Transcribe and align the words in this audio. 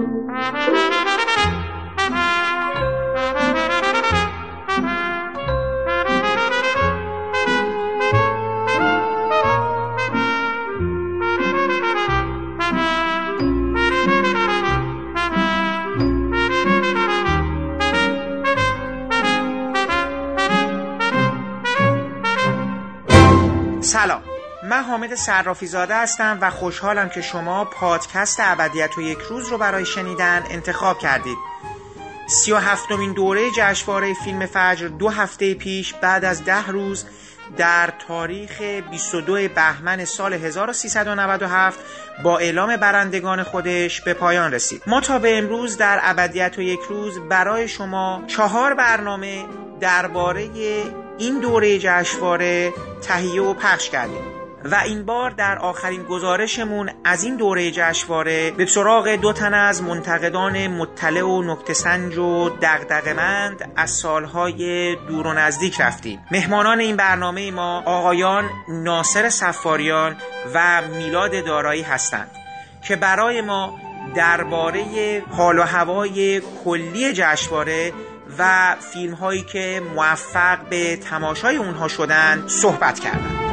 Thank 0.00 0.74
you. 0.74 0.79
حامد 25.10 25.18
صرافی 25.18 25.66
زاده 25.66 25.96
هستم 25.96 26.38
و 26.40 26.50
خوشحالم 26.50 27.08
که 27.08 27.22
شما 27.22 27.64
پادکست 27.64 28.40
ابدیت 28.40 28.98
و 28.98 29.02
یک 29.02 29.18
روز 29.18 29.48
رو 29.48 29.58
برای 29.58 29.86
شنیدن 29.86 30.42
انتخاب 30.50 30.98
کردید. 30.98 31.36
سی 32.28 32.52
و 32.52 32.56
هفتمین 32.56 33.12
دوره 33.12 33.50
جشنواره 33.56 34.14
فیلم 34.14 34.46
فجر 34.46 34.88
دو 34.88 35.08
هفته 35.08 35.54
پیش 35.54 35.94
بعد 35.94 36.24
از 36.24 36.44
ده 36.44 36.66
روز 36.66 37.06
در 37.56 37.92
تاریخ 38.08 38.60
22 38.90 39.48
بهمن 39.48 40.04
سال 40.04 40.32
1397 40.32 41.78
با 42.22 42.38
اعلام 42.38 42.76
برندگان 42.76 43.42
خودش 43.42 44.00
به 44.00 44.14
پایان 44.14 44.52
رسید. 44.52 44.82
ما 44.86 45.00
تا 45.00 45.18
به 45.18 45.38
امروز 45.38 45.76
در 45.76 46.00
ابدیت 46.02 46.54
و 46.58 46.62
یک 46.62 46.80
روز 46.88 47.18
برای 47.18 47.68
شما 47.68 48.22
چهار 48.26 48.74
برنامه 48.74 49.44
درباره 49.80 50.50
این 51.18 51.40
دوره 51.40 51.78
جشنواره 51.78 52.72
تهیه 53.02 53.42
و 53.42 53.54
پخش 53.54 53.90
کردیم. 53.90 54.39
و 54.64 54.74
این 54.74 55.04
بار 55.04 55.30
در 55.30 55.58
آخرین 55.58 56.02
گزارشمون 56.02 56.90
از 57.04 57.24
این 57.24 57.36
دوره 57.36 57.70
جشنواره 57.70 58.50
به 58.50 58.66
سراغ 58.66 59.08
دو 59.08 59.32
تن 59.32 59.54
از 59.54 59.82
منتقدان 59.82 60.66
مطلع 60.66 61.22
و 61.22 61.42
نکته 61.42 61.74
سنج 61.74 62.18
و 62.18 62.50
دغدغه‌مند 62.62 63.72
از 63.76 63.90
سالهای 63.90 64.96
دور 64.96 65.26
و 65.26 65.32
نزدیک 65.32 65.80
رفتیم. 65.80 66.26
مهمانان 66.30 66.80
این 66.80 66.96
برنامه 66.96 67.50
ما 67.50 67.82
آقایان 67.86 68.44
ناصر 68.68 69.28
سفاریان 69.28 70.16
و 70.54 70.82
میلاد 70.82 71.44
دارایی 71.44 71.82
هستند 71.82 72.30
که 72.82 72.96
برای 72.96 73.40
ما 73.40 73.78
درباره 74.14 74.84
حال 75.30 75.58
و 75.58 75.62
هوای 75.62 76.42
کلی 76.64 77.12
جشنواره 77.12 77.92
و 78.38 78.76
فیلم 78.92 79.14
هایی 79.14 79.42
که 79.42 79.82
موفق 79.94 80.58
به 80.70 80.96
تماشای 80.96 81.56
اونها 81.56 81.88
شدن 81.88 82.44
صحبت 82.46 83.00
کردن. 83.00 83.49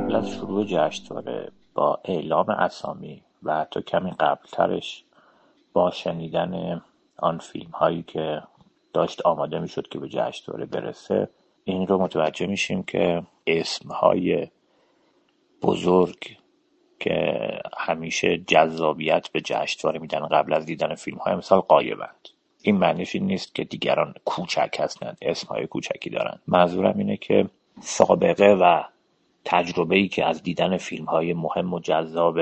قبل 0.00 0.16
از 0.16 0.28
شروع 0.28 0.64
جشنواره 0.64 1.48
با 1.74 2.00
اعلام 2.04 2.50
اسامی 2.50 3.22
و 3.42 3.60
حتی 3.60 3.82
کمی 3.82 4.10
قبلترش 4.10 5.04
با 5.72 5.90
شنیدن 5.90 6.82
آن 7.16 7.38
فیلم 7.38 7.70
هایی 7.70 8.02
که 8.02 8.42
داشت 8.92 9.22
آماده 9.22 9.58
می‌شد 9.58 9.88
که 9.88 9.98
به 9.98 10.08
جشنواره 10.08 10.66
برسه 10.66 11.28
این 11.64 11.86
رو 11.86 11.98
متوجه 11.98 12.46
میشیم 12.46 12.82
که 12.82 13.22
اسم 13.46 13.88
های 13.88 14.48
بزرگ 15.62 16.36
که 17.00 17.38
همیشه 17.78 18.38
جذابیت 18.38 19.28
به 19.32 19.40
جشنواره 19.40 19.98
میدن 19.98 20.26
قبل 20.26 20.52
از 20.52 20.66
دیدن 20.66 20.94
فیلم 20.94 21.18
های 21.18 21.34
مثال 21.34 21.60
قایبند. 21.60 22.28
این 22.62 22.76
معنیش 22.76 23.14
این 23.14 23.26
نیست 23.26 23.54
که 23.54 23.64
دیگران 23.64 24.14
کوچک 24.24 24.76
هستند 24.78 25.18
اسم 25.22 25.46
های 25.48 25.66
کوچکی 25.66 26.10
دارن 26.10 26.38
منظورم 26.46 26.98
اینه 26.98 27.16
که 27.16 27.46
سابقه 27.80 28.56
و 28.60 28.82
تجربه 29.44 29.96
ای 29.96 30.08
که 30.08 30.26
از 30.26 30.42
دیدن 30.42 30.76
فیلم 30.76 31.04
های 31.04 31.34
مهم 31.34 31.74
و 31.74 31.80
جذاب 31.80 32.38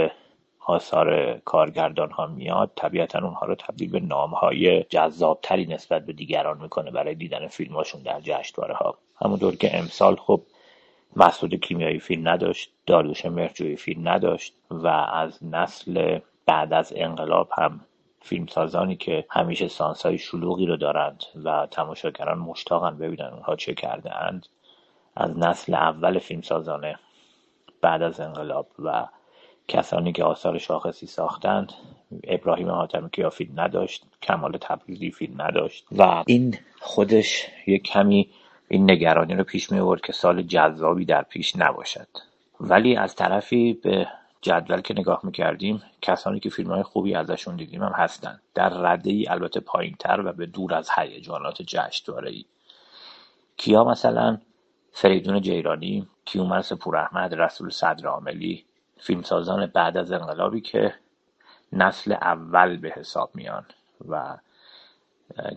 آثار 0.66 1.38
کارگردان 1.38 2.10
ها 2.10 2.26
میاد 2.26 2.70
طبیعتا 2.76 3.18
اونها 3.18 3.46
رو 3.46 3.54
تبدیل 3.54 3.90
به 3.90 4.00
نام 4.00 4.30
های 4.30 4.82
جذابتری 4.82 5.66
نسبت 5.66 6.06
به 6.06 6.12
دیگران 6.12 6.62
می‌کنه 6.62 6.90
برای 6.90 7.14
دیدن 7.14 7.46
فیلم 7.46 7.74
هاشون 7.74 8.02
در 8.02 8.20
جشنواره 8.20 8.74
ها 8.74 8.98
همونطور 9.22 9.56
که 9.56 9.78
امسال 9.78 10.16
خب 10.16 10.42
مسعود 11.16 11.54
کیمیایی 11.54 11.98
فیلم 11.98 12.28
نداشت 12.28 12.70
داریوش 12.86 13.26
مرجوی 13.26 13.76
فیلم 13.76 14.08
نداشت 14.08 14.54
و 14.70 14.86
از 15.12 15.44
نسل 15.44 16.18
بعد 16.46 16.72
از 16.72 16.92
انقلاب 16.96 17.48
هم 17.58 17.80
فیلمسازانی 18.20 18.96
که 18.96 19.26
همیشه 19.30 19.68
سانسای 19.68 20.18
شلوغی 20.18 20.66
رو 20.66 20.76
دارند 20.76 21.24
و 21.44 21.68
تماشاگران 21.70 22.38
مشتاقن 22.38 22.98
ببینن 22.98 23.26
اونها 23.26 23.56
چه 23.56 23.74
کرده 23.74 24.16
اند 24.16 24.46
از 25.18 25.38
نسل 25.38 25.74
اول 25.74 26.18
فیلمسازان 26.18 26.94
بعد 27.80 28.02
از 28.02 28.20
انقلاب 28.20 28.66
و 28.78 29.06
کسانی 29.68 30.12
که 30.12 30.24
آثار 30.24 30.58
شاخصی 30.58 31.06
ساختند 31.06 31.72
ابراهیم 32.24 32.70
حاتمی 32.70 33.10
فیلم 33.32 33.60
نداشت 33.60 34.04
کمال 34.22 34.58
تبریزی 34.60 35.10
فیلم 35.10 35.42
نداشت 35.42 35.86
و 35.92 36.22
این 36.26 36.58
خودش 36.80 37.46
یک 37.66 37.82
کمی 37.82 38.28
این 38.68 38.90
نگرانی 38.90 39.34
رو 39.34 39.44
پیش 39.44 39.72
می 39.72 39.78
آورد 39.78 40.00
که 40.00 40.12
سال 40.12 40.42
جذابی 40.42 41.04
در 41.04 41.22
پیش 41.22 41.56
نباشد. 41.56 42.08
ولی 42.60 42.96
از 42.96 43.14
طرفی 43.14 43.72
به 43.72 44.06
جدول 44.42 44.80
که 44.80 44.94
نگاه 44.94 45.20
می‌کردیم 45.22 45.82
کسانی 46.02 46.40
که 46.40 46.50
فیلم 46.50 46.70
های 46.70 46.82
خوبی 46.82 47.14
ازشون 47.14 47.56
دیدیم 47.56 47.82
هم 47.82 47.92
هستن 47.94 48.40
در 48.54 48.68
رده 48.68 49.10
ای 49.10 49.28
البته 49.28 49.60
پایین 49.60 49.96
تر 49.98 50.20
و 50.24 50.32
به 50.32 50.46
دور 50.46 50.74
از 50.74 50.90
هیجانات 50.96 51.62
جشنواره 51.62 52.30
ای 52.30 52.44
کیا 53.56 53.84
مثلا 53.84 54.38
فریدون 55.00 55.40
جیرانی 55.40 56.08
کیومرس 56.24 56.72
پوراحمد 56.72 57.34
رسول 57.34 57.70
صدر 57.70 58.06
عاملی 58.06 58.64
فیلمسازان 58.96 59.66
بعد 59.66 59.96
از 59.96 60.12
انقلابی 60.12 60.60
که 60.60 60.94
نسل 61.72 62.12
اول 62.12 62.76
به 62.76 62.90
حساب 62.96 63.30
میان 63.34 63.66
و 64.08 64.36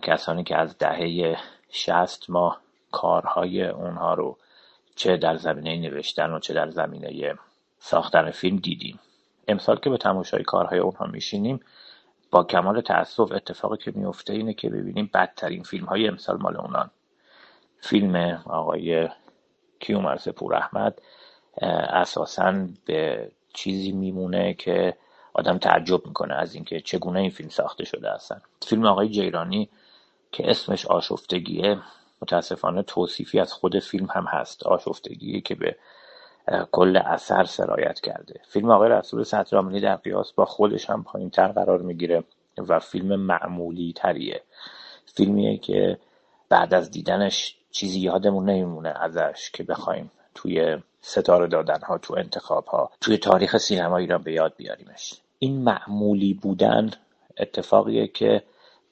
کسانی 0.02 0.44
که 0.44 0.56
از 0.56 0.78
دهه 0.78 1.36
شست 1.70 2.30
ما 2.30 2.56
کارهای 2.92 3.68
اونها 3.68 4.14
رو 4.14 4.38
چه 4.96 5.16
در 5.16 5.36
زمینه 5.36 5.76
نوشتن 5.76 6.30
و 6.30 6.38
چه 6.38 6.54
در 6.54 6.70
زمینه 6.70 7.34
ساختن 7.78 8.30
فیلم 8.30 8.56
دیدیم. 8.56 9.00
امسال 9.48 9.76
که 9.76 9.90
به 9.90 9.96
تماشای 9.96 10.42
کارهای 10.42 10.78
اونها 10.78 11.06
میشینیم 11.06 11.60
با 12.30 12.44
کمال 12.44 12.80
تاسف 12.80 13.32
اتفاقی 13.32 13.76
که 13.76 13.92
میفته 13.94 14.32
اینه 14.32 14.54
که 14.54 14.70
ببینیم 14.70 15.10
بدترین 15.14 15.62
فیلم 15.62 15.84
های 15.84 16.08
امسال 16.08 16.38
مال 16.40 16.56
اونان. 16.56 16.90
فیلم 17.80 18.16
آقای 18.46 19.08
کیومرس 19.82 20.28
پور 20.28 20.54
احمد. 20.54 21.02
اساسا 22.02 22.66
به 22.84 23.30
چیزی 23.54 23.92
میمونه 23.92 24.54
که 24.54 24.96
آدم 25.34 25.58
تعجب 25.58 26.06
می‌کنه 26.06 26.34
از 26.34 26.54
اینکه 26.54 26.80
چگونه 26.80 27.20
این 27.20 27.30
فیلم 27.30 27.48
ساخته 27.48 27.84
شده 27.84 28.10
هستن 28.10 28.40
فیلم 28.66 28.86
آقای 28.86 29.08
جیرانی 29.08 29.68
که 30.32 30.50
اسمش 30.50 30.86
آشفتگیه 30.86 31.78
متاسفانه 32.22 32.82
توصیفی 32.82 33.40
از 33.40 33.52
خود 33.52 33.78
فیلم 33.78 34.06
هم 34.10 34.24
هست. 34.24 34.66
آشفتگی 34.66 35.40
که 35.40 35.54
به 35.54 35.76
کل 36.72 36.96
اثر 36.96 37.44
سرایت 37.44 38.00
کرده. 38.00 38.40
فیلم 38.48 38.70
آقای 38.70 38.90
رسول 38.90 39.22
سترامنی 39.22 39.80
در 39.80 39.96
قیاس 39.96 40.32
با 40.32 40.44
خودش 40.44 40.90
هم 40.90 41.04
پایین 41.04 41.30
تر 41.30 41.48
قرار 41.48 41.82
می‌گیره 41.82 42.24
و 42.58 42.78
فیلم 42.78 43.16
معمولی 43.20 43.92
تریه 43.96 44.42
فیلمیه 45.06 45.58
که 45.58 45.98
بعد 46.48 46.74
از 46.74 46.90
دیدنش 46.90 47.56
چیزی 47.72 48.00
یادمون 48.00 48.50
نمیمونه 48.50 48.88
ازش 48.88 49.50
که 49.52 49.62
بخوایم 49.62 50.10
توی 50.34 50.78
ستاره 51.00 51.46
دادن 51.46 51.80
ها 51.80 51.98
تو 51.98 52.14
انتخاب 52.18 52.66
ها 52.66 52.90
توی 53.00 53.18
تاریخ 53.18 53.56
سینما 53.56 53.96
ایران 53.96 54.22
به 54.22 54.32
یاد 54.32 54.54
بیاریمش. 54.56 55.14
این 55.38 55.62
معمولی 55.62 56.34
بودن 56.34 56.90
اتفاقیه 57.38 58.08
که 58.08 58.42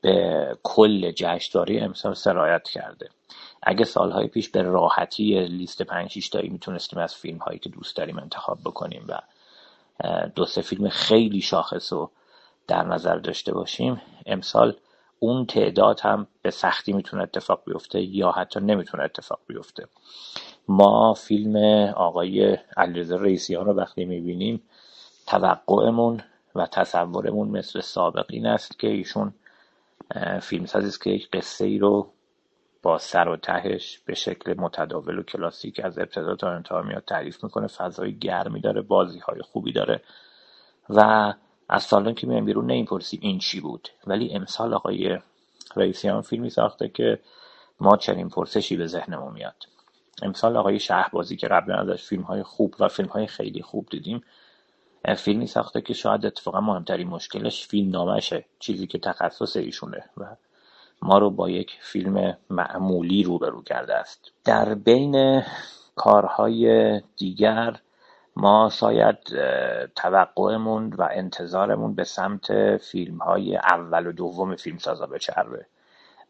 به 0.00 0.58
کل 0.62 1.10
جشنواره 1.10 1.82
امسال 1.82 2.14
سرایت 2.14 2.68
کرده. 2.68 3.08
اگه 3.62 3.84
سالهای 3.84 4.26
پیش 4.26 4.48
به 4.48 4.62
راحتی 4.62 5.46
لیست 5.46 5.82
پنج 5.82 6.10
شیش 6.10 6.28
تایی 6.28 6.48
می‌تونستیم 6.48 6.98
از 6.98 7.14
فیلم 7.14 7.38
هایی 7.38 7.58
که 7.58 7.68
دوست 7.68 7.96
داریم 7.96 8.18
انتخاب 8.18 8.58
بکنیم 8.64 9.04
و 9.08 9.18
دو 10.34 10.46
سه 10.46 10.62
فیلم 10.62 10.88
خیلی 10.88 11.40
شاخص 11.40 11.92
رو 11.92 12.10
در 12.66 12.82
نظر 12.82 13.16
داشته 13.16 13.52
باشیم 13.52 14.02
امسال 14.26 14.76
اون 15.22 15.46
تعداد 15.46 16.00
هم 16.00 16.26
به 16.42 16.50
سختی 16.50 16.92
می‌تونه 16.92 17.22
اتفاق 17.22 17.62
بیفته 17.66 18.00
یا 18.00 18.30
حتی 18.30 18.60
نمی‌تونه 18.60 19.02
اتفاق 19.02 19.40
بیفته. 19.46 19.86
ما 20.68 21.14
فیلم 21.14 21.56
آقای 21.96 22.58
علیرضا 22.76 23.16
رئیسیان 23.16 23.66
رو 23.66 23.72
وقتی 23.72 24.04
می‌بینیم 24.04 24.62
توقعمون 25.26 26.20
و 26.54 26.66
تصورمون 26.66 27.48
مثل 27.48 27.80
سابق 27.80 28.26
این 28.28 28.46
است 28.46 28.78
که 28.78 28.86
ایشون 28.86 29.34
فیلمسازی 30.42 30.88
است 30.88 31.02
که 31.02 31.10
یک 31.10 31.30
قصه 31.30 31.64
ای 31.64 31.78
رو 31.78 32.12
با 32.82 32.98
سر 32.98 33.28
و 33.28 33.36
تهش 33.36 33.98
به 33.98 34.14
شکل 34.14 34.54
متداول 34.58 35.18
و 35.18 35.22
کلاسیک 35.22 35.80
از 35.84 35.98
ابتدا 35.98 36.36
تا 36.36 36.50
انتها 36.50 36.82
میاد 36.82 37.04
تعریف 37.04 37.44
می‌کنه. 37.44 37.66
فضای 37.66 38.18
گرمی 38.18 38.60
داره 38.60 38.82
بازی 38.82 39.18
های 39.18 39.42
خوبی 39.42 39.72
داره 39.72 40.02
و 40.88 41.32
از 41.72 41.82
سالن 41.82 42.14
که 42.14 42.26
میایم 42.26 42.44
بیرون 42.44 42.66
نمی‌پرسیم 42.66 43.20
این 43.22 43.38
چی 43.38 43.60
بود. 43.60 43.88
ولی 44.06 44.34
امسال 44.34 44.74
آقای 44.74 45.18
رئیسیان 45.76 46.22
فیلمی 46.22 46.50
ساخته 46.50 46.88
که 46.88 47.18
ما 47.80 47.96
چنین 47.96 48.28
پرسشی 48.28 48.76
به 48.76 48.86
ذهنمون 48.86 49.32
میاد. 49.32 49.66
امسال 50.22 50.56
آقای 50.56 50.78
شهبازی 50.78 51.36
که 51.36 51.48
قبلا 51.48 51.76
ازش 51.76 52.04
فیلم 52.04 52.22
های 52.22 52.42
خوب 52.42 52.74
و 52.80 52.88
فیلم 52.88 53.08
های 53.08 53.26
خیلی 53.26 53.62
خوب 53.62 53.86
دیدیم 53.90 54.22
فیلمی 55.16 55.46
ساخته 55.46 55.80
که 55.80 55.94
شاید 55.94 56.26
اتفاقا 56.26 56.60
مهمترین 56.60 57.08
مشکلش 57.08 57.66
فیلم 57.66 57.90
نامشه 57.90 58.44
چیزی 58.58 58.86
که 58.86 58.98
تخصص 58.98 59.56
ایشونه 59.56 60.04
و 60.16 60.36
ما 61.02 61.18
رو 61.18 61.30
با 61.30 61.50
یک 61.50 61.78
فیلم 61.80 62.36
معمولی 62.50 63.22
روبرو 63.22 63.62
کرده 63.62 63.94
است. 63.94 64.32
در 64.44 64.74
بین 64.74 65.42
کارهای 65.96 67.00
دیگر 67.16 67.76
ما 68.36 68.70
شاید 68.72 69.16
توقعمون 69.96 70.92
و 70.92 71.08
انتظارمون 71.10 71.94
به 71.94 72.04
سمت 72.04 72.76
فیلم 72.76 73.18
های 73.18 73.56
اول 73.56 74.06
و 74.06 74.12
دوم 74.12 74.56
فیلم 74.56 74.78
سازا 74.78 75.06
بچربه. 75.06 75.66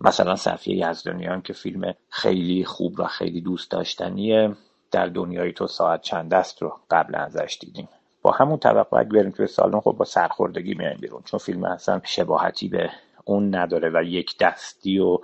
مثلا 0.01 0.37
صفیه 0.37 0.89
یزدانیان 0.89 1.43
که 1.43 1.53
فیلم 1.53 1.95
خیلی 2.09 2.65
خوب 2.65 3.01
و 3.01 3.05
خیلی 3.05 3.41
دوست 3.41 3.71
داشتنیه 3.71 4.57
در 4.91 5.07
دنیای 5.07 5.53
تو 5.53 5.67
ساعت 5.67 6.03
چند 6.03 6.35
است 6.35 6.63
رو 6.63 6.79
قبل 6.91 7.15
ازش 7.15 7.59
دیدیم. 7.61 7.89
با 8.23 8.31
همون 8.31 8.59
توقع 8.59 9.01
اگه 9.01 9.09
بریم 9.09 9.31
توی 9.31 9.47
سالن 9.47 9.81
خب 9.81 9.93
با 9.93 10.05
سرخوردگی 10.05 10.75
میایم 10.75 10.99
بیرون 11.01 11.23
چون 11.25 11.39
فیلم 11.39 11.65
اصلا 11.65 12.01
شباهتی 12.05 12.69
به 12.69 12.91
اون 13.25 13.55
نداره 13.55 13.91
و 13.95 14.03
یک 14.03 14.39
دستی 14.39 14.99
و 14.99 15.19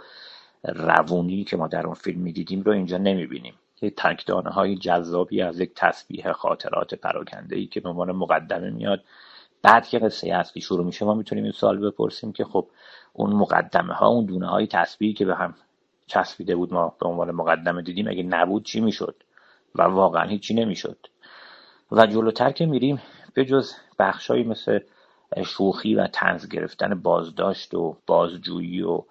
روونی 0.65 1.45
که 1.45 1.57
ما 1.57 1.69
در 1.69 1.87
اون 1.87 1.95
فیلم 1.95 2.21
می‌دیدیم 2.21 2.63
رو 2.63 2.73
اینجا 2.73 2.99
نمی‌بینیم. 2.99 3.55
تکدانه 3.91 4.51
های 4.51 4.77
جذابی 4.77 5.43
از 5.43 5.61
یک 5.61 5.73
تسبیح 5.77 6.33
خاطرات 6.33 6.95
پراکنده 6.95 7.57
ای 7.57 7.67
که 7.67 7.81
به 7.81 7.89
عنوان 7.89 8.13
مقدمه 8.13 8.71
میاد. 8.71 9.05
بعد 9.63 9.87
که 9.87 9.99
قصه 9.99 10.35
اصلی 10.35 10.63
شروع 10.63 10.87
میشه 10.87 11.05
ما 11.05 11.15
می‌تونیم 11.15 11.45
این 11.45 11.53
سوال 11.53 11.79
بپرسیم 11.79 12.33
که 12.33 12.45
خب 12.45 12.69
اون 13.13 13.33
مقدمه 13.33 13.95
ها 13.95 14.07
اون 14.07 14.27
دونه 14.27 14.49
های 14.49 14.67
تسبیحی 14.67 15.13
که 15.13 15.25
به 15.25 15.35
هم 15.35 15.55
چسبیده 16.07 16.57
بود 16.57 16.73
ما 16.73 16.97
به 17.01 17.09
عنوان 17.09 17.31
مقدمه 17.31 17.83
دیدیم 17.83 18.09
اگه 18.09 18.23
نبود 18.23 18.65
چی 18.65 18.81
می‌شد؟ 18.81 19.23
و 19.75 19.83
واقعا 19.83 20.25
هیچی 20.25 20.55
نمی‌شد. 20.55 20.99
و 21.93 22.07
جلوتر 22.07 22.51
که 22.51 22.67
میریم 22.67 23.03
به 23.35 23.45
جز 23.45 23.73
بخشهایی 23.99 24.45
مثل 24.45 24.79
شوخی 25.45 25.95
و 25.95 26.07
تنز 26.07 26.49
گرفتن 26.49 26.95
بازداشت 26.95 27.75
و 27.75 27.97
بازجویی 28.07 28.83
و 28.83 29.03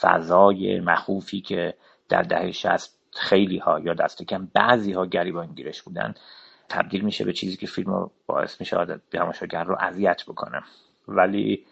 فضای 0.00 0.80
مخوفی 0.80 1.40
که 1.40 1.74
در 2.08 2.22
دهه 2.22 2.52
شست 2.52 2.93
خیلی 3.14 3.58
ها 3.58 3.80
یا 3.80 3.94
دست 3.94 4.22
کم 4.22 4.48
بعضی 4.52 4.92
ها 4.92 5.06
گریبان 5.06 5.46
گیرش 5.46 5.82
بودن 5.82 6.14
تبدیل 6.68 7.04
میشه 7.04 7.24
به 7.24 7.32
چیزی 7.32 7.56
که 7.56 7.66
فیلم 7.66 7.90
رو 7.90 8.10
باعث 8.26 8.60
میشه 8.60 8.76
آدم 8.76 9.00
تماشاگر 9.12 9.64
رو 9.64 9.76
اذیت 9.80 10.22
بکنه. 10.22 10.62
ولی 11.08 11.66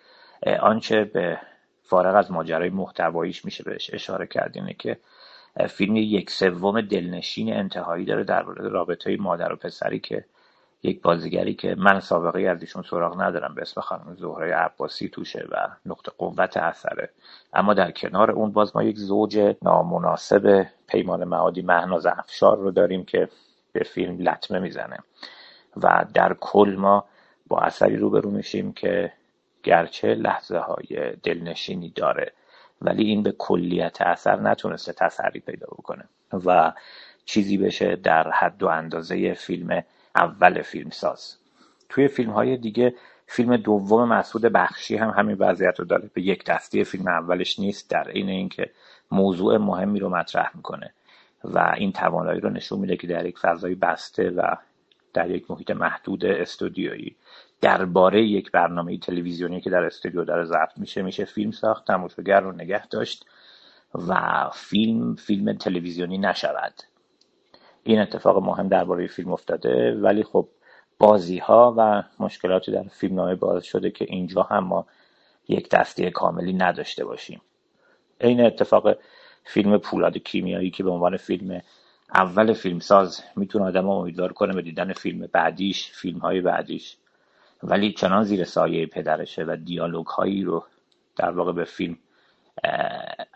آنچه 0.61 1.05
به 1.05 1.39
فارغ 1.83 2.17
از 2.17 2.31
ماجرای 2.31 2.71
محتواییش 2.71 3.45
میشه 3.45 3.65
بهش 3.65 3.91
اشاره 3.95 4.27
کرد 4.27 4.53
اینه 4.55 4.75
که 4.75 4.99
فیلم 5.69 5.97
یک 5.97 6.31
سوم 6.31 6.81
دلنشین 6.81 7.53
انتهایی 7.53 8.05
داره 8.05 8.25
در 8.25 8.43
رابطه 8.43 9.17
مادر 9.17 9.53
و 9.53 9.57
پسری 9.57 10.01
که 10.01 10.25
یک 10.83 11.03
بازیگری 11.03 11.55
که 11.55 11.75
من 11.75 12.01
سابقه 12.01 12.41
از 12.43 12.61
ایشون 12.61 12.83
سراغ 12.83 13.23
ندارم. 13.23 13.55
به 13.55 13.63
اسم 13.63 13.81
خانم 13.81 14.15
زهره 14.15 14.55
عباسی 14.55 15.09
توشه 15.09 15.47
و 15.51 15.69
نقطه 15.87 16.13
قوت 16.19 16.57
اثره. 16.57 17.11
اما 17.53 17.75
در 17.75 17.91
کنار 17.91 18.31
اون 18.31 18.53
باز 18.53 18.77
ما 18.77 18.83
یک 18.83 18.97
زوج 18.97 19.55
نامناسب 19.63 20.67
پیمان 20.87 21.25
معادی 21.25 21.63
مهناز 21.63 22.07
افشار 22.07 22.57
رو 22.59 22.71
داریم 22.71 23.05
که 23.05 23.29
به 23.73 23.85
فیلم 23.85 24.19
لطمه 24.19 24.59
می‌زنه. 24.59 24.97
و 25.77 26.05
در 26.15 26.37
کل 26.41 26.77
ما 26.79 27.05
با 27.47 27.61
اثری 27.61 27.97
روبرو 27.97 28.31
میشیم 28.31 28.73
که 28.73 29.13
گرچه 29.63 30.15
لحظه 30.15 30.59
های 30.59 31.17
دلنشینی 31.23 31.89
داره 31.89 32.33
ولی 32.83 33.05
این 33.05 33.23
به 33.23 33.33
کلیت 33.33 34.03
اثر 34.03 34.41
نتونسته 34.41 34.93
تسری 34.93 35.41
پیدا 35.41 35.67
بکنه 35.67 36.05
و 36.33 36.73
چیزی 37.25 37.59
بشه 37.59 37.97
در 37.97 38.31
حد 38.31 38.63
و 38.63 38.67
اندازه 38.67 39.35
فیلم 39.35 39.85
اول 40.17 40.63
فیلم 40.63 40.91
ساز 40.91 41.37
توی 41.89 42.09
فیلم 42.09 42.31
های 42.31 42.57
دیگه 42.57 42.95
فیلم 43.27 43.57
دوم 43.57 44.09
مسعود 44.09 44.43
بخشی 44.43 44.97
هم 44.97 45.11
همین 45.11 45.37
وضعیت 45.39 45.81
رو 45.81 45.85
داره. 45.85 46.11
به 46.15 46.23
یک 46.23 46.45
دستی 46.45 46.85
فیلم 46.85 47.09
اولش 47.09 47.59
نیست 47.59 47.91
در 47.91 48.09
عین 48.09 48.29
اینکه 48.29 48.71
موضوع 49.11 49.57
مهمی 49.57 50.01
رو 50.01 50.09
مطرح 50.09 50.51
می‌کنه 50.55 50.95
و 51.45 51.75
این 51.77 51.93
توانایی 51.93 52.41
رو 52.41 52.51
نشون 52.51 52.79
میده 52.79 52.97
که 52.97 53.07
در 53.07 53.27
یک 53.27 53.39
فضای 53.39 53.75
بسته 53.75 54.31
و 54.31 54.57
در 55.15 55.31
یک 55.31 55.51
محیط 55.51 55.71
محدود 55.71 56.25
استودیویی 56.25 57.17
درباره 57.61 58.23
یک 58.23 58.51
برنامه 58.51 58.99
تلویزیونی 58.99 59.61
که 59.61 59.71
در 59.71 59.85
استودیو 59.85 60.25
داره 60.25 60.45
ضبط 60.45 60.79
میشه 60.79 61.03
میشه 61.03 61.25
فیلم 61.25 61.51
ساخت 61.51 61.87
تماشاگر 61.87 62.41
رو 62.41 62.53
نگه 62.53 62.87
داشت 62.87 63.27
و 64.09 64.51
فیلم 64.55 65.15
فیلم 65.15 65.53
تلویزیونی 65.53 66.19
نشود. 66.19 66.75
این 67.85 68.01
اتفاق 68.01 68.43
مهم 68.43 68.69
درباره 68.69 69.07
فیلم 69.07 69.33
افتاده 69.33 69.95
ولی 69.95 70.23
خب 70.23 70.49
بازی 70.99 71.39
ها 71.39 71.75
و 71.79 72.03
مشکلاتی 72.19 72.73
در 72.73 72.83
فیلم 72.83 73.15
نامه 73.15 73.35
باعث 73.35 73.65
شده 73.65 73.91
که 73.91 74.05
اینجا 74.09 74.43
هم 74.43 74.65
ما 74.65 74.87
یک 75.49 75.71
دسته 75.71 76.11
کاملی 76.11 76.53
نداشته 76.53 77.05
باشیم. 77.05 77.41
این 78.21 78.47
اتفاق 78.47 78.97
فیلم 79.45 79.79
پولاد 79.79 80.19
کیمیایی 80.19 80.71
که 80.71 80.83
به 80.83 80.91
عنوان 80.91 81.17
فیلم 81.17 81.63
اول 82.15 82.53
فیلمساز 82.53 83.23
می‌تونه 83.37 83.65
آدم 83.65 83.89
امیدوار 83.89 84.33
کنه 84.33 84.55
به 84.55 84.63
دیدن 84.63 84.93
فیلم 84.93 85.29
بعدیش 85.33 85.91
فیلم 85.91 86.19
های 86.19 86.41
بعدیش. 86.41 86.97
ولی 87.63 87.93
چنان 87.93 88.25
زیر 88.25 88.45
سایه 88.45 88.87
پدرشه 88.87 89.45
و 89.45 89.57
دیالوگ 89.65 90.07
هایی 90.07 90.45
رو 90.45 90.65
در 91.17 91.31
واقع 91.31 91.53
به 91.53 91.65
فیلم 91.65 91.99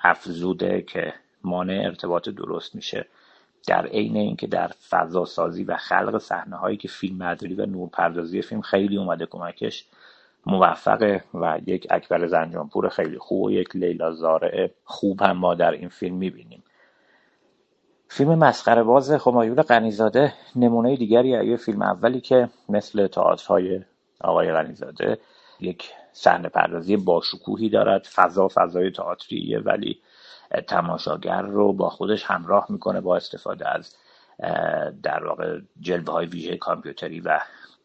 افزوده 0.02 0.82
که 0.82 1.14
مانع 1.44 1.82
ارتباط 1.84 2.28
درست 2.28 2.75
میشه. 2.75 3.06
در 3.69 3.87
عین 3.87 4.17
اینکه 4.17 4.47
در 4.47 4.70
فضا 4.88 5.25
سازی 5.25 5.64
و 5.64 5.76
خلق 5.76 6.19
صحنه 6.19 6.56
هایی 6.56 6.76
که 6.76 6.88
فیلم 6.88 7.17
مداری 7.17 7.55
و 7.55 7.67
نورپردازی 7.67 8.43
فیلم 8.43 8.61
خیلی 8.61 8.97
اومده 8.97 9.26
کمکش 9.26 9.85
موفقه 10.47 11.25
و 11.35 11.58
یک 11.67 11.87
اکبر 11.91 12.26
زنجانپور 12.26 12.88
خیلی 12.88 13.19
خوب 13.19 13.43
و 13.43 13.50
یک 13.50 13.76
لیلا 13.76 14.12
زارع 14.12 14.70
خوب 14.85 15.23
هم 15.23 15.37
ما 15.37 15.55
در 15.55 15.70
این 15.70 15.88
فیلم 15.88 16.17
می‌بینیم. 16.17 16.62
فیلم 18.08 18.35
مسخره 18.35 18.82
باز 18.82 19.12
خمایون 19.12 19.62
غنیزاده 19.62 20.32
نمونه 20.56 20.97
دیگری 20.97 21.29
یه 21.29 21.56
فیلم 21.56 21.82
اولی 21.82 22.20
که 22.20 22.49
مثل 22.69 23.09
های 23.49 23.81
آقای 24.20 24.52
غنیزاده 24.52 25.19
یک 25.61 25.91
صحنه 26.12 26.49
پردازی 26.49 26.97
باشکوهی 26.97 27.69
دارد. 27.69 28.06
فضا 28.14 28.49
فضای 28.55 28.91
تئاتریه 28.91 29.59
ولی 29.59 30.00
تماشاگر 30.66 31.43
رو 31.43 31.72
با 31.72 31.90
خودش 31.90 32.25
همراه 32.25 32.66
می‌کنه 32.69 33.00
با 33.00 33.16
استفاده 33.16 33.69
از 33.69 33.96
در 35.02 35.25
واقع 35.25 35.61
جلوه 35.80 36.12
های 36.12 36.26
ویژه 36.26 36.56
کامپیوتری 36.56 37.21
و 37.21 37.40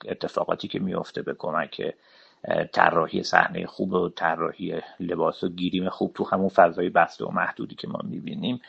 اتفاقاتی 0.06 0.68
که 0.68 0.80
میفته 0.80 1.22
به 1.22 1.34
کمک 1.34 1.94
طراحی 2.72 3.24
صحنه 3.24 3.66
خوب 3.66 3.94
و 3.94 4.10
طراحی 4.10 4.82
لباس 5.00 5.44
و 5.44 5.50
گیریم 5.50 5.90
خوب 5.90 6.14
تو 6.14 6.26
همون 6.26 6.50
فضای 6.50 6.90
بسته 6.90 7.26
و 7.26 7.32
محدودی 7.32 7.76
که 7.76 7.88
ما 7.88 8.00
می‌بینیم. 8.04 8.62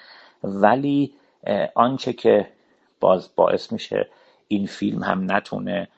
ولی 0.45 1.15
آنچه 1.75 2.13
که 2.13 2.49
باز 3.01 3.31
باعث 3.37 3.73
میشه 3.73 4.09
این 4.49 4.67
فیلم 4.67 5.03
هم 5.03 5.33
نتونه 5.33 5.89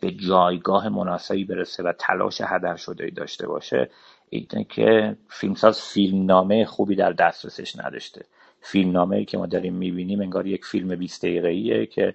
به 0.00 0.10
جایگاه 0.10 0.88
مناسبی 0.88 1.44
برسه 1.44 1.82
و 1.82 1.92
تلاش 1.98 2.40
هدر 2.40 2.76
شده 2.76 3.10
داشته 3.10 3.46
باشه 3.46 3.90
اینه 4.32 4.64
که 4.64 5.16
فیلمساز 5.28 5.82
فیلمنامه 5.82 6.64
خوبی 6.64 6.94
در 6.94 7.12
دسترسش 7.12 7.76
نداشته. 7.76 8.24
فیلمنامه 8.60 9.16
ای 9.16 9.24
که 9.24 9.38
ما 9.38 9.46
داریم 9.46 9.74
می‌بینیم 9.74 10.20
انگار 10.20 10.46
یک 10.46 10.64
فیلم 10.64 10.96
20 10.96 11.24
دقیقه 11.24 11.86
که 11.86 12.14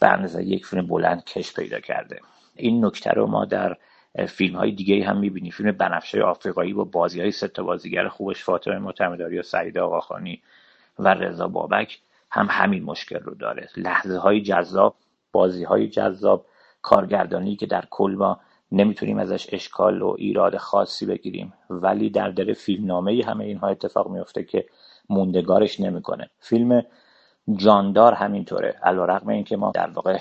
به 0.00 0.44
یک 0.44 0.66
فیلم 0.66 0.86
بلند 0.86 1.24
کش 1.24 1.54
پیدا 1.54 1.80
کرده. 1.80 2.20
این 2.56 2.84
نکته 2.84 3.10
رو 3.10 3.26
ما 3.26 3.44
در 3.44 3.76
فیلم 4.28 4.56
های 4.56 4.72
دیگه 4.72 5.04
هم 5.04 5.18
می‌بینیم. 5.18 5.50
فیلم 5.50 5.72
بنفشه 5.72 6.22
آفریقایی 6.22 6.72
با 6.72 6.84
بازی 6.84 7.20
های 7.20 7.30
ست 7.30 7.60
بازیگر 7.60 8.08
خوبش 8.08 8.44
فاطمه 8.44 8.78
معتمداری 8.78 9.38
و 9.38 9.42
سعید 9.42 9.78
آقاخانی 9.78 10.42
و 10.98 11.08
رضا 11.08 11.48
بابک 11.48 11.98
هم 12.30 12.46
همین 12.50 12.82
مشکل 12.84 13.18
رو 13.18 13.34
داره. 13.34 13.68
لحظه 13.76 14.18
های 14.18 14.40
جذاب 14.40 14.96
بازی 15.32 15.64
های 15.64 15.88
جذاب 15.88 16.46
کارگردانی 16.82 17.56
که 17.56 17.66
در 17.66 17.84
کل 17.90 18.14
ما 18.18 18.40
نمی‌تونیم 18.74 19.18
ازش 19.18 19.46
اشکال 19.52 20.02
و 20.02 20.14
ایراد 20.18 20.56
خاصی 20.56 21.06
بگیریم. 21.06 21.52
ولی 21.70 22.10
در 22.10 22.30
دل 22.30 22.52
فیلمنامه 22.52 23.22
همه 23.26 23.44
اینها 23.44 23.68
اتفاق 23.68 24.08
میفته 24.08 24.44
که 24.44 24.66
موندگارش 25.08 25.80
نمی‌کنه. 25.80 26.30
فیلم 26.40 26.82
جاندار 27.56 28.12
همینطوره. 28.12 28.74
علیرغم 28.82 29.28
اینکه 29.28 29.56
ما 29.56 29.72
در 29.74 29.90
واقع 29.90 30.18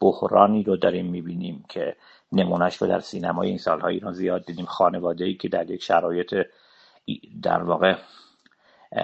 بحرانی 0.00 0.62
رو 0.62 0.76
داریم 0.76 1.06
می‌بینیم 1.06 1.64
که 1.68 1.96
نمونهش 2.32 2.76
رو 2.76 2.86
در 2.86 3.00
سینمای 3.00 3.48
این 3.48 3.58
سالهای 3.58 3.94
ایران 3.94 4.12
زیاد 4.12 4.44
دیدیم. 4.44 4.64
خانواده 4.66 5.24
ای 5.24 5.34
که 5.34 5.48
در 5.48 5.70
یک 5.70 5.82
شرایط 5.82 6.34
در 7.42 7.62
واقع 7.62 7.94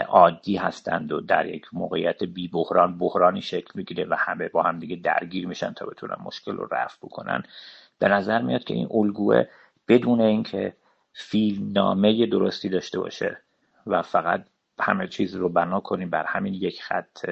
عادی 0.08 0.56
هستند 0.56 1.12
و 1.12 1.20
در 1.20 1.46
یک 1.46 1.64
موقعیت 1.72 2.24
بی 2.24 2.48
بحران 2.48 2.98
بحرانی 2.98 3.42
شکل 3.42 3.70
می‌گیره 3.74 4.04
و 4.04 4.14
همه 4.18 4.48
با 4.48 4.62
هم 4.62 4.78
دیگه 4.78 4.96
درگیر 4.96 5.46
میشن 5.46 5.72
تا 5.72 5.86
بتونن 5.86 6.16
مشکل 6.24 6.56
رو 6.56 6.68
رفع 6.72 6.96
بکنن. 7.02 7.42
به 8.04 8.10
نظر 8.10 8.42
میاد 8.42 8.64
که 8.64 8.74
این 8.74 8.88
الگوه 8.90 9.44
بدون 9.88 10.20
اینکه 10.20 10.76
فیلم 11.12 11.72
نامه 11.72 12.26
درستی 12.26 12.68
داشته 12.68 13.00
باشه 13.00 13.42
و 13.86 14.02
فقط 14.02 14.44
همه 14.80 15.08
چیز 15.08 15.34
رو 15.34 15.48
بنا 15.48 15.80
کنیم 15.80 16.10
بر 16.10 16.24
همین 16.24 16.54
یک 16.54 16.82
خط 16.82 17.26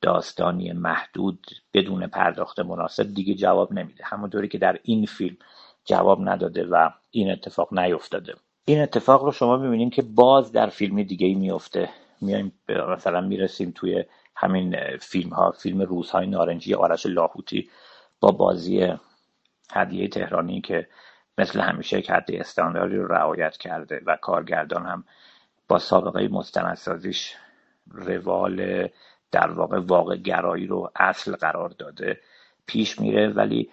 داستانی 0.00 0.72
محدود 0.72 1.46
بدون 1.74 2.06
پرداخت 2.06 2.60
مناسب 2.60 3.14
دیگه 3.14 3.34
جواب 3.34 3.72
نمیده. 3.72 4.04
همونطوری 4.04 4.48
که 4.48 4.58
در 4.58 4.78
این 4.82 5.06
فیلم 5.06 5.36
جواب 5.84 6.28
نداده 6.28 6.64
و 6.64 6.90
این 7.10 7.30
اتفاق 7.30 7.78
نیفتاده. 7.78 8.34
این 8.64 8.82
اتفاق 8.82 9.24
رو 9.24 9.32
شما 9.32 9.56
ببینیم 9.56 9.90
که 9.90 10.02
باز 10.02 10.52
در 10.52 10.66
فیلم 10.66 11.02
دیگه 11.02 11.26
ای 11.26 11.34
میفته 11.34 11.88
میایم 12.20 12.52
مثلا 12.68 13.20
می‌رسیم 13.20 13.72
توی 13.74 14.04
همین 14.36 14.76
فیلم 15.00 15.30
ها 15.30 15.50
فیلم 15.50 15.82
روزهای 15.82 16.26
نارنجی 16.26 16.74
آرش 16.74 17.06
لاهوتی 17.06 17.68
با 18.20 18.30
بازی 18.30 18.94
هدیه 19.72 20.08
تهرانی 20.08 20.60
که 20.60 20.88
مثل 21.38 21.60
همیشه 21.60 21.98
یک 21.98 22.10
حد 22.10 22.30
استانداردی 22.32 22.96
رو 22.96 23.06
رعایت 23.06 23.56
کرده 23.56 24.00
و 24.06 24.16
کارگردان 24.16 24.86
هم 24.86 25.04
با 25.68 25.78
سابقه 25.78 26.28
مستندسازیش 26.28 27.36
روال 27.90 28.88
در 29.30 29.50
واقع 29.50 29.78
واقع 29.78 30.16
گرایی 30.16 30.66
رو 30.66 30.90
اصل 30.96 31.36
قرار 31.36 31.68
داده 31.68 32.20
پیش 32.66 33.00
میره 33.00 33.28
ولی 33.28 33.70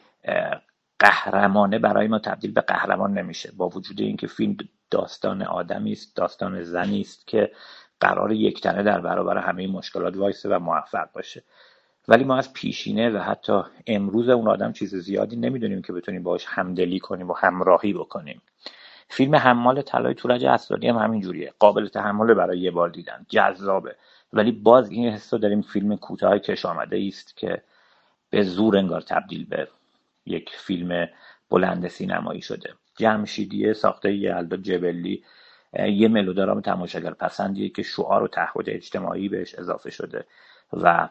قهرمانه 1.00 1.80
برای 1.80 2.08
ما 2.08 2.20
تبدیل 2.20 2.52
به 2.54 2.62
قهرمان 2.62 3.14
نمیشه. 3.14 3.52
با 3.58 3.70
وجود 3.70 4.02
اینکه 4.02 4.28
فیلم 4.28 4.58
داستان 4.92 5.42
آدمی 5.42 5.92
است 5.92 6.16
داستان 6.16 6.64
زنی 6.64 7.02
است 7.02 7.28
که 7.28 7.52
قرار 8.00 8.32
یکتنه 8.32 8.84
در 8.84 9.02
برابر 9.02 9.38
همه 9.38 9.68
مشکلات 9.68 10.18
وایسه 10.18 10.50
و 10.50 10.60
موفق 10.60 11.12
باشه. 11.14 11.44
ولی 12.08 12.24
ما 12.24 12.38
از 12.38 12.54
پیشینه 12.54 13.10
و 13.10 13.18
حتی 13.18 13.62
امروز 13.88 14.30
اون 14.30 14.48
آدم 14.48 14.72
چیز 14.72 14.96
زیادی 14.96 15.36
نمی‌دونیم 15.36 15.82
که 15.82 15.94
بتونیم 15.94 16.24
باش 16.24 16.46
همدلی 16.48 17.00
کنیم 17.00 17.30
و 17.30 17.34
همراهی 17.34 17.94
بکنیم. 17.94 18.42
فیلم 19.10 19.36
حمال 19.36 19.82
طلای 19.82 20.14
تورج 20.14 20.46
اسراری 20.46 20.88
هم 20.88 20.98
همین 20.98 21.22
جوریه. 21.22 21.54
قابل 21.60 21.88
تحمل 21.88 22.34
برای 22.34 22.60
یه 22.60 22.72
بار 22.72 22.90
دیدن. 22.90 23.26
جذابه. 23.30 23.96
ولی 24.34 24.52
باز 24.52 24.90
این 24.90 25.10
حس 25.10 25.34
داریم 25.34 25.62
فیلم 25.62 25.98
کوتاه 25.98 26.40
کش 26.40 26.66
آمده 26.66 27.04
است 27.08 27.38
که 27.38 27.62
به 28.30 28.44
زور 28.44 28.78
انگار 28.78 29.02
تبدیل 29.02 29.46
به 29.46 29.68
یک 30.26 30.50
فیلم 30.50 31.08
بلند 31.50 31.88
سینمایی 31.88 32.42
شده. 32.42 32.74
جمشیدیه 32.98 33.74
ساخته 33.74 34.14
یلدا 34.14 34.58
جبلی 34.58 35.24
یه 35.74 36.08
ملودرام 36.08 36.62
تماشاگر 36.62 37.12
پسندیه 37.12 37.70
که 37.70 37.84
شعار 37.84 38.24
و 38.24 38.28
تعهد 38.28 38.70
اجتماعی 38.70 39.30
بهش 39.30 39.56
اضافه 39.56 39.92
شده 39.92 40.26
و 40.74 41.10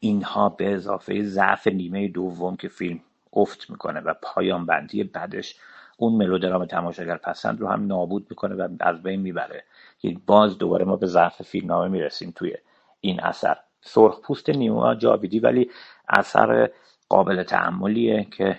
اینها 0.00 0.48
به 0.48 0.74
اضافه 0.74 1.22
ضعف 1.22 1.66
نیمه 1.66 2.08
دوم 2.08 2.56
که 2.56 2.68
فیلم 2.68 3.00
افت 3.32 3.70
می‌کنه 3.70 4.00
و 4.00 4.14
پایان 4.22 4.66
بندی 4.66 5.04
بعدش 5.04 5.56
اون 5.96 6.12
ملودرام 6.12 6.64
تماشاگر 6.64 7.16
پسند 7.16 7.60
رو 7.60 7.68
هم 7.68 7.86
نابود 7.86 8.26
می‌کنه 8.30 8.54
و 8.54 8.68
از 8.80 9.02
بین 9.02 9.20
می‌بره. 9.20 9.64
یعنی 10.02 10.22
باز 10.26 10.58
دوباره 10.58 10.84
ما 10.84 10.96
به 10.96 11.06
ضعف 11.06 11.42
فیلمنامه 11.42 11.88
می‌رسیم 11.88 12.32
توی 12.36 12.54
این 13.00 13.20
اثر. 13.20 13.56
سرخ 13.80 14.20
پوست 14.20 14.50
نیما 14.50 14.94
جاویدی 14.94 15.40
ولی 15.40 15.70
اثر 16.08 16.70
قابل 17.08 17.42
تعملیه 17.42 18.26
که 18.36 18.58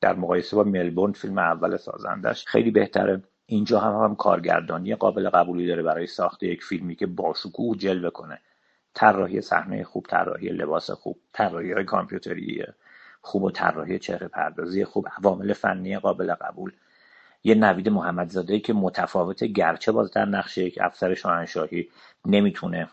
در 0.00 0.14
مقایسه 0.14 0.56
با 0.56 0.64
ملبورن 0.64 1.12
فیلم 1.12 1.38
اول 1.38 1.76
سازندش 1.76 2.44
خیلی 2.44 2.70
بهتره. 2.70 3.22
اینجا 3.46 3.80
هم 3.80 4.04
هم 4.04 4.16
کارگردانی 4.16 4.94
قابل 4.94 5.30
قبولی 5.30 5.66
داره 5.66 5.82
برای 5.82 6.06
ساخت 6.06 6.42
یک 6.42 6.64
فیلمی 6.64 6.96
که 6.96 7.06
با 7.06 7.34
شکوه 7.34 7.76
جلوه 7.76 8.10
کنه. 8.10 8.40
طراحی 8.94 9.40
صحنه 9.40 9.84
خوب 9.84 10.06
طراحی 10.08 10.48
لباس 10.48 10.90
خوب 10.90 11.20
طراحی 11.32 11.84
کامپیوتری 11.84 12.64
خوب 13.20 13.42
و 13.42 13.50
طراحی 13.50 13.98
چهره 13.98 14.28
پردازی 14.28 14.84
خوب 14.84 15.08
عوامل 15.18 15.52
فنی 15.52 15.98
قابل 15.98 16.34
قبول. 16.34 16.72
یه 17.44 17.54
نوید 17.54 17.88
محمدزاده 17.88 18.60
که 18.60 18.72
متفاوته 18.72 19.46
گرچه 19.46 19.92
باز 19.92 20.10
در 20.10 20.24
نقش 20.24 20.58
یک 20.58 20.78
افسر 20.80 21.14
شاهنشاهی 21.14 21.88
نمی‌تونه 22.26 22.88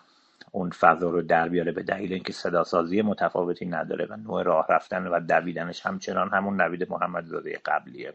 اون 0.51 0.69
فضا 0.69 1.09
رو 1.09 1.21
در 1.21 1.49
بیاره 1.49 1.71
به 1.71 1.83
دلیل 1.83 2.13
اینکه 2.13 2.33
صداسازی 2.33 3.01
متفاوتی 3.01 3.65
نداره 3.65 4.05
و 4.05 4.15
نوع 4.15 4.43
راه 4.43 4.65
رفتن 4.69 5.07
و 5.07 5.19
دویدنش 5.19 5.85
همچنان 5.85 6.29
همون 6.29 6.61
نوید 6.61 6.89
محمدزاده 6.89 7.59
قبلیه. 7.65 8.13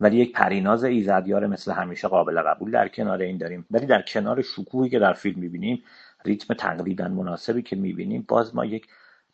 ولی 0.00 0.16
یک 0.16 0.32
پریناز 0.32 0.84
ایزدیار 0.84 1.46
مثل 1.46 1.72
همیشه 1.72 2.08
قابل 2.08 2.42
قبول 2.42 2.70
در 2.70 2.88
کنار 2.88 3.18
این 3.18 3.38
داریم. 3.38 3.66
ولی 3.70 3.86
در 3.86 4.02
کنار 4.02 4.42
شکوهی 4.42 4.90
که 4.90 4.98
در 4.98 5.12
فیلم 5.12 5.40
می‌بینیم 5.40 5.82
ریتم 6.24 6.54
تقریبا 6.54 7.08
مناسبی 7.08 7.62
که 7.62 7.76
می‌بینیم. 7.76 8.24
باز 8.28 8.56
ما 8.56 8.64
یک 8.64 8.86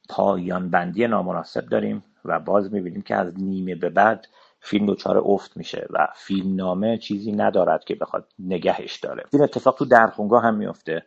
پایان 0.09 0.71
بندی 0.71 1.07
نامناسب 1.07 1.67
داریم 1.67 2.05
و 2.25 2.41
باز 2.41 2.73
می‌بینیم 2.73 3.03
که 3.03 3.17
از 3.17 3.39
نیمه 3.39 3.75
به 3.75 3.89
بعد 3.89 4.29
فیلم 4.61 4.87
دچار 4.87 5.23
افت 5.25 5.57
میشه 5.57 5.87
و 5.91 6.09
فیلم 6.15 6.57
نامه 6.57 6.99
چیزی 6.99 7.33
ندارد 7.33 7.85
که 7.85 7.95
بخواد 7.95 8.29
نگهش 8.39 8.97
داره. 8.97 9.25
این 9.33 9.43
اتفاق 9.43 9.77
تو 9.79 9.85
درخونگاه 9.85 10.43
هم 10.43 10.55
میفته 10.55 11.07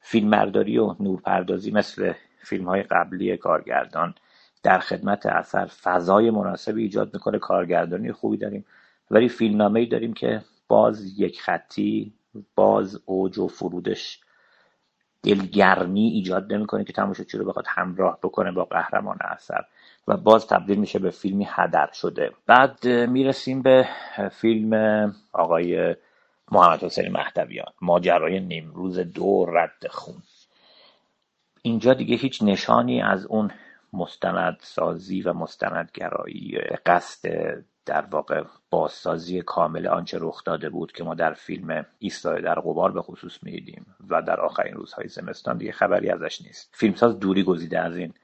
فیلم 0.00 0.28
مرداری 0.28 0.78
و 0.78 0.94
نورپردازی 1.00 1.70
مثل 1.70 2.12
فیلم 2.44 2.64
های 2.64 2.82
قبلی 2.82 3.36
کارگردان 3.36 4.14
در 4.62 4.78
خدمت 4.78 5.26
اثر 5.26 5.66
فضای 5.66 6.30
مناسبی 6.30 6.82
ایجاد 6.82 7.14
می‌کنه. 7.14 7.38
کارگردانی 7.38 8.12
خوبی 8.12 8.36
داریم. 8.36 8.64
ولی 9.10 9.28
فیلمنامه 9.28 9.80
ای 9.80 9.86
داریم 9.86 10.12
که 10.12 10.42
باز 10.68 11.20
یک 11.20 11.40
خطی 11.40 12.14
باز 12.54 13.00
اوج 13.04 13.38
و 13.38 13.48
فرودش 13.48 14.20
دلگرمی 15.22 16.08
ایجاد 16.08 16.52
نمی‌کنه 16.52 16.84
که 16.84 16.92
تماشاچی 16.92 17.38
رو 17.38 17.44
بخواد 17.44 17.64
همراه 17.68 18.18
بکنه 18.22 18.52
با 18.52 18.64
قهرمان 18.64 19.18
اثر. 19.20 19.64
و 20.08 20.16
باز 20.16 20.46
تبدیل 20.46 20.78
میشه 20.78 20.98
به 20.98 21.10
فیلمی 21.10 21.46
هدر 21.50 21.90
شده. 21.92 22.30
بعد 22.46 22.86
می‌رسیم 22.88 23.62
به 23.62 23.88
فیلم 24.30 24.74
آقای 25.32 25.96
محمد 26.52 26.84
حسین 26.84 27.12
مهدویان 27.12 27.72
ماجرای 27.80 28.40
نیمروز 28.40 28.98
دو 28.98 29.46
رد 29.48 29.86
خون. 29.90 30.22
اینجا 31.62 31.94
دیگه 31.94 32.16
هیچ 32.16 32.42
نشانی 32.42 33.02
از 33.02 33.26
اون 33.26 33.50
مستندسازی 33.92 35.22
و 35.22 35.32
مستندگرایی 35.32 36.58
قصد 36.86 37.28
در 37.86 38.04
واقع 38.10 38.42
بازسازی 38.70 39.42
کامل 39.42 39.86
آنچه 39.86 40.18
رخ 40.20 40.44
داده 40.44 40.68
بود 40.68 40.92
که 40.92 41.04
ما 41.04 41.14
در 41.14 41.32
فیلم 41.32 41.86
ایستای 41.98 42.42
در 42.42 42.54
قبار 42.54 42.92
به 42.92 43.02
خصوص 43.02 43.42
می‌دیدیم 43.42 43.86
و 44.08 44.22
در 44.22 44.40
آخرین 44.40 44.74
روزهای 44.74 45.08
زمستان 45.08 45.58
دیگه 45.58 45.72
خبری 45.72 46.10
ازش 46.10 46.42
نیست. 46.42 46.70
فیلمساز 46.72 47.18
دوری 47.18 47.42
گزیده 47.42 47.80
از 47.80 47.96
این 47.96 48.14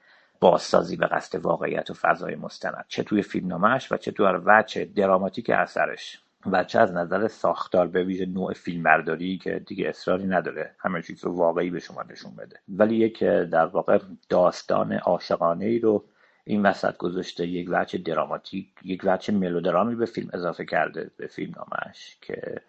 بازسازی 0.41 0.97
به 0.97 1.07
قصد 1.07 1.39
واقعیت 1.45 1.91
و 1.91 1.95
فضای 1.95 2.35
مستند. 2.37 2.85
چه 2.89 3.03
توی 3.03 3.23
فیلمنامهش 3.23 3.93
و 3.93 3.97
چه 3.97 4.13
توی 4.13 4.27
وجه 4.45 4.85
دراماتیک 4.85 5.51
اثرش. 5.51 6.23
و 6.47 6.65
چه 6.65 6.81
از 6.81 6.93
نظر 6.93 7.29
ساختار 7.29 7.87
به 7.89 8.05
ویژه 8.05 8.27
نوع 8.27 8.53
فیلمبرداری 8.53 9.39
که 9.39 9.63
دیگه 9.67 9.89
اصراری 9.89 10.27
نداره 10.27 10.75
همه 10.79 11.03
چیز 11.03 11.25
رو 11.25 11.37
واقعی 11.37 11.71
به 11.71 11.79
شما 11.79 12.03
نشون 12.03 12.37
بده. 12.37 12.57
ولی 12.69 12.97
یک 12.97 13.25
در 13.25 13.67
واقع 13.67 13.99
داستان 14.29 14.93
عاشقانه 14.93 15.65
ای 15.65 15.79
رو 15.79 16.05
این 16.49 16.63
وسط 16.63 16.97
گذاشته 16.97 17.47
یک 17.47 17.69
وجه 17.71 17.99
دراماتیک 17.99 18.69
یک 18.85 19.01
وجه 19.05 19.35
ملودرامی 19.35 19.95
به 19.95 20.07
فیلم 20.07 20.31
اضافه 20.33 20.65
کرده 20.65 21.11
به 21.17 21.27
فیلم 21.27 21.55
نامش 21.57 22.17
که 22.21 22.61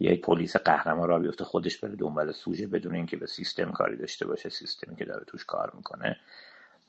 یک 0.00 0.20
پلیس 0.20 0.56
قهرمان 0.56 1.08
را 1.08 1.18
بیفته 1.18 1.44
خودش 1.44 1.78
بره 1.78 1.96
دنبال 1.96 2.32
سوژه 2.32 2.66
بدون 2.66 2.94
اینکه 2.94 3.16
به 3.16 3.26
سیستم 3.26 3.72
کاری 3.72 3.96
داشته 3.96 4.26
باشه 4.26 4.48
سیستمی 4.48 4.96
که 4.96 5.04
داره 5.04 5.24
توش 5.24 5.44
کار 5.44 5.72
می‌کنه. 5.76 6.16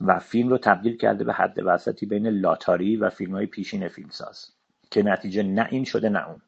و 0.02 0.20
فیلم 0.20 0.50
رو 0.50 0.58
تبدیل 0.58 0.98
کرده 0.98 1.24
به 1.24 1.34
حد 1.34 1.60
وسطی 1.66 2.06
بین 2.06 2.28
لاتاری 2.28 2.98
و 2.98 3.10
فیلم 3.10 3.32
های 3.32 3.46
پیشین 3.46 3.88
فیلمساز 3.88 4.52
که 4.92 5.04
نتیجه 5.04 5.44
نه 5.44 5.68
این 5.72 5.84
شده 5.84 6.10
نه 6.10 6.30
اون. 6.30 6.42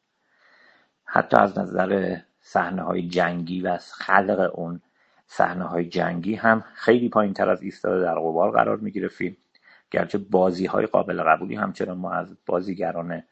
حتی 1.04 1.36
از 1.36 1.58
نظر 1.58 2.16
صحنه 2.40 2.82
های 2.82 3.08
جنگی 3.08 3.60
و 3.60 3.68
از 3.68 3.92
خلق 3.92 4.50
اون 4.54 4.80
صحنه 5.26 5.64
های 5.64 5.84
جنگی 5.84 6.34
هم 6.34 6.64
خیلی 6.74 7.08
پایین 7.08 7.34
تر 7.34 7.50
از 7.50 7.62
ایستاده 7.62 8.00
در 8.00 8.14
قبار 8.14 8.50
قرار 8.50 8.76
می‌گیره 8.76 9.08
فیلم. 9.08 9.36
گرچه 9.90 10.18
بازی 10.18 10.66
های 10.66 10.86
قابل 10.86 11.22
قبولی 11.22 11.54
همچنان 11.54 11.98
ما 11.98 12.12
از 12.12 12.36
بازیگران 12.46 13.22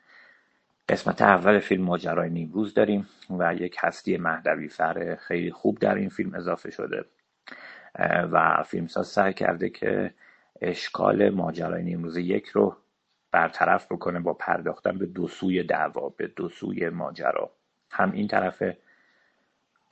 قسمت 0.89 1.23
اول 1.23 1.59
فیلم 1.59 1.85
ماجرای 1.85 2.31
نیمروز 2.31 2.75
داریم 2.75 3.09
و 3.39 3.55
یک 3.55 3.77
هستی 3.81 4.17
مهدوی 4.17 4.69
فر 4.69 5.17
خیلی 5.17 5.51
خوب 5.53 5.79
در 5.79 5.95
این 5.95 6.09
فیلم 6.09 6.35
اضافه 6.35 6.71
شده. 6.71 7.05
و 8.33 8.63
فیلمساز 8.63 9.07
سعی 9.07 9.35
کرده 9.35 9.71
که 9.71 10.15
اشکال 10.61 11.31
ماجرای 11.31 11.83
نیمروز 11.83 12.17
یک 12.17 12.47
رو 12.47 12.77
برطرف 13.33 13.93
بکنه 13.93 14.21
با 14.21 14.35
پرداختن 14.35 14.99
به 14.99 15.07
دو 15.07 15.29
سوی 15.29 15.63
دعوا 15.63 16.09
به 16.09 16.27
دو 16.27 16.49
سوی 16.49 16.89
ماجرا. 16.89 17.51
هم 17.91 18.13
این 18.13 18.29
طرف 18.29 18.63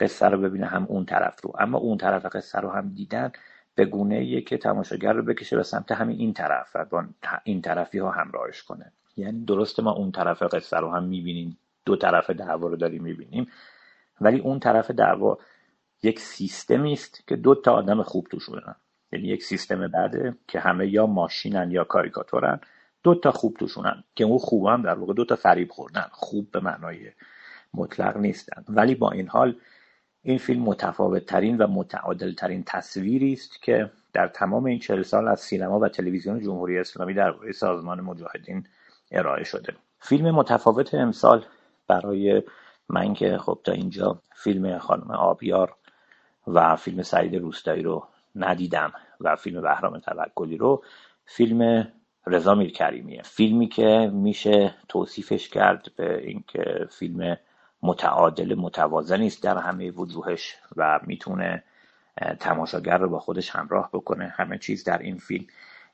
قصه 0.00 0.26
رو 0.26 0.40
ببینه 0.40 0.66
هم 0.66 0.84
اون 0.84 1.04
طرف 1.04 1.40
رو. 1.42 1.52
اما 1.58 1.78
اون 1.78 1.98
طرف 1.98 2.26
قصه 2.26 2.58
رو 2.58 2.70
هم 2.70 2.88
دیدن 2.88 3.32
به 3.76 3.84
گونه 3.84 4.40
که 4.40 4.58
تماشاگر 4.58 5.12
رو 5.12 5.22
بکشه 5.22 5.56
به 5.56 5.62
سمت 5.62 5.92
همین 5.92 6.18
این 6.18 6.32
طرف 6.32 6.70
و 6.74 6.84
با 6.84 7.04
این 7.44 7.62
طرفی 7.62 7.98
ها 7.98 8.10
همراهش 8.10 8.62
کنه. 8.62 8.92
یعنی 9.16 9.44
درسته 9.44 9.82
ما 9.82 9.92
اون 9.92 10.12
طرف 10.12 10.42
قصه 10.42 10.76
رو 10.76 10.90
هم 10.90 11.04
می‌بینیم 11.04 11.58
دو 11.84 11.96
طرف 11.96 12.30
دعوا 12.30 12.68
رو 12.68 12.76
داریم 12.76 13.02
می‌بینیم 13.02 13.46
ولی 14.20 14.38
اون 14.38 14.60
طرف 14.60 14.90
دعوا 14.90 15.38
یک 16.02 16.20
سیستمی 16.20 16.92
است 16.92 17.28
که 17.28 17.36
دو 17.36 17.54
تا 17.54 17.72
آدم 17.72 18.02
خوب 18.02 18.26
توشونن 18.30 18.74
یعنی 19.12 19.28
یک 19.28 19.42
سیستم 19.42 19.88
بعده 19.88 20.36
که 20.48 20.60
همه 20.60 20.88
یا 20.88 21.06
ماشینن 21.06 21.70
یا 21.70 21.84
کاریکاتورن 21.84 22.60
دو 23.02 23.14
تا 23.14 23.30
خوب 23.30 23.56
توشونن 23.56 24.04
که 24.14 24.24
اون 24.24 24.38
خوب 24.38 24.66
هم 24.66 24.82
در 24.82 24.94
واقع 24.94 25.14
دو 25.14 25.24
تا 25.24 25.36
فریب 25.36 25.70
خوردن. 25.70 26.06
خوب 26.12 26.50
به 26.50 26.60
معنای 26.60 27.12
مطلق 27.74 28.16
نیستن. 28.16 28.64
ولی 28.68 28.94
با 28.94 29.10
این 29.10 29.28
حال 29.28 29.56
این 30.26 30.38
فیلم 30.38 30.62
متفاوت 30.62 31.26
ترین 31.26 31.56
و 31.56 31.66
متعادل 31.66 32.34
ترین 32.34 32.64
تصویری 32.66 33.32
است 33.32 33.62
که 33.62 33.90
در 34.12 34.28
تمام 34.28 34.64
این 34.64 34.78
چهل 34.78 35.02
سال 35.02 35.28
از 35.28 35.40
سینما 35.40 35.78
و 35.78 35.88
تلویزیون 35.88 36.40
جمهوری 36.40 36.78
اسلامی 36.78 37.14
در 37.14 37.34
سازمان 37.54 38.00
مجاهدین 38.00 38.66
ارائه 39.10 39.44
شده. 39.44 39.74
فیلم 40.00 40.30
متفاوت 40.30 40.94
امسال 40.94 41.44
برای 41.88 42.42
من 42.88 43.14
که 43.14 43.38
خب 43.38 43.58
تا 43.64 43.72
اینجا 43.72 44.18
فیلم 44.34 44.78
خانم 44.78 45.10
آبیار 45.10 45.74
و 46.46 46.76
فیلم 46.76 47.02
سعید 47.02 47.34
روستایی 47.34 47.82
رو 47.82 48.06
ندیدم 48.36 48.92
و 49.20 49.36
فیلم 49.36 49.62
بهرام 49.62 49.98
توکلی 49.98 50.56
رو 50.56 50.82
فیلم 51.24 51.88
رضا 52.26 52.54
میرکریمیه. 52.54 53.22
فیلمی 53.22 53.68
که 53.68 54.10
میشه 54.12 54.74
توصیفش 54.88 55.48
کرد 55.48 55.86
به 55.96 56.26
اینکه 56.26 56.88
فیلم 56.90 57.36
متعادل 57.86 58.54
متوازنی 58.54 59.26
است 59.26 59.42
در 59.42 59.58
همه 59.58 59.90
وجوهش 59.90 60.56
و 60.76 61.00
می‌تونه 61.06 61.62
تماشاگر 62.40 62.98
رو 62.98 63.08
با 63.08 63.18
خودش 63.18 63.50
همراه 63.50 63.90
بکنه. 63.92 64.34
همه 64.36 64.58
چیز 64.58 64.84
در 64.84 64.98
این 64.98 65.18
فیلم 65.18 65.46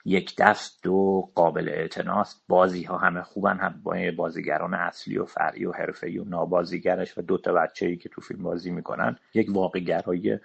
یک 0.05 0.37
دست 0.37 0.87
و 0.87 1.31
قابل 1.35 1.69
اعتناست. 1.69 2.45
بازی 2.49 2.83
ها 2.83 2.99
همه 2.99 3.23
خوبن 3.23 3.59
هم 3.59 3.81
با 3.83 3.97
بازیگران 4.17 4.75
اصلی 4.75 5.19
و 5.19 5.25
فرعی 5.25 5.65
و 5.65 5.73
حرفه‌ای 5.73 6.19
و 6.19 6.25
نابازیگرش 6.25 7.19
و 7.19 7.23
دو 7.23 7.39
تا 7.39 7.53
بچه‌ای 7.53 7.97
که 7.97 8.09
تو 8.09 8.21
فیلم 8.21 8.43
بازی 8.43 8.71
می‌کنن. 8.71 9.17
یک 9.35 9.47
واقعگرایی 9.51 10.39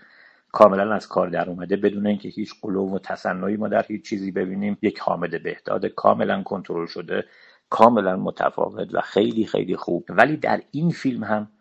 کاملا 0.52 0.94
از 0.94 1.08
کار 1.08 1.30
در 1.30 1.50
اومده. 1.50 1.76
بدون 1.76 2.08
اینکه 2.08 2.30
هیچ 2.30 2.54
قلوب 2.62 2.94
و 2.94 3.00
تصنعی 3.00 3.58
ما 3.58 3.68
در 3.68 3.86
هیچ 3.88 4.10
چیزی 4.10 4.32
ببینیم 4.32 4.78
یک 4.82 5.00
حامد 5.00 5.44
بهداد 5.44 5.86
کاملا 5.86 6.44
کنترل 6.44 6.86
شده. 6.86 7.26
کاملا 7.70 8.16
متفاوت 8.16 8.94
و 8.94 9.02
خیلی 9.02 9.46
خیلی 9.46 9.76
خوب. 9.76 10.06
ولی 10.10 10.38
در 10.38 10.62
این 10.72 10.92
فیلم 10.92 11.24
هم 11.24 11.52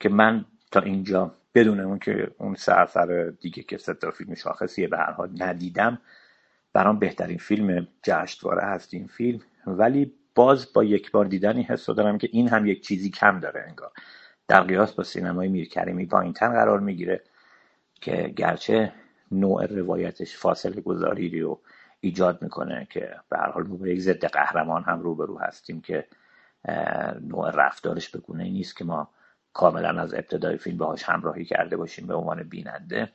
که 0.00 0.08
من 0.08 0.44
تا 0.72 0.80
اینجا 0.80 1.34
بدون 1.54 1.80
اون 1.80 1.98
که 1.98 2.30
اون 2.38 2.54
سر 2.54 3.32
دیگه 3.40 3.62
که 3.62 3.78
سه 3.78 3.94
تا 3.94 4.10
فیلم 4.10 4.34
شاخصیه 4.34 4.88
به 4.88 4.96
هر 4.96 5.12
حال 5.12 5.30
ندیدم 5.38 5.98
برام 6.72 6.98
بهترین 6.98 7.38
فیلم 7.38 7.88
جشنواره 8.02 8.62
هست 8.62 8.94
این 8.94 9.06
فیلم. 9.06 9.40
ولی 9.66 10.14
باز 10.34 10.72
با 10.72 10.84
یک 10.84 11.10
بار 11.10 11.24
دیدنی 11.24 11.62
حس 11.62 11.86
دارم 11.86 12.18
که 12.18 12.28
این 12.32 12.48
هم 12.48 12.66
یک 12.66 12.86
چیزی 12.86 13.10
کم 13.10 13.40
داره 13.40 13.64
انگار. 13.68 13.92
در 14.48 14.62
قیاس 14.62 14.92
با 14.92 15.04
سینمای 15.04 15.48
میرکریمی 15.48 16.06
پایینتر 16.06 16.48
قرار 16.48 16.80
می‌گیره 16.80 17.22
که 18.00 18.32
گرچه 18.36 18.92
نوع 19.32 19.66
روایتش 19.66 20.36
فاصله 20.36 20.80
گذاری 20.80 21.40
رو 21.40 21.60
ایجاد 22.00 22.42
می‌کنه 22.42 22.86
که 22.90 23.16
به 23.28 23.38
هر 23.38 23.50
حال 23.50 23.62
با 23.62 23.88
یک 23.88 24.00
ضد 24.00 24.24
قهرمان 24.24 24.82
هم 24.84 25.00
روبرو 25.00 25.38
هستیم 25.38 25.80
که 25.80 26.06
نوع 27.20 27.50
رفتارش 27.50 28.08
به 28.08 28.18
گونه 28.18 28.44
نیست 28.44 28.76
که 28.76 28.84
ما 28.84 29.08
کاملا 29.52 30.02
از 30.02 30.14
ابتدای 30.14 30.56
فیلم 30.56 30.76
باهاش 30.76 31.02
همراهی 31.02 31.44
کرده 31.44 31.76
باشیم 31.76 32.06
به 32.06 32.14
عنوان 32.14 32.42
بیننده. 32.42 33.12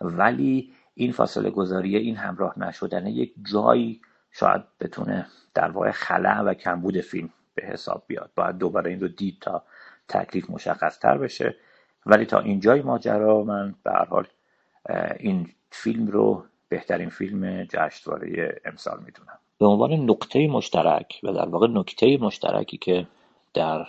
ولی 0.00 0.72
این 0.94 1.12
فاصله 1.12 1.50
گذاری 1.50 1.96
این 1.96 2.16
همراه 2.16 2.58
نشدن 2.58 3.06
یک 3.06 3.34
جایی 3.52 4.00
شاید 4.30 4.62
بتونه 4.80 5.26
در 5.54 5.70
واقع 5.70 5.90
خلع 5.90 6.40
و 6.40 6.54
کمبود 6.54 7.00
فیلم 7.00 7.30
به 7.54 7.62
حساب 7.66 8.04
بیاد. 8.06 8.30
باید 8.36 8.58
دوباره 8.58 8.90
این 8.90 9.00
رو 9.00 9.08
دید 9.08 9.38
تا 9.40 9.62
تکلیف 10.08 10.50
مشخص 10.50 10.98
تر 10.98 11.18
بشه. 11.18 11.56
ولی 12.06 12.26
تا 12.26 12.38
اینجای 12.38 12.82
ماجرا 12.82 13.42
من 13.42 13.74
به 13.82 13.90
هر 13.90 14.04
حال 14.04 14.26
این 15.18 15.48
فیلم 15.70 16.06
رو 16.06 16.44
بهترین 16.70 17.08
فیلم 17.08 17.64
جشنواره 17.64 18.60
امسال 18.64 18.98
می‌دونم. 19.06 19.38
به 19.58 19.66
عنوان 19.66 19.92
نقطه 19.92 20.46
مشترک 20.46 21.20
و 21.22 21.32
در 21.32 21.48
واقع 21.48 21.66
نکته 21.66 22.16
مشترکی 22.16 22.76
که 22.76 23.06
در 23.54 23.86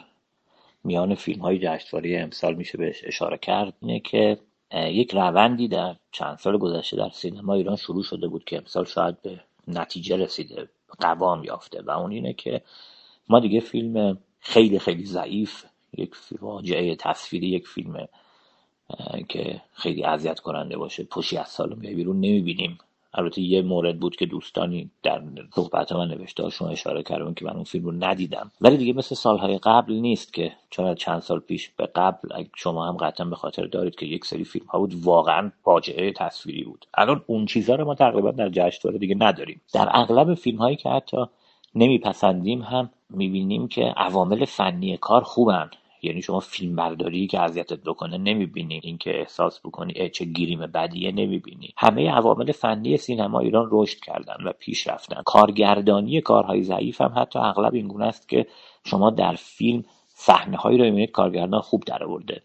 میان 0.83 1.15
فیلم 1.15 1.41
های 1.41 1.59
جشنواره 1.59 2.19
امسال 2.19 2.53
میشه 2.53 2.77
بهش 2.77 3.01
اشاره 3.05 3.37
کرد 3.37 3.73
اینه 3.81 3.99
که 3.99 4.37
یک 4.73 5.13
روندی 5.13 5.67
در 5.67 5.95
چند 6.11 6.37
سال 6.37 6.57
گذشته 6.57 6.97
در 6.97 7.09
سینما 7.09 7.53
ایران 7.53 7.75
شروع 7.75 8.03
شده 8.03 8.27
بود 8.27 8.43
که 8.43 8.57
امسال 8.57 8.85
شاید 8.85 9.21
به 9.21 9.39
نتیجه 9.67 10.17
رسیده 10.17 10.69
قوام 10.99 11.43
یافته 11.43 11.81
و 11.81 11.91
اون 11.91 12.11
اینه 12.11 12.33
که 12.33 12.61
ما 13.29 13.39
دیگه 13.39 13.59
فیلم 13.59 14.17
خیلی 14.39 14.79
خیلی 14.79 15.05
ضعیف 15.05 15.65
یک 15.97 16.15
فاجعه 16.15 16.95
تصویری 16.95 17.47
یک 17.47 17.67
فیلم 17.67 18.07
که 19.27 19.61
خیلی 19.73 20.03
اذیت 20.03 20.39
کننده 20.39 20.77
باشه 20.77 21.03
پشی 21.03 21.37
از 21.37 21.47
سال 21.47 21.75
میای 21.75 21.95
بیرون 21.95 22.15
نمی‌بینیم. 22.15 22.77
البته 23.13 23.41
یه 23.41 23.61
مورد 23.61 23.99
بود 23.99 24.15
که 24.15 24.25
دوستانی 24.25 24.89
در 25.03 25.21
صحبت 25.55 25.91
من 25.91 26.07
نوشتهاشون 26.07 26.69
اشاره 26.69 27.03
کردن 27.03 27.33
که 27.33 27.45
من 27.45 27.51
اون 27.51 27.63
فیلم 27.63 27.85
رو 27.85 27.91
ندیدم. 27.91 28.51
ولی 28.61 28.77
دیگه 28.77 28.93
مثل 28.93 29.15
سالهای 29.15 29.57
قبل 29.57 29.93
نیست 29.93 30.33
که 30.33 30.51
چون 30.69 30.95
چند 30.95 31.19
سال 31.19 31.39
پیش 31.39 31.69
به 31.69 31.85
قبل 31.85 32.43
شما 32.55 32.87
هم 32.87 32.97
قطعا 32.97 33.25
به 33.25 33.35
خاطر 33.35 33.65
دارید 33.65 33.95
که 33.95 34.05
یک 34.05 34.25
سری 34.25 34.43
فیلم 34.43 34.65
ها 34.65 34.79
بود 34.79 34.93
واقعا 35.03 35.51
فاجعه 35.63 36.11
تصویری 36.11 36.63
بود. 36.63 36.85
الان 36.93 37.23
اون 37.27 37.45
چیزها 37.45 37.75
رو 37.75 37.85
ما 37.85 37.95
تقریبا 37.95 38.31
در 38.31 38.49
جشنواره 38.49 38.99
دیگه 38.99 39.15
نداریم. 39.19 39.61
در 39.73 39.89
اغلب 39.91 40.33
فیلم 40.33 40.57
هایی 40.57 40.75
که 40.75 40.89
حتی 40.89 41.17
نمیپسندیم 41.75 42.61
هم 42.61 42.89
می‌بینیم 43.09 43.67
که 43.67 43.83
عوامل 43.83 44.45
فنی 44.45 44.97
کار 44.97 45.21
خوبن. 45.21 45.69
یعنی 46.01 46.21
شما 46.21 46.39
فیلم 46.39 46.75
برداری 46.75 47.27
که 47.27 47.39
اذیتت 47.39 47.83
بکنه 47.83 48.17
نمی‌بینی 48.17 48.79
اینکه 48.83 49.19
احساس 49.19 49.59
بکنی 49.59 50.09
چه 50.09 50.25
گیریم 50.25 50.59
بدیه 50.59 51.11
نمی‌بینی. 51.11 51.73
همه 51.77 52.11
عوامل 52.11 52.51
فنی 52.51 52.97
سینما 52.97 53.39
ایران 53.39 53.67
رشد 53.71 53.99
کردن 53.99 54.35
و 54.45 54.51
پیش 54.59 54.87
رفتن. 54.87 55.21
کارگردانی 55.25 56.21
کارهای 56.21 56.63
ضعیف 56.63 57.01
هم 57.01 57.13
حتی 57.17 57.39
اغلب 57.39 57.73
این 57.73 57.87
گونه 57.87 58.05
است 58.05 58.29
که 58.29 58.47
شما 58.85 59.09
در 59.09 59.35
فیلم 59.35 59.83
صحنه 60.07 60.57
هایی 60.57 60.77
رو 60.77 60.83
می‌بینید 60.83 61.11
کارگردان 61.11 61.61
خوب 61.61 61.83
درآورده 61.83 62.43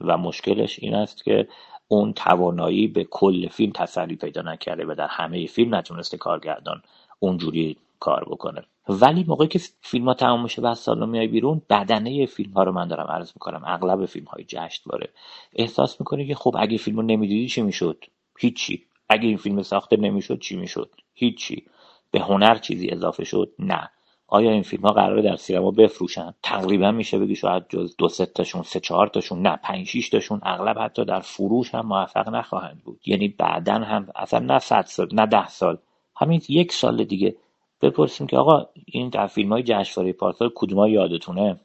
و 0.00 0.18
مشکلش 0.18 0.78
این 0.78 0.94
است 0.94 1.24
که 1.24 1.48
اون 1.88 2.12
توانایی 2.12 2.88
به 2.88 3.04
کل 3.04 3.48
فیلم 3.48 3.72
تسری 3.72 4.16
پیدا 4.16 4.42
نکرده 4.42 4.84
و 4.86 4.94
در 4.94 5.08
همه 5.10 5.46
فیلم 5.46 5.74
نتونسته 5.74 6.16
کارگردان 6.16 6.82
اونجوری 7.18 7.76
کار 8.00 8.24
بکنه. 8.24 8.62
ولی 8.88 9.24
موقعی 9.28 9.48
که 9.48 9.60
فیلم 9.80 10.04
ها 10.04 10.14
تمام 10.14 10.42
میشه 10.42 10.62
و 10.62 10.66
از 10.66 10.78
سالن 10.78 11.08
میای 11.08 11.26
بیرون 11.26 11.62
بدنه 11.70 12.26
فیلم 12.26 12.52
ها 12.52 12.62
رو 12.62 12.72
من 12.72 12.88
دارم 12.88 13.06
عرض 13.06 13.32
می‌کنم. 13.34 13.62
اغلب 13.66 14.06
فیلم 14.06 14.26
های 14.26 14.44
جشنواره 14.44 15.10
احساس 15.56 16.00
می‌کنه 16.00 16.26
که 16.26 16.34
خب 16.34 16.56
اگه 16.58 16.78
فیلم 16.78 16.96
رو 16.96 17.02
نمی‌دیدی 17.02 17.48
چی 17.48 17.62
می‌شد؟ 17.62 18.04
هیچی. 18.38 18.84
اگه 19.08 19.28
این 19.28 19.36
فیلم 19.36 19.62
ساخته 19.62 19.96
نمی‌شد 19.96 20.38
چی 20.38 20.56
می‌شد؟ 20.56 20.90
هیچی. 21.14 21.64
به 22.10 22.20
هنر 22.20 22.54
چیزی 22.54 22.88
اضافه 22.88 23.24
شد؟ 23.24 23.52
نه. 23.58 23.90
آیا 24.26 24.50
این 24.50 24.62
فیلم 24.62 24.82
ها 24.82 24.92
قراره 24.92 25.22
در 25.22 25.36
سینما 25.36 25.70
بفروشن؟ 25.70 26.34
تقریبا 26.42 26.90
میشه 26.90 27.18
بگی 27.18 27.36
شاید 27.36 27.64
جز 27.68 27.96
دو 27.98 28.08
سه 28.08 28.26
تاشون 28.26 28.62
سه 28.62 28.80
چهار 28.80 29.08
تاشون 29.08 29.42
نه 29.42 29.56
پنج 29.56 29.86
شیش 29.86 30.08
تاشون 30.08 30.40
اغلب 30.42 30.78
حتی 30.78 31.04
در 31.04 31.20
فروش 31.20 31.74
هم 31.74 31.86
موفق 31.86 32.28
نخواهند 32.28 32.82
بود. 32.84 33.00
یعنی 33.06 33.28
بعدا 33.28 33.74
هم 33.74 34.08
اصلا 34.16 34.38
نه 34.38 34.58
صد 34.58 34.84
سال 34.84 35.08
نه 35.12 35.26
ده 35.26 35.48
سال 35.48 35.78
همین 36.16 36.42
یک 36.48 36.72
سال 36.72 37.04
دیگه. 37.04 37.36
بپرسیم 37.82 38.26
که 38.26 38.38
آقا 38.38 38.66
این 38.86 39.08
در 39.08 39.26
فیلم 39.26 39.52
های 39.52 39.62
جشنواره 39.62 40.12
پارسال 40.12 40.50
کدوم 40.54 40.86
یادتونه؟ 40.86 41.60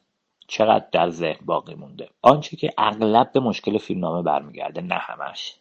چقدر 0.48 0.86
در 0.92 1.10
ذهن 1.10 1.46
باقی 1.46 1.74
مونده؟ 1.74 2.08
آنچه 2.22 2.56
که 2.56 2.72
اغلب 2.78 3.32
به 3.32 3.40
مشکل 3.40 3.78
فیلمنامه 3.78 4.22
برمیگرده 4.22 4.80
نه 4.80 4.94
همش. 4.94 5.54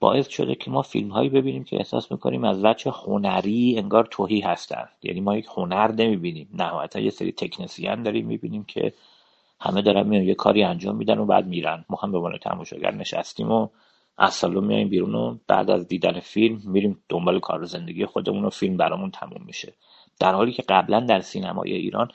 باعث 0.00 0.28
شده 0.28 0.54
که 0.54 0.70
ما 0.70 0.82
فیلم 0.82 1.08
هایی 1.08 1.28
ببینیم 1.28 1.64
که 1.64 1.76
احساس 1.76 2.12
می‌کنیم 2.12 2.44
از 2.44 2.64
وجه 2.64 2.90
هنری 2.90 3.74
انگار 3.78 4.08
توهی 4.10 4.40
هستن. 4.40 4.88
یعنی 5.02 5.20
ما 5.20 5.36
یک 5.36 5.46
هنر 5.56 5.92
نمی‌بینیم. 5.92 6.48
نهایتا 6.54 7.00
یه 7.00 7.10
سری 7.10 7.32
تکنسیان 7.32 8.02
داریم 8.02 8.26
می‌بینیم 8.26 8.64
که 8.64 8.92
همه 9.60 9.82
دارن 9.82 10.06
میان 10.06 10.24
یه 10.24 10.34
کاری 10.34 10.62
انجام 10.62 10.96
میدن 10.96 11.18
و 11.18 11.26
بعد 11.26 11.46
میرن. 11.46 11.84
ما 11.88 11.98
هم 12.02 12.12
به 12.12 12.18
عنوان 12.18 12.38
تماشاگر 12.38 12.94
نشستیم 12.94 13.52
و 13.52 13.68
از 14.18 14.34
سالن 14.34 14.64
میایم 14.64 14.88
بیرون 14.88 15.14
و 15.14 15.36
بعد 15.48 15.70
از 15.70 15.88
دیدن 15.88 16.20
فیلم 16.20 16.60
میریم 16.64 17.00
دنبال 17.08 17.40
کار 17.40 17.64
زندگی 17.64 18.06
خودمون 18.06 18.44
و 18.44 18.50
فیلم 18.50 18.76
برامون 18.76 19.10
تموم 19.10 19.42
میشه. 19.46 19.72
در 20.20 20.34
حالی 20.34 20.52
که 20.52 20.62
قبلا 20.68 21.00
در 21.00 21.20
سینمای 21.20 21.72
ایران 21.72 22.10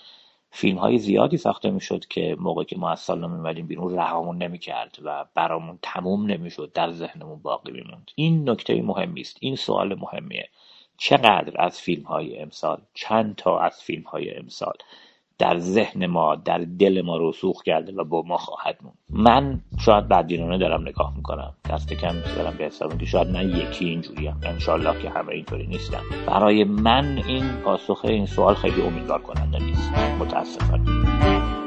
فیلم 0.52 0.78
های 0.78 0.98
زیادی 0.98 1.38
ساخته 1.38 1.72
می‌شد 1.72 2.06
که 2.06 2.36
موقع 2.40 2.64
که 2.64 2.78
ما 2.78 2.90
از 2.92 3.00
سالن 3.00 3.32
میمدیم 3.32 3.68
بیرون 3.68 3.96
رهامون 3.96 4.38
نمی‌کرد 4.38 4.98
و 5.04 5.26
برامون 5.36 5.80
تموم 5.82 6.26
نمی‌شد 6.26 6.72
در 6.74 6.92
ذهنمون 6.92 7.40
باقی 7.42 7.72
میموند. 7.72 8.12
این 8.16 8.50
نکته 8.50 8.82
مهمی 8.82 9.22
است. 9.22 9.38
این 9.40 9.56
سوال 9.56 9.96
مهمیه. 9.96 10.50
چقدر 10.98 11.62
از 11.62 11.82
فیلم 11.82 12.04
های 12.04 12.40
امسال 12.40 12.82
چند 12.94 13.36
تا 13.36 13.60
از 13.60 13.82
فیلم 13.82 14.04
های 14.04 14.38
امسال 14.38 14.74
در 15.42 15.60
ذهن 15.60 16.06
ما 16.06 16.36
در 16.36 16.58
دل 16.80 17.02
ما 17.06 17.18
رسوخ 17.18 17.64
کرده 17.64 17.92
و 17.92 18.04
با 18.04 18.22
ما 18.22 18.38
خواهد 18.38 18.78
موند. 18.82 18.98
من 19.10 19.62
شاید 19.80 20.08
بدبینانه 20.08 20.58
دارم 20.58 20.82
نگاه 20.82 21.14
می‌کنم. 21.16 21.54
دست 21.70 21.94
کم 21.94 22.16
دارم 22.36 22.56
به 22.58 22.66
حساب 22.66 22.98
که 22.98 23.06
شاید 23.06 23.28
من 23.28 23.50
یکی 23.50 23.86
اینجوری 23.86 24.28
هم. 24.28 24.38
انشالله 24.44 25.02
که 25.02 25.10
همه 25.10 25.34
اینطوری 25.34 25.68
نیستم 25.68 26.04
برای 26.28 26.64
من 26.64 27.24
این 27.28 27.44
پاسخ 27.64 28.06
این 28.06 28.26
سوال 28.26 28.54
خیلی 28.54 28.82
امیدوار 28.82 29.22
کننده 29.22 29.64
نیست. 29.64 29.94
متاسفانه. 30.20 31.61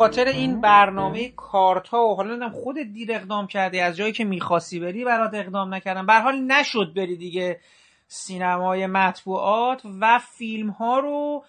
خاطر 0.00 0.24
این 0.24 0.60
برنامه 0.60 1.28
کارتا 1.28 1.98
و 1.98 2.16
حالا 2.16 2.28
نمی‌دونم 2.28 2.52
خودت 2.52 2.86
دیر 2.86 3.12
اقدام 3.12 3.46
کردی 3.46 3.80
از 3.80 3.96
جایی 3.96 4.12
که 4.12 4.24
می‌خواستی 4.24 4.80
بری 4.80 5.04
برات 5.04 5.34
اقدام 5.34 5.74
نکردم. 5.74 6.06
به 6.06 6.20
حال 6.20 6.40
نشد 6.40 6.92
بری 6.96 7.16
دیگه 7.16 7.60
سینمای 8.08 8.86
مطبوعات 8.86 9.82
و 10.00 10.18
فیلم 10.18 10.70
ها 10.70 10.98
رو. 10.98 11.44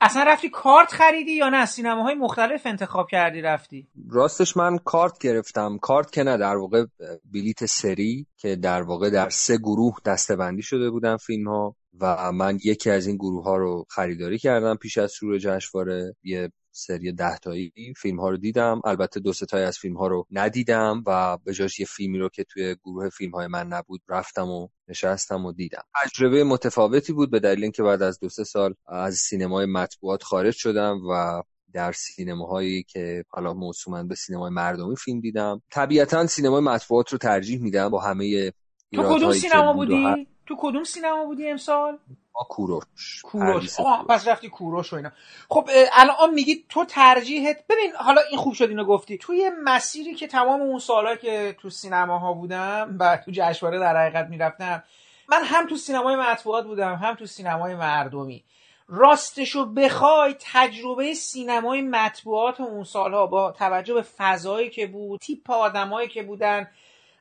اصلا 0.00 0.22
رفتی 0.22 0.48
کارت 0.50 0.92
خریدی 0.92 1.32
یا 1.32 1.48
نه؟ 1.48 1.66
سینماهای 1.66 2.14
مختلف 2.14 2.66
انتخاب 2.66 3.08
کردی 3.10 3.40
رفتی؟ 3.40 3.88
راستش 4.10 4.56
من 4.56 4.78
کارت 4.78 5.18
گرفتم. 5.18 5.78
کارت 5.78 6.12
که 6.12 6.22
نه 6.22 6.36
در 6.36 6.56
واقع 6.56 6.84
بلیت 7.32 7.66
سری 7.66 8.26
که 8.36 8.56
در 8.56 8.82
واقع 8.82 9.10
در 9.10 9.28
سه 9.28 9.56
گروه 9.56 9.96
دستبندی 10.04 10.62
شده 10.62 10.90
بودن 10.90 11.16
فیلم 11.16 11.48
ها 11.48 11.76
و 12.00 12.32
من 12.32 12.58
یکی 12.64 12.90
از 12.90 13.06
این 13.06 13.16
گروه 13.16 13.44
ها 13.44 13.56
رو 13.56 13.86
خریداری 13.88 14.38
کردم 14.38 14.76
پیش 14.76 14.98
از 14.98 15.12
شروع 15.12 15.38
جشنواره. 15.38 16.16
یه 16.22 16.52
سری 16.74 17.12
ده 17.12 17.38
تایی 17.38 17.72
فیلم 17.96 18.20
ها 18.20 18.30
رو 18.30 18.36
دیدم. 18.36 18.80
البته 18.84 19.20
دو 19.20 19.32
تایی 19.32 19.64
از 19.64 19.78
فیلم 19.78 19.96
ها 19.96 20.06
رو 20.06 20.26
ندیدم 20.30 21.02
و 21.06 21.38
به 21.44 21.54
جاش 21.54 21.80
یه 21.80 21.86
فیلمی 21.86 22.18
رو 22.18 22.28
که 22.28 22.44
توی 22.44 22.76
گروه 22.84 23.08
فیلم 23.08 23.32
های 23.32 23.46
من 23.46 23.66
نبود 23.66 24.02
رفتم 24.08 24.48
و 24.48 24.68
نشستم 24.88 25.44
و 25.44 25.52
دیدم. 25.52 25.82
تجربه 26.04 26.44
متفاوتی 26.44 27.12
بود 27.12 27.30
به 27.30 27.40
دلیل 27.40 27.62
اینکه 27.62 27.82
بعد 27.82 28.02
از 28.02 28.20
دو 28.20 28.28
سه 28.28 28.44
سال 28.44 28.74
از 28.86 29.14
سینمای 29.14 29.66
مطبوعات 29.66 30.22
خارج 30.22 30.54
شدم 30.54 31.00
و 31.10 31.42
در 31.72 31.92
سینماهایی 31.92 32.82
که 32.82 33.24
حالا 33.28 33.54
موسومن 33.54 34.08
به 34.08 34.14
سینمای 34.14 34.50
مردمی 34.50 34.96
فیلم 34.96 35.20
دیدم. 35.20 35.62
طبیعتا 35.70 36.26
سینمای 36.26 36.60
مطبوعات 36.60 37.12
رو 37.12 37.18
ترجیح 37.18 37.62
میدم 37.62 37.88
با 37.88 38.00
همه 38.00 38.52
تو 38.94 39.16
کدوم 39.16 39.32
سینما 39.32 39.72
بودی؟ 39.72 40.26
تو 40.52 40.58
کدوم 40.60 40.84
سینما 40.84 41.24
بودی 41.24 41.50
امسال؟ 41.50 41.98
ما 42.34 42.46
کوروش. 42.48 43.22
کوروش. 43.22 43.80
آه 43.80 44.06
پس 44.08 44.28
رفتی 44.28 44.48
کوروش 44.48 44.92
و 44.92 44.96
اینا. 44.96 45.12
خب 45.48 45.68
الان 45.92 46.34
میگی 46.34 46.64
تو 46.68 46.84
ترجیحت 46.84 47.56
ببین 47.68 47.92
حالا 47.98 48.20
این 48.30 48.38
خوب 48.38 48.54
شد 48.54 48.68
اینو 48.68 48.84
گفتی. 48.84 49.18
توی 49.18 49.50
مسیری 49.64 50.14
که 50.14 50.26
تمام 50.26 50.60
اون 50.60 50.78
سالا 50.78 51.16
که 51.16 51.56
تو 51.60 51.70
سینماها 51.70 52.32
بودم 52.32 52.96
و 53.00 53.16
تو 53.16 53.30
جشنواره 53.34 53.78
در 53.78 53.96
حقیقت 53.96 54.28
می‌رفتم 54.28 54.82
من 55.28 55.44
هم 55.44 55.66
تو 55.66 55.76
سینمای 55.76 56.16
مطبوعات 56.16 56.64
بودم 56.64 56.94
هم 56.94 57.14
تو 57.14 57.26
سینمای 57.26 57.74
مردمی. 57.74 58.44
راستشو 58.88 59.64
بخوای 59.64 60.36
تجربه 60.52 61.14
سینمای 61.14 61.80
مطبوعات 61.80 62.60
اون 62.60 62.84
سالها 62.84 63.26
با 63.26 63.52
توجه 63.52 63.94
به 63.94 64.02
فضایی 64.02 64.70
که 64.70 64.86
بود 64.86 65.20
تیپ 65.20 65.50
آدمایی 65.50 66.08
که 66.08 66.22
بودن 66.22 66.70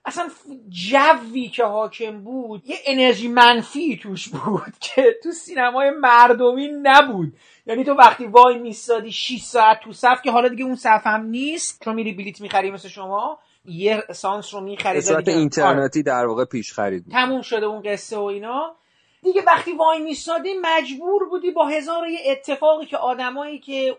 اصلا 0.05 0.29
جوی 0.69 1.49
که 1.49 1.63
حاکم 1.63 2.23
بود 2.23 2.61
یه 2.65 2.75
انرژی 2.85 3.27
منفی 3.27 3.99
توش 4.03 4.29
بود 4.29 4.73
که 4.95 5.15
تو 5.23 5.31
سینمای 5.31 5.89
مردمی 5.89 6.69
نبود. 6.81 7.33
یعنی 7.65 7.83
تو 7.83 7.93
وقتی 7.93 8.25
وای 8.25 8.57
میستادی 8.57 9.11
6 9.11 9.41
ساعت 9.41 9.79
تو 9.79 9.93
صف 9.93 10.21
که 10.21 10.31
حالا 10.31 10.47
دیگه 10.47 10.63
اون 10.63 10.75
صف 10.75 11.01
هم 11.03 11.25
نیست 11.25 11.83
چون 11.83 11.95
میری 11.95 12.13
بلیت 12.13 12.41
می‌خری 12.41 12.71
مثل 12.71 12.87
شما 12.87 13.39
یه 13.65 14.03
سانس 14.11 14.53
رو 14.53 14.61
می‌خری 14.61 15.01
صورت 15.01 15.27
اینترنتی 15.27 16.03
در 16.03 16.25
واقع 16.25 16.45
پیش 16.45 16.73
خرید 16.73 17.05
تموم 17.11 17.41
شده 17.41 17.65
اون 17.65 17.81
قصه 17.81 18.17
و 18.17 18.23
اینا. 18.23 18.75
دیگه 19.23 19.41
وقتی 19.47 19.73
وای 19.73 19.99
میستادی 19.99 20.49
مجبور 20.61 21.29
بودی 21.29 21.51
با 21.51 21.67
هزار 21.67 22.07
یه 22.07 22.19
اتفاقی 22.31 22.85
که 22.85 22.97
آدمایی 22.97 23.59
که 23.59 23.97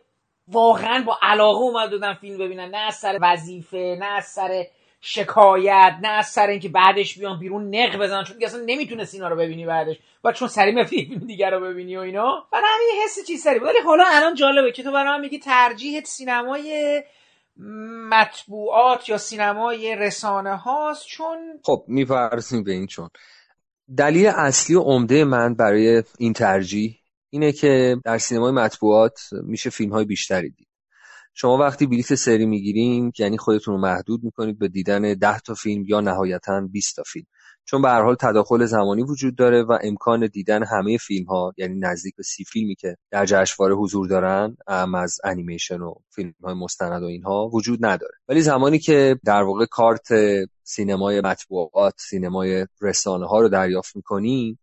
واقعا 0.48 1.02
با 1.06 1.18
علاقه 1.22 1.60
اومد 1.60 1.90
دادن 1.90 2.14
فیلم 2.14 2.38
ببینن. 2.38 2.70
نه 2.70 2.78
از 2.78 2.94
سر 2.94 3.18
وظیفه 3.22 3.96
نه 4.00 4.06
از 4.06 4.24
سر 4.24 4.64
شکایت 5.04 5.96
نه 6.02 6.08
از 6.08 6.26
سر 6.26 6.46
اینکه 6.46 6.68
بعدش 6.68 7.18
بیان 7.18 7.38
بیرون 7.38 7.74
نق 7.74 7.98
بزنن 7.98 8.24
چون 8.24 8.36
اصلا 8.42 8.62
نمی‌تونه 8.66 9.08
اینا 9.12 9.28
رو 9.28 9.36
ببینی 9.36 9.66
بعدش. 9.66 9.96
و 10.24 10.32
چون 10.32 10.48
سری 10.48 10.84
فیلم 10.84 11.18
دیگر 11.18 11.50
رو 11.50 11.60
ببینی 11.60 11.96
و 11.96 12.00
اینا. 12.00 12.46
برای 12.52 12.64
همین 12.74 13.04
حس 13.04 13.26
چیز 13.26 13.42
سری 13.42 13.58
ولی 13.58 13.78
حالا 13.84 14.04
الان 14.06 14.34
جالبه 14.34 14.72
که 14.72 14.82
تو 14.82 14.92
برای 14.92 15.20
میگی 15.20 15.38
ترجیحت 15.38 16.06
سینمای 16.06 17.02
مطبوعات 18.10 19.08
یا 19.08 19.18
سینمای 19.18 19.96
رسانه 19.96 20.56
هاست 20.56 21.06
چون 21.06 21.38
خب 21.62 21.84
می‌پرسیم 21.88 22.64
به 22.64 22.72
این 22.72 22.86
چون. 22.86 23.08
دلیل 23.96 24.26
اصلی 24.26 24.76
و 24.76 24.80
عمده 24.80 25.24
من 25.24 25.54
برای 25.54 26.02
این 26.18 26.32
ترجیح 26.32 26.98
اینه 27.30 27.52
که 27.52 27.96
در 28.04 28.18
سینمای 28.18 28.52
مطبوعات 28.52 29.20
میشه 29.32 29.70
فیلم 29.70 29.92
های 29.92 30.04
بیشتری 30.04 30.50
دید. 30.50 30.71
شما 31.34 31.56
وقتی 31.56 31.86
بلیت 31.86 32.14
سری 32.14 32.46
می‌گیرین 32.46 33.12
یعنی 33.18 33.38
خودتون 33.38 33.74
رو 33.74 33.80
محدود 33.80 34.24
می‌کنید 34.24 34.58
به 34.58 34.68
دیدن 34.68 35.14
10 35.14 35.38
تا 35.38 35.54
فیلم 35.54 35.84
یا 35.86 36.00
نهایتا 36.00 36.60
20 36.60 36.96
تا 36.96 37.02
فیلم. 37.06 37.26
چون 37.64 37.82
به 37.82 37.88
هر 37.88 38.02
حال 38.02 38.14
تداخل 38.14 38.64
زمانی 38.64 39.02
وجود 39.02 39.36
داره 39.36 39.62
و 39.62 39.78
امکان 39.82 40.26
دیدن 40.26 40.64
همه 40.64 40.98
فیلم 40.98 41.26
ها 41.26 41.54
یعنی 41.56 41.78
نزدیک 41.78 42.16
به 42.16 42.22
سی 42.22 42.44
فیلمی 42.44 42.74
که 42.74 42.96
در 43.10 43.26
جشنواره 43.26 43.74
حضور 43.74 44.08
دارن 44.08 44.56
ام 44.66 44.94
از 44.94 45.18
انیمیشن 45.24 45.80
و 45.80 45.94
فیلم 46.10 46.34
های 46.44 46.54
مستند 46.54 47.02
و 47.02 47.06
اینها 47.06 47.48
وجود 47.48 47.86
نداره. 47.86 48.14
ولی 48.28 48.42
زمانی 48.42 48.78
که 48.78 49.18
در 49.24 49.42
واقع 49.42 49.66
کارت 49.66 50.08
سینمای 50.62 51.20
مطبوعات 51.20 51.94
سینمای 51.98 52.66
رسانه 52.80 53.26
ها 53.26 53.40
رو 53.40 53.48
دریافت 53.48 53.96
می‌کنی 53.96 54.58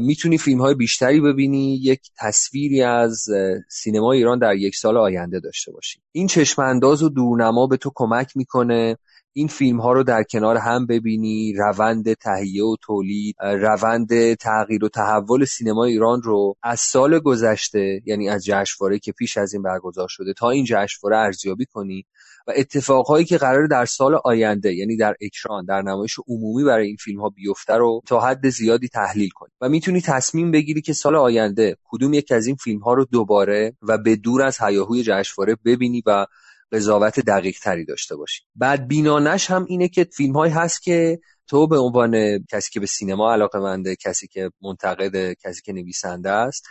می‌تونی 0.00 0.38
فیلم 0.38 0.60
های 0.60 0.74
بیشتری 0.74 1.20
ببینی 1.20 1.76
یک 1.76 2.00
تصویری 2.18 2.82
از 2.82 3.26
سینما 3.68 4.12
ایران 4.12 4.38
در 4.38 4.54
یک 4.54 4.76
سال 4.76 4.96
آینده 4.96 5.40
داشته 5.40 5.72
باشی. 5.72 6.00
این 6.12 6.26
چشم 6.26 6.62
انداز 6.62 7.02
و 7.02 7.08
دورنما 7.08 7.66
به 7.66 7.76
تو 7.76 7.92
کمک 7.94 8.36
می‌کنه. 8.36 8.96
این 9.38 9.48
فیلم 9.48 9.80
ها 9.80 9.92
رو 9.92 10.02
در 10.02 10.22
کنار 10.22 10.56
هم 10.56 10.86
ببینی 10.86 11.52
روند 11.52 12.12
تهیه 12.12 12.64
و 12.64 12.76
تولید 12.82 13.36
روند 13.40 14.34
تغییر 14.34 14.84
و 14.84 14.88
تحول 14.88 15.44
سینما 15.44 15.84
ایران 15.84 16.22
رو 16.22 16.54
از 16.62 16.80
سال 16.80 17.18
گذشته 17.18 18.02
یعنی 18.04 18.28
از 18.28 18.44
جشنواره 18.44 18.98
که 18.98 19.12
پیش 19.12 19.36
از 19.36 19.54
این 19.54 19.62
برگزار 19.62 20.08
شده 20.08 20.32
تا 20.32 20.50
این 20.50 20.64
جشنواره 20.64 21.16
ارزیابی 21.16 21.66
کنی 21.66 22.04
و 22.46 22.52
اتفاقهایی 22.56 23.24
که 23.24 23.38
قرار 23.38 23.66
در 23.66 23.84
سال 23.84 24.14
آینده 24.24 24.74
یعنی 24.74 24.96
در 24.96 25.14
اکران 25.20 25.64
در 25.64 25.82
نمایش 25.82 26.16
عمومی 26.28 26.64
برای 26.64 26.86
این 26.86 26.96
فیلم 26.96 27.20
ها 27.20 27.28
بیفته 27.28 27.74
رو 27.74 28.02
تا 28.06 28.20
حد 28.20 28.48
زیادی 28.48 28.88
تحلیل 28.88 29.28
کنی. 29.28 29.50
و 29.60 29.68
می‌تونی 29.68 30.00
تصمیم 30.00 30.50
بگیری 30.50 30.80
که 30.80 30.92
سال 30.92 31.16
آینده 31.16 31.76
کدوم 31.84 32.14
یک 32.14 32.32
از 32.32 32.46
این 32.46 32.56
فیلم 32.56 32.80
ها 32.80 32.94
رو 32.94 33.04
دوباره 33.04 33.76
و 33.82 33.98
به 33.98 34.16
دور 34.16 34.42
از 34.42 34.58
هیاهوی 34.60 35.02
جشنواره 35.02 35.56
ببینی 35.64 36.02
و 36.06 36.26
قضاوت 36.72 37.20
دقیق 37.20 37.58
تری 37.58 37.84
داشته 37.84 38.16
باشی. 38.16 38.42
بعد 38.54 38.88
بینانش 38.88 39.50
هم 39.50 39.66
اینه 39.68 39.88
که 39.88 40.04
فیلم 40.04 40.36
های 40.36 40.50
هست 40.50 40.82
که 40.82 41.18
تو 41.46 41.66
به 41.66 41.78
عنوان 41.78 42.44
کسی 42.50 42.70
که 42.72 42.80
به 42.80 42.86
سینما 42.86 43.32
علاقه 43.32 43.58
منده 43.58 43.96
کسی 43.96 44.28
که 44.28 44.50
منتقد 44.62 45.32
کسی 45.32 45.62
که 45.64 45.72
نویسنده 45.72 46.30
است 46.30 46.66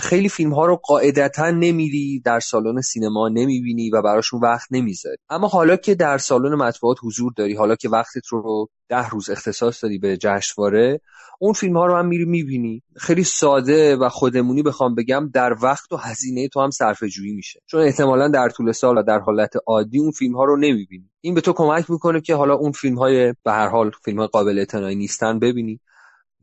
خیلی 0.00 0.28
فیلم 0.28 0.54
ها 0.54 0.66
رو 0.66 0.76
قاعدتا 0.76 1.50
نمیری 1.50 2.20
در 2.24 2.40
سالن 2.40 2.80
سینما 2.80 3.28
نمی‌بینی 3.28 3.90
و 3.90 4.02
براشون 4.02 4.40
وقت 4.40 4.68
نمی‌ذاری. 4.70 5.16
اما 5.28 5.48
حالا 5.48 5.76
که 5.76 5.94
در 5.94 6.18
سالن 6.18 6.54
مطبوعات 6.54 6.96
حضور 7.02 7.32
داری 7.36 7.54
حالا 7.54 7.76
که 7.76 7.88
وقتت 7.88 8.26
رو 8.30 8.68
ده 8.88 9.08
روز 9.08 9.30
اختصاص 9.30 9.84
دادی 9.84 9.98
به 9.98 10.16
جشنواره 10.16 11.00
اون 11.38 11.52
فیلم 11.52 11.76
ها 11.76 11.86
رو 11.86 11.96
هم 11.96 12.06
میری 12.06 12.24
می‌بینی. 12.24 12.82
خیلی 12.96 13.24
ساده 13.24 13.96
و 13.96 14.08
خودمونی 14.08 14.62
بخوام 14.62 14.94
بگم 14.94 15.30
در 15.34 15.56
وقت 15.62 15.92
و 15.92 15.96
هزینه 15.96 16.48
تو 16.48 16.60
هم 16.60 16.70
صرفه 16.70 17.08
جویی 17.08 17.32
میشه. 17.32 17.60
چون 17.66 17.80
احتمالا 17.80 18.28
در 18.28 18.48
طول 18.48 18.72
سال 18.72 18.98
و 18.98 19.02
در 19.02 19.18
حالت 19.18 19.52
عادی 19.66 19.98
اون 19.98 20.10
فیلم 20.10 20.36
ها 20.36 20.44
رو 20.44 20.56
نمی‌بینی. 20.56 21.10
این 21.20 21.34
به 21.34 21.40
تو 21.40 21.52
کمک 21.52 21.90
می‌کنه 21.90 22.20
که 22.20 22.34
حالا 22.34 22.54
اون 22.54 22.72
فیلم 22.72 22.98
های 22.98 23.34
به 23.44 23.52
هر 23.52 23.68
حال 23.68 23.90
فیلم 24.04 24.18
های 24.18 24.26
قابل 24.26 24.58
اعتنایی 24.58 24.96
نیستن 24.96 25.38
ببینی 25.38 25.80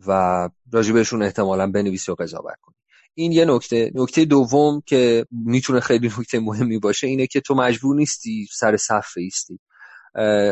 و 0.08 0.50
راجبشون 0.72 1.24
احتمالا 1.24 1.72
بنویسی 1.72 2.12
و 2.12 2.16
قضاوت 2.16 2.56
کنی. 2.62 2.77
این 3.20 3.32
یه 3.32 3.46
نکته. 3.46 3.92
نکته 3.96 4.26
دوم 4.26 4.82
که 4.86 5.26
می‌تونه 5.32 5.80
خیلی 5.80 6.08
نکته 6.20 6.40
مهمی 6.40 6.80
باشه 6.80 7.08
اینه 7.08 7.28
که 7.28 7.42
تو 7.42 7.56
مجبور 7.56 7.96
نیستی 7.96 8.48
سر 8.52 8.78
صف 8.78 9.14
ایستی 9.18 9.60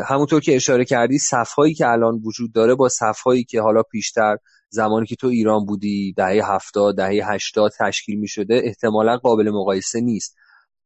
همونطور 0.04 0.40
که 0.40 0.56
اشاره 0.56 0.84
کردی 0.84 1.18
صفهایی 1.18 1.74
که 1.74 1.88
الان 1.88 2.22
وجود 2.24 2.52
داره 2.52 2.74
با 2.74 2.88
صفهایی 2.88 3.44
که 3.44 3.60
حالا 3.60 3.82
پیشتر 3.82 4.36
زمانی 4.68 5.06
که 5.06 5.16
تو 5.16 5.26
ایران 5.26 5.64
بودی 5.64 6.12
دهه 6.16 6.54
هفتاد 6.54 6.96
دهه 6.96 7.32
هشتاد 7.32 7.72
تشکیل 7.78 8.18
می 8.18 8.28
شده 8.28 8.60
احتمالا 8.64 9.16
قابل 9.16 9.50
مقایسه 9.50 10.00
نیست. 10.00 10.36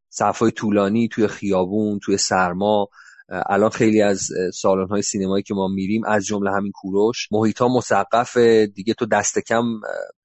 صفهای 0.09 0.51
طولانی 0.51 1.09
توی 1.09 1.27
خیابون 1.27 1.99
توی 1.99 2.17
سرما 2.17 2.89
الان 3.31 3.71
خیلی 3.71 4.03
از 4.03 4.29
سالن 4.55 4.89
های 4.89 5.03
سینمایی 5.03 5.43
که 5.43 5.55
ما 5.55 5.69
میریم 5.69 6.03
از 6.07 6.25
جمله 6.25 6.51
همین 6.51 6.73
کوروش 6.73 7.29
محیط 7.33 7.59
ها 7.59 7.69
مسقف 7.69 8.37
دیگه 8.75 8.95
تو 8.95 9.07
دست 9.07 9.39
کم 9.39 9.65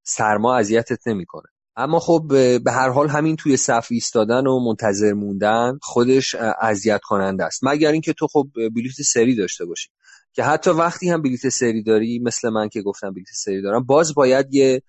سرما 0.03 0.55
اذیتت 0.55 1.07
نمی‌کنه. 1.07 1.45
اما 1.77 1.99
خب 1.99 2.25
به 2.63 2.71
هر 2.71 2.89
حال 2.89 3.09
همین 3.09 3.35
توی 3.35 3.57
صف 3.57 3.87
ایستادن 3.91 4.47
و 4.47 4.59
منتظر 4.59 5.13
موندن 5.13 5.79
خودش 5.81 6.35
اذیت 6.61 7.01
کننده 7.03 7.43
است. 7.43 7.59
مگر 7.63 7.91
اینکه 7.91 8.13
تو 8.13 8.27
خب 8.27 8.47
بلیت 8.75 9.01
سری 9.05 9.35
داشته 9.35 9.65
باشی. 9.65 9.89
که 10.33 10.43
حتی 10.43 10.69
وقتی 10.69 11.09
هم 11.09 11.21
بلیت 11.21 11.49
سری 11.49 11.83
داری 11.83 12.19
مثل 12.19 12.49
من 12.49 12.69
که 12.69 12.81
گفتم 12.81 13.13
بلیت 13.13 13.27
سری 13.33 13.61
دارم 13.61 13.83
باز 13.83 14.13
باید 14.13 14.53
یه 14.53 14.81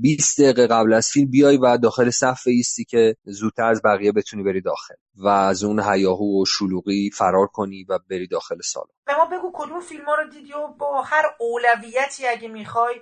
20 0.00 0.40
دقیقه 0.40 0.66
قبل 0.66 0.92
از 0.92 1.08
فیلم 1.08 1.30
بیای 1.30 1.56
و 1.56 1.76
داخل 1.76 2.10
صف 2.10 2.42
ایستی 2.46 2.84
که 2.84 3.16
زودتر 3.24 3.64
از 3.64 3.82
بقیه 3.84 4.12
بتونی 4.12 4.42
بری 4.42 4.60
داخل 4.60 4.94
و 5.16 5.28
از 5.28 5.64
اون 5.64 5.80
هیاهو 5.80 6.42
و 6.42 6.44
شلوغی 6.44 7.10
فرار 7.10 7.46
کنی 7.46 7.84
و 7.88 7.98
بری 8.10 8.26
داخل 8.26 8.60
سالن. 8.64 8.86
به 9.06 9.16
ما 9.16 9.24
بگو 9.24 9.50
کدوم 9.54 9.80
فیلم 9.80 10.04
ها 10.04 10.14
رو 10.14 10.30
دیدی 10.30 10.52
و 10.52 10.66
با 10.66 11.02
هر 11.02 11.24
اولویتی 11.38 12.26
اگه 12.26 12.48
می‌خوای 12.48 13.00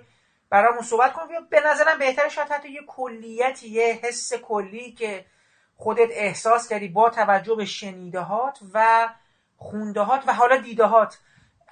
برامون 0.49 0.81
صحبت 0.81 1.13
کن. 1.13 1.21
به 1.49 1.59
نظرم 1.65 1.99
بهتره 1.99 2.29
شاید 2.29 2.47
حتی 2.47 2.71
یه 2.71 2.81
کلیتی 2.87 3.69
یه 3.69 3.99
حس 4.03 4.33
کلی 4.33 4.91
که 4.91 5.25
خودت 5.75 6.09
احساس 6.11 6.67
کردی 6.67 6.87
با 6.87 7.09
توجه 7.09 7.55
به 7.55 7.65
شنیدهات 7.65 8.59
و 8.73 9.09
خوندهات 9.55 10.23
و 10.27 10.33
حالا 10.33 10.57
دیدهات. 10.57 11.17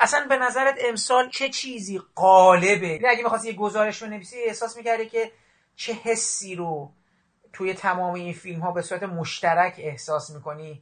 اصلا 0.02 0.26
به 0.30 0.38
نظرت 0.38 0.76
امسال 0.90 1.30
چه 1.30 1.50
چیزی 1.50 2.02
قالبه 2.16 2.88
یعنی 2.88 3.08
اگه 3.08 3.24
می‌خواستی 3.24 3.48
یه 3.48 3.56
گزارش 3.56 4.04
بنویسی 4.04 4.36
احساس 4.48 4.78
می‌کردی 4.78 5.06
که 5.06 5.32
چه 5.76 5.94
حسی 5.94 6.56
رو 6.56 6.92
توی 7.54 7.74
تمام 7.74 8.14
این 8.14 8.34
فیلم 8.34 8.60
ها 8.60 8.72
به 8.72 8.82
صورت 8.82 9.04
مشترک 9.04 9.76
احساس 9.78 10.30
می‌کنی 10.30 10.82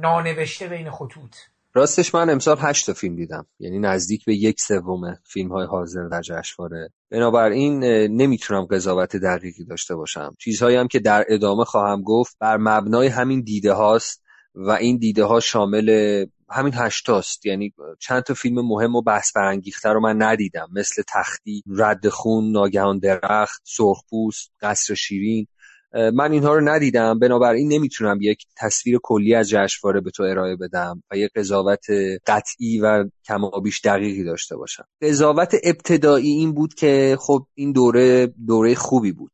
نانوشته 0.00 0.68
بین 0.68 0.90
خطوط؟ 0.90 1.36
راستش 1.74 2.14
من 2.14 2.30
امسال 2.30 2.56
هشت 2.60 2.92
فیلم 2.92 3.16
دیدم. 3.16 3.46
یعنی 3.58 3.78
نزدیک 3.78 4.24
به 4.24 4.34
یک 4.34 4.60
سوم 4.60 5.18
فیلم 5.24 5.52
های 5.52 5.66
حاضر 5.66 6.08
در 6.08 6.20
جشنواره. 6.20 6.90
بنابراین 7.10 7.84
نمی‌تونم 8.06 8.64
قضاوت 8.64 9.16
دقیقی 9.16 9.64
داشته 9.64 9.94
باشم. 9.94 10.34
چیزهایی 10.38 10.76
هم 10.76 10.88
که 10.88 10.98
در 10.98 11.24
ادامه 11.28 11.64
خواهم 11.64 12.02
گفت 12.02 12.36
بر 12.40 12.56
مبنای 12.56 13.06
همین 13.06 13.40
دیده 13.40 13.72
هاست 13.72 14.24
و 14.54 14.70
این 14.70 14.98
دیده 14.98 15.24
ها 15.24 15.40
شامل 15.40 16.26
همین 16.50 16.72
هشتاست. 16.76 17.46
یعنی 17.46 17.74
چند 17.98 18.22
تا 18.22 18.34
فیلم 18.34 18.68
مهم 18.68 18.94
و 18.94 19.02
بحث 19.02 19.36
برانگیخته 19.36 19.88
رو 19.88 20.00
من 20.00 20.22
ندیدم. 20.22 20.68
مثل 20.72 21.02
تختی 21.08 21.62
رد 21.70 22.08
خون 22.08 22.52
ناگهان 22.52 22.98
درخت 22.98 23.62
سرخپوست 23.64 24.52
قصر 24.60 24.94
شیرین. 24.94 25.46
من 25.94 26.32
اینها 26.32 26.54
رو 26.54 26.68
ندیدم. 26.68 27.18
بنابراین 27.18 27.72
نمی‌تونم 27.72 28.18
یک 28.20 28.38
تصویر 28.56 28.98
کلی 29.02 29.34
از 29.34 29.48
جشنواره 29.48 30.00
به 30.00 30.10
تو 30.10 30.22
ارائه 30.22 30.56
بدم 30.56 31.02
و 31.10 31.16
یک 31.16 31.30
قضاوت 31.36 31.86
قطعی 32.26 32.80
و 32.80 33.04
کمابیش 33.28 33.80
دقیقی 33.84 34.24
داشته 34.24 34.56
باشم. 34.56 34.84
قضاوت 35.02 35.54
ابتدایی 35.64 36.30
این 36.30 36.54
بود 36.54 36.74
که 36.74 37.16
خب 37.20 37.46
این 37.54 37.72
دوره 37.72 38.26
دوره 38.46 38.74
خوبی 38.74 39.12
بود. 39.12 39.30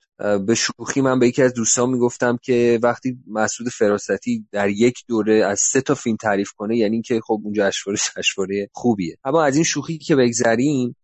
به 0.46 0.55
شوخی 0.55 1.01
من 1.01 1.18
به 1.18 1.29
یکی 1.29 1.42
از 1.42 1.55
دوستان 1.55 1.90
می‌گفتم 1.90 2.38
که 2.42 2.79
وقتی 2.83 3.18
مسعود 3.27 3.70
فراستی 3.70 4.46
در 4.53 4.68
یک 4.68 4.99
دوره 5.09 5.44
از 5.44 5.61
سه 5.61 5.81
تا 5.81 5.94
فیلم 5.94 6.16
تعریف 6.16 6.51
کنه 6.51 6.77
یعنی 6.77 7.03
که 7.03 7.20
خب 7.20 7.40
اون 7.44 7.53
جشنواره 7.57 7.99
جشنواره 8.16 8.70
خوبیه. 8.73 9.16
اما 9.25 9.44
از 9.44 9.55
این 9.55 9.64
شوخی 9.64 9.99
که 9.99 10.16
بگذریم 10.16 10.96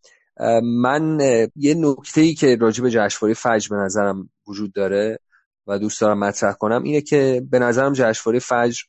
من 0.63 1.19
یه 1.57 1.75
نکته 1.75 2.21
ای 2.21 2.35
که 2.35 2.57
راجع 2.57 2.83
به 2.83 2.91
جشنواره 2.91 3.35
فجر 3.35 3.69
به 3.71 3.77
نظرم 3.77 4.31
وجود 4.49 4.73
داره 4.73 5.19
و 5.67 5.79
دوست 5.79 6.01
دارم 6.01 6.19
مطرح 6.19 6.53
کنم 6.53 6.83
اینه 6.83 7.01
که 7.01 7.43
به 7.51 7.59
نظرم 7.59 7.93
جشنواره 7.93 8.39
فجر 8.39 8.83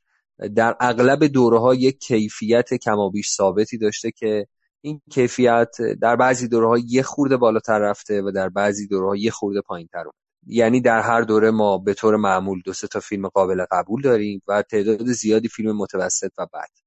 در 0.56 0.76
اغلب 0.80 1.24
دوره 1.24 1.60
ها 1.60 1.76
یک 1.76 2.00
کیفیت 2.00 2.74
کمابیش 2.74 3.30
ثابتی 3.32 3.78
داشته 3.78 4.12
که 4.12 4.48
این 4.82 5.02
کیفیت 5.12 5.76
در 6.02 6.16
بعضی 6.16 6.48
دوره 6.48 6.68
ها 6.68 6.78
یه 6.78 7.04
خورده 7.04 7.38
بالاتر 7.38 7.80
رفته 7.80 8.22
و 8.22 8.32
در 8.32 8.50
بعضی 8.50 8.88
دوره 8.88 9.08
ها 9.08 9.16
یه 9.16 9.32
خورده 9.32 9.62
پایین 9.62 9.90
یعنی 10.48 10.82
در 10.82 11.02
هر 11.02 11.22
دوره 11.22 11.52
ما 11.52 11.78
به 11.78 11.94
طور 11.94 12.16
معمول 12.16 12.62
دو 12.66 12.74
تا 12.74 13.00
فیلم 13.00 13.28
قابل 13.28 13.66
قبول 13.72 14.02
داریم 14.02 14.42
و 14.48 14.62
تعداد 14.62 15.06
زیادی 15.06 15.48
فیلم 15.48 15.78
متوسط 15.78 16.32
و 16.38 16.46
بد 16.54 16.87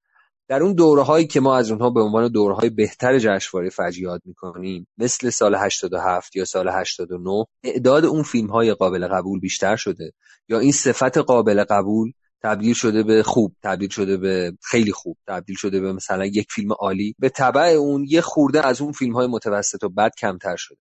در 0.50 0.62
اون 0.62 0.74
دوره 0.74 1.02
هایی 1.02 1.26
که 1.26 1.40
ما 1.40 1.56
از 1.56 1.70
اونها 1.70 1.90
به 1.90 2.00
عنوان 2.00 2.28
دوره 2.28 2.54
های 2.54 2.70
بهتر 2.70 3.18
جشنواره 3.18 3.70
فجر 3.70 3.98
یاد 4.00 4.22
می‌کنیم 4.24 4.86
مثل 4.98 5.30
سال 5.30 5.54
87 5.54 6.36
یا 6.36 6.44
سال 6.44 6.68
89 6.68 7.44
اعداد 7.64 8.04
اون 8.04 8.22
فیلم 8.22 8.50
های 8.50 8.74
قابل 8.74 9.08
قبول 9.08 9.40
بیشتر 9.40 9.76
شده. 9.76 10.12
یا 10.48 10.58
این 10.58 10.72
صفت 10.72 11.18
قابل 11.18 11.64
قبول 11.64 12.12
تبدیل 12.42 12.74
شده 12.74 13.02
به 13.02 13.22
خوب 13.22 13.56
تبدیل 13.62 13.88
شده 13.88 14.16
به 14.16 14.52
خیلی 14.62 14.92
خوب 14.92 15.16
تبدیل 15.28 15.56
شده 15.56 15.80
به 15.80 15.92
مثلا 15.92 16.26
یک 16.26 16.46
فیلم 16.50 16.72
عالی. 16.72 17.14
به 17.18 17.28
طبع 17.28 17.62
اون 17.62 18.04
یه 18.08 18.20
خورده 18.20 18.66
از 18.66 18.80
اون 18.80 18.92
فیلم 18.92 19.12
های 19.14 19.26
متوسط 19.26 19.84
و 19.84 19.88
بد 19.88 20.10
کمتر 20.20 20.56
شده. 20.58 20.78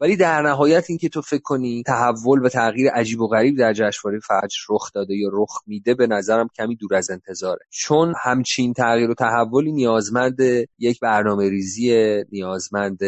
ولی 0.00 0.16
در 0.16 0.42
نهایت 0.42 0.84
اینکه 0.88 1.08
تو 1.08 1.22
فکر 1.22 1.42
کنی 1.42 1.82
تحول 1.86 2.44
و 2.44 2.48
تغییر 2.48 2.90
عجیب 2.90 3.20
و 3.20 3.28
غریب 3.28 3.58
در 3.58 3.72
جشنواره 3.72 4.20
فجر 4.20 4.56
رخ 4.70 4.92
داده 4.94 5.14
یا 5.14 5.28
رخ 5.32 5.60
میده 5.66 5.94
به 5.94 6.06
نظرم 6.06 6.48
کمی 6.56 6.76
دور 6.76 6.94
از 6.94 7.10
انتظاره. 7.10 7.66
چون 7.70 8.14
همچین 8.22 8.72
تغییر 8.72 9.10
و 9.10 9.14
تحولی 9.14 9.72
نیازمند 9.72 10.38
یک 10.78 11.00
برنامه 11.00 11.48
ریزی 11.48 12.16
نیازمند 12.32 12.98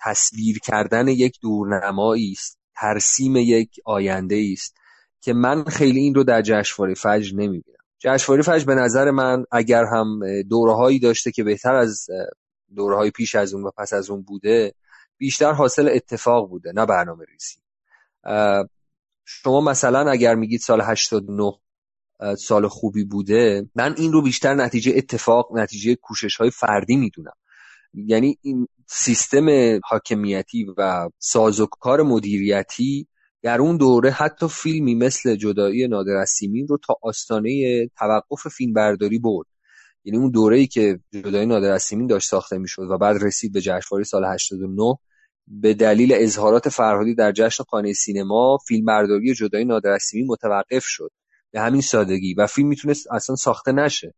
تصویر 0.00 0.58
کردن 0.58 1.08
یک 1.08 1.38
دورنمایی 1.42 2.32
است 2.32 2.58
ترسیم 2.76 3.36
یک 3.36 3.70
آینده 3.84 4.44
است 4.52 4.76
که 5.20 5.32
من 5.32 5.64
خیلی 5.64 6.00
این 6.00 6.14
رو 6.14 6.24
در 6.24 6.42
جشنواره 6.42 6.94
فجر 6.94 7.34
نمی‌بینم. 7.34 7.76
جشنواره 7.98 8.42
فجر 8.42 8.64
به 8.64 8.74
نظر 8.74 9.10
من 9.10 9.44
اگر 9.52 9.84
هم 9.84 10.20
دورههایی 10.42 10.98
داشته 10.98 11.30
که 11.30 11.44
بهتر 11.44 11.74
از 11.74 12.06
دورههای 12.76 13.10
پیش 13.10 13.34
از 13.34 13.54
اون 13.54 13.64
و 13.64 13.70
پس 13.78 13.92
از 13.92 14.10
اون 14.10 14.22
بوده 14.22 14.74
بیشتر 15.18 15.52
حاصل 15.52 15.88
اتفاق 15.92 16.48
بوده 16.48 16.72
نه 16.74 16.86
برنامه 16.86 17.24
ریزی. 17.24 17.56
شما 19.24 19.60
مثلا 19.60 20.10
اگر 20.10 20.34
میگید 20.34 20.60
سال 20.60 20.80
89 20.80 21.52
سال 22.38 22.68
خوبی 22.68 23.04
بوده 23.04 23.70
من 23.74 23.94
این 23.98 24.12
رو 24.12 24.22
بیشتر 24.22 24.54
نتیجه 24.54 24.92
اتفاق 24.96 25.48
نتیجه 25.54 25.94
کوشش 25.94 26.36
های 26.36 26.50
فردی 26.50 26.96
می‌دونم. 26.96 27.36
یعنی 27.94 28.38
این 28.42 28.68
سیستم 28.86 29.46
حاکمیتی 29.84 30.66
و 30.78 31.08
سازوکار 31.18 32.02
مدیریتی 32.02 33.08
در 33.42 33.60
اون 33.60 33.76
دوره 33.76 34.10
حتی 34.10 34.48
فیلمی 34.48 34.94
مثل 34.94 35.36
جدایی 35.36 35.88
نادر 35.88 36.24
سیمین 36.24 36.68
رو 36.68 36.78
تا 36.78 36.94
آستانه 37.02 37.86
توقف 37.98 38.48
فیلم 38.48 38.72
برداری 38.72 39.18
برد. 39.18 39.46
یعنی 40.06 40.18
اون 40.18 40.30
دوره 40.30 40.56
ای 40.56 40.66
که 40.66 41.00
جدایی 41.12 41.46
نادر 41.46 41.78
سیمین 41.78 42.06
داشت 42.06 42.28
ساخته 42.28 42.58
می‌شد 42.58 42.82
و 42.90 42.98
بعد 42.98 43.16
رسید 43.22 43.52
به 43.52 43.60
جشنواره 43.60 44.04
سال 44.04 44.24
89 44.24 44.94
به 45.46 45.74
دلیل 45.74 46.12
اظهارات 46.16 46.68
فرهادی 46.68 47.14
در 47.14 47.32
جشن 47.32 47.64
خانه 47.64 47.92
سینما 47.92 48.58
فیلمبرداری 48.68 49.34
جدایی 49.34 49.64
نادر 49.64 49.98
سیمین 49.98 50.26
متوقف 50.26 50.84
شد. 50.84 51.10
به 51.52 51.60
همین 51.60 51.80
سادگی. 51.80 52.34
و 52.34 52.46
فیلم 52.46 52.68
می‌تونست 52.68 53.12
اصلا 53.12 53.36
ساخته 53.36 53.72
نشه. 53.72 54.14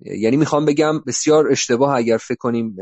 یعنی 0.00 0.36
می‌خوام 0.36 0.64
بگم 0.64 1.00
بسیار 1.06 1.52
اشتباه 1.52 1.96
اگر 1.96 2.16
فکر 2.16 2.38
کنیم 2.38 2.76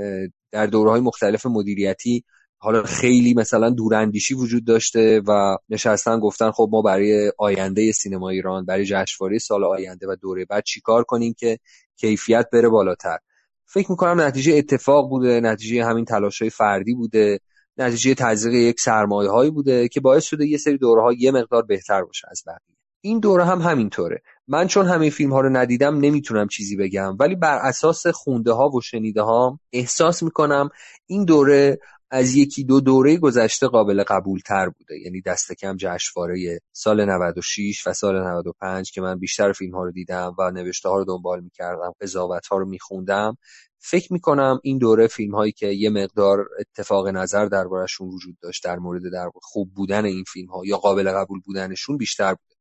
در 0.53 0.67
دوره 0.67 0.91
های 0.91 1.01
مختلف 1.01 1.47
مدیریتی 1.47 2.25
حالا 2.65 2.83
خیلی 2.83 3.35
مثلا 3.35 3.71
دوراندیشی 3.71 4.35
وجود 4.35 4.67
داشته 4.67 5.23
و 5.29 5.57
نشستن 5.69 6.21
گفتن 6.21 6.51
خب 6.51 6.69
ما 6.73 6.83
برای 6.83 7.33
آینده 7.39 7.93
سینما 7.93 8.29
ایران 8.29 8.65
برای 8.65 8.85
جشنواره 8.85 9.39
سال 9.39 9.65
آینده 9.65 10.07
و 10.07 10.17
دوره 10.23 10.45
بعد 10.45 10.65
چیکار 10.65 11.05
کنیم 11.05 11.35
که 11.39 11.59
کیفیت 11.97 12.47
بره 12.53 12.69
بالاتر. 12.69 13.19
فکر 13.67 13.91
می‌کنم 13.91 14.21
نتیجه 14.21 14.55
اتفاق 14.55 15.09
بوده 15.09 15.41
نتیجه 15.41 15.85
همین 15.85 16.05
تلاش 16.05 16.43
های 16.43 16.51
فردی 16.51 16.95
بوده 16.95 17.39
نتیجه 17.79 18.15
تزریق 18.15 18.55
یک 18.55 18.81
سرمایه 18.81 19.31
هایی 19.31 19.51
بوده 19.51 19.89
که 19.89 20.01
باعث 20.01 20.25
شده 20.25 20.47
یه 20.47 20.59
سری 20.59 20.79
دوره 20.79 21.03
ها 21.03 21.13
یه 21.13 21.31
مقدار 21.31 21.63
بهتر 21.63 22.05
باشه 22.05 22.29
از 22.31 22.43
بقیه. 22.47 22.77
این 23.01 23.21
دوره 23.21 23.45
هم 23.45 23.63
همینطوره. 23.63 24.23
من 24.49 24.67
چون 24.67 24.87
همه 24.87 25.11
فیلم 25.11 25.33
ها 25.33 25.41
رو 25.41 25.57
ندیدم 25.57 25.99
نمی‌تونم 25.99 26.49
چیزی 26.49 26.77
بگم. 26.77 27.17
ولی 27.21 27.35
بر 27.35 27.59
اساس 27.59 28.07
خونده 28.07 28.53
ها 28.53 28.69
و 28.69 28.81
شنیده 28.81 29.23
ها 29.23 29.61
احساس 29.73 30.23
می‌کنم 30.23 30.69
این 31.07 31.25
دوره 31.25 31.79
از 32.15 32.35
یکی 32.35 32.65
دو 32.65 32.81
دوره 32.81 33.17
گذشته 33.17 33.67
قابل 33.67 34.03
قبول 34.03 34.41
تر 34.47 34.69
بوده. 34.69 34.99
یعنی 34.99 35.21
دست 35.21 35.53
کم 35.53 35.77
جشنواره 35.77 36.61
سال 36.73 37.05
96 37.05 37.87
و 37.87 37.93
سال 37.93 38.23
95 38.23 38.91
که 38.93 39.01
من 39.01 39.19
بیشتر 39.19 39.53
فیلم 39.53 39.75
ها 39.75 39.85
رو 39.85 39.93
دیدم 39.93 40.35
و 40.39 40.51
نوشته 40.51 40.89
ها 40.89 40.97
رو 40.97 41.05
دنبال 41.05 41.41
می‌کردم 41.41 41.93
قضاوت 42.01 42.47
ها 42.47 42.57
رو 42.59 42.69
میخوندم 42.69 43.37
فکر 43.79 44.13
می‌کنم 44.13 44.61
این 44.63 44.79
دوره 44.79 45.07
فیلم 45.07 45.35
هایی 45.35 45.53
که 45.53 45.67
یه 45.67 45.91
مقدار 45.91 46.47
اتفاق 46.61 47.09
نظر 47.09 47.47
دربارشون 47.47 48.09
وجود 48.09 48.37
داشت 48.43 48.65
در 48.65 48.77
مورد 48.77 49.03
در 49.13 49.31
خوب 49.43 49.71
بودن 49.75 50.05
این 50.05 50.25
فیلم 50.25 50.49
ها 50.49 50.63
یا 50.67 50.77
قابل 50.77 51.13
قبول 51.13 51.41
بودنشون 51.41 51.97
بیشتر 51.97 52.35
بوده. 52.35 52.55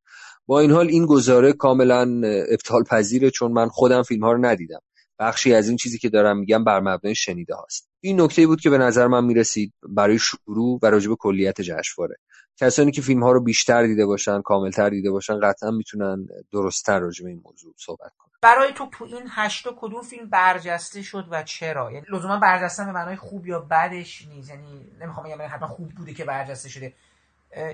با 0.46 0.60
این 0.60 0.70
حال 0.70 0.88
این 0.88 1.06
گزاره 1.06 1.52
کاملا 1.52 2.20
ابطال 2.48 2.84
پذیره 2.84 3.30
چون 3.30 3.52
من 3.52 3.68
خودم 3.68 4.02
فیلم 4.02 4.24
ها 4.24 4.32
رو 4.32 4.44
ندیدم. 4.46 4.80
بخشی 5.18 5.54
از 5.54 5.68
این 5.68 5.76
چیزی 5.76 5.98
که 5.98 6.08
دارم 6.08 6.38
میگم 6.38 6.64
بر 6.64 6.80
مبنای 6.80 7.14
شنیده 7.14 7.54
هاست. 7.54 7.90
این 8.00 8.20
نکته 8.20 8.46
بود 8.46 8.60
که 8.60 8.70
به 8.70 8.78
نظر 8.78 9.06
من 9.06 9.24
می‌رسید 9.24 9.72
برای 9.88 10.18
شروع 10.18 10.78
و 10.82 10.86
راجب 10.86 11.14
کلیت 11.14 11.60
جشنواره. 11.60 12.16
کسانی 12.56 12.90
که 12.90 13.02
فیلم 13.02 13.22
ها 13.22 13.32
رو 13.32 13.40
بیشتر 13.40 13.86
دیده 13.86 14.06
باشن 14.06 14.42
کاملتر 14.42 14.90
دیده 14.90 15.10
باشن 15.10 15.40
قطعا 15.40 15.70
می‌تونن 15.70 16.26
درستتر 16.52 16.98
راجب 16.98 17.26
این 17.26 17.42
موضوع 17.44 17.74
صحبت 17.76 18.12
کنن. 18.18 18.32
برای 18.42 18.72
تو 18.72 18.88
تو 18.92 19.04
این 19.04 19.22
هشتا 19.28 19.74
کدوم 19.76 20.02
فیلم 20.02 20.30
برجسته 20.30 21.02
شد 21.02 21.28
و 21.30 21.42
چرا؟ 21.42 21.92
یعنی 21.92 22.06
لزوما 22.12 22.38
برجسته 22.38 22.84
به 22.84 22.92
معنای 22.92 23.16
خوب 23.16 23.46
یا 23.46 23.60
بدش 23.60 24.28
نیست؟ 24.28 24.50
یعنی 24.50 24.86
نمی‌خوام 25.00 25.26
بگم 25.26 25.46
حتما 25.50 25.68
خوب 25.68 25.88
بوده 25.88 26.14
که 26.14 26.24
برجسته 26.24 26.68
شده. 26.68 26.94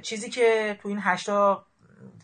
چیزی 0.02 0.30
که 0.30 0.78
تو 0.82 0.88
این 0.88 0.98
هشتا 1.00 1.66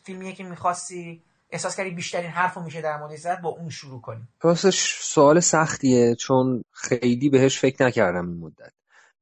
فیلمیه 0.03 0.33
که 0.33 0.45
می‌خواستی 0.45 1.23
احساس 1.51 1.77
کردی 1.77 1.91
بیشترین 1.91 2.31
حرف 2.31 2.59
میشه 2.59 2.81
در 2.81 2.99
مورد 2.99 3.17
زد 3.17 3.41
با 3.41 3.49
اون 3.49 3.71
شروع 3.71 4.01
کنیم 4.01 4.29
راستش 4.43 4.99
سوال 5.03 5.41
سختیه 5.41 6.15
چون 6.15 6.63
خیلی 6.73 7.29
بهش 7.29 7.59
فکر 7.59 7.87
نکردم 7.87 8.29
این 8.29 8.39
مدت. 8.39 8.73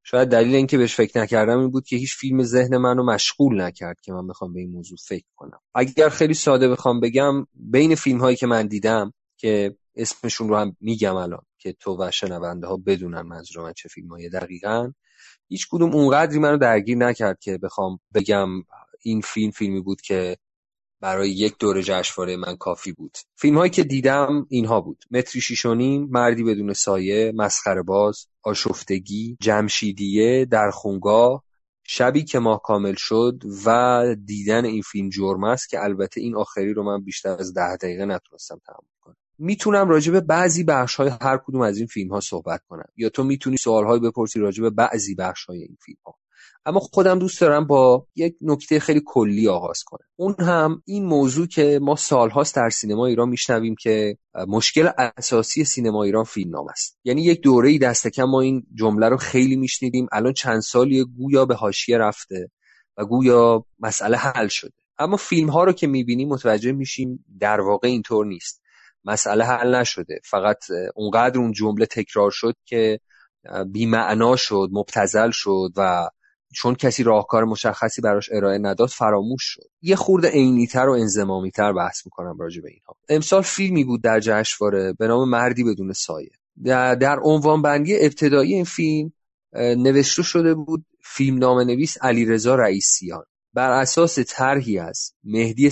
شاید 0.02 0.28
دلیل 0.28 0.54
اینکه 0.54 0.78
بهش 0.78 0.94
فکر 0.94 1.20
نکردم 1.20 1.58
این 1.58 1.70
بود 1.70 1.86
که 1.86 1.96
هیچ 1.96 2.16
فیلم 2.16 2.42
ذهن 2.42 2.76
منو 2.76 3.04
مشغول 3.04 3.60
نکرد 3.60 4.00
که 4.00 4.12
من 4.12 4.26
بخوام 4.26 4.52
به 4.52 4.60
این 4.60 4.70
موضوع 4.70 4.98
فکر 5.08 5.26
کنم. 5.36 5.60
اگر 5.74 6.08
خیلی 6.08 6.34
ساده 6.34 6.68
بخوام 6.68 7.00
بگم 7.00 7.46
بین 7.54 7.94
فیلم 7.94 8.20
هایی 8.20 8.36
که 8.36 8.46
من 8.46 8.66
دیدم 8.66 9.12
که 9.36 9.76
اسمشون 9.96 10.48
رو 10.48 10.56
هم 10.56 10.76
میگم 10.80 11.16
الان 11.16 11.42
که 11.58 11.72
تو 11.72 11.96
و 12.00 12.10
شنونده 12.10 12.66
ها 12.66 12.76
بدونن 12.76 13.22
منظور 13.22 13.62
من 13.62 13.72
چه 13.72 13.88
فیلم 13.88 14.08
هایی 14.08 14.28
دقیقا 14.28 14.92
هیچ 15.48 15.68
کدوم 15.70 15.94
اونقدری 15.94 16.38
منو 16.38 16.56
درگیر 16.56 16.98
نکرد 16.98 17.38
که 17.40 17.58
بخوام 17.58 18.00
بگم 18.14 18.48
این 19.02 19.20
فیلم 19.20 19.50
فیلمی 19.50 19.80
بود 19.80 20.00
که 20.00 20.36
برای 21.04 21.30
یک 21.30 21.54
دوره 21.58 21.82
جشنواره 21.82 22.36
من 22.36 22.56
کافی 22.56 22.92
بود. 22.92 23.16
فیلم 23.36 23.58
هایی 23.58 23.70
که 23.70 23.84
دیدم 23.84 24.46
اینها 24.48 24.80
بود. 24.80 25.04
متری 25.10 25.40
شیشونیم 25.40 26.08
مردی 26.10 26.42
بدون 26.42 26.72
سایه 26.72 27.32
مسخره 27.36 27.82
باز 27.82 28.26
آشفتگی 28.42 29.36
جمشیدیه 29.40 30.44
در 30.44 30.70
خونگاه 30.70 31.44
شبی 31.86 32.24
که 32.24 32.38
ماه 32.38 32.60
کامل 32.62 32.94
شد 32.94 33.42
و 33.66 34.16
دیدن 34.24 34.64
این 34.64 34.82
فیلم 34.82 35.08
جرم 35.08 35.44
است 35.44 35.68
که 35.68 35.84
البته 35.84 36.20
این 36.20 36.36
آخری 36.36 36.72
رو 36.72 36.82
من 36.82 37.04
بیشتر 37.04 37.36
از 37.38 37.54
ده 37.54 37.76
دقیقه 37.76 38.04
نتونستم 38.04 38.60
تحمل 38.66 38.94
کنم. 39.00 39.16
می‌تونم 39.38 39.88
راجع 39.88 40.12
به 40.12 40.20
بعضی 40.20 40.64
بخش 40.64 40.94
های 40.94 41.10
هر 41.20 41.38
کدوم 41.46 41.60
از 41.60 41.78
این 41.78 41.86
فیلم 41.86 42.10
ها 42.10 42.20
صحبت 42.20 42.60
کنم. 42.68 42.88
یا 42.96 43.08
تو 43.08 43.24
می‌تونی 43.24 43.56
سوال 43.56 43.86
های 43.86 44.00
بپرسی 44.00 44.40
راجع 44.40 44.62
به 44.62 44.70
بعضی 44.70 45.14
بخش 45.14 45.44
های 45.44 45.58
این 45.58 45.76
فیلم 45.84 45.98
ها 46.06 46.14
اما 46.66 46.80
خودم 46.80 47.18
دوست 47.18 47.40
دارم 47.40 47.66
با 47.66 48.06
یک 48.16 48.36
نکته 48.40 48.80
خیلی 48.80 49.02
کلی 49.06 49.48
آغاز 49.48 49.82
کنم. 49.82 50.06
اون 50.16 50.34
هم 50.38 50.82
این 50.84 51.04
موضوع 51.04 51.46
که 51.46 51.78
ما 51.82 51.96
سالهاست 51.96 52.56
در 52.56 52.70
سینما 52.70 53.06
ایران 53.06 53.28
میشنویم 53.28 53.74
که 53.80 54.18
مشکل 54.48 54.88
اساسی 54.98 55.64
سینما 55.64 56.04
ایران 56.04 56.24
فیلمنامه 56.24 56.70
است. 56.70 56.98
یعنی 57.04 57.22
یک 57.22 57.40
دوره 57.40 57.68
ای 57.68 57.78
دست 57.78 58.08
کم 58.08 58.24
ما 58.24 58.40
این 58.40 58.66
جمله 58.74 59.08
رو 59.08 59.16
خیلی 59.16 59.56
میشنیدیم. 59.56 60.06
الان 60.12 60.32
چند 60.32 60.60
سالی 60.60 61.04
گویا 61.04 61.44
به 61.44 61.54
حاشیه 61.54 61.98
رفته 61.98 62.50
و 62.96 63.04
گویا 63.04 63.64
مسئله 63.78 64.16
حل 64.16 64.48
شده. 64.48 64.72
اما 64.98 65.16
فیلم 65.16 65.50
ها 65.50 65.64
رو 65.64 65.72
که 65.72 65.86
می‌بینیم 65.86 66.28
متوجه 66.28 66.72
میشیم 66.72 67.24
در 67.40 67.60
واقع 67.60 67.88
اینطور 67.88 68.26
نیست. 68.26 68.62
مسئله 69.04 69.44
حل 69.44 69.74
نشده. 69.74 70.20
فقط 70.24 70.64
اونقدر 70.94 71.38
اون 71.38 71.52
جمله 71.52 71.86
تکرار 71.86 72.30
شد 72.30 72.54
که 72.64 73.00
بیمعنا 73.72 74.36
شد 74.36 74.68
مبتزل 74.72 75.30
شد 75.32 75.70
و 75.76 76.08
چون 76.54 76.74
کسی 76.74 77.02
راهکار 77.02 77.44
مشخصی 77.44 78.02
براش 78.02 78.28
ارائه 78.32 78.58
نداد 78.58 78.88
فراموش 78.88 79.42
شد. 79.42 79.62
یه 79.82 79.96
خورده 79.96 80.28
عینیتر 80.28 80.88
و 80.88 80.92
انزمامیتر 80.92 81.72
بحث 81.72 82.06
می‌کنم 82.06 82.36
راجع 82.38 82.62
به 82.62 82.70
اینها. 82.70 82.96
امسال 83.08 83.42
فیلمی 83.42 83.84
بود 83.84 84.02
در 84.02 84.20
جشنواره 84.20 84.92
به 84.92 85.06
نام 85.06 85.28
مردی 85.28 85.64
بدون 85.64 85.92
سایه. 85.92 86.30
در, 86.64 87.20
عنوان 87.22 87.62
بندی 87.62 87.96
ابتدایی 88.00 88.54
این 88.54 88.64
فیلم 88.64 89.12
نوشته 89.56 90.22
شده 90.22 90.54
بود 90.54 90.84
فیلم 91.04 91.38
نام 91.38 91.60
نویس 91.60 91.96
علیرضا 92.02 92.54
رئیسیان. 92.54 93.24
بر 93.54 93.70
اساس 93.70 94.18
طرحی 94.18 94.78
از 94.78 95.12
مهدی 95.24 95.70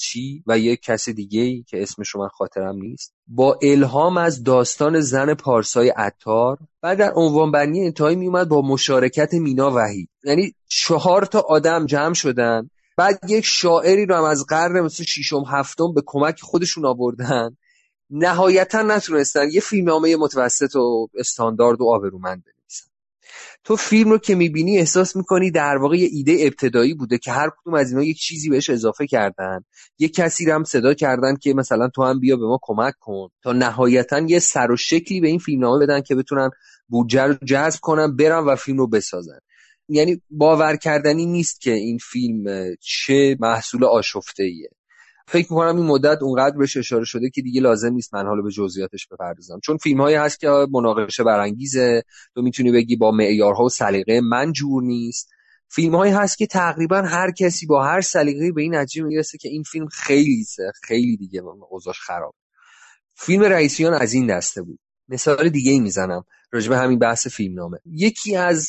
چی 0.00 0.42
و 0.46 0.58
یک 0.58 0.82
کس 0.82 1.08
دیگه 1.08 1.40
ای 1.40 1.64
که 1.68 1.82
اسمش 1.82 2.08
رو 2.08 2.20
من 2.20 2.28
خاطرم 2.28 2.76
نیست 2.76 3.14
با 3.26 3.58
الهام 3.62 4.16
از 4.16 4.42
داستان 4.42 5.00
زن 5.00 5.34
پارسای 5.34 5.88
عطار 5.88 6.58
و 6.82 6.96
در 6.96 7.12
عنوان 7.14 7.50
بندی 7.50 7.84
انتهایی 7.84 8.16
میومد 8.16 8.48
با 8.48 8.62
مشارکت 8.62 9.34
مینا 9.34 9.70
وحید. 9.70 10.08
یعنی 10.24 10.54
چهار 10.68 11.24
تا 11.24 11.40
آدم 11.40 11.86
جمع 11.86 12.14
شدن 12.14 12.70
بعد 12.96 13.18
یک 13.28 13.44
شاعری 13.44 14.06
رو 14.06 14.14
هم 14.14 14.24
از 14.24 14.46
قرن 14.48 14.80
مثل 14.80 15.04
شیشم 15.04 15.44
هفتم 15.46 15.94
به 15.94 16.02
کمک 16.06 16.40
خودشون 16.40 16.86
آوردن. 16.86 17.56
نهایتا 18.10 18.82
نتونستن. 18.82 19.50
یه 19.52 19.60
فیلمنامه 19.60 20.16
متوسط 20.16 20.76
و 20.76 21.08
استاندارد 21.18 21.80
و 21.80 21.84
آبرومند. 21.84 22.44
تو 23.64 23.76
فیلم 23.76 24.10
رو 24.10 24.18
که 24.18 24.34
می‌بینی 24.34 24.78
احساس 24.78 25.16
می‌کنی 25.16 25.50
در 25.50 25.76
واقع 25.76 25.96
یه 25.96 26.08
ایده 26.12 26.36
ابتدایی 26.40 26.94
بوده 26.94 27.18
که 27.18 27.32
هر 27.32 27.50
کدوم 27.50 27.74
از 27.74 27.90
اینا 27.90 28.04
یک 28.04 28.18
چیزی 28.18 28.48
بهش 28.48 28.70
اضافه 28.70 29.06
کردن. 29.06 29.64
یه 29.98 30.08
کسی 30.08 30.46
رو 30.46 30.54
هم 30.54 30.64
صدا 30.64 30.94
کردن 30.94 31.36
که 31.36 31.54
مثلا 31.54 31.88
تو 31.88 32.04
هم 32.04 32.20
بیا 32.20 32.36
به 32.36 32.46
ما 32.46 32.58
کمک 32.62 32.94
کن. 33.00 33.28
تا 33.42 33.52
نهایتا 33.52 34.18
یه 34.18 34.38
سر 34.38 34.70
و 34.70 34.76
شکلی 34.76 35.20
به 35.20 35.28
این 35.28 35.38
فیلمنامه 35.38 35.86
بدن 35.86 36.00
که 36.00 36.14
بتونن 36.14 36.50
بودجه 36.88 37.22
رو 37.22 37.34
جذب 37.44 37.80
کنن 37.80 38.16
برن 38.16 38.44
و 38.44 38.56
فیلم 38.56 38.78
رو 38.78 38.86
بسازن. 38.86 39.38
یعنی 39.88 40.22
باور 40.30 40.76
کردنی 40.76 41.26
نیست 41.26 41.60
که 41.60 41.72
این 41.72 41.98
فیلم 41.98 42.74
چه 42.80 43.36
محصول 43.40 43.84
آشفته 43.84 44.42
ایه 44.42 44.70
فکر 45.28 45.52
می‌کنم 45.52 45.76
این 45.76 45.86
مدت 45.86 46.18
اونقدر 46.22 46.56
بهش 46.56 46.76
اشاره 46.76 47.04
شده 47.04 47.30
که 47.30 47.42
دیگه 47.42 47.60
لازم 47.60 47.92
نیست 47.92 48.14
من 48.14 48.26
حالا 48.26 48.42
به 48.42 48.50
جزئیاتش 48.50 49.06
بپردازم. 49.06 49.60
چون 49.64 49.76
فیلم 49.76 50.00
هایی 50.00 50.16
هست 50.16 50.40
که 50.40 50.48
مناقشه 50.70 51.24
برانگیزه. 51.24 52.02
تو 52.34 52.42
می‌تونی 52.42 52.72
بگی 52.72 52.96
با 52.96 53.10
معیارها 53.10 53.64
و 53.64 53.68
سلیقه 53.68 54.20
من 54.20 54.52
جور 54.52 54.82
نیست. 54.82 55.28
فیلم 55.68 55.94
هایی 55.94 56.12
هست 56.12 56.38
که 56.38 56.46
تقریبا 56.46 57.02
هر 57.02 57.30
کسی 57.30 57.66
با 57.66 57.84
هر 57.84 58.00
سلیقه‌ای 58.00 58.52
به 58.52 58.62
این 58.62 58.74
نتیجه 58.74 59.02
می‌رسه 59.02 59.38
که 59.38 59.48
این 59.48 59.62
فیلم 59.62 59.86
خیلی 59.86 60.46
خیلی 60.82 61.16
دیگه 61.16 61.42
اوضاعش 61.70 62.00
خراب. 62.00 62.34
فیلم 63.14 63.42
رئیسیان 63.42 63.94
از 63.94 64.12
این 64.12 64.26
دسته 64.26 64.62
بود. 64.62 64.78
مثال 65.08 65.48
دیگه 65.48 65.72
ای 65.72 65.80
می‌زنم 65.80 66.24
راجبه 66.52 66.78
همین 66.78 66.98
بحث 66.98 67.26
فیلمنامه. 67.26 67.78
یکی 67.86 68.36
از 68.36 68.68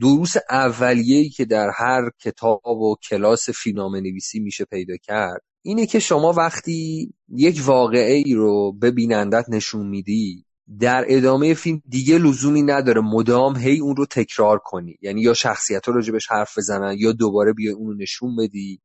دروس 0.00 0.34
اولیه‌ای 0.50 1.28
که 1.28 1.44
در 1.44 1.70
هر 1.74 2.10
کتاب 2.18 2.66
و 2.66 2.96
کلاس 3.10 3.50
فیلمنامه 3.50 4.00
نویسی 4.00 4.40
میشه 4.40 4.64
پیدا 4.64 4.96
کرد 4.96 5.42
اینه 5.62 5.86
که 5.86 5.98
شما 5.98 6.32
وقتی 6.32 7.12
یک 7.28 7.62
واقعه 7.64 8.14
ای 8.14 8.34
رو 8.34 8.72
به 8.72 8.90
بینندت 8.90 9.44
نشون 9.48 9.86
میدی 9.86 10.44
در 10.80 11.04
ادامه 11.08 11.54
فیلم 11.54 11.82
دیگه 11.88 12.18
لزومی 12.18 12.62
نداره 12.62 13.00
مدام 13.00 13.56
هی 13.56 13.80
اون 13.80 13.96
رو 13.96 14.06
تکرار 14.06 14.58
کنی. 14.58 14.98
یعنی 15.02 15.20
یا 15.20 15.34
شخصیت 15.34 15.86
ها 15.86 15.94
راجبش 15.94 16.26
حرف 16.30 16.58
بزنن 16.58 16.96
یا 16.98 17.12
دوباره 17.12 17.52
بیای 17.52 17.74
اون 17.74 17.86
رو 17.86 17.94
نشون 17.94 18.36
بدی. 18.36 18.80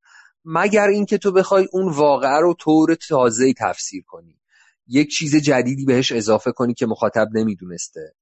مگر 0.46 0.88
اینکه 0.88 1.18
تو 1.18 1.32
بخوای 1.32 1.68
اون 1.72 1.94
واقعه 1.94 2.40
رو 2.40 2.54
طور 2.54 2.96
تازه 2.96 3.54
تفسیر 3.54 4.04
کنی. 4.08 4.40
یک 4.88 5.10
چیز 5.10 5.36
جدیدی 5.36 5.86
بهش 5.86 6.12
اضافه 6.12 6.52
کنی 6.52 6.74
که 6.74 6.86
مخاطب 6.86 7.28
نمی‌دونسته 7.34 8.14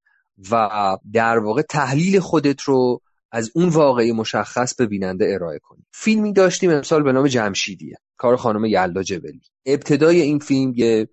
و 0.51 0.69
در 1.13 1.37
واقع 1.39 1.61
تحلیل 1.61 2.19
خودت 2.19 2.61
رو 2.61 3.01
از 3.31 3.51
اون 3.55 3.69
واقعی 3.69 4.11
مشخص 4.11 4.75
به 4.75 4.85
بیننده 4.85 5.33
ارائه 5.33 5.59
کنی. 5.59 5.85
فیلمی 5.91 6.33
داشتیم 6.33 6.71
امسال 6.71 7.03
به 7.03 7.11
نام 7.11 7.27
جمشیدیه. 7.27 7.97
کار 8.21 8.35
خانم 8.35 8.65
یلدا 8.65 9.03
جبلی 9.03 9.41
ابتدای 9.65 10.21
این 10.21 10.39
فیلم 10.39 10.73
یه 10.75 11.09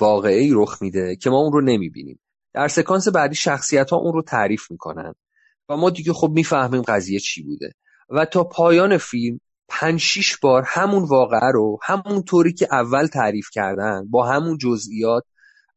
واقعی 0.00 0.50
رخ 0.52 0.82
میده 0.82 1.16
که 1.16 1.30
ما 1.30 1.36
اون 1.36 1.52
رو 1.52 1.60
نمی‌بینیم. 1.60 2.20
در 2.52 2.68
سکانس 2.68 3.08
بعدی 3.08 3.34
شخصیت 3.34 3.90
ها 3.90 3.96
اون 3.96 4.12
رو 4.12 4.22
تعریف 4.22 4.70
می‌کنن 4.70 5.14
و 5.68 5.76
ما 5.76 5.90
دیگه 5.90 6.12
خب 6.12 6.30
می‌فهمیم 6.34 6.82
قضیه 6.82 7.20
چی 7.20 7.42
بوده. 7.42 7.72
و 8.10 8.24
تا 8.24 8.44
پایان 8.44 8.98
فیلم 8.98 9.40
پنج 9.68 10.00
شیش 10.00 10.36
بار 10.36 10.64
همون 10.66 11.02
واقعه 11.02 11.50
رو 11.52 11.78
همون 11.82 12.22
طوری 12.22 12.52
که 12.52 12.68
اول 12.70 13.06
تعریف 13.06 13.46
کردن 13.52 14.08
با 14.10 14.26
همون 14.26 14.58
جزئیات 14.58 15.24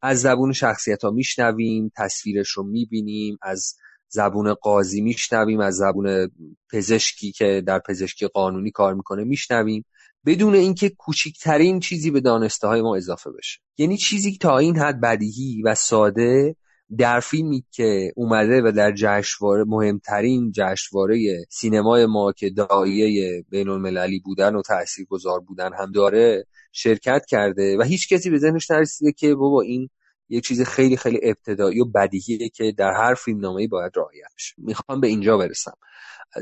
از 0.02 0.22
زبون 0.22 0.54
شخصیت 0.54 1.04
ها 1.04 1.10
میشنویم 1.10 1.92
تصویرش 1.96 2.50
رو 2.50 2.64
می‌بینیم 2.64 3.38
از 3.42 3.76
زبون 4.08 4.54
قاضی 4.54 5.02
میشنویم 5.02 5.60
از 5.60 5.76
زبون 5.76 6.32
پزشکی 6.72 7.32
که 7.32 7.64
در 7.68 7.80
پزشکی 7.80 8.28
قانونی 8.28 8.72
کار 8.72 8.94
می‌کنه 8.94 9.24
میشنویم. 9.24 9.86
بدون 10.26 10.56
اینکه 10.56 10.90
کوچکترین 10.90 11.80
چیزی 11.80 12.12
به 12.12 12.22
دانسته 12.22 12.68
های 12.68 12.82
ما 12.82 12.96
اضافه 12.96 13.30
بشه. 13.32 13.60
یعنی 13.78 13.98
چیزی 13.98 14.38
تا 14.38 14.58
این 14.58 14.78
حد 14.78 15.02
بدیهی 15.02 15.62
و 15.62 15.76
ساده 15.76 16.56
در 16.98 17.20
فیلمی 17.20 17.66
که 17.72 18.12
اومده 18.16 18.62
و 18.62 18.72
در 18.72 18.92
جشنواره 18.92 19.64
مهمترین 19.68 20.52
جشنواره 20.56 21.46
سینمای 21.50 22.06
ما 22.06 22.32
که 22.32 22.50
دایه 22.50 23.46
بین 23.50 23.70
المللی 23.70 24.20
بودن 24.20 24.56
و 24.56 24.62
گذار 25.10 25.40
بودن 25.40 25.70
هم 25.74 25.92
داره 25.92 26.46
شرکت 26.72 27.26
کرده 27.28 27.78
و 27.78 27.84
هیچ 27.84 28.14
کسی 28.14 28.30
به 28.30 28.38
ذهنش 28.38 28.72
نرسیده 28.72 29.12
که 29.12 29.36
بابا 29.36 29.62
این 29.62 29.90
یه 30.30 30.42
چیز 30.42 30.62
خیلی 30.62 30.98
خیلی 30.98 31.20
ابتدایی 31.24 31.82
و 31.82 31.86
بدیهیه 31.86 32.50
که 32.50 32.74
در 32.78 32.94
هر 32.94 33.14
فیلم 33.14 33.40
نامه‌ای 33.40 33.68
باید 33.68 33.92
رعایت 33.96 34.28
بشه. 34.36 34.54
می‌خوام 34.58 35.02
به 35.02 35.08
اینجا 35.08 35.38
برسم. 35.38 35.78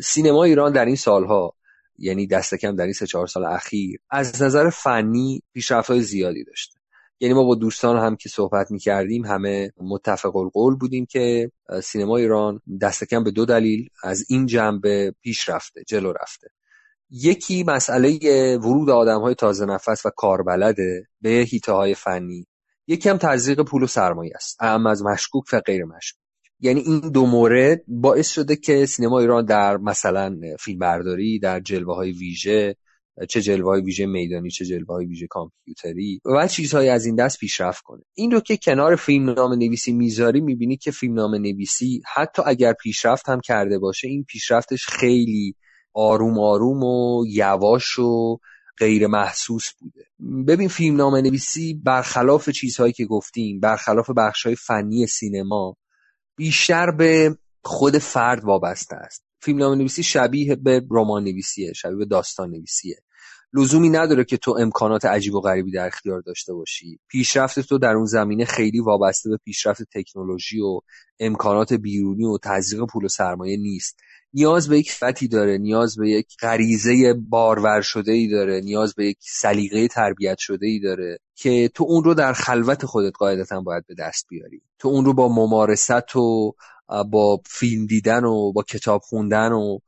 سینما 0.03 0.43
ایران 0.43 0.71
در 0.71 0.85
این 0.85 0.95
سالها 0.95 1.55
یعنی 1.97 2.27
دست 2.27 2.55
کم 2.55 2.75
در 2.75 2.83
این 2.83 2.93
سه 2.93 3.07
چهار 3.07 3.27
سال 3.27 3.45
اخیر 3.45 3.99
از 4.09 4.41
نظر 4.41 4.69
فنی 4.69 5.41
پیشرفت 5.53 5.89
های 5.89 6.01
زیادی 6.01 6.43
داشته 6.43 6.79
یعنی 7.19 7.33
ما 7.33 7.43
با 7.43 7.55
دوستان 7.55 7.97
هم 7.97 8.15
که 8.15 8.29
صحبت 8.29 8.71
می 8.71 8.79
کردیم 8.79 9.25
همه 9.25 9.71
متفق 9.77 10.35
القول 10.35 10.75
بودیم 10.75 11.05
که 11.05 11.51
سینما 11.83 12.17
ایران 12.17 12.61
دست 12.81 13.03
کم 13.03 13.23
به 13.23 13.31
دو 13.31 13.45
دلیل 13.45 13.89
از 14.03 14.25
این 14.29 14.45
جنبه 14.45 15.13
پیش 15.21 15.49
رفته 15.49 15.83
جلو 15.87 16.13
رفته. 16.21 16.47
یکی 17.09 17.63
مسئله 17.63 18.17
ورود 18.57 18.89
آدم 18.89 19.21
های 19.21 19.35
تازه 19.35 19.65
نفس 19.65 20.05
و 20.05 20.09
کاربلده 20.09 21.07
به 21.21 21.29
هیته 21.29 21.71
های 21.71 21.95
فنی. 21.95 22.47
یکی 22.87 23.09
هم 23.09 23.17
تزریق 23.17 23.61
پول 23.61 23.83
و 23.83 23.87
سرمایه 23.87 24.31
است. 24.35 24.57
اما 24.59 24.89
از 24.89 25.03
مشکوک 25.03 25.43
و 25.53 25.59
غیر 25.59 25.85
مشکوک. 25.85 26.24
یعنی 26.59 26.79
این 26.79 26.99
دو 26.99 27.25
مورد 27.25 27.81
باعث 27.87 28.29
شده 28.29 28.55
که 28.55 28.85
سینما 28.85 29.19
ایران 29.19 29.45
در 29.45 29.77
مثلا 29.77 30.39
فیلمبرداری 30.59 31.39
در 31.39 31.59
جلوه 31.59 31.95
های 31.95 32.11
ویژه 32.11 32.75
چه 33.29 33.41
جلوه 33.41 33.69
های 33.69 33.81
ویژه 33.81 34.05
میدانی 34.05 34.49
چه 34.49 34.65
جلوه 34.65 34.87
های 34.87 35.05
ویژه 35.05 35.27
کامپیوتری 35.27 36.21
و 36.25 36.47
چیزهایی 36.47 36.89
از 36.89 37.05
این 37.05 37.15
دست 37.15 37.39
پیشرفت 37.39 37.83
کنه. 37.83 38.03
این 38.13 38.31
رو 38.31 38.39
که 38.39 38.57
کنار 38.57 38.95
فیلم 38.95 39.29
نام 39.29 39.53
نویسی 39.53 39.91
می‌ذاری 39.91 40.41
می‌بینی 40.41 40.77
که 40.77 40.91
فیلم 40.91 41.13
نام 41.13 41.35
نویسی 41.35 42.01
حتی 42.13 42.41
اگر 42.45 42.73
پیشرفت 42.73 43.29
هم 43.29 43.39
کرده 43.39 43.79
باشه 43.79 44.07
این 44.07 44.23
پیشرفتش 44.23 44.87
خیلی 44.87 45.55
آروم 45.93 46.39
آروم 46.39 46.83
و 46.83 47.25
یواش 47.27 47.99
و 47.99 48.37
غیر 48.77 49.07
محسوس 49.07 49.71
بوده. 49.79 50.05
ببین 50.47 50.67
فیلم 50.67 50.95
نام 50.95 51.15
نویسی 51.15 51.73
برخلاف 51.73 52.49
چیزهایی 52.49 52.93
که 52.93 53.05
گفتیم 53.05 53.59
برخلاف 53.59 54.09
بخشهای 54.09 54.55
فنی 54.55 55.07
سینما 55.07 55.77
بیشتر 56.35 56.91
به 56.91 57.37
خود 57.63 57.97
فرد 57.97 58.43
وابسته 58.43 58.95
است. 58.95 59.25
فیلم 59.41 59.57
نام 59.59 59.77
نویسی 59.77 60.03
شبیه 60.03 60.55
به 60.55 60.85
رمان 60.91 61.23
نویسیه 61.23 61.73
شبیه 61.73 61.97
به 61.97 62.05
داستان 62.05 62.49
نویسیه 62.49 62.97
لزومی 63.53 63.89
نداره 63.89 64.23
که 64.23 64.37
تو 64.37 64.55
امکانات 64.59 65.05
عجیب 65.05 65.33
و 65.33 65.41
غریبی 65.41 65.71
در 65.71 65.87
اختیار 65.87 66.21
داشته 66.21 66.53
باشی. 66.53 66.99
پیشرفت 67.07 67.59
تو 67.59 67.77
در 67.77 67.93
اون 67.93 68.05
زمینه 68.05 68.45
خیلی 68.45 68.79
وابسته 68.79 69.29
به 69.29 69.37
پیشرفت 69.45 69.83
تکنولوژی 69.93 70.61
و 70.61 70.79
امکانات 71.19 71.73
بیرونی 71.73 72.25
و 72.25 72.37
تزریق 72.43 72.85
پول 72.85 73.05
و 73.05 73.07
سرمایه 73.07 73.57
نیست. 73.57 73.99
نیاز 74.33 74.69
به 74.69 74.79
یک 74.79 74.91
فتی 74.91 75.27
داره 75.27 75.57
نیاز 75.57 75.95
به 75.97 76.09
یک 76.09 76.27
غریزه 76.41 77.13
بارور 77.13 77.81
شده 77.81 78.11
ای 78.11 78.27
داره 78.27 78.61
نیاز 78.61 78.93
به 78.95 79.05
یک 79.05 79.17
سلیقه 79.19 79.87
تربیت 79.87 80.37
شده 80.37 80.67
ای 80.67 80.79
داره. 80.79 81.19
که 81.35 81.69
تو 81.73 81.83
اون 81.83 82.03
رو 82.03 82.13
در 82.13 82.33
خلوت 82.33 82.85
خودت 82.85 83.13
قاعدتا 83.17 83.61
باید 83.61 83.85
به 83.87 83.95
دست 83.95 84.25
بیاری. 84.29 84.61
تو 84.79 84.87
اون 84.87 85.05
رو 85.05 85.13
با 85.13 85.27
ممارست 85.27 86.15
و 86.15 86.55
با 87.11 87.41
فیلم 87.45 87.85
دیدن 87.85 88.23
و 88.23 88.51
با 88.51 88.63
کتاب 88.63 89.01
خوندن 89.01 89.51
و 89.51 89.79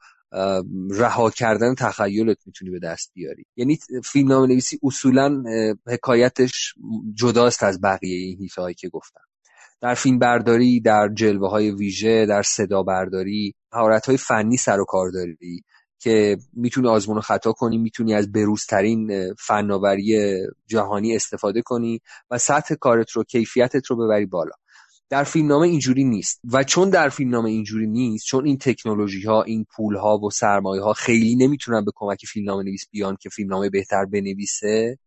رها 0.92 1.30
کردن 1.30 1.76
تخیلت 1.76 2.38
می‌تونی 2.46 2.72
به 2.72 2.80
دست 2.80 3.12
بیاری. 3.14 3.46
یعنی 3.56 3.80
فیلم 4.04 4.28
نام 4.28 4.46
نویسی 4.46 4.80
اصولا 4.84 5.44
حکایتش 5.88 6.74
جداست 7.14 7.64
از 7.64 7.82
بقیه 7.82 8.18
این 8.18 8.38
هیته 8.38 8.74
که 8.74 8.90
گفتم. 8.90 9.22
در 9.82 9.94
فیلم 9.94 10.20
برداری 10.20 10.80
در 10.80 11.10
جلوه 11.14 11.50
های 11.50 11.72
ویژه 11.72 12.26
در 12.26 12.42
صدا 12.42 12.84
برداری 12.84 13.56
حارت 13.72 14.06
های 14.06 14.18
فنی 14.18 14.58
سر 14.58 14.80
و 14.80 14.86
کار 14.86 15.10
داری. 15.10 15.64
که 16.00 16.38
می‌تونی 16.54 16.88
آزمون 16.88 17.18
و 17.18 17.22
خطا 17.22 17.52
کنی 17.52 17.78
می‌تونی 17.78 18.14
از 18.14 18.32
بروزترین 18.32 19.34
فناوری 19.34 20.38
جهانی 20.68 21.16
استفاده 21.16 21.62
کنی 21.62 22.02
و 22.32 22.38
سطح 22.38 22.76
کارت 22.76 23.12
رو 23.12 23.24
کیفیتت 23.24 23.86
رو 23.86 23.96
ببری 23.96 24.26
بالا. 24.26 24.52
در 25.10 25.24
فیلمنامه 25.24 25.68
اینجوری 25.68 26.04
نیست. 26.04 26.40
و 26.52 26.64
چون 26.64 26.90
در 26.90 27.10
فیلمنامه 27.10 27.50
اینجوری 27.50 27.88
نیست 27.88 28.26
چون 28.26 28.46
این 28.46 28.58
تکنولوژی 28.58 29.24
ها 29.24 29.44
این 29.44 29.66
پول 29.76 29.96
ها 29.96 30.18
و 30.18 30.32
سرمایه 30.32 30.82
ها 30.82 30.94
خیلی 30.94 31.36
نمی‌تونن 31.36 31.86
به 31.86 31.92
کمک 31.96 32.26
فیلمنامه 32.26 32.64
نویس 32.64 32.86
بیان 32.92 33.18
که 33.22 33.30
فیلمنامه 33.30 33.70
بهتر 33.70 34.06
بنویسه 34.06 35.00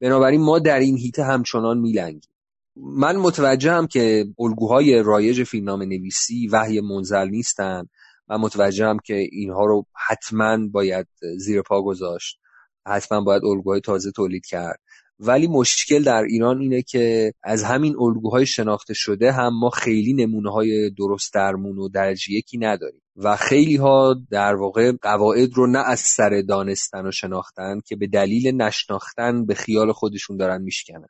بنابراین 0.00 0.40
ما 0.40 0.58
در 0.58 0.78
این 0.78 0.96
هیته 0.98 1.24
همچنان 1.24 1.78
میلنگیم. 1.78 2.30
من 2.76 3.16
متوجهم 3.16 3.86
که 3.86 4.26
الگوهای 4.38 5.02
رایج 5.02 5.44
فیلمنامه 5.44 5.86
نویسی 5.86 6.48
وحی 6.48 6.80
منزل 6.80 7.28
نیستن. 7.28 7.88
من 8.30 8.36
متوجهم 8.36 8.98
که 9.04 9.14
اینها 9.14 9.64
رو 9.64 9.86
حتما 10.08 10.58
باید 10.72 11.06
زیر 11.38 11.62
پا 11.62 11.82
گذاشت. 11.82 12.38
حتما 12.86 13.20
باید 13.20 13.44
الگوهای 13.44 13.80
تازه 13.80 14.12
تولید 14.12 14.46
کرد. 14.46 14.80
ولی 15.20 15.46
مشکل 15.46 16.02
در 16.02 16.22
ایران 16.22 16.60
اینه 16.60 16.82
که 16.82 17.32
از 17.42 17.64
همین 17.64 17.96
الگوهای 18.00 18.46
شناخته 18.46 18.94
شده 18.94 19.32
هم 19.32 19.58
ما 19.58 19.70
خیلی 19.70 20.14
نمونه 20.14 20.52
های 20.52 20.90
درست 20.90 21.34
درمون 21.34 21.78
و 21.78 21.88
درجه 21.88 22.32
یکی 22.32 22.58
نداریم. 22.58 23.02
و 23.16 23.36
خیلی 23.36 23.76
ها 23.76 24.16
در 24.30 24.54
واقع 24.54 24.92
قواعد 25.02 25.54
رو 25.54 25.66
نه 25.66 25.78
از 25.78 26.00
سر 26.00 26.42
دانستن 26.48 27.06
و 27.06 27.10
شناختن 27.10 27.80
که 27.86 27.96
به 27.96 28.06
دلیل 28.06 28.62
نشناختن 28.62 29.46
به 29.46 29.54
خیال 29.54 29.92
خودشون 29.92 30.36
دارن 30.36 30.62
میشکنن. 30.62 31.08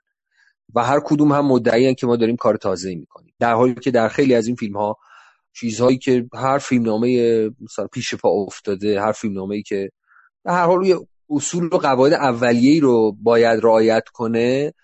و 0.74 0.84
هر 0.84 1.00
کدوم 1.04 1.32
هم 1.32 1.46
مدعی 1.46 1.94
که 1.94 2.06
ما 2.06 2.16
داریم 2.16 2.36
کار 2.36 2.56
تازه 2.56 2.94
می‌کنیم. 2.94 3.34
در 3.38 3.54
حالی 3.54 3.74
که 3.74 3.90
در 3.90 4.08
خیلی 4.08 4.34
از 4.34 4.46
این 4.46 4.56
فیلم 4.56 4.76
ها 4.76 4.96
چیزهایی 5.60 5.98
که 5.98 6.26
هر 6.34 6.58
فیلمنامه 6.58 7.50
مثلا 7.60 7.86
پیش 7.86 8.14
پا 8.14 8.28
افتاده 8.28 9.00
هر 9.00 9.12
فیلمنامه 9.12 9.54
ای 9.54 9.62
که 9.62 9.90
در 10.44 10.52
هر 10.52 10.66
حال 10.66 11.06
اصول 11.30 11.64
و 11.64 11.76
قواعد 11.76 12.12
اولیه‌ای 12.12 12.80
رو 12.80 13.16
باید 13.22 13.60
رعایت 13.64 14.04
کنه 14.12 14.74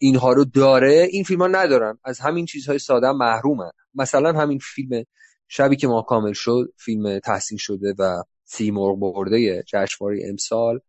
اینها 0.00 0.32
رو 0.32 0.44
داره 0.44 1.08
این 1.10 1.24
فیلم 1.24 1.40
ها 1.40 1.46
ندارن. 1.46 1.98
از 2.04 2.20
همین 2.20 2.46
چیزهای 2.46 2.78
ساده 2.78 3.12
محرومن. 3.12 3.70
مثلا 3.94 4.32
همین 4.40 4.58
فیلم 4.58 5.04
شبی 5.48 5.76
که 5.76 5.88
ما 5.88 6.02
کامل 6.02 6.32
شد 6.32 6.72
فیلم 6.76 7.18
تحسین 7.18 7.58
شده 7.58 7.94
و 7.98 8.22
سیمرغ 8.44 8.98
برده 8.98 9.62
جشنواره 9.62 10.22
امسال 10.28 10.80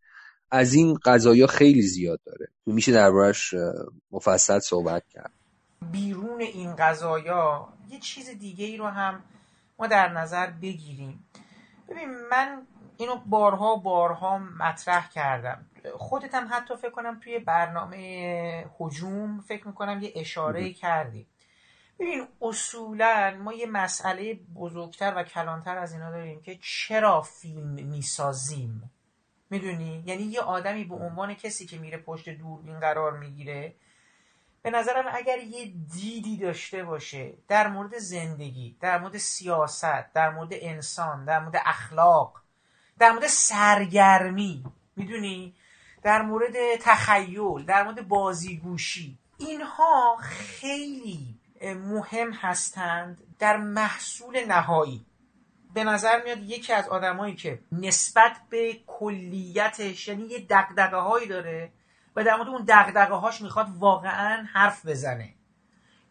از 0.51 0.73
این 0.73 0.97
قضایا 1.05 1.47
خیلی 1.47 1.81
زیاد 1.81 2.19
داره. 2.25 2.47
میشه 2.65 2.91
دربارش 2.91 3.53
مفصل 4.11 4.59
صحبت 4.59 5.03
کرد. 5.09 5.42
بیرون 5.91 6.41
این 6.41 6.75
قضایا 6.75 7.67
یه 7.89 7.99
چیز 7.99 8.29
دیگه 8.29 8.65
ای 8.65 8.77
رو 8.77 8.87
هم 8.87 9.23
ما 9.79 9.87
در 9.87 10.09
نظر 10.09 10.49
بگیریم. 10.49 11.27
ببین 11.89 12.09
من 12.31 12.67
اینو 12.97 13.15
بارها 13.15 13.75
بارها 13.75 14.37
مطرح 14.37 15.09
کردم. 15.09 15.65
خودت 15.97 16.35
هم 16.35 16.47
حتی 16.51 16.75
فکر 16.75 16.91
کنم 16.91 17.19
توی 17.19 17.39
برنامه 17.39 18.65
حجوم 18.79 19.39
فکر 19.39 19.67
می‌کنم 19.67 20.01
یه 20.01 20.11
اشاره 20.15 20.73
کردی. 20.73 21.27
ببین 21.99 22.27
اصولا 22.41 23.37
ما 23.43 23.53
یه 23.53 23.65
مسئله 23.65 24.33
بزرگتر 24.33 25.13
و 25.15 25.23
کلانتر 25.23 25.77
از 25.77 25.93
اینا 25.93 26.11
داریم 26.11 26.41
که 26.41 26.59
چرا 26.61 27.21
فیلم 27.21 27.67
می‌سازیم؟ 27.67 28.91
می‌دونی؟ 29.49 30.03
یعنی 30.05 30.23
یه 30.23 30.41
آدمی 30.41 30.83
به 30.83 30.95
عنوان 30.95 31.33
کسی 31.33 31.65
که 31.65 31.77
میره 31.77 31.97
پشت 31.97 32.29
دوربین 32.29 32.79
قرار 32.79 33.17
می‌گیره 33.17 33.75
به 34.63 34.69
نظرم 34.69 35.05
اگر 35.13 35.37
یه 35.37 35.73
دیدی 35.93 36.37
داشته 36.37 36.83
باشه 36.83 37.33
در 37.47 37.67
مورد 37.67 37.97
زندگی 37.97 38.77
در 38.81 38.99
مورد 38.99 39.17
سیاست 39.17 40.13
در 40.13 40.29
مورد 40.29 40.49
انسان 40.51 41.25
در 41.25 41.39
مورد 41.39 41.61
اخلاق 41.65 42.41
در 42.99 43.11
مورد 43.11 43.27
سرگرمی 43.27 44.63
می‌دونی؟ 44.95 45.55
در 46.03 46.21
مورد 46.21 46.75
تخیل 46.81 47.65
در 47.65 47.83
مورد 47.83 48.07
بازیگوشی 48.07 49.17
اینها 49.37 50.17
خیلی 50.21 51.39
مهم 51.61 52.31
هستند 52.31 53.35
در 53.39 53.57
محصول 53.57 54.45
نهایی. 54.45 55.05
به 55.73 55.83
نظر 55.83 56.23
میاد 56.23 56.37
یکی 56.37 56.73
از 56.73 56.89
آدمایی 56.89 57.35
که 57.35 57.59
نسبت 57.71 58.37
به 58.49 58.79
کلیتش 58.87 60.07
یعنی 60.07 60.23
یه 60.23 60.39
دقدقه 60.39 60.97
هایی 60.97 61.27
داره 61.27 61.71
و 62.15 62.23
در 62.23 62.35
مورد 62.35 62.49
اون 62.49 62.65
دقدقه 62.67 63.13
هاش 63.13 63.41
می‌خواد 63.41 63.67
واقعا 63.79 64.47
حرف 64.53 64.85
بزنه. 64.85 65.33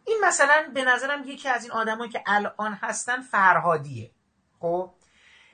این 0.05 0.17
مثلا 0.23 0.71
به 0.73 0.85
نظرم 0.85 1.23
یکی 1.25 1.49
از 1.49 1.63
این 1.63 1.71
آدمایی 1.71 2.11
که 2.11 2.23
الان 2.25 2.73
هستن 2.73 3.21
فرهادیه. 3.21 4.11
خب؟ 4.59 4.93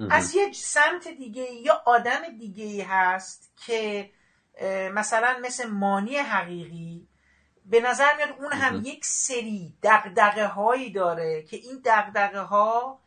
از 0.09 0.35
یه 0.35 0.51
سمت 0.53 1.07
دیگه 1.07 1.51
یا 1.51 1.81
آدم 1.85 2.37
دیگه 2.39 2.85
هست 2.85 3.53
که 3.65 4.09
مثلا 4.93 5.37
مثل 5.41 5.69
مانی 5.69 6.17
حقیقی 6.17 7.07
به 7.65 7.81
نظر 7.81 8.15
میاد 8.15 8.29
اون 8.39 8.53
هم 8.53 8.81
یک 8.85 9.05
سری 9.05 9.73
دقدقه 9.83 10.47
هایی 10.47 10.91
داره 10.91 11.43
که 11.43 11.57
این 11.57 11.81
دقدقه 11.85 12.39
ها 12.39 12.99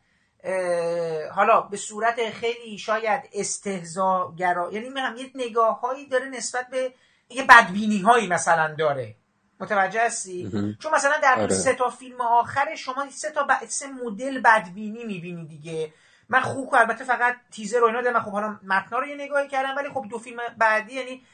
حالا 1.35 1.61
به 1.61 1.77
صورت 1.77 2.29
خیلی 2.29 2.77
شاید 2.77 3.29
استهزاگرا 3.33 4.71
یعنی 4.73 4.99
هم 4.99 5.15
یه 5.15 5.31
نگاه 5.35 5.79
هایی 5.79 6.07
داره 6.07 6.25
نسبت 6.25 6.67
به 6.67 6.93
یه 7.35 7.43
بدبینی 7.43 7.99
هایی 7.99 8.27
مثلا 8.27 8.75
داره. 8.75 9.15
متوجه 9.59 10.05
هستی؟ 10.05 10.75
چون 10.79 10.95
مثلا 10.95 11.17
در 11.23 11.39
آره. 11.39 11.55
سه 11.55 11.73
تا 11.73 11.89
فیلم 11.89 12.21
آخر 12.21 12.75
شما 12.75 13.09
سه 13.09 13.31
تا 13.31 13.43
ب... 13.43 13.65
سه 13.67 13.87
مدل 13.87 14.41
بدبینی 14.41 15.03
می‌بینی 15.03 15.45
دیگه. 15.45 15.93
من 16.29 16.41
خوب 16.41 16.75
البته 16.75 17.03
فقط 17.03 17.35
تیزر 17.51 17.79
رو 17.79 17.85
اینا 17.85 18.01
دارم. 18.01 18.23
خب 18.23 18.31
حالا 18.31 18.59
متنا 18.63 18.99
رو 18.99 19.07
یه 19.07 19.15
نگاهی 19.15 19.47
کردم 19.47 19.75
ولی 19.75 19.89
خب 19.89 20.05
دو 20.09 20.19
فیلم 20.19 20.39
بعدی 20.57 20.93
یعنی 20.93 21.25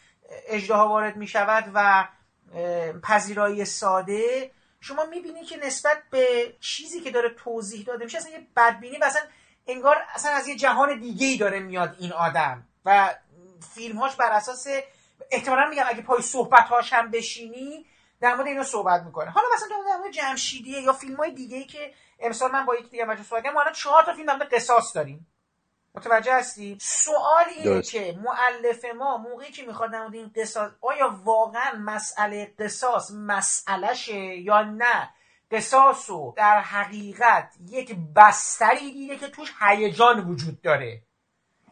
اجدها 0.47 0.87
وارد 0.87 1.17
می‌شود 1.17 1.71
و 1.73 2.07
پذیرایی 3.03 3.65
ساده. 3.65 4.51
شما 4.81 5.05
می‌بینی 5.05 5.43
که 5.43 5.57
نسبت 5.57 5.97
به 6.11 6.53
چیزی 6.59 7.01
که 7.01 7.11
داره 7.11 7.29
توضیح 7.29 7.85
داده 7.85 8.03
میشه 8.03 8.17
اصلا 8.17 8.31
یه 8.31 8.47
بدبینی 8.55 8.97
و 8.97 9.03
اصلا 9.03 9.21
انگار 9.67 9.97
اصلا 10.15 10.31
از 10.31 10.47
یه 10.47 10.55
جهان 10.55 10.99
دیگه 10.99 11.27
ای 11.27 11.37
داره 11.37 11.59
میاد 11.59 11.95
این 11.99 12.11
آدم. 12.11 12.65
و 12.85 13.09
فیلمهاش 13.75 14.15
بر 14.15 14.31
اساس 14.31 14.67
احتمالا 15.31 15.69
میگم 15.69 15.83
اگه 15.87 16.01
پای 16.01 16.21
صحبتهاش 16.21 16.93
هم 16.93 17.11
بشینی 17.11 17.85
در 18.21 18.35
مورد 18.35 18.47
اینو 18.47 18.63
صحبت 18.63 19.01
می‌کنه. 19.03 19.29
حالا 19.29 19.47
مثلا 19.53 19.67
در 19.87 19.97
مورد 19.97 20.11
جمشیدیه 20.11 20.81
یا 20.81 20.93
فیلم 20.93 21.15
های 21.15 21.31
دیگه 21.31 21.57
ای 21.57 21.65
که 21.65 21.93
امسال 22.19 22.51
من 22.51 22.65
با 22.65 22.75
یک 22.75 22.89
دیگه 22.89 23.05
بچه 23.05 23.23
صحبت 23.23 23.45
ما 23.45 23.61
الان 23.61 23.73
چهار 23.73 24.03
تا 24.03 24.13
فیلم 24.13 24.25
در 24.27 24.35
مورد 24.35 24.53
قصاص 24.53 24.95
داریم. 24.95 25.27
متوجه 25.95 26.33
هستی؟ 26.33 26.77
سوال 26.81 27.45
اینه 27.55 27.81
که 27.81 28.19
معلف 28.23 28.85
ما 28.85 29.17
موقعی 29.17 29.51
که 29.51 29.65
می‌خواد 29.65 29.91
در 29.91 30.09
این 30.13 30.31
قصاص 30.35 30.71
آیا 30.81 31.19
واقعا 31.23 31.71
مسئله 31.77 32.53
قصاص 32.59 33.11
مسئلهشه 33.11 34.17
یا 34.19 34.61
نه؟ 34.61 35.09
قصاص 35.51 36.09
در 36.35 36.61
حقیقت 36.61 37.55
یک 37.69 37.95
بستری 38.15 38.91
دیده 38.91 39.17
که 39.17 39.27
توش 39.27 39.53
هیجان 39.61 40.29
وجود 40.29 40.61
داره. 40.61 41.03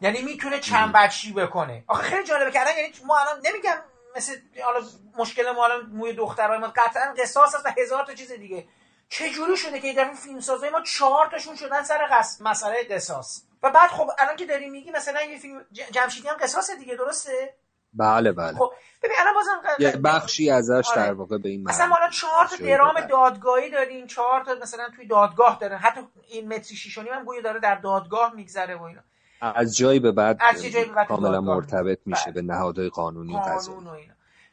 یعنی 0.00 0.22
می‌تونه 0.22 0.60
چند 0.60 0.92
بچی 0.92 1.32
بکنه. 1.32 1.84
آخه 1.86 2.02
خیلی 2.02 2.24
جالبه 2.24 2.50
کردن 2.50 2.70
یعنی 2.76 2.92
ما 3.06 3.18
الان 3.18 3.40
نمیگم 3.44 3.76
مثل 4.16 4.32
حالا 4.64 4.80
مشکل 5.18 5.50
ما 5.50 5.64
الان 5.64 5.86
موی 5.86 6.12
دخترای 6.12 6.58
ما 6.58 6.72
قطعا 6.76 7.14
قصاص 7.18 7.54
هست 7.54 7.66
و 7.66 7.70
هزار 7.78 8.04
تا 8.04 8.14
چیز 8.14 8.32
دیگه. 8.32 8.68
چه 9.08 9.30
جوری 9.30 9.56
شده 9.56 9.80
که 9.80 9.92
در 9.92 10.14
فیلم 10.14 10.40
سازای 10.40 10.70
ما 10.70 10.80
چهار 10.80 11.26
تاشون 11.30 11.56
شدن 11.56 11.82
سر 11.82 12.06
قص... 12.10 12.40
مسئله 12.40 12.84
قصاص؟ 12.90 13.42
و 13.62 13.70
بعد 13.70 13.90
خب 13.90 14.10
الان 14.18 14.36
که 14.36 14.46
داری 14.46 14.68
میگی 14.68 14.90
مثلا 14.90 15.22
یه 15.22 15.38
فیلم 15.38 15.66
جمشیدی 15.92 16.28
هم 16.28 16.36
قصاص 16.40 16.70
دیگه 16.70 16.94
درسته؟ 16.94 17.54
بله 17.92 18.32
بله. 18.32 18.58
خب 18.58 18.72
ببین 19.02 19.16
الان 19.20 19.34
بازم 19.34 19.62
یه 19.78 19.96
بخشی 19.96 20.50
ازش 20.50 20.88
آره. 20.90 21.02
در 21.02 21.12
واقع 21.12 21.38
به 21.38 21.48
این 21.48 21.62
مثلا 21.68 21.86
ما 21.86 21.96
الان 21.96 22.10
چهار 22.10 22.46
تا 22.46 22.56
درام 22.56 23.00
دادگاهی 23.00 23.70
داریم 23.70 24.06
چهار 24.06 24.44
تا 24.44 24.54
مثلا 24.54 24.88
توی 24.96 25.06
دادگاه 25.06 25.58
دارن. 25.60 25.78
حتی 25.78 26.00
این 26.28 26.54
متری 26.54 26.76
شیشونی 26.76 27.08
هم 27.08 27.24
گویا 27.24 27.40
داره 27.40 27.60
در 27.60 27.74
دادگاه 27.74 28.34
میگذره 28.34 28.76
و 28.76 28.82
اینا. 28.82 29.02
از 29.40 29.76
جایی 29.76 30.00
به 30.00 30.12
بعد 30.12 30.38
از 30.40 30.62
جایی 30.62 30.84
به 30.84 30.92
بعد 30.92 31.06
کاملا 31.06 31.40
مرتبط 31.40 31.98
میشه 32.06 32.24
بله. 32.24 32.32
به 32.32 32.42
نهادهای 32.42 32.88
قانونی 32.88 33.34
و 33.34 33.40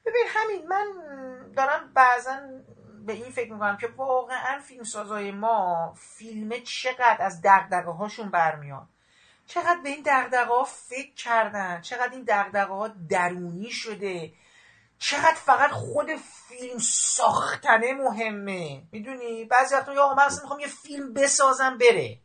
ببین 0.06 0.26
همین 0.28 0.68
من 0.68 0.86
دارم 1.56 1.92
بعضا 1.94 2.38
به 3.06 3.14
این 3.14 3.32
فکر 3.32 3.54
می‌کنم 3.54 3.78
که 3.78 3.88
واقعا 3.88 4.60
فیلمسازای 4.60 5.32
ما 5.32 5.94
فیلم 5.98 6.50
چقدر 6.64 7.18
از 7.20 7.42
دقدقه 7.42 7.92
هاشون 7.92 8.30
برمیاد. 8.30 8.88
چقدر 9.48 9.80
به 9.84 9.90
این 9.90 10.04
دقدقه 10.06 10.50
ها 10.50 10.64
فکر 10.64 11.14
کردن 11.16 11.82
چقدر 11.82 12.10
این 12.12 12.24
دقدقه 12.24 12.74
ها 12.74 12.88
درونی 13.10 13.72
شده. 13.72 14.34
چقدر 15.00 15.36
فقط 15.36 15.70
خود 15.70 16.08
فیلم 16.48 16.78
ساختنه 16.80 17.94
مهمه. 17.94 18.84
می‌دونی؟ 18.92 19.46
بعضی 19.46 19.76
وقتا 19.76 19.94
یا 19.94 20.14
من 20.14 20.24
اصلا 20.24 20.42
می‌خوام 20.42 20.60
یه 20.60 20.68
فیلم 20.68 21.14
بسازم 21.14 21.78
بره. 21.78 22.20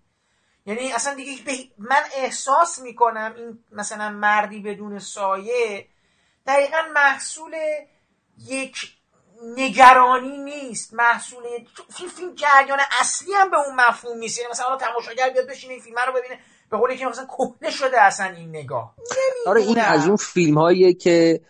یعنی 0.66 0.92
اصلا 0.92 1.14
دیگه 1.14 1.54
من 1.78 2.02
احساس 2.16 2.78
می‌کنم 2.78 3.34
این 3.36 3.58
مثلا 3.72 4.10
مردی 4.10 4.60
بدون 4.60 4.98
سایه 4.98 5.86
دقیقا 6.46 6.78
محصول 6.94 7.54
یک 8.46 8.76
نگرانی 9.56 10.38
نیست 10.38 10.94
محصول 10.94 11.42
فیلم 11.96 12.10
فیلم 12.10 12.34
جریان 12.34 12.78
اصلی 13.00 13.32
هم 13.32 13.50
به 13.50 13.56
اون 13.56 13.76
مفهوم 13.76 14.18
نیست. 14.18 14.38
یعنی 14.38 14.50
مثلا 14.50 14.76
تماشاگر 14.76 15.30
بیاد 15.30 15.46
بشینه 15.46 15.72
این 15.72 15.82
فیلم 15.82 15.96
رو 16.06 16.12
ببینه 16.12 16.40
به 16.70 16.76
قول 16.76 16.96
که 16.96 17.06
مثلا 17.06 17.26
کهنه 17.26 17.70
شده 17.70 18.00
اصلا 18.00 18.26
این 18.26 18.48
نگاه. 18.48 18.94
آره 19.46 19.62
این 19.62 19.78
از 19.78 20.06
اون 20.06 20.16
فیلم 20.16 20.58
هاییه 20.58 20.94
که 20.94 21.40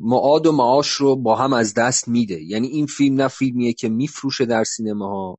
معاد 0.00 0.46
و 0.46 0.52
معاش 0.52 0.90
رو 0.90 1.16
با 1.16 1.36
هم 1.36 1.52
از 1.52 1.74
دست 1.74 2.08
میده. 2.08 2.42
یعنی 2.42 2.68
این 2.68 2.86
فیلم 2.86 3.22
نه 3.22 3.28
فیلمیه 3.28 3.72
که 3.72 3.88
میفروشه 3.88 4.46
در 4.46 4.64
سینماها 4.64 5.38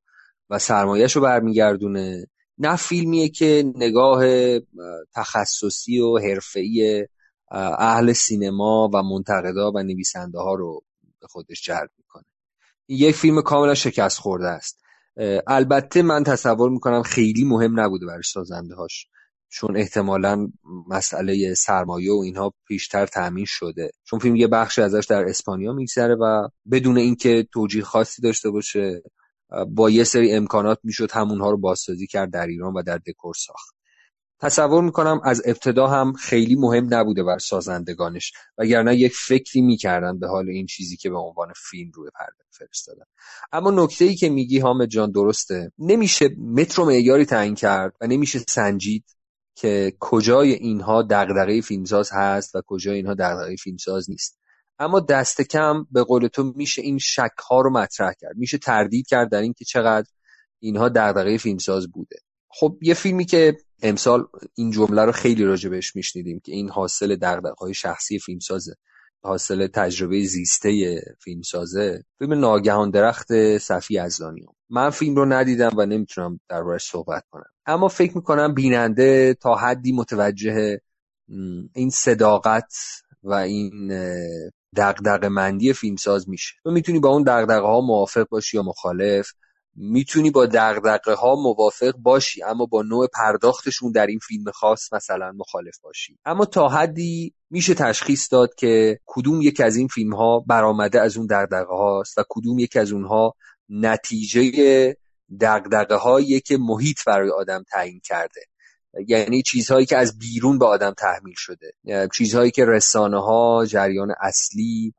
و 0.49 0.59
سرمایهش 0.59 1.15
رو 1.15 1.21
برمیگردونه. 1.21 2.27
نه 2.57 2.75
فیلمیه 2.75 3.29
که 3.29 3.63
نگاه 3.75 4.23
تخصصی 5.15 5.99
و 5.99 6.17
حرفه‌ای 6.17 7.07
اهل 7.77 8.13
سینما 8.13 8.89
و 8.93 9.03
منتقدا 9.03 9.71
و 9.71 9.83
نویسنده 9.83 10.39
ها 10.39 10.53
رو 10.53 10.81
به 11.21 11.27
خودش 11.27 11.61
جلب 11.61 11.89
می‌کنه. 11.97 12.23
یک 12.87 13.15
فیلم 13.15 13.41
کاملا 13.41 13.73
شکست 13.73 14.19
خورده 14.19 14.47
است 14.47 14.79
البته 15.47 16.01
من 16.01 16.23
تصور 16.23 16.69
می‌کنم 16.69 17.01
خیلی 17.03 17.43
مهم 17.43 17.79
نبوده 17.79 18.05
برای 18.05 18.23
سازنده 18.23 18.75
هاش 18.75 19.07
چون 19.49 19.77
احتمالا 19.77 20.47
مسئله 20.87 21.53
سرمایه 21.53 22.11
و 22.11 22.21
اینها 22.25 22.53
پیشتر 22.67 23.05
تأمین 23.05 23.45
شده. 23.47 23.91
چون 24.03 24.19
فیلم 24.19 24.35
یه 24.35 24.47
بخش 24.47 24.79
ازش 24.79 25.05
در 25.09 25.25
اسپانیا 25.29 25.73
میگذره 25.73 26.15
و 26.15 26.47
بدون 26.71 26.97
اینکه 26.97 27.47
توجیه 27.53 27.83
خاصی 27.83 28.21
داشته 28.21 28.49
باشه 28.49 29.03
با 29.67 29.89
یه 29.89 30.03
سری 30.03 30.33
امکانات 30.33 30.79
می‌شد 30.83 31.11
همونها 31.11 31.51
رو 31.51 31.57
بازسازی 31.57 32.07
کرد 32.07 32.31
در 32.31 32.47
ایران 32.47 32.73
و 32.73 32.81
در 32.81 32.97
دکور 32.97 33.33
ساخت. 33.37 33.75
تصور 34.39 34.83
می‌کنم 34.83 35.21
از 35.23 35.41
ابتدا 35.45 35.87
هم 35.87 36.13
خیلی 36.13 36.55
مهم 36.55 36.93
نبوده 36.93 37.23
بر 37.23 37.37
سازندگانش 37.37 38.33
وگرنه 38.57 38.95
یک 38.95 39.13
فکری 39.15 39.61
می‌کردن 39.61 40.19
به 40.19 40.27
حال 40.27 40.49
این 40.49 40.65
چیزی 40.65 40.97
که 40.97 41.09
به 41.09 41.17
عنوان 41.17 41.53
فیلم 41.55 41.91
روی 41.93 42.09
پرده 42.19 42.43
فرستادن. 42.51 43.05
اما 43.51 43.71
نکته 43.71 44.05
ای 44.05 44.15
که 44.15 44.29
میگی 44.29 44.59
حامد 44.59 44.87
جان 44.87 45.11
درسته. 45.11 45.71
نمیشه 45.79 46.29
متر 46.29 46.81
و 46.81 46.85
معیاری 46.85 47.25
تعیین 47.25 47.55
کرد 47.55 47.93
و 48.01 48.07
نمیشه 48.07 48.39
سنجید 48.39 49.05
که 49.55 49.93
کجای 49.99 50.53
اینها 50.53 51.01
دغدغه 51.01 51.61
فیلمساز 51.61 52.09
هست 52.13 52.55
و 52.55 52.61
کجای 52.67 52.95
اینها 52.95 53.13
دغدغه 53.13 53.55
فیلمساز 53.55 54.09
نیست. 54.09 54.39
اما 54.79 54.99
دست 54.99 55.41
کم 55.41 55.85
به 55.91 56.03
قول 56.03 56.27
تو 56.27 56.53
میشه 56.55 56.81
این 56.81 56.97
شک 56.97 57.31
ها 57.49 57.61
رو 57.61 57.69
مطرح 57.69 58.13
کرد. 58.21 58.35
میشه 58.35 58.57
تردید 58.57 59.07
کرد 59.07 59.31
در 59.31 59.41
اینکه 59.41 59.65
چقدر 59.65 60.07
اینها 60.59 60.89
دغدغه 60.89 61.37
فیلمساز 61.37 61.91
بوده. 61.91 62.15
خب 62.49 62.77
یه 62.81 62.93
فیلمی 62.93 63.25
که 63.25 63.57
امسال 63.81 64.27
این 64.55 64.71
جمله 64.71 65.05
رو 65.05 65.11
خیلی 65.11 65.43
راجع 65.43 65.69
بهش 65.69 65.95
میشنیدیم 65.95 66.39
که 66.39 66.51
این 66.51 66.69
حاصل 66.69 67.15
دغدغه‌های 67.15 67.73
شخصی 67.73 68.19
فیلمسازه. 68.19 68.75
حاصل 69.23 69.67
تجربه 69.67 70.23
زیسته 70.23 71.01
فیلمسازه. 71.23 72.03
فیلم 72.19 72.33
ناگهان 72.33 72.89
درخت 72.91 73.57
صفی 73.57 73.97
ازلانی. 73.97 74.45
من 74.69 74.89
فیلم 74.89 75.15
رو 75.15 75.25
ندیدم 75.25 75.71
و 75.77 75.85
نمی‌تونم 75.85 76.39
دربارش 76.49 76.83
صحبت 76.83 77.23
کنم. 77.31 77.49
اما 77.65 77.87
فکر 77.87 78.17
می‌کنم 78.17 78.53
بیننده 78.53 79.33
تا 79.33 79.55
حدی 79.55 79.91
متوجه 79.91 80.81
این 81.73 81.89
صداقت 81.89 82.73
و 83.23 83.33
این 83.33 83.91
دغدغه 84.75 85.29
مندی 85.29 85.73
فیلمساز 85.73 86.29
میشه. 86.29 86.55
تو 86.63 86.71
می‌تونی 86.71 86.99
با 86.99 87.09
اون 87.09 87.23
دغدغه 87.23 87.67
ها 87.67 87.81
موافق 87.81 88.27
باشی 88.29 88.57
یا 88.57 88.63
مخالف 88.63 89.27
می‌تونی 89.75 90.31
با 90.31 90.45
دغدغه 90.45 91.13
ها 91.13 91.35
موافق 91.35 91.93
باشی 91.97 92.43
اما 92.43 92.65
با 92.65 92.81
نوع 92.81 93.07
پرداختشون 93.13 93.91
در 93.91 94.07
این 94.07 94.19
فیلم 94.19 94.51
خاص 94.51 94.93
مثلا 94.93 95.31
مخالف 95.35 95.77
باشی. 95.83 96.17
اما 96.25 96.45
تا 96.45 96.67
حدی 96.67 97.33
میشه 97.49 97.73
تشخیص 97.73 98.33
داد 98.33 98.55
که 98.55 98.99
کدوم 99.05 99.41
یک 99.41 99.61
از 99.61 99.75
این 99.75 99.87
فیلم 99.87 100.13
ها 100.13 100.39
برآمده 100.47 101.01
از 101.01 101.17
اون 101.17 101.27
دغدغه 101.29 101.75
هاست 101.75 102.17
و 102.17 102.23
کدوم 102.29 102.59
یک 102.59 102.77
از 102.77 102.91
اونها 102.91 103.35
نتیجه 103.69 104.97
دغدغه 105.41 105.95
هایی 105.95 106.39
که 106.39 106.57
محیط 106.57 106.97
برای 107.05 107.29
آدم 107.29 107.63
تعیین 107.71 108.01
کرده. 108.03 108.41
یعنی 109.07 109.41
چیزهایی 109.41 109.85
که 109.85 109.97
از 109.97 110.19
بیرون 110.19 110.59
به 110.59 110.65
آدم 110.65 110.93
تحمیل 110.97 111.35
شده. 111.37 111.73
چیزهایی 112.15 112.51
که 112.51 112.65
رسانه 112.65 113.21
ها 113.21 113.65
جریان 113.65 114.13
اصلی 114.21 114.93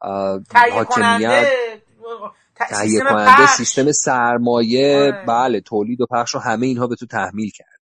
حاکمیت 0.72 1.48
تهیه 2.56 3.00
کننده 3.00 3.46
سیستم 3.56 3.92
سرمایه 3.92 4.96
آره. 4.96 5.24
بله 5.28 5.60
تولید 5.60 6.00
و 6.00 6.06
پخش 6.10 6.34
و 6.34 6.38
همه 6.38 6.66
اینها 6.66 6.86
به 6.86 6.96
تو 6.96 7.06
تحمیل 7.06 7.50
کرد. 7.50 7.80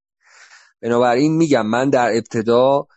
بنابراین 0.82 1.38
میگم 1.38 1.68
من 1.68 1.90
در 1.90 2.10
ابتدا 2.10 2.88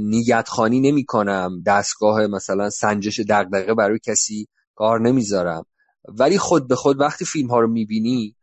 نیت 0.00 0.48
خانی 0.48 0.80
نمی 0.80 1.04
کنم 1.04 1.62
دستگاه 1.66 2.26
مثلا 2.26 2.70
سنجش 2.70 3.20
دغدغه 3.20 3.74
برای 3.74 3.98
کسی 3.98 4.48
کار 4.74 5.00
نمی‌ذارم. 5.00 5.66
ولی 6.08 6.38
خود 6.38 6.68
به 6.68 6.76
خود 6.76 7.00
وقتی 7.00 7.24
فیلم 7.24 7.50
ها 7.50 7.60
رو 7.60 7.68
می‌بینی 7.68 8.36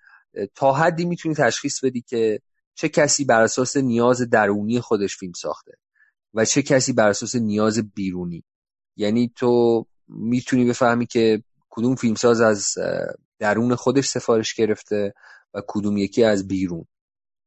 تا 0.56 0.74
حدی 0.74 1.06
می‌تونی 1.06 1.36
تشخیص 1.36 1.84
بدی 1.84 2.02
که 2.02 2.42
چه 2.80 2.90
کسی 2.90 3.26
بر 3.26 3.42
اساس 3.42 3.78
نیاز 3.78 4.30
درونی 4.30 4.80
خودش 4.80 5.18
فیلم 5.18 5.34
ساخته 5.34 5.72
و 6.34 6.46
چه 6.46 6.62
کسی 6.62 6.94
بر 6.94 7.10
اساس 7.10 7.36
نیاز 7.36 7.94
بیرونی. 7.94 8.44
یعنی 8.96 9.32
تو 9.36 9.86
می‌تونی 10.08 10.66
بفهمی 10.66 11.06
که 11.06 11.44
کدوم 11.70 11.96
فیلمساز 11.96 12.42
از 12.42 12.74
درون 13.40 13.76
خودش 13.76 14.08
سفارش 14.08 14.54
گرفته 14.54 15.14
و 15.54 15.62
کدوم 15.68 15.98
یکی 15.98 16.24
از 16.24 16.48
بیرون. 16.48 16.86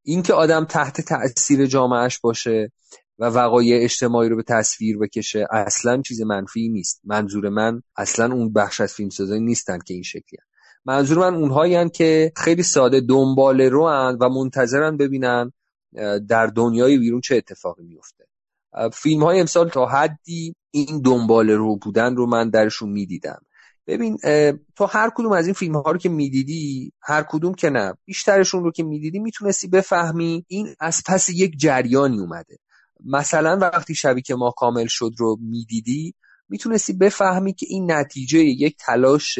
اینکه 0.05 0.35
آدم 0.35 0.65
تحت 0.65 1.01
تاثیر 1.01 1.67
جامعهش 1.67 2.19
باشه 2.19 2.73
و 3.19 3.25
وقایع 3.25 3.85
اجتماعی 3.85 4.29
رو 4.29 4.37
به 4.37 4.43
تصویر 4.43 4.99
بکشه 4.99 5.47
اصلا 5.51 6.03
چیز 6.03 6.21
منفی 6.21 6.69
نیست. 6.69 7.01
منظور 7.05 7.49
من 7.49 7.83
اصلا 7.97 8.35
اون 8.35 8.53
بخش 8.53 8.81
از 8.81 8.95
فیلمسازایی 8.95 9.41
نیستن 9.41 9.79
که 9.87 9.95
این 9.95 10.03
شکلی. 10.03 10.39
منظور 10.85 11.19
من 11.19 11.35
اونهایی 11.35 11.91
که 11.91 12.33
خیلی 12.37 12.63
ساده 12.63 13.01
دنبال 13.01 13.61
رو 13.61 13.89
هن 13.89 14.19
و 14.21 14.29
منتظرن 14.29 14.97
ببینن 14.97 15.53
در 16.29 16.47
دنیای 16.47 16.99
بیرون 16.99 17.21
چه 17.21 17.37
اتفاقی 17.37 17.85
میفته. 17.85 18.25
فیلم 18.93 19.23
های 19.23 19.41
امسال 19.41 19.69
تا 19.69 19.87
حدی 19.87 20.55
این 20.71 21.03
دنبال 21.05 21.51
رو 21.51 21.77
بودن 21.77 22.17
رو 22.17 22.27
من 22.27 22.51
درشون 22.51 22.91
می‌دیدم. 22.91 23.43
ببین 23.87 24.19
تو 24.77 24.87
هر 24.87 25.11
کدوم 25.17 25.33
از 25.33 25.47
این 25.47 25.55
فیلم 25.55 25.77
ها 25.77 25.91
رو 25.91 25.99
که 25.99 26.09
می‌دیدی 26.09 26.93
هر 27.03 27.23
کدوم 27.29 27.55
که 27.55 27.71
نه 27.71 27.95
بیشترشون 28.05 28.65
رو 28.65 28.73
که 28.73 28.83
می‌دیدی 28.83 29.19
می‌تونستی 29.19 29.69
بفهمی 29.69 30.45
این 30.49 30.75
از 30.81 31.03
پس 31.07 31.31
یک 31.31 31.59
جریانی 31.59 32.19
اومده. 32.19 32.57
مثلا 33.05 33.59
وقتی 33.61 33.95
شبی 33.95 34.23
که 34.23 34.35
ما 34.35 34.51
کامل 34.57 34.87
شد 34.89 35.11
رو 35.19 35.37
می‌دیدی 35.41 36.15
می‌تونستی 36.49 36.93
بفهمی 36.93 37.55
که 37.55 37.67
این 37.69 37.93
نتیجه 37.93 38.39
یک 38.39 38.77
تلاش 38.77 39.39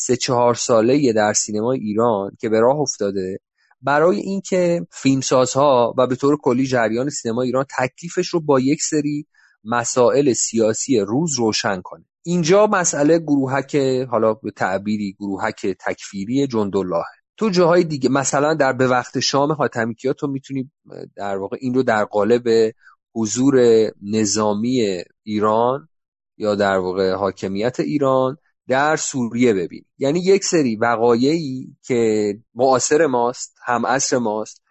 سه 0.00 0.16
چهار 0.16 0.54
ساله 0.54 1.12
در 1.12 1.32
سینما 1.32 1.72
ایران 1.72 2.30
که 2.40 2.48
به 2.48 2.60
راه 2.60 2.76
افتاده 2.76 3.40
برای 3.82 4.20
اینکه 4.20 4.86
فیلمسازها 4.90 5.94
و 5.98 6.06
به 6.06 6.16
طور 6.16 6.36
کلی 6.36 6.66
جریان 6.66 7.10
سینما 7.10 7.42
ایران 7.42 7.64
تکلیفش 7.78 8.28
رو 8.28 8.40
با 8.40 8.60
یک 8.60 8.82
سری 8.82 9.26
مسائل 9.64 10.32
سیاسی 10.32 11.00
روز 11.00 11.38
روشن 11.38 11.80
کنه. 11.80 12.04
اینجا 12.22 12.66
مسئله 12.66 13.18
گروهک 13.18 13.76
حالا 14.10 14.34
به 14.34 14.50
تعبیری 14.50 15.16
گروهک 15.18 15.66
تکفیری 15.66 16.46
جندالله 16.46 17.04
تو 17.36 17.50
جاهای 17.50 17.84
دیگه 17.84 18.08
مثلا 18.08 18.54
در 18.54 18.72
به 18.72 18.86
وقت 18.88 19.20
شام 19.20 19.52
حاتمیکیا 19.52 20.12
تو 20.12 20.26
می‌تونی 20.26 20.70
در 21.16 21.36
واقع 21.36 21.56
این 21.60 21.74
رو 21.74 21.82
در 21.82 22.04
قالب 22.04 22.74
حضور 23.14 23.56
نظامی 24.02 25.02
ایران 25.22 25.88
یا 26.36 26.54
در 26.54 26.78
واقع 26.78 27.12
حاکمیت 27.12 27.80
ایران 27.80 28.36
در 28.68 28.96
سوریه 28.96 29.54
ببینی 29.54 29.86
یعنی 29.98 30.20
یک 30.20 30.44
سری 30.44 30.76
وقایعی 30.76 31.76
که 31.82 32.32
معاصر 32.54 33.06
ماست 33.06 33.56
هم 33.64 33.86
عصر 33.86 34.18
ماست 34.18 34.62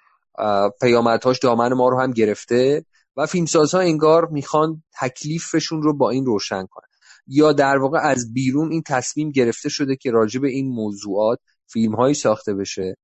پیامدهاش 0.82 1.40
دامن 1.40 1.74
ما 1.74 1.90
رو 1.90 2.02
هم 2.02 2.12
گرفته 2.12 2.86
و 3.18 3.26
فیلمسازها 3.26 3.82
انگار 3.82 4.26
می‌خوان 4.26 4.84
تکلیفشون 5.02 5.82
رو 5.82 5.98
با 5.98 6.10
این 6.10 6.26
روشن 6.26 6.66
کنن. 6.66 6.88
یا 7.28 7.54
در 7.54 7.78
واقع 7.78 8.00
از 8.00 8.34
بیرون 8.34 8.72
این 8.72 8.84
تصمیم 8.86 9.30
گرفته 9.30 9.70
شده 9.70 9.96
که 9.96 10.12
راجع 10.12 10.40
به 10.40 10.50
این 10.50 10.68
موضوعات 10.68 11.40
فیلم 11.68 11.96
هایی 11.96 12.14
ساخته 12.14 12.54
بشه 12.54 12.98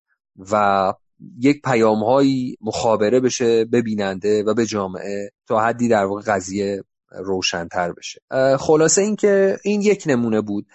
و 0.51 0.93
یک 1.39 1.61
پیامهایی 1.61 2.57
مخابره 2.61 3.19
بشه 3.19 3.65
به 3.65 3.81
بیننده 3.81 4.43
و 4.43 4.53
به 4.53 4.65
جامعه 4.65 5.29
تا 5.47 5.59
حدی 5.59 5.87
در 5.87 6.05
واقع 6.05 6.21
قضیه 6.21 6.83
روشنتر 7.13 7.91
بشه. 7.91 8.21
خلاصه 8.57 9.01
اینکه 9.01 9.57
این 9.63 9.81
یک 9.81 10.03
نمونه 10.05 10.41
بود. 10.41 10.65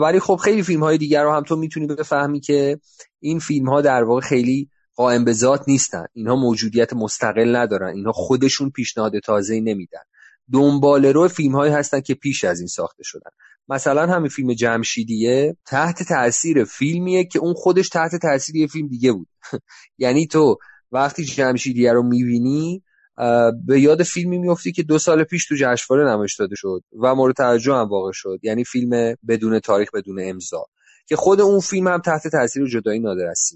ولی 0.00 0.20
خب 0.20 0.36
خیلی 0.36 0.62
فیلم 0.62 0.82
های 0.82 0.98
دیگر 0.98 1.22
رو 1.22 1.32
هم 1.32 1.42
تو 1.42 1.56
می‌تونی 1.56 1.86
بفهمی 1.86 2.40
که 2.40 2.78
این 3.20 3.38
فیلم 3.38 3.68
ها 3.68 3.80
در 3.80 4.04
واقع 4.04 4.20
خیلی 4.20 4.70
قائم 4.94 5.24
به 5.24 5.32
ذات 5.32 5.68
نیستن. 5.68 6.06
اینها 6.12 6.36
موجودیت 6.36 6.92
مستقل 6.92 7.56
ندارن. 7.56 7.94
اینها 7.94 8.12
خودشون 8.12 8.70
پیشنهاد 8.70 9.18
تازه 9.18 9.60
نمیدن. 9.60 10.02
دنبال 10.52 11.06
رو 11.06 11.28
فیلم 11.28 11.54
هایی 11.54 11.72
هستن 11.72 12.00
که 12.00 12.14
پیش 12.14 12.44
از 12.44 12.58
این 12.58 12.68
ساخته 12.68 13.02
شدن. 13.02 13.30
مثلا 13.68 14.06
همین 14.06 14.28
فیلم 14.28 14.52
جمشیدیه 14.52 15.56
تحت 15.66 16.02
تاثیر 16.02 16.64
فیلمیه 16.64 17.24
که 17.24 17.38
اون 17.38 17.54
خودش 17.54 17.88
تحت 17.88 18.16
تاثیر 18.22 18.56
یه 18.56 18.66
فیلم 18.66 18.88
دیگه 18.88 19.12
بود. 19.12 19.28
یعنی 19.98 20.26
تو 20.26 20.58
وقتی 20.92 21.24
جمشیدیه 21.24 21.92
رو 21.92 22.02
می‌بینی 22.02 22.82
به 23.66 23.80
یاد 23.80 24.02
فیلمی 24.02 24.38
میفتی 24.38 24.72
که 24.72 24.82
دو 24.82 24.98
سال 24.98 25.24
پیش 25.24 25.46
تو 25.46 25.54
جشنواره 25.58 26.10
نمایش 26.10 26.36
داده 26.36 26.54
شد 26.56 26.82
و 27.02 27.14
مورد 27.14 27.34
توجه 27.34 27.74
هم 27.74 27.88
واقع 27.88 28.10
شد. 28.14 28.38
یعنی 28.42 28.64
فیلم 28.64 29.16
بدون 29.28 29.60
تاریخ 29.60 29.90
بدون 29.94 30.20
امضا. 30.22 30.64
که 31.06 31.16
خود 31.16 31.40
اون 31.40 31.60
فیلم 31.60 31.88
هم 31.88 31.98
تحت 31.98 32.28
تاثیر 32.28 32.66
جدایی 32.66 33.00
نادر 33.00 33.26
از 33.26 33.50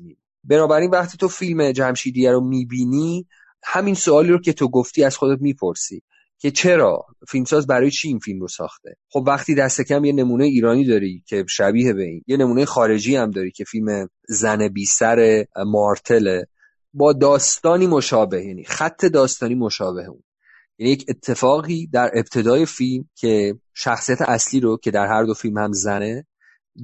بنابراین 0.45 0.91
وقتی 0.91 1.19
تو 1.19 1.29
فیلم 1.29 1.73
جمشیدیه 1.73 2.33
رو 2.33 2.41
می‌بینی 2.41 3.27
همین 3.63 3.95
سوالی 3.95 4.29
رو 4.29 4.41
که 4.41 4.53
تو 4.53 4.69
گفتی 4.69 5.05
از 5.05 5.17
خودت 5.17 5.41
می‌پرسی 5.41 6.03
که 6.39 6.51
چرا 6.51 7.07
فیلمساز 7.29 7.67
برای 7.67 7.91
چی 7.91 8.09
این 8.09 8.19
فیلم 8.19 8.41
رو 8.41 8.49
ساخته؟ 8.49 8.97
خب 9.09 9.25
وقتی 9.27 9.55
دست 9.55 9.81
کم 9.81 10.05
یه 10.05 10.13
نمونه 10.13 10.45
ایرانی 10.45 10.85
داری 10.85 11.23
که 11.27 11.45
شبیه 11.49 11.93
به 11.93 12.03
این 12.03 12.25
یه 12.27 12.37
نمونه 12.37 12.65
خارجی 12.65 13.17
هم 13.17 13.31
داری 13.31 13.51
که 13.51 13.65
فیلم 13.65 14.09
زن 14.29 14.69
بی 14.69 14.87
سر 14.87 15.47
مارتله. 15.67 16.47
با 16.93 17.13
داستانی 17.13 17.87
مشابه 17.87 18.45
یعنی 18.45 18.65
خط 18.65 19.05
داستانی 19.05 19.55
مشابه 19.55 20.05
اون. 20.05 20.23
یعنی 20.79 20.93
یک 20.93 21.05
اتفاقی 21.09 21.87
در 21.87 22.11
ابتدای 22.15 22.67
فیلم 22.67 23.09
که 23.15 23.59
شخصیت 23.75 24.23
اصلی 24.23 24.61
رو 24.61 24.77
که 24.77 24.91
در 24.91 25.07
هر 25.07 25.25
دو 25.25 25.35
فیلم 25.35 25.59
هم 25.59 25.73
زنه 25.73 26.27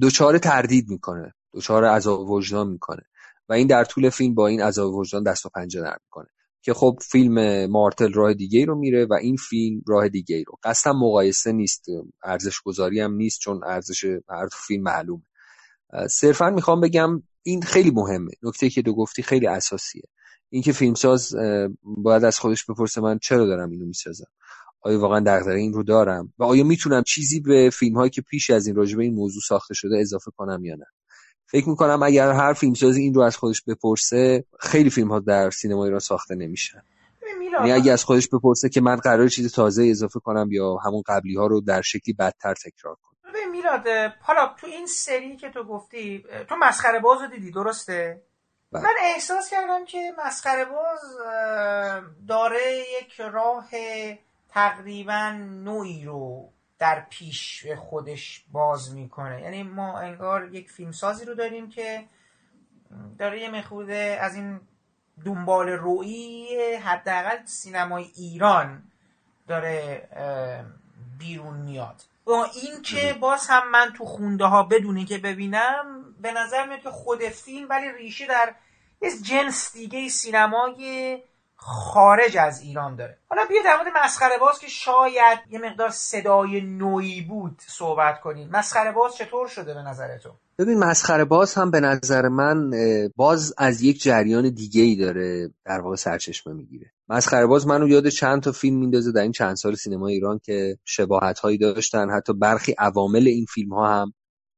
دچار 0.01 0.37
تردید 0.37 0.89
می‌کنه 0.89 1.33
دچار 1.53 1.85
عذاب 1.85 2.29
وجدان 2.29 2.67
می‌کنه. 2.67 3.01
و 3.49 3.53
این 3.53 3.67
در 3.67 3.83
طول 3.83 4.09
فیلم 4.09 4.35
با 4.35 4.47
این 4.47 4.61
عذاب 4.61 4.93
وجدان 4.93 5.23
دست 5.23 5.45
و 5.45 5.49
پنجه 5.49 5.81
نرم 5.81 5.99
می‌کنه. 6.03 6.27
که 6.61 6.73
خب 6.73 6.99
فیلم 7.01 7.65
مارتل 7.65 8.13
راه 8.13 8.33
دیگه 8.33 8.65
رو 8.65 8.75
میره 8.75 9.05
و 9.05 9.13
این 9.13 9.35
فیلم 9.35 9.81
راه 9.87 10.09
دیگه 10.09 10.43
رو. 10.47 10.57
قصلا 10.63 10.93
مقایسه 10.93 11.51
نیست 11.51 11.85
ارزش 12.23 12.61
گذاری 12.61 12.99
هم 12.99 13.13
نیست 13.13 13.39
چون 13.39 13.63
ارزش 13.63 14.05
هر 14.29 14.47
فیلم 14.67 14.83
معلومه. 14.83 15.23
صرفا 16.09 16.49
می‌خوام 16.49 16.81
بگم 16.81 17.23
این 17.47 17.61
خیلی 17.61 17.91
مهمه. 17.91 18.31
نکته 18.43 18.69
که 18.69 18.81
دو 18.81 18.93
گفتی 18.93 19.23
خیلی 19.23 19.47
اساسیه. 19.47 20.03
اینکه 20.49 20.71
فیلمساز 20.71 21.35
باید 21.83 22.23
از 22.23 22.39
خودش 22.39 22.65
بپرسه 22.65 23.01
من 23.01 23.19
چرا 23.21 23.45
دارم 23.45 23.69
اینو 23.69 23.85
می‌سازم؟ 23.85 24.25
آیا 24.81 24.99
واقعا 24.99 25.19
دغدغه 25.19 25.53
این 25.53 25.73
رو 25.73 25.83
دارم؟ 25.83 26.33
و 26.39 26.43
آیا 26.43 26.63
می‌تونم 26.63 27.03
چیزی 27.03 27.39
به 27.39 27.69
فیلم 27.73 27.95
هایی 27.95 28.09
که 28.09 28.21
پیش 28.21 28.49
از 28.49 28.67
این 28.67 28.75
راجبه 28.75 29.03
این 29.03 29.13
موضوع 29.13 29.41
ساخته 29.47 29.73
شده 29.73 29.97
اضافه 29.99 30.31
کنم 30.37 30.65
یا 30.65 30.75
نه؟ 30.75 30.85
فکر 31.45 31.69
می‌کنم 31.69 32.03
اگر 32.03 32.31
هر 32.31 32.53
فیلمسازی 32.53 33.01
این 33.01 33.13
رو 33.13 33.21
از 33.21 33.37
خودش 33.37 33.61
بپرسه 33.61 34.45
خیلی 34.59 34.89
فیلم 34.89 35.07
ها 35.07 35.19
در 35.19 35.49
سینما 35.49 35.85
ایران 35.85 35.99
ساخته 35.99 36.35
نمیشن. 36.35 36.81
یعنی 37.53 37.71
اگه 37.71 37.91
از 37.91 38.03
خودش 38.03 38.27
بپرسه 38.27 38.69
که 38.69 38.81
من 38.81 38.95
قرار 38.95 39.27
چیز 39.27 39.53
تازه 39.53 39.85
اضافه 39.85 40.19
کنم 40.19 40.47
یا 40.51 40.75
همون 40.75 41.03
قبلی 41.07 41.35
ها 41.35 41.47
رو 41.47 41.61
در 41.61 41.81
شکلی 41.81 42.13
بدتر 42.13 42.53
تکرار 42.53 42.95
کنم. 42.95 43.16
ببین 43.29 43.49
میلاد 43.51 43.87
حالا 44.21 44.55
تو 44.57 44.67
این 44.67 44.85
سری 44.85 45.37
که 45.37 45.49
تو 45.49 45.63
گفتی 45.63 46.25
تو 46.49 46.55
مسخره 46.55 46.99
باز 46.99 47.21
رو 47.21 47.27
دیدی 47.27 47.51
درسته؟ 47.51 48.21
بله. 48.71 48.83
من 48.83 48.93
احساس 49.01 49.49
کردم 49.49 49.85
که 49.85 50.13
مسخره 50.25 50.65
باز 50.65 51.17
داره 52.27 52.85
یک 53.01 53.21
راه 53.21 53.69
تقریبا 54.49 55.29
نوعی 55.39 56.05
رو 56.05 56.51
در 56.79 57.05
پیش 57.09 57.67
خودش 57.77 58.45
باز 58.51 58.95
می‌کنه. 58.95 59.41
یعنی 59.41 59.63
ما 59.63 59.99
انگار 59.99 60.55
یک 60.55 60.71
فیلمسازی 60.71 61.25
رو 61.25 61.35
داریم 61.35 61.69
که 61.69 62.05
داره 63.19 63.41
یه 63.41 63.49
مخوده 63.49 64.17
از 64.21 64.35
این 64.35 64.61
دنبال 65.25 65.69
روی 65.69 66.75
حداقل 66.83 67.45
سینمای 67.45 68.03
ایران 68.15 68.83
داره 69.47 70.07
بیرون 71.19 71.57
میاد. 71.57 72.01
این 72.33 72.81
که 72.81 73.17
باز 73.21 73.47
هم 73.49 73.71
من 73.71 73.93
تو 73.97 74.05
خونده 74.05 74.45
ها 74.45 74.63
بدونی 74.63 75.05
که 75.05 75.17
ببینم 75.17 76.15
به 76.21 76.31
نظر 76.31 76.65
میاد 76.65 76.79
که 76.79 76.89
خود 76.89 77.19
فیلم 77.19 77.69
ولی 77.69 77.91
ریشه 77.91 78.27
در 78.27 78.55
یه 79.01 79.11
جنس 79.21 79.73
دیگه 79.73 80.09
سینمای 80.09 81.19
خارج 81.55 82.37
از 82.37 82.61
ایران 82.61 82.95
داره. 82.95 83.17
حالا 83.29 83.45
بیا 83.45 83.61
در 83.63 83.77
مورد 83.77 83.97
مسخره 84.05 84.37
باز 84.37 84.59
که 84.59 84.67
شاید 84.67 85.39
یه 85.49 85.59
مقدار 85.59 85.89
صدای 85.89 86.61
نوعی 86.61 87.21
بود 87.21 87.61
صحبت 87.67 88.21
کنیم. 88.21 88.49
مسخره 88.49 88.91
باز 88.91 89.15
چطور 89.15 89.47
شده 89.47 89.73
به 89.73 89.81
نظر 89.81 90.17
تو؟ 90.17 90.31
ببین 90.59 90.79
مسخره 90.79 91.25
باز 91.25 91.53
هم 91.53 91.71
به 91.71 91.79
نظر 91.79 92.27
من 92.27 92.71
باز 93.15 93.53
از 93.57 93.81
یک 93.81 94.01
جریان 94.03 94.49
دیگه 94.49 94.81
ای 94.81 94.95
داره 94.95 95.53
در 95.65 95.79
واقع 95.81 95.95
سرچشمه 95.95 96.53
می‌گیره. 96.53 96.91
مسخره 97.09 97.45
باز 97.45 97.67
منو 97.67 97.87
یاد 97.87 98.09
چند 98.09 98.41
تا 98.41 98.51
فیلم 98.51 98.79
میندازه 98.79 99.11
در 99.11 99.21
این 99.21 99.31
چند 99.31 99.55
سال 99.55 99.75
سینما 99.75 100.07
ایران 100.07 100.39
که 100.43 100.77
شباهت 100.85 101.39
هایی 101.39 101.57
داشتن. 101.57 102.09
حتی 102.09 102.33
برخی 102.33 102.75
عوامل 102.77 103.27
این 103.27 103.45
فیلم 103.45 103.73
ها 103.73 104.01
هم 104.01 104.13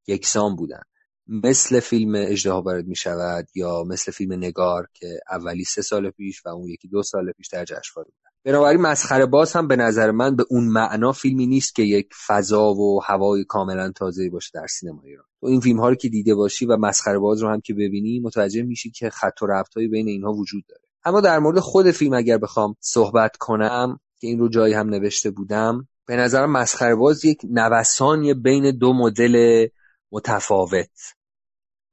یکسان 0.08 0.56
بودن. 0.56 0.82
مثل 1.28 1.80
فیلم 1.80 2.14
اجدها 2.16 2.62
وارد 2.62 2.88
می 2.88 2.96
شود 2.96 3.48
یا 3.56 3.84
مثل 3.84 4.12
فیلم 4.12 4.34
نگار 4.34 4.88
که 4.94 5.20
اولی 5.32 5.64
سه 5.64 5.82
سال 5.82 6.10
پیش 6.10 6.46
و 6.46 6.50
اون 6.50 6.70
یکی 6.70 6.88
دو 6.88 7.04
سال 7.04 7.32
پیش 7.32 7.48
در 7.48 7.66
جشنواره 7.66 8.10
بودن 8.16 8.29
بنابراین 8.50 8.82
مسخره 8.82 9.26
باز 9.26 9.54
هم 9.54 9.68
به 9.68 9.76
نظر 9.76 10.12
من 10.12 10.36
به 10.36 10.46
اون 10.50 10.64
معنا 10.64 11.12
فیلمی 11.12 11.48
نیست 11.48 11.76
که 11.76 11.84
یک 11.84 12.10
فضا 12.28 12.74
و 12.74 13.04
هوای 13.04 13.44
کاملا 13.44 13.92
تازه 13.92 14.30
باشه 14.30 14.52
در 14.54 14.68
سینما 14.68 15.02
ایران. 15.04 15.26
تو 15.40 15.48
این 15.48 15.60
فیلم 15.60 15.80
ها 15.80 15.90
رو 15.90 15.96
که 15.96 16.10
دیده 16.10 16.36
باشی 16.36 16.66
و 16.66 16.78
مسخره 16.78 17.20
باز 17.20 17.42
رو 17.42 17.50
هم 17.50 17.62
که 17.62 17.74
ببینی 17.74 18.20
متوجه 18.20 18.62
میشی 18.62 18.92
که 18.92 19.10
خط 19.10 19.42
و 19.42 19.46
ربطایی 19.46 19.88
بین 19.88 20.08
اینها 20.08 20.34
وجود 20.34 20.64
داره. 20.70 20.82
اما 21.06 21.22
در 21.22 21.40
مورد 21.40 21.60
خود 21.60 21.92
فیلم 21.92 22.14
اگر 22.14 22.38
بخوام 22.38 22.76
صحبت 22.80 23.38
کنم 23.38 24.00
که 24.20 24.28
این 24.28 24.40
رو 24.40 24.50
جایی 24.50 24.74
هم 24.74 24.90
نوشته 24.90 25.32
بودم 25.32 25.88
به 26.06 26.16
نظرم 26.16 26.52
مسخره 26.52 26.96
باز 26.96 27.26
یک 27.26 27.42
نوسانی 27.50 28.34
بین 28.34 28.78
دو 28.78 28.94
مدل 28.94 29.68
متفاوت. 30.12 30.90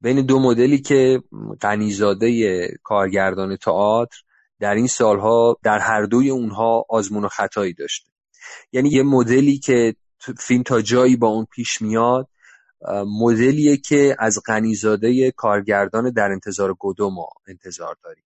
بین 0.01 0.25
دو 0.25 0.39
مدلی 0.39 0.81
که 0.81 1.23
غنیزاده 1.61 2.67
کارگردان 2.83 3.55
تئاتر 3.55 4.17
در 4.59 4.75
این 4.75 4.87
سالها 4.87 5.57
در 5.63 5.79
هر 5.79 6.03
دوی 6.03 6.29
اونها 6.29 6.85
آزمون 6.89 7.25
و 7.25 7.27
خطایی 7.27 7.73
داشته 7.73 8.11
یعنی 8.71 8.89
یه 8.89 9.03
مدلی 9.03 9.57
که 9.59 9.95
فیلم 10.39 10.63
تا 10.63 10.81
جایی 10.81 11.15
با 11.15 11.27
اون 11.27 11.45
پیش 11.51 11.81
میاد 11.81 12.27
مدلیه 13.21 13.77
که 13.77 14.15
از 14.19 14.39
غنیزاده 14.47 15.31
کارگردان 15.31 16.11
در 16.11 16.31
انتظار 16.31 16.75
گدو 16.79 17.09
ما 17.09 17.29
انتظار 17.47 17.95
داریم. 18.03 18.23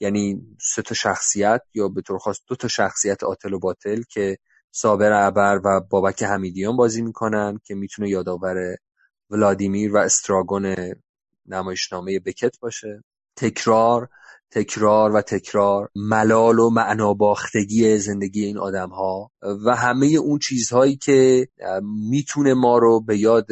یعنی 0.00 0.42
سه 0.60 0.82
تا 0.82 0.94
شخصیت 0.94 1.62
یا 1.74 1.88
به 1.88 2.02
طور 2.02 2.18
خاص 2.18 2.40
دو 2.46 2.56
تا 2.56 2.68
شخصیت 2.68 3.24
آتل 3.24 3.52
و 3.52 3.58
باطل 3.58 4.02
که 4.08 4.38
صابر 4.70 5.12
ابر 5.12 5.60
و 5.64 5.80
بابک 5.90 6.22
حمیدیان 6.22 6.76
بازی 6.76 7.02
می‌کنن 7.02 7.60
که 7.64 7.74
می‌تونه 7.74 8.08
یادآور 8.08 8.76
ولادیمیر 9.30 9.94
و 9.94 9.96
استراگون 9.96 10.74
نمایشنامه 11.46 12.18
بکت 12.18 12.60
باشه. 12.60 13.04
تکرار 13.36 14.08
تکرار 14.50 15.12
و 15.12 15.20
تکرار 15.20 15.90
ملال 15.94 16.58
و 16.58 16.70
معناباختگی 16.70 17.98
زندگی 17.98 18.44
این 18.44 18.58
آدم 18.58 18.88
ها 18.88 19.30
و 19.66 19.76
همه 19.76 20.06
اون 20.06 20.38
چیزهایی 20.38 20.96
که 20.96 21.48
می‌تونه 22.10 22.54
ما 22.54 22.78
رو 22.78 23.00
به 23.00 23.18
یاد 23.18 23.46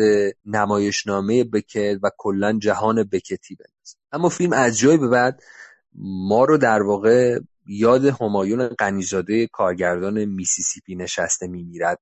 نمایشنامه 0.44 1.44
بکت 1.44 1.98
و 2.02 2.10
کلا 2.18 2.58
جهان 2.58 3.04
بکتی 3.12 3.54
بندازه. 3.54 3.96
اما 4.12 4.28
فیلم 4.28 4.52
از 4.52 4.78
جای 4.78 4.96
به 4.96 5.08
بعد 5.08 5.40
ما 6.28 6.44
رو 6.44 6.58
در 6.58 6.82
واقع 6.82 7.38
یاد 7.66 8.04
همایون 8.04 8.68
قنیزاده 8.68 9.46
کارگردان 9.46 10.24
میسیسیپی 10.24 10.94
نشسته 10.94 11.46
میمیرد. 11.46 12.00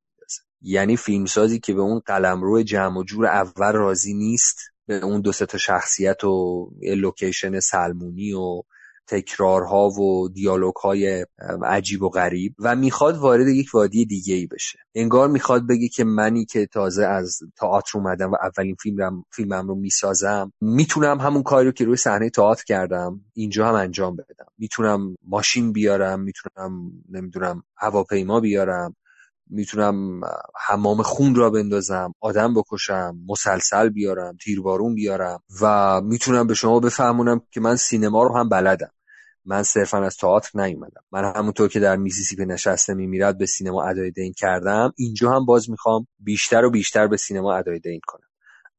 یعنی 0.62 0.96
فیلمسازی 0.96 1.60
که 1.60 1.74
به 1.74 1.80
اون 1.80 1.98
قلمرو 2.06 2.62
جمع 2.62 2.98
و 2.98 3.04
جور 3.04 3.26
اول 3.26 3.72
راضی 3.72 4.14
نیست 4.14 4.58
به 4.86 4.94
اون 5.04 5.20
دو 5.20 5.32
تا 5.32 5.58
شخصیت 5.58 6.24
و 6.24 6.70
لوکیشن 6.82 7.60
سلمونی 7.60 8.32
و 8.32 8.62
تکرارها 9.06 9.88
و 9.88 10.28
دیالوگ 10.28 10.74
های 10.74 11.26
عجیب 11.64 12.02
و 12.02 12.08
غریب 12.08 12.54
و 12.58 12.76
می‌خواد 12.76 13.16
وارد 13.16 13.48
یک 13.48 13.74
وادی 13.74 14.06
دیگه 14.06 14.34
ای 14.34 14.46
بشه. 14.46 14.78
انگار 14.94 15.28
می‌خواد 15.28 15.66
بگه 15.66 15.88
که 15.88 16.04
منی 16.04 16.44
که 16.44 16.66
تازه 16.66 17.04
از 17.04 17.38
تئاتر 17.56 17.98
اومدم 17.98 18.30
و 18.30 18.36
اولین 18.42 18.76
فیلمم 18.82 19.24
فیلمم 19.32 19.68
رو 19.68 19.74
می‌سازم 19.74 20.52
می‌تونم 20.60 21.20
همون 21.20 21.42
کاری 21.42 21.66
رو 21.66 21.72
که 21.72 21.84
روی 21.84 21.96
صحنه 21.96 22.30
تئاتر 22.30 22.64
کردم 22.64 23.20
اینجا 23.34 23.68
هم 23.68 23.74
انجام 23.74 24.16
بدم. 24.16 24.46
می‌تونم 24.58 25.16
ماشین 25.28 25.72
بیارم 25.72 26.20
می‌تونم 26.20 26.92
نمی‌دونم 27.10 27.62
هواپیما 27.76 28.40
بیارم. 28.40 28.94
می‌تونم 29.54 30.20
حمام 30.66 31.02
خون 31.02 31.34
را 31.34 31.50
بندازم 31.50 32.14
آدم 32.20 32.54
بکشم 32.54 33.18
مسلسل 33.26 33.88
بیارم 33.88 34.36
تیربارون 34.44 34.94
بیارم 34.94 35.42
و 35.60 36.00
می‌تونم 36.00 36.46
به 36.46 36.54
شما 36.54 36.80
بفهمونم 36.80 37.40
که 37.50 37.60
من 37.60 37.76
سینما 37.76 38.22
رو 38.22 38.36
هم 38.36 38.48
بلدم. 38.48 38.90
من 39.44 39.62
صرفا 39.62 39.98
از 39.98 40.16
تئاتر 40.16 40.60
نیومدم. 40.60 41.02
من 41.12 41.32
همونطور 41.36 41.68
که 41.68 41.80
در 41.80 41.96
میسیسیپی 41.96 42.46
نشسته 42.46 42.94
میمیرد 42.94 43.38
به 43.38 43.46
سینما 43.46 43.82
ادای 43.82 44.10
دین 44.10 44.32
کردم. 44.32 44.92
اینجا 44.96 45.30
هم 45.30 45.46
باز 45.46 45.70
می‌خوام 45.70 46.06
بیشتر 46.18 46.64
و 46.64 46.70
بیشتر 46.70 47.06
به 47.06 47.16
سینما 47.16 47.54
ادای 47.54 47.78
دین 47.78 48.00
کنم. 48.06 48.28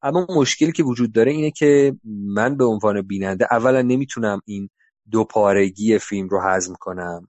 اما 0.02 0.26
مشکلی 0.36 0.72
که 0.72 0.82
وجود 0.82 1.12
داره 1.12 1.32
اینه 1.32 1.50
که 1.50 1.96
من 2.26 2.56
به 2.56 2.64
عنوان 2.64 3.02
بیننده 3.02 3.46
اولا 3.50 3.82
نمی‌تونم 3.82 4.40
این 4.44 4.68
دو 5.10 5.24
پارگی 5.24 5.98
فیلم 5.98 6.28
رو 6.28 6.40
هضم 6.42 6.74
کنم. 6.80 7.28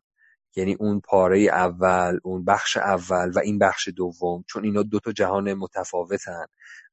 یعنی 0.56 0.76
اون 0.80 0.99
پاره 0.99 1.39
اول 1.39 2.20
اون 2.24 2.45
بخش 2.45 2.78
اول 2.78 3.32
و 3.36 3.39
این 3.39 3.60
بخش 3.60 3.89
دوم 3.95 4.43
چون 4.47 4.64
اینا 4.64 4.84
دو 4.84 4.99
تا 4.99 5.12
جهان 5.12 5.53
متفاوتن 5.53 6.45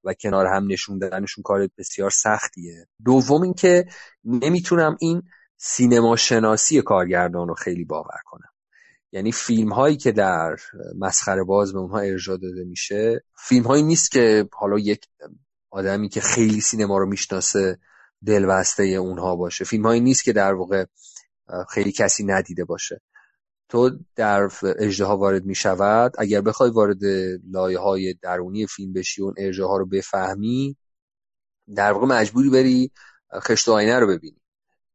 و 0.05 0.15
کنار 0.15 0.47
هم 0.47 0.67
نشون 0.67 0.99
دادنشون 0.99 1.43
کار 1.43 1.69
بسیار 1.79 2.11
سختیه. 2.11 2.87
دوم 3.05 3.43
اینکه 3.43 3.87
نمی‌تونم 4.25 4.97
این 5.01 5.23
سینما 5.57 6.17
شناسی 6.17 6.83
کارگردان 6.83 7.49
رو 7.49 7.55
خیلی 7.55 7.85
باور 7.85 8.21
کنم. 8.25 8.49
یعنی 9.13 9.33
فیلم 9.33 9.73
هایی 9.73 9.97
که 9.97 10.13
در 10.13 10.57
مسخره 10.99 11.45
باز 11.45 11.73
به 11.73 11.79
اونها 11.79 11.99
ارجاع 11.99 12.37
داده 12.37 12.65
میشه 12.65 13.25
فیلم 13.37 13.67
هایی 13.67 13.83
نیست 13.83 14.11
که 14.11 14.49
حالا 14.53 14.79
یک 14.79 15.07
آدمی 15.71 16.09
که 16.09 16.21
خیلی 16.21 16.61
سینما 16.61 16.99
رو 16.99 17.07
می‌شناسه 17.07 17.79
دلبسته 18.27 18.83
اونها 18.85 19.37
باشه. 19.37 19.65
فیلم 19.65 19.87
هایی 19.87 20.01
نیست 20.01 20.25
که 20.25 20.33
در 20.33 20.55
واقع 20.55 20.85
خیلی 21.71 21.93
کسی 21.93 22.25
ندیده 22.25 22.65
باشه. 22.65 23.01
تو 23.73 23.91
در 24.17 24.49
اجده 24.79 25.05
وارد 25.05 25.45
می 25.45 25.55
شود 25.55 26.13
اگر 26.19 26.41
بخوای 26.41 26.71
وارد 26.71 27.05
لایه 27.51 27.79
های 27.79 28.15
درونی 28.23 28.67
فیلم 28.67 28.93
بشی 28.93 29.23
اون 29.23 29.35
اجده 29.37 29.65
ها 29.65 29.77
رو 29.77 29.87
بفهمی 29.87 30.77
در 31.77 31.93
واقع 31.93 32.07
مجبوری 32.07 32.51
بری 32.51 32.91
خشت 33.35 33.69
آینه 33.69 33.99
رو 33.99 34.07
ببینی. 34.07 34.41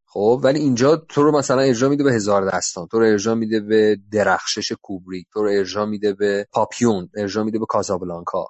خب 0.06 0.42
ولی 0.44 0.60
اینجا 0.60 0.96
تو 0.96 1.24
رو 1.24 1.38
مثلا 1.38 1.62
ارجاع 1.62 1.90
میده 1.90 2.04
به 2.04 2.14
هزار 2.14 2.52
دستان. 2.52 2.88
تو 2.88 3.00
رو 3.00 3.06
ارجاع 3.06 3.36
میده 3.36 3.60
به 3.60 3.98
درخشش 4.12 4.72
کوبریک. 4.82 5.28
تو 5.34 5.44
رو 5.44 5.50
ارجاع 5.50 5.86
میده 5.86 6.14
به 6.14 6.48
پاپیون. 6.52 7.10
ارجاع 7.16 7.44
میده 7.44 7.60
به 7.60 7.66
کازابلانکا. 7.66 8.48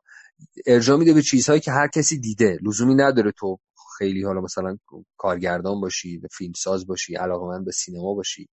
ارجاع 0.66 0.98
میده 0.98 1.14
به 1.14 1.22
چیزهایی 1.22 1.62
که 1.62 1.72
هر 1.72 1.88
کسی 1.88 2.20
دیده. 2.20 2.60
لزومی 2.62 2.96
نداره 2.96 3.32
تو 3.32 3.60
خیلی 3.98 4.24
حالا 4.24 4.42
مثلا 4.42 4.78
کارگردان 5.18 5.82
باشی 5.82 6.22
فیلمساز 6.32 6.88
باشی 6.88 7.16
علاقه 7.16 7.64
به 7.66 7.72
سینما 7.72 8.14
باشی. 8.14 8.50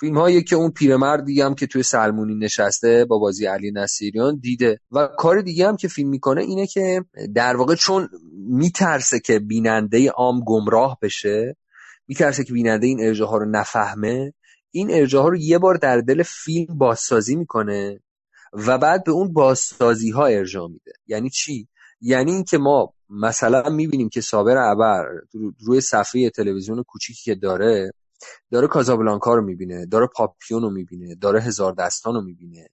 فیلم 0.00 0.18
هایی 0.18 0.42
که 0.42 0.56
اون 0.56 0.70
پیرمردی 0.70 1.40
هم 1.40 1.54
که 1.54 1.66
توی 1.66 1.82
سلمونی 1.82 2.34
نشسته 2.34 3.04
با 3.04 3.18
بازی 3.18 3.46
علی 3.46 3.70
نصیریان 3.70 4.38
دیده. 4.38 4.80
و 4.90 5.08
کار 5.18 5.40
دیگه 5.40 5.68
هم 5.68 5.76
که 5.76 5.88
فیلم 5.88 6.08
می‌کنه 6.08 6.42
اینه 6.42 6.66
که 6.66 7.04
در 7.34 7.56
واقع 7.56 7.74
چون 7.74 8.08
میترسه 8.48 9.20
که 9.20 9.38
بیننده 9.38 10.10
عام 10.10 10.44
گمراه 10.46 10.98
بشه 11.02 11.56
میترسه 12.08 12.44
که 12.44 12.52
بیننده 12.52 12.86
این 12.86 13.00
ارجاع 13.00 13.38
رو 13.38 13.50
نفهمه 13.50 14.32
این 14.70 14.90
ارجاع 14.90 15.30
رو 15.30 15.36
یه 15.36 15.58
بار 15.58 15.74
در 15.74 16.00
دل 16.00 16.22
فیلم 16.22 16.78
بازسازی 16.78 17.36
می‌کنه 17.36 18.00
و 18.52 18.78
بعد 18.78 19.04
به 19.04 19.12
اون 19.12 19.32
بازسازی 19.32 20.10
ها 20.10 20.26
ارجاع 20.26 20.68
میده. 20.68 20.92
یعنی 21.06 21.30
چی؟ 21.30 21.68
یعنی 22.00 22.32
اینکه 22.32 22.58
ما 22.58 22.94
مثلا 23.10 23.70
می‌بینیم 23.70 24.08
که 24.08 24.20
صابر 24.20 24.56
ابر 24.56 25.04
روی 25.58 25.80
صفحه 25.80 26.30
تلویزیون 26.30 26.82
کوچیکی 26.82 27.22
که 27.24 27.34
داره 27.34 27.92
داره 28.50 28.66
کازابلانکا 28.66 29.34
رو 29.34 29.42
می‌بینه 29.44 29.86
داره 29.86 30.06
پاپیون 30.06 30.62
رو 30.62 30.70
می‌بینه 30.70 31.14
داره 31.14 31.40
هزار 31.40 31.72
دستان 31.72 32.14
رو 32.14 32.20
می‌بینه. 32.20 32.68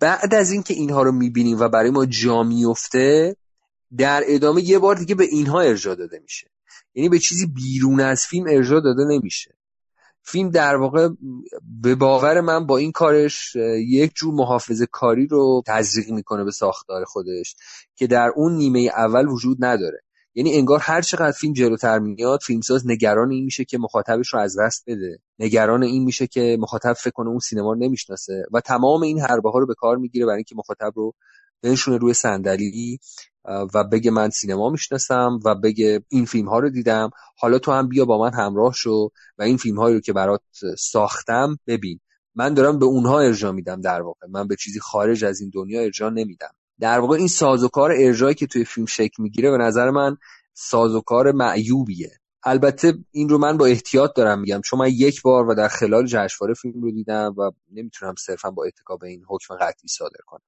بعد 0.00 0.34
از 0.34 0.50
اینکه 0.50 0.74
اینها 0.74 1.02
رو 1.02 1.12
می‌بینیم 1.12 1.60
و 1.60 1.68
برای 1.68 1.90
ما 1.90 2.06
جا 2.06 2.42
میفته 2.42 3.36
در 3.98 4.22
ادامه 4.26 4.62
یه 4.62 4.78
بار 4.78 4.94
دیگه 4.94 5.14
به 5.14 5.24
اینها 5.24 5.60
ارجاع 5.60 5.94
داده 5.94 6.18
میشه. 6.18 6.50
یعنی 6.94 7.08
به 7.08 7.18
چیزی 7.18 7.46
بیرون 7.46 8.00
از 8.00 8.26
فیلم 8.26 8.46
ارجاع 8.48 8.80
داده 8.80 9.04
نمیشه. 9.04 9.54
فیلم 10.22 10.50
در 10.50 10.76
واقع 10.76 11.08
به 11.82 11.94
باور 11.94 12.40
من 12.40 12.66
با 12.66 12.76
این 12.76 12.92
کارش 12.92 13.56
یک 13.86 14.12
جور 14.14 14.34
محافظه 14.34 14.86
کاری 14.86 15.26
رو 15.26 15.62
تزریق 15.66 16.10
می‌کنه 16.10 16.44
به 16.44 16.50
ساختار 16.50 17.04
خودش 17.04 17.56
که 17.96 18.06
در 18.06 18.32
اون 18.36 18.52
نیمه 18.52 18.80
اول 18.80 19.28
وجود 19.28 19.64
نداره. 19.64 20.02
یعنی 20.34 20.54
انگار 20.54 20.78
هر 20.82 21.02
چقدر 21.02 21.32
فیلم 21.32 21.52
جلوتر 21.52 21.98
میاد 21.98 22.40
فیلمساز 22.42 22.86
نگران 22.86 23.30
این 23.30 23.44
میشه 23.44 23.64
که 23.64 23.78
مخاطبش 23.78 24.34
رو 24.34 24.40
از 24.40 24.58
دست 24.58 24.84
بده. 24.86 25.18
نگران 25.38 25.82
این 25.82 26.04
میشه 26.04 26.26
که 26.26 26.56
مخاطب 26.60 26.92
فکر 26.92 27.10
کنه 27.10 27.28
اون 27.28 27.38
سینما 27.38 27.72
رو 27.72 27.78
نمی‌شناسه 27.78 28.44
و 28.52 28.60
تمام 28.60 29.02
این 29.02 29.20
حربه 29.20 29.50
ها 29.50 29.58
رو 29.58 29.66
به 29.66 29.74
کار 29.74 29.96
می‌گیره 29.96 30.26
برای 30.26 30.36
اینکه 30.36 30.54
مخاطب 30.56 30.92
رو 30.94 31.14
بنشونه 31.62 31.96
روی 31.96 32.14
صندلی 32.14 32.98
و 33.74 33.84
بگه 33.84 34.10
من 34.10 34.30
سینما 34.30 34.70
می‌شناسم 34.70 35.40
و 35.44 35.54
بگه 35.54 36.02
این 36.08 36.24
فیلم 36.24 36.48
ها 36.48 36.58
رو 36.58 36.70
دیدم. 36.70 37.10
حالا 37.38 37.58
تو 37.58 37.72
هم 37.72 37.88
بیا 37.88 38.04
با 38.04 38.18
من 38.18 38.34
همراه 38.34 38.72
شو 38.72 39.10
و 39.38 39.42
این 39.42 39.56
فیلم 39.56 39.78
هایی 39.78 39.94
رو 39.94 40.00
که 40.00 40.12
برات 40.12 40.42
ساختم 40.78 41.58
ببین. 41.66 42.00
من 42.34 42.54
دارم 42.54 42.78
به 42.78 42.86
اونها 42.86 43.20
ارجاع 43.20 43.52
میدم 43.52 43.80
در 43.80 44.02
واقع. 44.02 44.26
من 44.30 44.48
به 44.48 44.56
چیزی 44.56 44.80
خارج 44.80 45.24
از 45.24 45.40
این 45.40 45.50
دنیا 45.54 45.80
ارجاع 45.82 46.10
نمیدم. 46.10 46.50
در 46.80 46.98
واقع 47.00 47.16
این 47.16 47.28
سازوکار 47.28 47.92
ارجایی 47.92 48.34
که 48.34 48.46
توی 48.46 48.64
فیلم 48.64 48.86
شکل 48.86 49.22
می‌گیره 49.22 49.50
به 49.50 49.56
نظر 49.56 49.90
من 49.90 50.16
سازوکار 50.54 51.32
معیوبیه. 51.32 52.10
البته 52.44 52.94
این 53.10 53.28
رو 53.28 53.38
من 53.38 53.56
با 53.56 53.66
احتیاط 53.66 54.10
دارم 54.16 54.40
میگم. 54.40 54.60
چون 54.60 54.78
من 54.78 54.88
یک 54.88 55.22
بار 55.22 55.48
و 55.48 55.54
در 55.54 55.68
خلال 55.68 56.06
جشنواره 56.06 56.54
فیلم 56.54 56.82
رو 56.82 56.90
دیدم 56.90 57.34
و 57.38 57.50
نمی‌تونم 57.72 58.14
صرفا 58.18 58.50
با 58.50 58.64
اتکا 58.64 58.96
به 58.96 59.08
این 59.08 59.24
حکم 59.28 59.54
قطعی 59.54 59.88
صادر 59.88 60.20
کنم. 60.26 60.42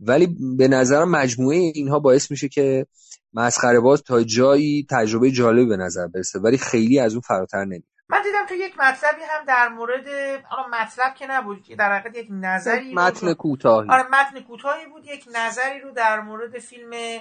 ولی 0.00 0.36
به 0.56 0.68
نظرم 0.68 1.10
مجموعه 1.10 1.56
اینها 1.58 1.98
باعث 1.98 2.30
میشه 2.30 2.48
که 2.48 2.86
مسخره 3.32 3.80
باز 3.80 4.02
تا 4.02 4.22
جایی 4.22 4.86
تجربه 4.90 5.30
جالب 5.30 5.68
به 5.68 5.76
نظر 5.76 6.06
برسه. 6.06 6.38
ولی 6.38 6.58
خیلی 6.58 6.98
از 6.98 7.12
اون 7.12 7.20
فراتر 7.20 7.64
نمیره 7.64 7.93
من 8.08 8.22
دیدم 8.22 8.46
تو 8.46 8.54
یک 8.54 8.78
مطلبی 8.78 9.22
هم 9.22 9.44
در 9.44 9.68
مورد 9.68 10.08
حالا 10.44 10.68
مطلب 10.68 11.14
که 11.14 11.26
نبود 11.26 11.62
که 11.62 11.76
در 11.76 11.98
حقیقت 11.98 12.16
یک 12.16 12.28
نظری 12.30 12.94
متن 12.94 13.34
کوتاهی. 13.34 13.90
آره 13.90 14.02
متن 14.02 14.40
کوتاهی 14.40 14.86
بود 14.86 15.06
یک 15.06 15.28
نظری 15.34 15.80
رو 15.80 15.90
در 15.90 16.20
مورد 16.20 16.58
فیلم 16.58 17.20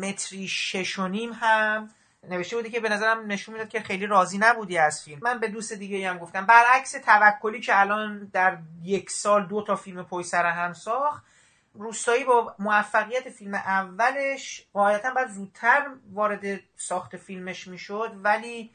متری 0.00 0.48
شش 0.48 0.98
و 0.98 1.08
نیم 1.08 1.32
هم 1.32 1.90
نوشته 2.28 2.56
بودی 2.56 2.70
که 2.70 2.80
به 2.80 2.88
نظرم 2.88 3.26
نشون 3.26 3.54
می‌داد 3.54 3.68
که 3.68 3.80
خیلی 3.80 4.06
راضی 4.06 4.38
نبودی 4.38 4.78
از 4.78 5.02
فیلم. 5.02 5.18
من 5.22 5.38
به 5.38 5.48
دوست 5.48 5.72
دیگه 5.72 6.10
هم 6.10 6.18
گفتم. 6.18 6.46
برعکس 6.46 6.92
توکلی 6.92 7.60
که 7.60 7.80
الان 7.80 8.30
در 8.32 8.58
یک 8.82 9.10
سال 9.10 9.46
دو 9.46 9.62
تا 9.62 9.76
فیلم 9.76 10.02
پای 10.02 10.24
سر 10.24 10.46
هم 10.46 10.72
ساخت 10.72 11.24
روستایی 11.74 12.24
با 12.24 12.54
موفقیت 12.58 13.30
فیلم 13.30 13.54
اولش 13.54 14.66
قاعدتا 14.72 15.10
بعد 15.10 15.30
زودتر 15.30 15.86
وارد 16.12 16.60
ساخت 16.76 17.16
فیلمش 17.16 17.68
می‌شد 17.68 18.12
ولی 18.22 18.70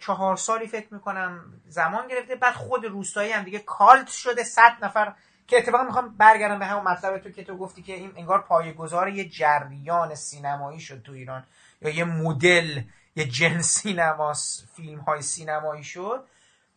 چهار 0.00 0.36
سالی 0.36 0.66
فکر 0.66 0.94
می‌کنم 0.94 1.44
زمان 1.68 2.08
گرفته. 2.08 2.36
بعد 2.36 2.54
خود 2.54 2.84
روستایی 2.84 3.32
هم 3.32 3.42
دیگه 3.42 3.58
کالت 3.58 4.08
شده 4.08 4.44
صد 4.44 4.76
نفر 4.82 5.12
که 5.46 5.58
اتفاقا 5.58 5.84
می‌خوام 5.84 6.16
برگردم 6.16 6.58
به 6.58 6.66
همون 6.66 6.84
مطلب 6.84 7.18
تو 7.18 7.30
که 7.30 7.44
تو 7.44 7.56
گفتی 7.56 7.82
که 7.82 7.94
این 7.94 8.12
انگار 8.16 8.42
پایه‌گذار 8.42 9.08
یه 9.08 9.28
جریان 9.28 10.14
سینمایی 10.14 10.80
شد 10.80 11.02
تو 11.02 11.12
ایران. 11.12 11.44
یا 11.82 11.90
یه 11.90 12.04
مدل 12.04 12.82
یه 13.16 13.24
جن 13.24 13.60
سینماس 13.60 14.64
فیلم 14.76 15.00
های 15.00 15.22
سینمایی 15.22 15.84
شد. 15.84 16.24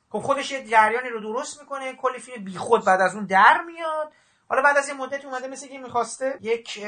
خب 0.09 0.19
خودش 0.19 0.51
یه 0.51 0.67
جریانی 0.67 1.09
رو 1.09 1.19
درست 1.19 1.59
می‌کنه. 1.59 1.93
کلی 1.93 2.19
فیلم 2.19 2.43
بیخود 2.43 2.85
بعد 2.85 3.01
از 3.01 3.15
اون 3.15 3.25
در 3.25 3.61
میاد. 3.67 4.11
حالا 4.49 4.61
بعد 4.61 4.77
از 4.77 4.87
یه 4.89 4.93
مدت 4.93 5.25
اومده 5.25 5.47
مثل 5.47 5.67
که 5.67 5.79
می‌خواسته 5.79 6.33
یک 6.41 6.79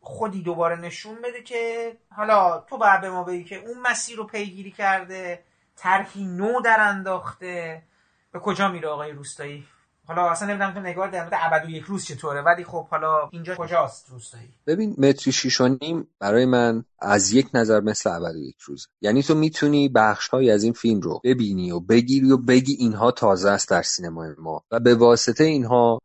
خودی 0.00 0.42
دوباره 0.42 0.76
نشون 0.76 1.14
بده 1.24 1.42
که 1.42 1.92
حالا 2.16 2.64
تو 2.68 2.78
باید 2.78 3.00
به 3.00 3.10
ما 3.10 3.24
بگی 3.24 3.44
که 3.44 3.56
اون 3.56 3.78
مسیر 3.78 4.16
رو 4.16 4.26
پیگیری 4.26 4.70
کرده 4.70 5.44
طرحی 5.76 6.24
نو 6.24 6.60
در 6.60 6.76
انداخته. 6.80 7.82
به 8.32 8.38
کجا 8.38 8.68
میره 8.68 8.88
آقای 8.88 9.12
روستایی؟ 9.12 9.66
حالا 10.06 10.30
اصلا 10.30 10.48
نمی‌دونم 10.48 10.74
تو 10.74 10.80
نگاه 10.80 11.10
در 11.10 11.48
مورد 11.50 11.66
و 11.66 11.70
یک 11.70 11.84
روز 11.84 12.04
چطوره 12.04 12.42
ولی 12.42 12.64
خب 12.64 12.88
حالا 12.88 13.28
اینجا 13.32 13.54
کجاست 13.54 14.10
روستایی؟ 14.10 14.48
ببین 14.66 14.94
متری 14.98 15.32
شیش 15.32 15.60
نیم 15.60 16.08
برای 16.18 16.46
من 16.46 16.84
از 16.98 17.32
یک 17.32 17.48
نظر 17.54 17.80
مثل 17.80 18.10
ابد 18.10 18.34
و 18.34 18.38
یک 18.38 18.56
روز 18.60 18.88
یعنی 19.00 19.22
تو 19.22 19.34
می‌تونی 19.34 19.88
بخشهایی 19.88 20.50
از 20.50 20.62
این 20.62 20.72
فیلم 20.72 21.00
رو 21.00 21.20
ببینی 21.24 21.70
و 21.70 21.80
بگیری 21.80 22.30
و 22.30 22.36
بگی 22.36 22.72
اینها 22.72 23.10
تازه 23.10 23.50
است 23.50 23.70
در 23.70 23.82
سینمای 23.82 24.30
ما 24.38 24.64
و 24.70 24.80
به 24.80 24.94
واسطه 24.94 25.44
اینها 25.44 26.00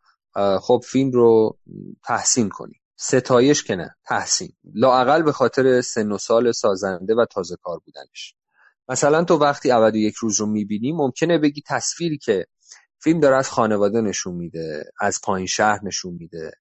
خب 0.62 0.82
فیلم 0.86 1.12
رو 1.12 1.58
تحسین 2.04 2.50
کنی 2.50 2.82
ستایش 2.96 3.64
که 3.64 3.76
نه 3.76 3.96
تحسین. 4.06 4.54
لاعقل 4.74 5.24
به 5.24 5.32
خاطر 5.32 5.82
سن 5.82 6.12
و 6.12 6.18
سال 6.18 6.52
سازنده 6.52 7.16
و 7.16 7.26
تازه 7.26 7.56
کار 7.64 7.80
بودنش. 7.86 8.36
مثلا 8.90 9.24
تو 9.24 9.38
وقتی 9.38 9.72
اول 9.72 9.96
یک 9.96 10.16
روز 10.16 10.40
رو 10.40 10.46
می‌بینی 10.46 10.92
ممکنه 10.92 11.38
بگی 11.38 11.62
تصویری 11.68 12.18
که 12.18 12.46
فیلم 13.00 13.20
داره 13.20 13.38
از 13.38 13.50
خانواده 13.50 14.02
نشون 14.02 14.36
میده 14.36 14.92
از 15.02 15.20
پایین 15.24 15.48
شهر 15.48 15.80
نشون 15.84 16.14
میده 16.14 16.52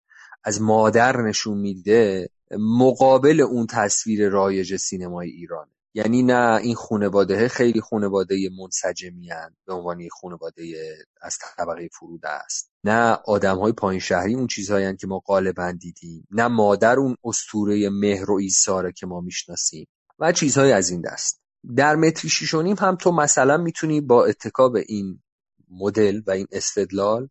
از 0.45 0.63
مادر 0.63 1.23
نشون 1.23 1.59
میده 1.59 2.29
مقابل 2.59 3.41
اون 3.41 3.67
تصویر 3.67 4.29
رایج 4.29 4.77
سینمای 4.77 5.31
ایرانه. 5.31 5.74
یعنی 5.95 6.23
نه 6.23 6.61
این 6.63 6.75
خانواده 6.75 7.49
خیلی 7.49 7.81
خانواده 7.81 8.49
منسجمی 8.59 9.29
به 9.67 9.75
عنوان 9.75 10.09
خانواده 10.09 10.97
از 11.23 11.39
طبقه 11.57 11.89
فرود 11.93 12.27
است. 12.27 12.71
نه 12.85 13.19
آدم 13.27 13.59
های 13.59 13.73
پایین 13.73 14.01
شهری 14.01 14.35
اون 14.35 14.47
چیزهایی 14.47 14.97
که 14.97 15.07
ما 15.07 15.19
غالبا 15.19 15.73
دیدیم. 15.73 16.27
نه 16.31 16.49
مادر 16.49 16.99
اون 16.99 17.17
استوره 17.25 17.91
مهر 17.91 18.31
و 18.31 18.35
ایساره 18.35 18.93
که 18.93 19.07
ما 19.07 19.21
می‌شناسیم. 19.21 19.87
و 20.19 20.33
چیزهای 20.33 20.73
از 20.73 20.91
این 20.91 21.01
دست. 21.01 21.41
در 21.77 21.97
متری 21.97 22.29
شیشونیم 22.29 22.77
هم 22.79 22.97
تو 22.97 23.13
مثلا 23.13 23.57
می‌تونی 23.57 24.01
با 24.01 24.25
اتکا 24.25 24.69
به 24.69 24.85
این 24.89 25.23
مدل 25.71 26.23
و 26.27 26.31
این 26.31 26.47
استدلال 26.53 27.29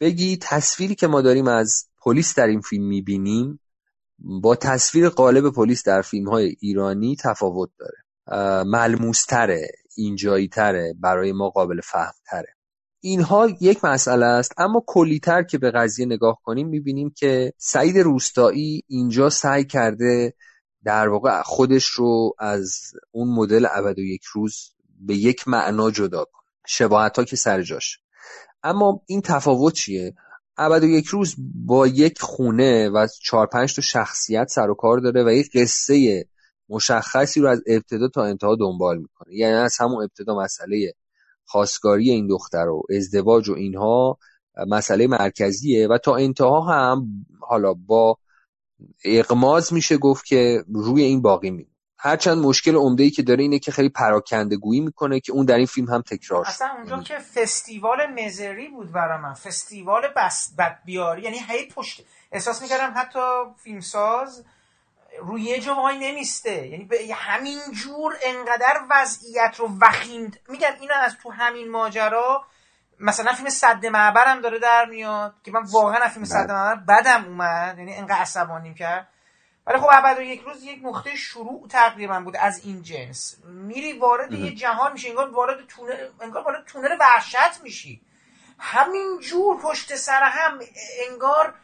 بگی 0.00 0.38
تصویری 0.40 0.94
که 0.94 1.06
ما 1.06 1.20
داریم 1.20 1.48
از 1.48 1.86
پلیس 2.02 2.34
در 2.34 2.46
این 2.46 2.60
فیلم 2.60 2.88
می‌بینیم 2.88 3.60
با 4.20 4.56
تصویر 4.56 5.08
قالب 5.08 5.50
پلیس 5.50 5.82
در 5.82 6.02
فیلم 6.02 6.28
های 6.28 6.56
ایرانی 6.60 7.16
تفاوت 7.16 7.70
داره. 7.78 7.98
ملموستره 8.64 9.68
اینجایی 9.96 10.48
تره 10.48 10.94
برای 11.00 11.32
ما 11.32 11.50
قابل 11.50 11.80
فهم 11.80 12.12
تره 12.26 12.54
اینها 13.00 13.48
یک 13.60 13.84
مسئله 13.84 14.26
است 14.26 14.52
اما 14.58 14.84
کلیتر 14.86 15.42
که 15.42 15.58
به 15.58 15.70
قضیه 15.70 16.06
نگاه 16.06 16.38
کنیم 16.44 16.68
می‌بینیم 16.68 17.10
که 17.16 17.52
سعید 17.58 17.98
روستایی 17.98 18.82
اینجا 18.86 19.30
سعی 19.30 19.64
کرده 19.64 20.34
در 20.84 21.08
واقع 21.08 21.42
خودش 21.42 21.86
رو 21.86 22.34
از 22.38 22.80
اون 23.10 23.28
مدل 23.34 23.66
ابد 23.70 23.98
و 23.98 24.02
یک 24.02 24.22
روز 24.24 24.72
به 25.00 25.14
یک 25.14 25.48
معنا 25.48 25.90
جدا 25.90 26.24
کنه. 26.24 26.50
شباهت 26.66 27.18
ها 27.18 27.24
که 27.24 27.36
سر 27.36 27.62
جاش. 27.62 27.98
اما 28.62 29.02
این 29.06 29.20
تفاوت 29.20 29.74
چیه؟ 29.74 30.14
ابد 30.56 30.84
و 30.84 30.86
یک 30.86 31.06
روز 31.06 31.34
با 31.54 31.86
یک 31.86 32.22
خونه 32.22 32.88
و 32.88 33.06
چهار 33.22 33.46
پنج 33.46 33.74
تا 33.74 33.82
شخصیت 33.82 34.48
سر 34.48 34.70
و 34.70 34.74
کار 34.74 34.98
داره 34.98 35.24
و 35.24 35.32
یک 35.32 35.50
قصه 35.54 36.24
مشخصی 36.68 37.40
رو 37.40 37.48
از 37.48 37.62
ابتدا 37.66 38.08
تا 38.08 38.24
انتها 38.24 38.56
دنبال 38.56 38.98
می‌کنه. 38.98 39.34
یعنی 39.34 39.54
از 39.54 39.76
همون 39.80 40.02
ابتدا 40.02 40.38
مسئله 40.38 40.92
خواستگاری 41.44 42.10
این 42.10 42.26
دختر 42.26 42.68
و 42.68 42.82
ازدواج 42.96 43.48
و 43.48 43.54
اینها 43.54 44.18
مسئله 44.68 45.06
مرکزیه 45.06 45.88
و 45.88 45.98
تا 45.98 46.16
انتها 46.16 46.60
هم 46.60 47.06
حالا 47.40 47.74
با 47.74 48.16
اقماز 49.04 49.72
میشه 49.72 49.96
گفت 49.96 50.24
که 50.24 50.64
روی 50.74 51.02
این 51.02 51.22
باقی 51.22 51.50
می 51.50 51.66
هرچند 52.02 52.38
مشکل 52.38 52.76
عمده 52.76 53.02
ای 53.02 53.10
که 53.10 53.22
داره 53.22 53.42
اینه 53.42 53.58
که 53.58 53.72
خیلی 53.72 53.88
پراکنده 53.88 54.56
گویی 54.56 54.80
می‌کنه 54.80 55.20
که 55.20 55.32
اون 55.32 55.46
در 55.46 55.56
این 55.56 55.66
فیلم 55.66 55.88
هم 55.88 56.02
تکرار 56.02 56.44
شد 56.44 56.50
اصلا 56.50 56.68
اونجا 56.76 57.02
که 57.02 57.18
فستیوال 57.18 58.06
مزری 58.06 58.68
بود 58.68 58.92
برای 58.92 59.18
من 59.18 59.34
فستیوال 59.34 60.02
بس 60.16 60.54
بدبیاری 60.58 61.22
یعنی 61.22 61.38
هی 61.48 61.68
پشت 61.68 62.04
احساس 62.32 62.62
می‌کردم 62.62 62.92
حتی 62.96 63.20
فیلمساز 63.64 64.44
روی 65.22 65.42
یه 65.42 65.60
جا 65.60 65.74
وای 65.74 65.98
نمیسته. 65.98 66.66
یعنی 66.66 66.84
به 66.84 66.96
همین 67.14 67.58
جور 67.72 68.12
انقدر 68.22 68.80
وضعیت 68.90 69.54
رو 69.58 69.68
وخیم 69.80 70.30
میگم 70.48 70.70
اینو 70.80 70.94
از 71.02 71.16
تو 71.22 71.30
همین 71.30 71.70
ماجرا 71.70 72.44
مثلا 73.00 73.32
فیلم 73.32 73.50
صد 73.50 73.86
معبرم 73.86 74.40
داره 74.40 74.58
در 74.58 74.84
میاد 74.84 75.34
که 75.42 75.50
من 75.50 75.62
واقعا 75.72 76.08
فیلم 76.08 76.24
صد 76.24 76.46
بله. 76.46 76.52
معبر 76.52 77.00
بدم 77.00 77.24
اومد 77.24 77.78
یعنی 77.78 77.94
انقدر 77.94 78.14
عصبانیم 78.14 78.74
کرد. 78.74 79.08
ولی 79.70 79.78
خب 79.78 79.88
و 80.18 80.22
یک 80.22 80.40
روز 80.40 80.64
یک 80.64 80.80
نقطه 80.82 81.16
شروع 81.16 81.68
تقریبا 81.68 82.20
بود 82.20 82.36
از 82.36 82.64
این 82.64 82.82
جنس. 82.82 83.36
میری 83.44 83.92
وارد 83.92 84.32
یه 84.32 84.54
جهان 84.54 84.92
میشه 84.92 85.08
انگار 85.08 85.30
وارد 85.30 85.66
تونل 85.66 86.08
انگار 86.20 86.42
وارد 86.42 86.64
تونل 86.66 86.96
وحشت 87.00 87.60
میشی. 87.62 88.02
همین 88.58 89.18
جور 89.20 89.60
پشت 89.60 89.96
سر 89.96 90.22
هم 90.22 90.60
انگار 91.08 91.54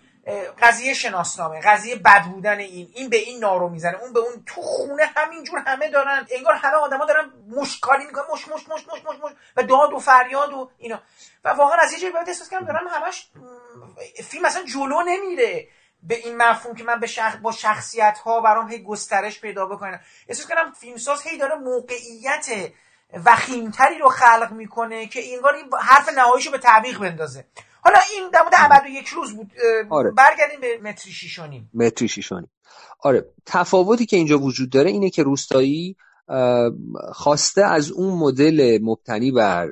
قضیه 0.62 0.94
شناسنامه 0.94 1.60
قضیه 1.60 1.96
بد 1.96 2.22
بودن 2.22 2.58
این 2.58 2.90
این 2.94 3.08
به 3.08 3.16
این 3.16 3.40
نارو 3.40 3.68
می‌زنه 3.68 3.98
اون 4.02 4.12
به 4.12 4.20
اون 4.20 4.42
تو 4.46 4.62
خونه 4.62 5.06
همینجور 5.16 5.58
همه 5.58 5.88
دارن 5.88 6.26
انگار 6.36 6.54
همه 6.54 6.74
آدما 6.74 7.04
دارن 7.04 7.32
مشکاری 7.48 8.06
می‌کنن 8.06 8.24
مش 8.32 8.48
مش 8.48 8.68
مش 8.68 8.88
مش 8.88 9.04
مش, 9.04 9.20
مش 9.24 9.32
و 9.56 9.62
داد 9.62 9.92
و 9.92 9.98
فریاد 9.98 10.52
و 10.52 10.70
اینا. 10.78 11.02
و 11.44 11.48
واقعا 11.48 11.78
از 11.80 11.92
یه 11.92 11.98
جایی 11.98 12.12
باید 12.12 12.28
احساس 12.28 12.48
کردم 12.48 12.66
دارم 12.66 12.88
همش 12.88 13.28
فیلم 14.24 14.44
اصلا 14.44 14.62
جلو 14.62 15.02
نمیره. 15.06 15.68
به 16.08 16.14
این 16.14 16.36
مفهوم 16.36 16.74
که 16.74 16.84
من 16.84 17.00
به 17.00 17.06
شخ... 17.06 17.36
با 17.36 17.52
شخصیت 17.52 18.18
ها 18.24 18.40
برام 18.40 18.70
هی 18.70 18.82
گسترش 18.82 19.40
پیدا 19.40 19.66
بکنم. 19.66 20.00
احساس 20.28 20.48
کردم 20.48 20.72
فیلمساز 20.72 21.22
هی 21.22 21.38
داره 21.38 21.54
موقعیت 21.54 22.72
وخیمتری 23.24 23.98
رو 23.98 24.08
خلق 24.08 24.52
می‌کنه 24.52 25.06
که 25.06 25.34
انگار 25.34 25.54
این 25.54 25.66
حرف 25.80 26.08
نهاییشو 26.18 26.50
به 26.50 26.58
تعویق 26.58 26.98
بندازه. 26.98 27.44
حالا 27.86 27.98
این 28.12 28.30
در 28.30 28.42
مورد 28.42 28.54
ابد 28.58 28.82
و 28.84 28.88
یک 28.88 29.08
روز 29.08 29.36
بود 29.36 29.52
آره. 29.90 30.10
برگردیم 30.10 30.60
به 30.60 30.78
متری 30.82 31.12
شیشونیم 31.12 31.70
متری 31.74 32.08
شیشونیم 32.08 32.50
آره 33.00 33.24
تفاوتی 33.46 34.06
که 34.06 34.16
اینجا 34.16 34.38
وجود 34.38 34.70
داره 34.70 34.90
اینه 34.90 35.10
که 35.10 35.22
روستایی 35.22 35.96
خواسته 37.12 37.64
از 37.64 37.90
اون 37.90 38.18
مدل 38.18 38.78
مبتنی 38.82 39.32
بر 39.32 39.68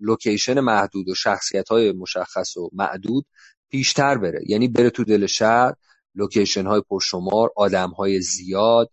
لوکیشن 0.00 0.60
محدود 0.60 1.08
و 1.08 1.14
شخصیت 1.14 1.68
های 1.68 1.92
مشخص 1.92 2.56
و 2.56 2.70
معدود 2.72 3.26
پیشتر 3.72 4.18
بره. 4.18 4.40
یعنی 4.46 4.68
بره 4.68 4.90
تو 4.90 5.04
دل 5.04 5.26
شهر 5.26 5.74
لوکیشن 6.14 6.66
های 6.66 6.82
پرشمار 6.90 7.50
آدم 7.56 7.90
های 7.90 8.20
زیاد 8.20 8.90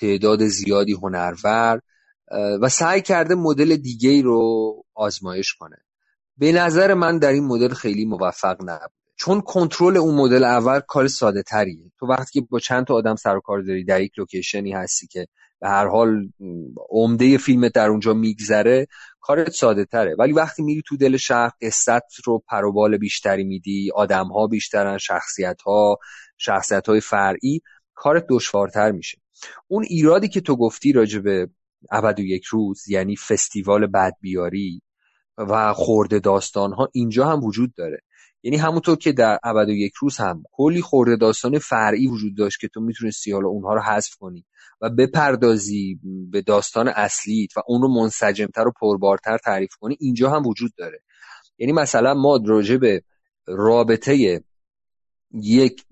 تعداد 0.00 0.46
زیادی 0.46 0.92
هنرور 0.92 1.80
و 2.60 2.68
سعی 2.68 3.02
کرده 3.02 3.34
مدل 3.34 3.76
دیگه 3.76 4.22
رو 4.22 4.74
آزمایش 4.94 5.54
کنه. 5.54 5.76
به 6.36 6.52
نظر 6.52 6.94
من 6.94 7.18
در 7.18 7.32
این 7.32 7.44
مدل 7.44 7.74
خیلی 7.74 8.04
موفق 8.04 8.56
نبود 8.62 8.90
چون 9.16 9.40
کنترل 9.40 9.96
اون 9.96 10.14
مدل 10.14 10.44
اول 10.44 10.80
کار 10.80 11.08
ساده 11.08 11.42
تریه. 11.42 11.92
تو 11.98 12.06
وقتی 12.06 12.40
که 12.40 12.46
با 12.50 12.58
چند 12.58 12.86
تا 12.86 12.94
آدم 12.94 13.16
سر 13.16 13.36
و 13.36 13.40
کار 13.40 13.60
داری 13.60 13.84
در 13.84 14.00
یک 14.00 14.18
لوکیشنی 14.18 14.72
هستی 14.72 15.06
که 15.06 15.26
به 15.60 15.68
هر 15.68 15.86
حال 15.86 16.28
عمده 16.90 17.38
فیلمت 17.38 17.72
در 17.72 17.88
اونجا 17.88 18.14
میگذره 18.14 18.86
کارت 19.20 19.50
ساده 19.50 19.84
تره. 19.84 20.14
ولی 20.18 20.32
وقتی 20.32 20.62
میری 20.62 20.82
تو 20.86 20.96
دل 20.96 21.16
شهر 21.16 21.50
قصت 21.62 22.14
رو 22.24 22.42
پروبال 22.48 22.96
بیشتری 22.96 23.44
میدی 23.44 23.90
آدم 23.94 24.26
ها 24.26 24.46
بیشترن 24.46 24.98
شخصیت 24.98 25.62
ها 25.62 25.98
شخصیت 26.38 26.88
های 26.88 27.00
فرعی 27.00 27.60
کارت 27.94 28.24
دشوارتر 28.28 28.92
میشه. 28.92 29.18
اون 29.68 29.84
ایرادی 29.88 30.28
که 30.28 30.40
تو 30.40 30.56
گفتی 30.56 30.92
راجع 30.92 31.18
به 31.18 31.48
ابد 31.90 32.20
و 32.20 32.22
یک 32.22 32.44
روز 32.44 32.88
یعنی 32.88 33.16
فستیوال 33.16 33.86
بدبیاری 33.86 34.82
و 35.38 35.72
خورده 35.72 36.18
داستان 36.18 36.72
ها 36.72 36.88
اینجا 36.92 37.26
هم 37.26 37.44
وجود 37.44 37.74
داره. 37.74 38.00
یعنی 38.42 38.56
همونطور 38.56 38.96
که 38.96 39.12
در 39.12 39.38
ابد 39.44 39.68
و 39.68 39.72
یک 39.72 39.92
روز 40.00 40.16
هم 40.16 40.42
کلی 40.52 40.80
خورده 40.80 41.16
داستان 41.16 41.58
فرعی 41.58 42.06
وجود 42.06 42.36
داشت 42.36 42.60
که 42.60 42.68
تو 42.68 42.80
می‌تونستی 42.80 43.32
حالا 43.32 43.48
اونها 43.48 43.74
رو 43.74 43.80
حذف 43.80 44.14
کنی. 44.14 44.46
و 44.80 44.90
بپردازی 44.90 46.00
به 46.30 46.42
داستان 46.42 46.88
اصلیت 46.88 47.56
و 47.56 47.60
اون 47.66 47.82
رو 47.82 47.88
منسجمتر 47.88 48.68
و 48.68 48.72
پربارتر 48.80 49.38
تعریف 49.38 49.74
کنی 49.80 49.96
اینجا 50.00 50.30
هم 50.30 50.46
وجود 50.46 50.72
داره. 50.76 51.00
یعنی 51.58 51.72
مثلا 51.72 52.14
ما 52.14 52.40
راجع 52.46 52.76
به 52.76 53.02
رابطه 53.46 54.42
یک 55.32 55.84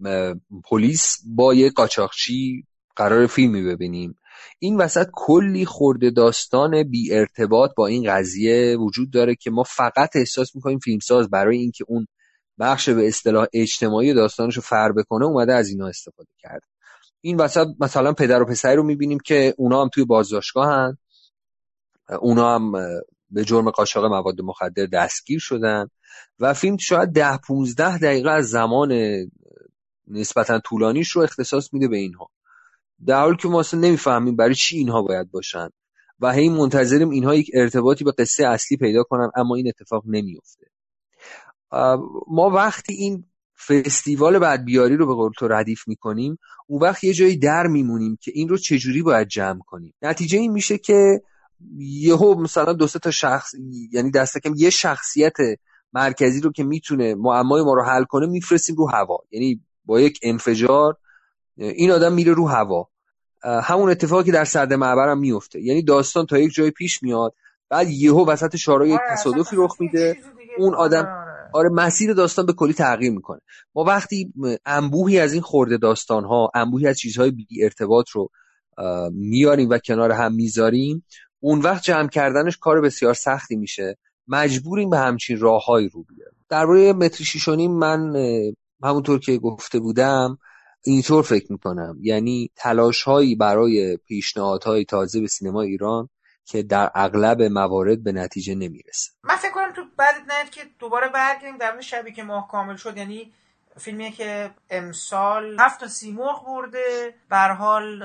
پلیس 0.65 1.17
با 1.27 1.55
یک 1.55 1.73
قاچاقچی 1.73 2.65
قرار 2.97 3.27
فیلمی 3.27 3.63
ببینیم. 3.63 4.15
این 4.59 4.77
وسط 4.77 5.07
کلی 5.13 5.65
خورده 5.65 6.11
داستان 6.11 6.83
بی 6.83 7.15
ارتباط 7.15 7.71
با 7.77 7.87
این 7.87 8.13
قضیه 8.13 8.77
وجود 8.77 9.11
داره 9.11 9.35
که 9.35 9.51
ما 9.51 9.63
فقط 9.63 10.17
احساس 10.17 10.57
می‌کنیم 10.57 10.79
فیلمساز 10.79 11.31
برای 11.31 11.59
اینکه 11.59 11.85
اون 11.89 12.07
بخش 12.59 12.89
به 12.89 13.09
اصطلاح 13.09 13.47
اجتماعی 13.53 14.15
داستانش 14.15 14.57
رو 14.57 14.63
فر 14.63 14.93
بکنه 14.93 15.25
اومده 15.25 15.55
از 15.55 15.69
اینا 15.69 15.87
استفاده 15.87 16.31
کرد 16.39 16.63
این 17.21 17.37
وسط 17.37 17.67
مثلا 17.81 18.13
پدر 18.13 18.43
و 18.43 18.45
پسری 18.45 18.77
رو 18.77 18.83
می‌بینیم 18.83 19.19
که 19.19 19.55
اونا 19.59 19.83
هم 19.83 19.89
توی 19.89 20.05
بازداشتگاه 20.05 20.69
هن 20.69 20.99
اونا 22.21 22.55
هم 22.55 22.73
به 23.31 23.45
جرم 23.45 23.71
قاچاق 23.71 24.05
مواد 24.05 24.41
مخدر 24.41 24.87
دستگیر 24.87 25.39
شدن. 25.39 25.89
و 26.39 26.55
فیلم 26.55 26.77
شاید 26.77 27.09
ده 27.09 27.37
15 27.37 27.99
دقیقه 27.99 28.31
از 28.31 28.51
زمان 28.51 28.93
نسبتا 30.07 30.59
طولانیش 30.59 31.11
رو 31.11 31.23
اختصاص 31.23 31.73
میده 31.73 31.89
به 31.89 31.97
اینها. 31.97 32.31
در 33.07 33.21
حالی 33.21 33.37
که 33.37 33.49
ما 33.49 33.61
اصلا 33.61 33.81
نمی‌فهمیم 33.81 34.37
برای 34.37 34.55
چی 34.55 34.77
اینها 34.77 35.03
باید 35.03 35.31
باشن. 35.31 35.69
و 36.21 36.33
هی 36.33 36.49
منتظریم 36.49 37.11
اینها 37.11 37.35
یک 37.35 37.51
ارتباطی 37.55 38.05
به 38.05 38.13
قصه 38.19 38.47
اصلی 38.47 38.77
پیدا 38.77 39.03
کنن 39.03 39.31
اما 39.37 39.55
این 39.55 39.69
اتفاق 39.69 40.03
نمیفته 40.07 40.67
ما 42.29 42.51
وقتی 42.51 42.93
این 42.95 43.25
فستیوال 43.67 44.39
بدبیاری 44.39 44.97
رو 44.97 45.07
به 45.07 45.15
قول 45.15 45.33
تو 45.39 45.49
ردیف 45.49 45.89
می‌کنیم 45.89 46.39
اون 46.67 46.83
وقت 46.83 47.05
یه 47.05 47.13
جایی 47.13 47.37
در 47.37 47.67
میمونیم 47.67 48.19
که 48.21 48.33
این 48.35 48.49
رو 48.49 48.57
چجوری 48.57 49.03
باید 49.03 49.29
جمع 49.29 49.61
کنیم. 49.67 49.95
نتیجه 50.03 50.39
این 50.39 50.53
میشه 50.53 50.79
که 50.79 51.23
یهو 51.79 52.35
مثلا 52.35 52.73
دو 52.73 52.87
تا 52.87 53.11
شخص 53.11 53.55
یعنی 53.93 54.11
دست 54.11 54.39
کم 54.39 54.53
یه 54.57 54.71
شخصیت 54.71 55.37
مرکزی 55.93 56.41
رو 56.41 56.53
که 56.53 56.65
می‌تونه 56.65 57.15
معمای 57.15 57.63
ما 57.63 57.75
رو 57.75 57.83
حل 57.83 58.05
کنه 58.05 58.27
میفرستیم 58.27 58.77
رو 58.77 58.91
هوا. 58.91 59.19
یعنی 59.31 59.61
با 59.85 60.01
یک 60.01 60.19
انفجار 60.23 60.97
این 61.57 61.91
آدم 61.91 62.13
میره 62.13 62.33
رو 62.33 62.49
هوا. 62.49 62.89
همون 63.43 63.91
اتفاقی 63.91 64.25
که 64.25 64.33
در 64.33 64.45
سرد 64.45 64.73
معبر 64.73 65.09
هم 65.09 65.19
میفته 65.19 65.61
یعنی 65.61 65.83
داستان 65.83 66.27
تا 66.27 66.39
یک 66.39 66.53
جای 66.55 66.71
پیش 66.71 67.03
میاد 67.03 67.35
بعد 67.69 67.91
یهو 67.91 68.27
وسط 68.27 68.57
شارع 68.57 68.89
یک 68.89 68.93
آره، 68.93 69.13
تصادفی 69.13 69.57
رخ 69.57 69.77
میده. 69.81 70.17
اون 70.59 70.75
آدم 70.75 71.28
آره. 71.53 71.69
مسیر 71.69 72.13
داستان 72.13 72.47
به 72.47 72.53
کلی 72.53 72.73
تغییر 72.73 73.13
می‌کنه. 73.13 73.41
ما 73.75 73.85
وقتی 73.85 74.33
انبوهی 74.67 75.19
از 75.19 75.33
این 75.33 75.43
خورده 75.43 75.77
داستان 75.77 76.25
ها 76.25 76.51
انبوهی 76.55 76.87
از 76.87 76.99
چیزهای 76.99 77.31
بی 77.31 77.47
ارتباط 77.63 78.11
رو 78.11 78.31
میاریم 79.13 79.69
و 79.71 79.79
کنار 79.79 80.13
هم 80.13 80.35
می‌ذاریم 80.35 81.05
اون 81.41 81.61
وقت 81.61 81.83
جمع 81.83 82.09
کردنش 82.09 82.57
کار 82.57 82.81
بسیار 82.81 83.15
سختی 83.15 83.57
میشه. 83.57 83.99
مجبوریم 84.29 84.91
به 84.91 84.99
همچین 84.99 85.39
راههایی 85.39 85.89
رو 85.89 86.03
بیاریم. 86.03 86.39
درباره 86.49 86.93
متر 86.93 87.25
شیشونیم 87.25 87.71
من 87.71 88.13
همونطور 88.83 89.19
که 89.19 89.39
گفته 89.39 89.79
بودم 89.79 90.39
اینطور 90.85 91.23
فکر 91.23 91.53
می‌کنم. 91.53 91.99
یعنی 92.03 92.51
تلاش 92.57 93.03
هایی 93.03 93.35
برای 93.35 93.97
پیشنهادهای 93.97 94.85
تازه 94.85 95.21
به 95.21 95.27
سینما 95.27 95.63
ایران 95.63 96.09
که 96.49 96.63
در 96.63 96.91
اغلب 96.95 97.43
موارد 97.43 98.03
به 98.05 98.13
نتیجه 98.13 98.55
نمی‌رسه. 98.55 99.11
من 99.23 99.37
فکر 99.37 99.53
کنم 99.53 99.73
تو 99.73 99.85
بعد 99.97 100.15
نه 100.29 100.51
که 100.51 100.61
دوباره 100.79 101.09
برگردیم 101.09 101.59
در 101.59 101.81
شبی 101.81 102.13
که 102.13 102.23
ماه 102.23 102.49
کامل 102.49 102.77
شد 102.77 102.97
یعنی 102.97 103.33
فیلمیه 103.77 104.11
که 104.11 104.51
امسال 104.71 105.57
هفت 105.61 105.81
تا 105.81 105.89
سیمرغ 105.89 106.47
برده. 106.47 107.15
بر 107.29 107.53
حال 107.53 108.05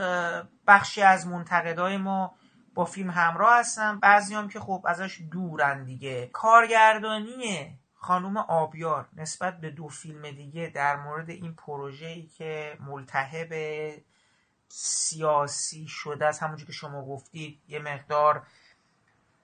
بخشی 0.68 1.02
از 1.02 1.28
منتقدای 1.28 1.98
ما 1.98 2.36
با 2.74 2.86
فیلم 2.86 3.10
همراه 3.10 3.60
هستن. 3.60 4.00
بعضی 4.00 4.36
هم 4.36 4.50
که 4.50 4.60
خب 4.60 4.86
ازش 4.86 5.22
دورن 5.32 5.84
دیگه. 5.84 6.30
کارگردانی 6.34 7.78
خانوم 7.94 8.38
آبیار 8.38 9.10
نسبت 9.18 9.60
به 9.60 9.70
دو 9.70 9.88
فیلم 9.88 10.32
دیگه 10.32 10.72
در 10.76 10.96
مورد 10.96 11.30
این 11.30 11.56
پروژه 11.56 12.08
ای 12.08 12.28
که 12.28 12.78
ملتهب 12.88 13.54
سیاسی 14.76 15.88
شده 15.88 16.26
است. 16.26 16.44
همونجور 16.44 16.68
که 16.68 16.74
شما 16.74 17.06
گفتید 17.06 17.60
یه 17.68 17.80
مقدار 17.80 18.44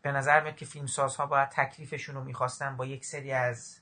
به 0.02 0.12
نظر 0.12 0.42
میاد 0.42 0.56
که 0.56 0.66
فیلمسازها 0.66 1.26
باید 1.26 1.50
تکلیفشون 1.50 2.16
رو 2.16 2.24
می‌خواستن 2.24 2.78
با 2.78 2.86
یک 2.86 3.06
سری 3.06 3.32
از 3.32 3.80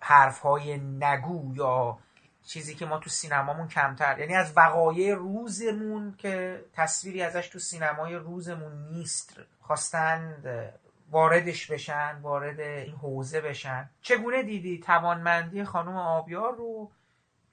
حرف 0.00 0.38
های 0.38 0.78
نگو 0.78 1.52
یا 1.54 1.98
چیزی 2.46 2.74
که 2.74 2.86
ما 2.86 2.98
تو 2.98 3.10
سینمامون 3.10 3.68
کمتر 3.68 4.18
یعنی 4.18 4.34
از 4.34 4.52
وقایع 4.56 5.14
روزمون 5.14 6.14
که 6.18 6.64
تصویری 6.72 7.22
ازش 7.22 7.48
تو 7.48 7.58
سینمای 7.58 8.14
روزمون 8.14 8.88
نیست 8.88 9.40
خواستند 9.60 10.72
واردش 11.10 11.70
بشن 11.70 12.18
وارد 12.22 12.60
این 12.60 12.94
حوزه 12.94 13.40
بشن. 13.40 13.90
چگونه 14.02 14.42
دیدی 14.42 14.78
توانمندی 14.78 15.64
خانم 15.64 15.96
آبیار 15.96 16.54
رو؟ 16.54 16.90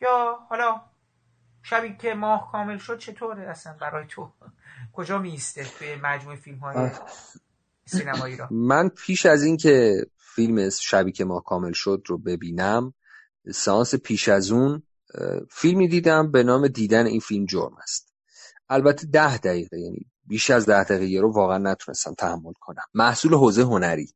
یا 0.02 0.40
حالا 0.50 0.82
شبی 1.64 1.98
که 1.98 2.14
ماه 2.14 2.52
کامل 2.52 2.78
شد 2.78 2.98
چطوره 2.98 3.50
اصلا 3.50 3.74
برای 3.82 4.06
تو؟ 4.10 4.32
کجا 4.94 5.18
میسته 5.18 5.66
توی 5.80 5.96
مجموعه 5.96 6.38
فیلم 6.38 6.58
های 6.58 6.90
سینمایی 7.86 8.38
را؟ 8.38 8.48
من 8.52 8.90
پیش 8.90 9.26
از 9.26 9.44
اینکه 9.44 10.06
فیلم 10.36 10.70
شبی 10.70 11.12
که 11.12 11.26
ماه 11.26 11.44
کامل 11.44 11.72
شد 11.72 12.04
رو 12.08 12.18
ببینم 12.18 12.94
سانس 13.54 13.96
پیش 13.96 14.30
از 14.30 14.52
اون 14.52 14.84
فیلمی 15.52 15.88
دیدم 15.88 16.32
به 16.32 16.44
نام 16.44 16.68
دیدن 16.68 17.06
این 17.06 17.20
فیلم 17.20 17.46
جرم 17.46 17.76
است. 17.82 18.14
البته 18.70 19.08
ده 19.08 19.38
دقیقه 19.38 19.80
یعنی 19.80 20.06
بیش 20.26 20.50
از 20.50 20.66
ده 20.66 20.84
دقیقه 20.84 21.22
رو 21.22 21.34
واقعا 21.34 21.58
نتونستم 21.58 22.14
تحمل 22.14 22.54
کنم. 22.60 22.84
محصول 22.94 23.34
حوزه 23.34 23.64
هنری. 23.64 24.14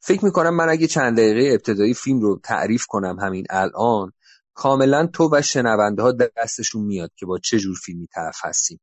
فکر 0.00 0.24
می‌کنم 0.24 0.54
من 0.54 0.68
اگه 0.68 0.86
چند 0.86 1.16
دقیقه 1.16 1.52
ابتدایی 1.52 1.94
فیلم 1.94 2.20
رو 2.20 2.40
تعریف 2.42 2.86
کنم 2.86 3.18
همین 3.20 3.46
الان 3.50 4.12
کاملا 4.54 5.06
تو 5.06 5.28
و 5.32 5.42
شنونده 5.42 6.02
ها 6.02 6.12
دستشون 6.12 6.82
میاد 6.82 7.10
که 7.16 7.26
با 7.26 7.38
چه 7.38 7.58
جور 7.58 7.76
فیلمی 7.84 8.06
طرف 8.06 8.38
هستیم. 8.42 8.80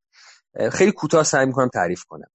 خیلی 0.72 0.92
کوتاه 0.92 1.24
سعی 1.24 1.46
می‌کنم 1.46 1.68
تعریف 1.68 2.04
کنم. 2.04 2.28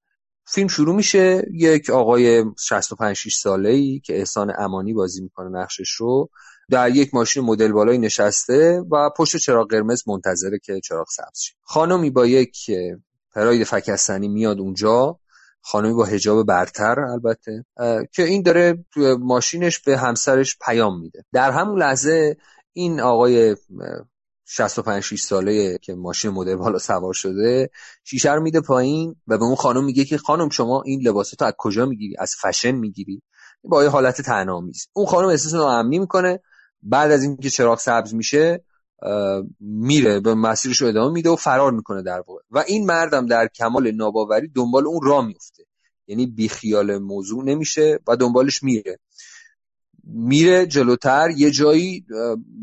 فیلم 0.46 0.68
شروع 0.68 0.96
میشه 0.96 1.44
یک 1.54 1.90
آقای 1.90 2.46
65 2.60 3.16
6 3.16 3.36
ساله 3.36 3.70
ای 3.70 4.00
که 4.00 4.18
احسان 4.18 4.54
امانی 4.58 4.94
بازی 4.94 5.22
می‌کنه 5.22 5.50
نقشش 5.50 5.92
رو. 5.92 6.30
در 6.70 6.90
یک 6.90 7.14
ماشین 7.14 7.44
مدل 7.44 7.72
بالایی 7.72 8.00
نشسته 8.00 8.84
و 8.92 9.10
پشت 9.18 9.38
چراغ 9.38 9.70
قرمز 9.70 10.04
منتظره 10.08 10.60
که 10.64 10.80
چراغ 10.80 11.08
سبز 11.10 11.40
شه. 11.40 11.54
خانمی 11.62 12.10
با 12.10 12.26
یک 12.26 12.72
پراید 13.36 13.64
فکستنی 13.64 14.28
میاد 14.28 14.60
اونجا. 14.60 15.20
خانمی 15.62 15.94
با 15.94 16.06
هجاب 16.06 16.46
برتر 16.46 17.00
البته 17.00 17.66
که 18.12 18.24
این 18.24 18.42
داره 18.42 18.86
توی 18.94 19.16
ماشینش 19.16 19.80
به 19.80 19.98
همسرش 19.98 20.58
پیام 20.66 21.00
میده. 21.02 21.26
در 21.34 21.52
همون 21.52 21.80
لحظه 21.80 22.38
این 22.78 23.00
آقای 23.00 23.56
65 24.46 25.04
6 25.04 25.22
ساله 25.22 25.78
که 25.78 25.96
ماشین 25.96 26.32
مدل 26.32 26.56
بالا 26.56 26.80
سوار 26.80 27.14
شده 27.14 27.70
شیشه 28.04 28.34
رو 28.34 28.42
میده 28.42 28.62
پایین 28.62 29.16
و 29.28 29.38
به 29.38 29.44
اون 29.44 29.56
خانم 29.56 29.86
میگه 29.86 30.06
که 30.06 30.18
خانم 30.18 30.50
شما 30.50 30.84
این 30.86 31.08
لباساتو 31.08 31.46
از 31.46 31.54
کجا 31.58 31.86
می‌گیری؟ 31.86 32.16
از 32.20 32.36
فشن 32.42 32.72
می‌گیری؟ 32.72 33.22
با 33.64 33.84
یه 33.84 33.90
حالت 33.90 34.22
تنامیز 34.22 34.88
اون 34.94 35.06
خانم 35.06 35.28
احساس 35.28 35.54
ناامنی 35.54 36.00
می‌کنه. 36.00 36.40
بعد 36.84 37.12
از 37.12 37.24
اینکه 37.24 37.50
چراغ 37.50 37.80
سبز 37.80 38.14
میشه 38.14 38.64
میره 39.60 40.20
به 40.20 40.36
مسیرش 40.36 40.82
رو 40.82 40.88
ادامه 40.88 41.14
میده 41.14 41.30
و 41.30 41.36
فرار 41.36 41.72
می‌کنه 41.72 42.02
در 42.02 42.20
واقع. 42.28 42.42
و 42.52 42.64
این 42.68 42.86
مردم 42.86 43.26
در 43.26 43.48
کمال 43.48 43.92
ناباوری 43.92 44.48
دنبال 44.56 44.88
اون 44.88 45.02
راه 45.04 45.26
میفته 45.26 45.64
یعنی 46.08 46.26
بیخیال 46.26 46.98
موضوع 46.98 47.44
نمیشه 47.44 48.00
و 48.08 48.16
دنبالش 48.16 48.64
میره. 48.64 49.00
میره 50.14 50.66
جلوتر 50.66 51.30
یه 51.38 51.52
جایی 51.52 52.06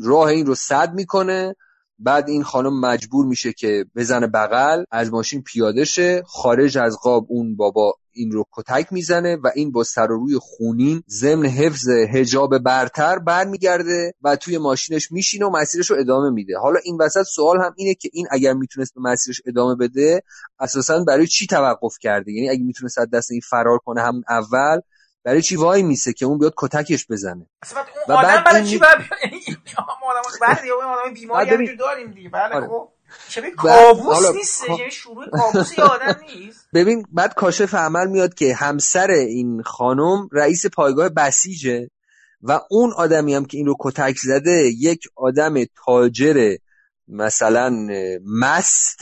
راه 0.03 0.27
این 0.27 0.45
رو 0.45 0.55
صد 0.55 0.93
می‌کنه. 0.93 1.55
بعد 1.99 2.29
این 2.29 2.43
خانم 2.43 2.79
مجبور 2.79 3.25
میشه 3.25 3.53
که 3.53 3.85
بزنه 3.95 4.27
بغل 4.27 4.83
از 4.91 5.11
ماشین 5.11 5.41
پیاده 5.41 5.85
شه 5.85 6.23
خارج 6.27 6.77
از 6.77 6.97
قاب 7.03 7.25
اون 7.29 7.55
بابا 7.55 7.93
این 8.13 8.31
رو 8.31 8.45
کتک 8.51 8.93
می‌زنه 8.93 9.35
و 9.35 9.51
این 9.55 9.71
با 9.71 9.83
سر 9.83 10.11
و 10.11 10.19
روی 10.19 10.37
خونین 10.41 11.03
ضمن 11.09 11.45
حفظ 11.45 11.89
هجاب 11.89 12.57
برتر 12.57 13.19
برمیگرده 13.19 14.13
و 14.21 14.35
توی 14.35 14.57
ماشینش 14.57 15.11
میشینه 15.11 15.45
و 15.45 15.49
مسیرش 15.49 15.91
رو 15.91 15.97
ادامه 15.99 16.29
میده. 16.29 16.57
حالا 16.57 16.79
این 16.83 16.97
وسط 17.01 17.23
سوال 17.23 17.57
هم 17.61 17.73
اینه 17.77 17.93
که 17.93 18.09
این 18.13 18.27
اگر 18.31 18.53
می‌تونست 18.53 18.93
به 18.95 19.01
مسیرش 19.01 19.41
ادامه 19.45 19.75
بده 19.75 20.21
اساسا 20.59 21.03
برای 21.03 21.27
چی 21.27 21.47
توقف 21.47 21.97
کرده؟ 22.01 22.31
یعنی 22.31 22.49
اگه 22.49 22.63
می‌تونست 22.63 22.97
از 22.97 23.09
دست 23.09 23.31
این 23.31 23.41
فرار 23.49 23.77
کنه 23.77 24.01
همون 24.01 24.23
اول 24.29 24.79
برای 25.25 25.41
چی 25.41 25.55
وای 25.55 25.83
میسه 25.83 26.13
که 26.13 26.25
اون 26.25 26.39
بیاد 26.39 26.53
کتکش 26.57 27.07
بزنه؟ 27.07 27.47
و 28.07 28.15
بعد 28.15 28.43
برای 28.43 28.65
چی 28.65 28.77
باید 28.77 28.97
بعد 30.41 30.59
آدم 30.83 31.13
بیماری 31.13 31.75
داریم 31.75 32.11
دیگه. 32.11 32.29
بله 32.29 32.55
آره. 32.55 32.67
خب. 32.67 32.89
شبیه 33.29 33.51
کابوس 33.51 34.35
نیست؟ 34.35 34.63
شروع 34.89 35.29
کابوس 35.29 35.79
آدم 35.79 36.19
نیست. 36.27 36.67
ببین 36.73 37.05
بعد 37.11 37.33
کاشف 37.33 37.73
عمل 37.73 38.07
میاد 38.07 38.33
که 38.33 38.55
همسر 38.55 39.11
این 39.11 39.61
خانم 39.63 40.29
رئیس 40.31 40.65
پایگاه 40.65 41.09
بسیجه 41.09 41.89
و 42.41 42.59
اون 42.69 42.93
آدمی 42.93 43.35
هم 43.35 43.45
که 43.45 43.57
این 43.57 43.65
رو 43.65 43.75
کتک 43.79 44.17
زده 44.17 44.71
یک 44.77 45.03
آدم 45.15 45.53
تاجر 45.85 46.55
مثلا 47.07 47.87
مست 48.25 48.99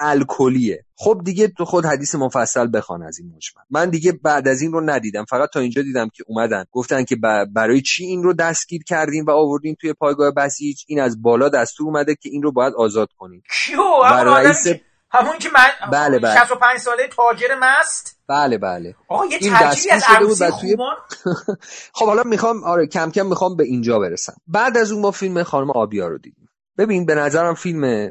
الکلیه. 0.00 0.84
خب 0.96 1.20
دیگه 1.24 1.48
تو 1.48 1.64
خود 1.64 1.86
حدیث 1.86 2.14
مفصل 2.14 2.68
بخوان 2.74 3.02
از 3.02 3.18
این 3.18 3.28
مجمل. 3.28 3.62
من 3.70 3.90
دیگه 3.90 4.12
بعد 4.12 4.48
از 4.48 4.62
این 4.62 4.72
رو 4.72 4.80
ندیدم. 4.80 5.24
فقط 5.24 5.48
تا 5.52 5.60
اینجا 5.60 5.82
دیدم 5.82 6.08
که 6.08 6.24
اومدن. 6.26 6.64
گفتن 6.72 7.04
که 7.04 7.16
برای 7.54 7.80
چی 7.80 8.04
این 8.04 8.22
رو 8.22 8.32
دستگیر 8.32 8.82
کردیم 8.82 9.26
و 9.26 9.30
آوردین 9.30 9.76
توی 9.80 9.92
پایگاه 9.92 10.30
بسیج؟ 10.30 10.84
این 10.86 11.00
از 11.00 11.22
بالا 11.22 11.48
دستور 11.48 11.86
اومده 11.86 12.14
که 12.14 12.28
این 12.28 12.42
رو 12.42 12.52
باید 12.52 12.74
آزاد 12.74 13.08
کنیم 13.18 13.42
کیو؟ 13.50 13.82
رئیس 14.02 14.66
همون 15.12 15.38
که 15.38 15.48
من 15.54 15.90
بله 15.92 16.18
بله. 16.18 16.34
65 16.34 16.78
ساله 16.78 17.08
تاجر 17.08 17.54
مست؟ 17.60 18.18
بله 18.28 18.58
بله. 18.58 18.94
آقا 19.08 19.26
یه 19.26 19.38
این 19.40 19.54
از 19.92 20.04
عروسی 20.08 20.50
توی... 20.60 20.76
خب 21.96 22.06
حالا 22.06 22.22
می‌خوام 22.22 22.64
آره 22.64 22.86
کم 22.86 23.10
کم 23.10 23.26
می‌خوام 23.26 23.56
به 23.56 23.64
اینجا 23.64 23.98
برسم. 23.98 24.36
بعد 24.46 24.76
از 24.76 24.92
اون 24.92 25.02
ما 25.02 25.10
فیلم 25.10 25.42
خانم 25.42 25.70
آبیا 25.70 26.08
رو 26.08 26.18
دیدیم. 26.18 26.48
ببین 26.78 27.06
به 27.06 27.14
نظرم 27.14 27.54
فیلم 27.54 28.10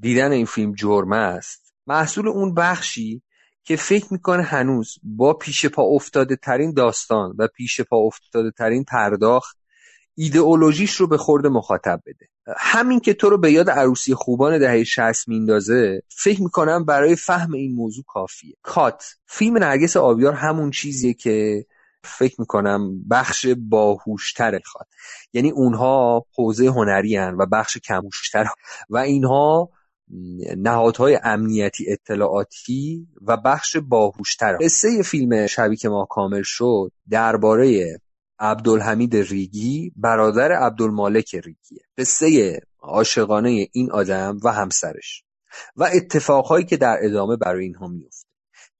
دیدن 0.00 0.32
این 0.32 0.46
فیلم 0.46 0.74
جرمه 0.74 1.16
است. 1.16 1.74
محصول 1.86 2.28
اون 2.28 2.54
بخشی 2.54 3.22
که 3.64 3.76
فکر 3.76 4.06
می‌کنه 4.10 4.42
هنوز 4.42 4.94
با 5.02 5.32
پیش 5.32 5.66
پا 5.66 5.82
افتاده 5.82 6.36
ترین 6.36 6.74
داستان 6.74 7.34
و 7.38 7.48
پیش 7.56 7.80
پا 7.80 7.96
افتاده 7.96 8.50
ترین 8.50 8.84
پرداخت 8.84 9.56
ایدئولوژیش 10.14 10.94
رو 10.94 11.06
به 11.06 11.18
خورد 11.18 11.46
مخاطب 11.46 12.02
بده. 12.06 12.28
همین 12.58 13.00
که 13.00 13.14
تو 13.14 13.30
رو 13.30 13.38
به 13.38 13.52
یاد 13.52 13.70
عروسی 13.70 14.14
خوبان 14.14 14.58
دهه 14.58 14.84
60 14.84 15.28
میندازه 15.28 16.02
فکر 16.08 16.42
می‌کنم 16.42 16.84
برای 16.84 17.16
فهم 17.16 17.52
این 17.52 17.74
موضوع 17.74 18.04
کافیه. 18.06 18.54
کات 18.62 19.04
فیلم 19.26 19.58
نرگس 19.58 19.96
آبیار 19.96 20.32
همون 20.32 20.70
چیزیه 20.70 21.14
که 21.14 21.66
فکر 22.04 22.34
می‌کنم 22.38 23.08
بخش 23.10 23.46
باهوشتر 23.46 24.60
خواد 24.64 24.86
یعنی 25.32 25.50
اونها 25.50 26.26
حوزه 26.36 26.66
هنری 26.66 27.16
هن 27.16 27.34
و 27.38 27.46
بخش 27.46 27.78
کموشتر 27.78 28.46
و 28.90 28.98
اینها 28.98 29.70
نهادهای 30.56 31.18
امنیتی 31.22 31.92
اطلاعاتی 31.92 33.08
و 33.22 33.36
بخش 33.36 33.76
باهوشتر. 33.76 34.56
قصه 34.60 35.02
فیلم 35.02 35.46
شبی 35.46 35.76
که 35.76 35.88
ما 35.88 36.06
کامل 36.10 36.42
شد 36.44 36.92
درباره 37.10 37.98
عبدالحمید 38.38 39.16
ریگی 39.16 39.92
برادر 39.96 40.52
عبدالمالک 40.52 41.34
ریگیه 41.34 41.82
قصه 41.98 42.60
عاشقانه 42.80 43.68
این 43.72 43.90
آدم 43.90 44.38
و 44.44 44.52
همسرش 44.52 45.24
و 45.76 45.90
اتفاقهایی 45.94 46.64
که 46.64 46.76
در 46.76 46.98
ادامه 47.02 47.36
برای 47.36 47.64
اینها 47.64 47.88
میفته 47.88 48.28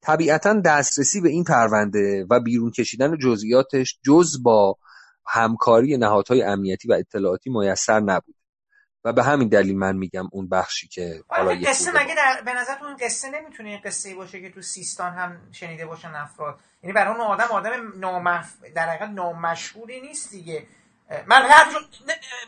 طبیعتا 0.00 0.60
دسترسی 0.60 1.20
به 1.20 1.28
این 1.28 1.44
پرونده 1.44 2.26
و 2.30 2.40
بیرون 2.40 2.70
کشیدن 2.70 3.18
جزئیاتش 3.18 3.98
جز 4.04 4.42
با 4.42 4.76
همکاری 5.26 5.96
نهادهای 5.96 6.42
امنیتی 6.42 6.88
و 6.88 6.92
اطلاعاتی 6.92 7.50
میسر 7.50 8.00
نبود. 8.00 8.34
و 9.04 9.12
به 9.12 9.24
همین 9.24 9.48
دلیل 9.48 9.78
من 9.78 9.96
میگم 9.96 10.28
اون 10.32 10.48
بخشی 10.48 10.88
که 10.88 11.24
حالا 11.28 11.54
قصه 11.66 11.90
مگه 11.90 12.14
در... 12.14 12.42
به 12.44 12.54
نظر 12.54 12.74
اون 12.84 12.96
قصه 12.96 13.30
نمی‌تونه 13.30 13.68
این 13.68 13.80
قصه 13.84 14.08
ای 14.08 14.14
باشه 14.14 14.40
که 14.40 14.50
تو 14.50 14.62
سیستان 14.62 15.12
هم 15.12 15.40
شنیده 15.52 15.86
باشن 15.86 16.14
افراد؟ 16.14 16.60
یعنی 16.82 16.92
برای 16.92 17.14
اون 17.14 17.20
آدم 17.20 17.44
آدم 17.44 17.98
نامف... 18.00 18.52
در 18.74 18.88
حقیقت 18.88 19.10
نامشهوری 19.10 20.00
نیست 20.00 20.30
دیگه. 20.30 20.66
من 21.26 21.42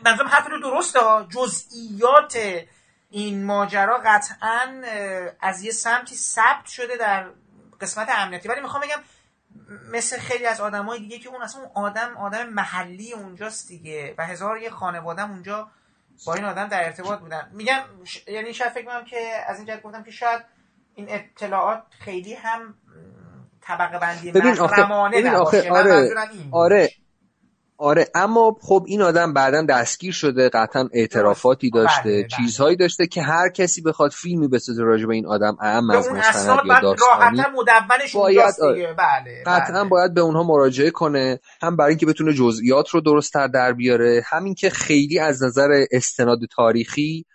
منظورم 0.05 0.27
حرف 0.27 0.47
رو 0.47 0.61
درسته 0.61 0.99
جزئیات 1.29 2.37
این 3.09 3.43
ماجرا 3.43 4.01
قطعا 4.05 4.81
از 5.41 5.63
یه 5.63 5.71
سمتی 5.71 6.15
ثبت 6.15 6.65
شده 6.65 6.97
در 6.97 7.29
قسمت 7.81 8.09
امنیتی. 8.09 8.49
ولی 8.49 8.61
می‌خوام 8.61 8.83
بگم 8.83 8.99
مثل 9.91 10.19
خیلی 10.19 10.45
از 10.45 10.61
آدمای 10.61 10.99
دیگه 10.99 11.19
که 11.19 11.29
اون 11.29 11.41
اصلا 11.41 11.61
اون 11.61 11.71
آدم 11.85 12.17
آدم 12.17 12.49
محلی 12.49 13.13
اونجاست 13.13 13.67
دیگه. 13.67 14.15
و 14.17 14.25
هزار 14.25 14.57
یه 14.57 14.69
خانواده 14.69 15.29
اونجا 15.29 15.71
با 16.25 16.33
این 16.33 16.45
آدم 16.45 16.67
در 16.67 16.85
ارتباط 16.85 17.19
بودن. 17.19 17.49
میگم 17.53 17.81
یعنی 18.27 18.53
شاید 18.53 18.71
فکر 18.71 18.85
کنم 18.85 19.05
که 19.05 19.17
از 19.47 19.57
این 19.57 19.67
جهت 19.67 19.81
گفتم 19.81 20.03
که 20.03 20.11
شاید 20.11 20.41
این 20.95 21.07
اطلاعات 21.09 21.83
خیلی 21.99 22.33
هم 22.33 22.75
طبقه 23.61 23.99
بندی 23.99 24.31
ببین 24.31 24.59
آخه, 24.59 25.71
آره 25.71 26.09
آره. 26.51 26.89
آره 27.77 28.07
اما 28.15 28.57
خب 28.61 28.85
این 28.87 29.01
آدم 29.01 29.33
بعدا 29.33 29.61
دستگیر 29.61 30.13
شده 30.13 30.49
قطعا 30.49 30.89
اعترافاتی 30.93 31.69
داشته 31.69 32.03
بله، 32.03 32.21
بله. 32.21 32.27
چیزهایی 32.27 32.75
داشته 32.75 33.07
که 33.07 33.21
هر 33.21 33.49
کسی 33.49 33.81
بخواد 33.81 34.11
فیلمی 34.11 34.47
بسازه 34.47 34.83
راجع 34.83 35.05
به 35.05 35.13
این 35.13 35.25
آدم 35.25 35.57
اعم 35.61 35.89
از 35.89 36.11
مستند 36.11 36.59
یا 36.65 36.79
داستانی 36.79 37.41
باید 38.13 38.55
آره. 38.61 38.93
بله 38.93 39.43
قطعا 39.45 39.81
بله. 39.81 39.89
باید 39.89 40.13
به 40.13 40.21
اونها 40.21 40.43
مراجعه 40.43 40.91
کنه 40.91 41.39
هم 41.61 41.75
برای 41.75 41.89
اینکه 41.89 42.05
بتونه 42.05 42.33
جزئیات 42.33 42.89
رو 42.89 43.01
درستتر 43.01 43.47
در 43.47 43.73
بیاره 43.73 44.23
همین 44.25 44.55
که 44.55 44.69
خیلی 44.69 45.19
از 45.19 45.43
نظر 45.43 45.85
استناد 45.91 46.39
تاریخی 46.55 47.25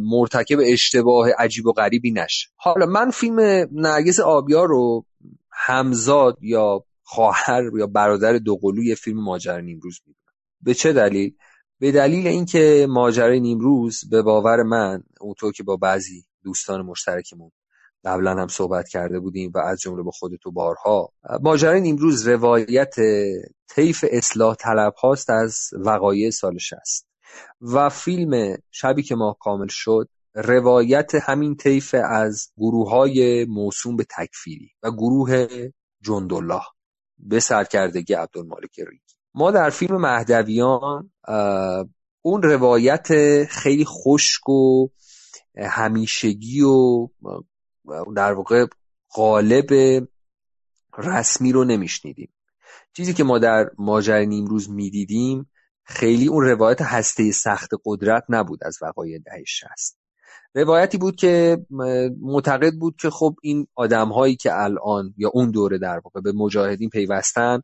مرتکب 0.00 0.58
اشتباه 0.64 1.28
عجیب 1.38 1.66
و 1.66 1.72
غریبی 1.72 2.10
نشه 2.10 2.48
حالا 2.56 2.86
من 2.86 3.10
فیلم 3.10 3.68
نرگس 3.72 4.20
آبیار 4.20 4.68
رو 4.68 5.04
همزاد 5.52 6.36
یا 6.40 6.84
خواهر 7.10 7.70
یا 7.78 7.86
برادر 7.86 8.38
دوقلوی 8.38 8.94
فیلم 8.94 9.22
ماجرای 9.24 9.62
نیمروز 9.62 10.00
می‌دونم 10.06 10.36
به 10.60 10.74
چه 10.74 10.92
دلیل؟ 10.92 11.36
به 11.78 11.92
دلیل 11.92 12.26
اینکه 12.26 12.86
ماجرای 12.90 13.40
نیمروز 13.40 14.00
به 14.10 14.22
باور 14.22 14.62
من 14.62 15.02
اونطور 15.20 15.52
که 15.52 15.62
با 15.62 15.76
بعضی 15.76 16.24
دوستان 16.44 16.82
مشترکمون 16.82 17.50
قبلا 18.04 18.30
هم 18.30 18.48
صحبت 18.48 18.88
کرده 18.88 19.20
بودیم 19.20 19.52
و 19.54 19.58
از 19.58 19.80
جمله 19.80 20.02
با 20.02 20.10
خودتو 20.10 20.50
بارها 20.50 21.12
ماجرای 21.42 21.80
نیمروز 21.80 22.28
روایت 22.28 22.94
طیف 23.68 24.04
اصلاح 24.10 24.54
طلب 24.54 24.94
هاست 24.94 25.30
از 25.30 25.70
وقایع 25.72 26.30
سال 26.30 26.58
60 26.58 27.06
و 27.60 27.88
فیلم 27.88 28.56
شبی 28.70 29.02
که 29.02 29.14
ماه 29.14 29.36
کامل 29.40 29.68
شد 29.70 30.08
روایت 30.34 31.14
همین 31.14 31.56
طیف 31.56 31.94
از 32.04 32.48
گروه 32.56 32.90
های 32.90 33.44
موسوم 33.44 33.96
به 33.96 34.06
تکفیری 34.18 34.70
و 34.82 34.90
گروه 34.90 35.46
جندالله. 36.02 36.62
به 37.18 37.40
سرکردگی 37.40 38.14
عبدالمالک 38.14 38.78
ریگی 38.78 39.14
ما 39.34 39.50
در 39.50 39.70
فیلم 39.70 40.00
مهدویان 40.00 41.10
اون 42.22 42.42
روایت 42.42 43.08
خیلی 43.44 43.84
خشک 43.84 44.48
و 44.48 44.88
همیشگی 45.56 46.62
و 46.62 47.08
در 48.16 48.32
واقع 48.32 48.66
غالب 49.14 49.66
رسمی 50.98 51.52
رو 51.52 51.64
نمیشنیدیم. 51.64 52.32
چیزی 52.96 53.14
که 53.14 53.24
ما 53.24 53.38
در 53.38 53.70
ماجر 53.78 54.24
نیمروز 54.24 54.70
می‌دیدیم 54.70 55.50
خیلی 55.84 56.28
اون 56.28 56.44
روایت 56.44 56.82
هسته 56.82 57.32
سخت 57.32 57.70
قدرت 57.84 58.24
نبود 58.28 58.64
از 58.64 58.78
وقایع 58.82 59.18
ده 59.18 59.44
شست 59.46 59.97
روایتی 60.58 60.98
بود 60.98 61.16
که 61.16 61.58
معتقد 62.20 62.72
بود 62.74 62.96
که 63.00 63.10
خب 63.10 63.34
این 63.42 63.66
آدم 63.74 64.08
هایی 64.08 64.36
که 64.36 64.50
الان 64.54 65.14
یا 65.16 65.30
اون 65.34 65.50
دوره 65.50 65.78
در 65.78 66.00
واقع 66.04 66.20
به 66.20 66.32
مجاهدین 66.32 66.90
پیوستن 66.90 67.60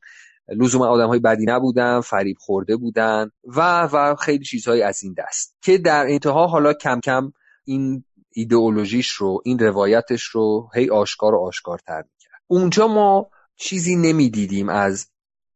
لزوما 0.48 0.86
آدم 0.86 1.06
های 1.08 1.18
بدی 1.18 1.44
نبودن 1.46 2.00
فریب 2.00 2.36
خورده 2.40 2.76
بودن 2.76 3.30
و 3.44 3.88
و 3.92 4.14
خیلی 4.14 4.44
چیزهایی 4.44 4.82
از 4.82 5.02
این 5.02 5.14
دست 5.18 5.56
که 5.62 5.78
در 5.78 6.06
انتها 6.08 6.46
حالا 6.46 6.72
کم 6.72 7.00
کم 7.00 7.32
این 7.64 8.04
ایدئولوژیش 8.32 9.10
رو 9.10 9.40
این 9.44 9.58
روایتش 9.58 10.22
رو 10.22 10.68
هی 10.74 10.90
آشکار 10.90 11.34
و 11.34 11.38
آشکارتر 11.38 11.96
می‌کرد. 11.96 12.40
اونجا 12.46 12.88
ما 12.88 13.30
چیزی 13.56 13.96
نمی‌دیدیم 13.96 14.68
از 14.68 15.06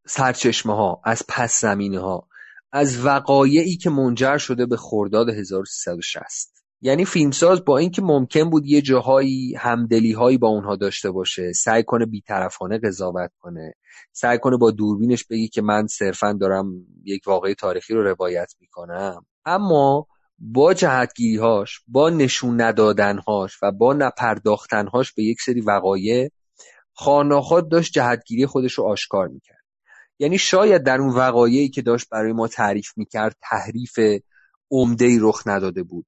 سرچشمه 0.06 0.76
ها 0.76 1.00
از 1.04 1.22
پس 1.28 1.60
زمینه 1.60 2.00
ها 2.00 2.28
از 2.72 3.04
وقایعی 3.04 3.76
که 3.76 3.90
منجر 3.90 4.38
شده 4.38 4.66
به 4.66 4.76
خرداد 4.76 5.28
1360 5.28 6.57
یعنی 6.80 7.04
فیلمساز 7.04 7.64
با 7.64 7.78
اینکه 7.78 8.02
ممکن 8.02 8.50
بود 8.50 8.66
یه 8.66 8.80
جاهایی 8.82 9.54
همدلی 9.54 10.12
هایی 10.12 10.38
با 10.38 10.48
اونها 10.48 10.76
داشته 10.76 11.10
باشه 11.10 11.52
سعی 11.52 11.82
کنه 11.82 12.06
بیطرفانه 12.06 12.78
قضاوت 12.78 13.30
کنه 13.38 13.74
سعی 14.12 14.38
کنه 14.38 14.56
با 14.56 14.70
دوربینش 14.70 15.24
بگی 15.24 15.48
که 15.48 15.62
من 15.62 15.86
صرفا 15.86 16.32
دارم 16.32 16.72
یک 17.04 17.22
واقعی 17.26 17.54
تاریخی 17.54 17.94
رو 17.94 18.02
روایت 18.02 18.52
می‌کنم. 18.60 19.26
اما 19.44 20.06
با 20.38 20.74
جهتگیری 20.74 21.36
هاش 21.36 21.80
با 21.88 22.10
نشون 22.10 22.60
ندادن 22.60 23.18
هاش 23.18 23.58
و 23.62 23.72
با 23.72 23.92
نپرداختن 23.92 24.86
هاش 24.86 25.12
به 25.12 25.22
یک 25.22 25.40
سری 25.40 25.60
وقایع 25.60 26.30
خاناخاد 26.92 27.68
داشت 27.70 27.92
جهتگیری 27.92 28.46
خودش 28.46 28.72
رو 28.72 28.84
آشکار 28.84 29.28
می‌کرد. 29.28 29.64
یعنی 30.18 30.38
شاید 30.38 30.82
در 30.82 31.00
اون 31.00 31.14
وقایعی 31.14 31.68
که 31.68 31.82
داشت 31.82 32.08
برای 32.10 32.32
ما 32.32 32.48
تعریف 32.48 32.92
می‌کرد 32.96 33.36
تحریف 33.42 33.98
عمده 34.70 35.18
رخ 35.20 35.42
نداده 35.46 35.82
بود. 35.82 36.06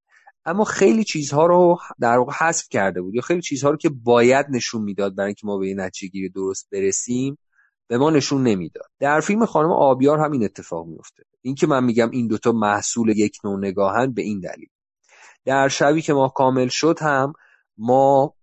اما 0.51 0.65
خیلی 0.65 1.05
چیزها 1.05 1.47
رو 1.47 1.79
در 2.01 2.19
واقع 2.19 2.33
حذف 2.33 2.69
کرده 2.69 3.03
بود 3.03 3.15
یا 3.15 3.23
خیلی 3.23 3.43
چیزها 3.43 3.71
رو 3.71 3.77
که 3.77 3.89
باید 3.89 4.47
نشون 4.51 4.83
می‌داد 4.83 5.17
برای 5.17 5.27
اینکه 5.27 5.47
ما 5.47 5.59
به 5.59 5.69
یه 5.69 5.75
نتیجه 5.75 6.29
درست 6.35 6.69
برسیم 6.73 7.39
به 7.89 7.99
ما 7.99 8.11
نشون 8.11 8.43
نمی‌داد. 8.43 8.87
در 9.01 9.21
فیلم 9.21 9.47
خانم 9.47 9.73
آبیار 9.73 10.19
هم 10.19 10.33
این 10.33 10.45
اتفاق 10.45 10.87
میفته 10.87 11.23
این 11.43 11.55
که 11.55 11.67
من 11.67 11.85
میگم 11.85 12.11
این 12.11 12.27
دوتا 12.27 12.53
محصول 12.53 13.09
یک 13.09 13.39
نوع 13.45 13.59
نگاهن 13.59 14.13
به 14.13 14.23
این 14.23 14.41
دلیل. 14.41 14.69
در 15.45 15.69
شبی 15.69 16.03
که 16.03 16.13
ما 16.13 16.29
کامل 16.29 16.69
شد 16.69 16.99
هم 17.01 17.33
ما 17.79 18.35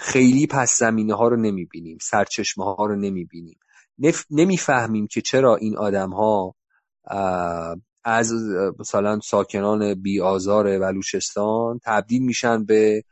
خیلی 0.00 0.46
پس 0.46 0.78
زمینه 0.78 1.14
ها 1.14 1.28
رو 1.28 1.36
نمی‌بینیم 1.36 1.98
سرچشمه 2.00 2.64
ها 2.64 2.86
رو 2.86 2.96
نمی‌بینیم. 2.96 3.58
نف... 3.98 4.24
نمی‌فهمیم 4.30 5.06
که 5.06 5.20
چرا 5.20 5.56
این 5.56 5.78
آدم 5.78 6.10
ها 6.10 6.54
از 8.04 8.32
مثلا 8.78 9.20
ساکنان 9.20 9.94
بی 9.94 10.20
آزار 10.20 10.78
بلوچستان 10.78 11.80
تبدیل 11.84 12.22
میشن 12.22 12.64
به 12.64 13.04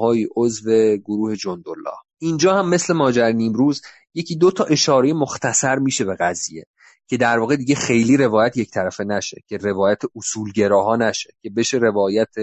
های 0.00 0.28
عضو 0.36 0.96
گروه 0.96 1.36
جندالله 1.36 1.94
اینجا 2.18 2.54
هم 2.54 2.68
مثل 2.68 2.94
ماجر 2.94 3.32
نیمروز 3.32 3.82
یکی 4.14 4.36
دو 4.36 4.50
تا 4.50 4.64
اشاره 4.64 5.12
مختصر 5.12 5.78
میشه 5.78 6.04
به 6.04 6.16
قضیه 6.20 6.64
که 7.06 7.16
در 7.16 7.38
واقع 7.38 7.56
دیگه 7.56 7.74
خیلی 7.74 8.16
روایت 8.16 8.56
یک 8.56 8.70
طرفه 8.70 9.04
نشه 9.04 9.42
که 9.48 9.56
روایت 9.56 10.02
اصولگراها 10.16 10.96
نشه 10.96 11.30
که 11.42 11.50
بشه 11.50 11.78
روایت 11.78 12.34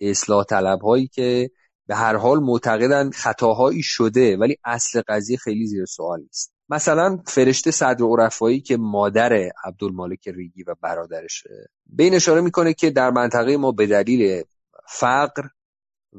اصلاح 0.00 0.44
طلب 0.44 0.80
هایی 0.82 1.06
که 1.06 1.50
به 1.86 1.94
هر 1.94 2.16
حال 2.16 2.40
معتقدن 2.40 3.10
خطاهایی 3.10 3.82
شده 3.82 4.36
ولی 4.36 4.56
اصل 4.64 5.02
قضیه 5.08 5.36
خیلی 5.36 5.66
زیر 5.66 5.84
سوال 5.84 6.20
نیست. 6.20 6.52
مثلا 6.72 7.18
فرشته 7.26 7.70
صدر 7.70 8.04
عرفایی 8.04 8.60
که 8.60 8.76
مادر 8.76 9.50
عبدالمالک 9.64 10.28
ریگی 10.28 10.62
و 10.62 10.74
برادرشه 10.80 11.50
به 11.86 12.04
این 12.04 12.14
اشاره 12.14 12.40
می‌کنه 12.40 12.74
که 12.74 12.90
در 12.90 13.10
منطقه 13.10 13.56
ما 13.56 13.72
به 13.72 13.86
دلیل 13.86 14.42
فقر 14.88 15.42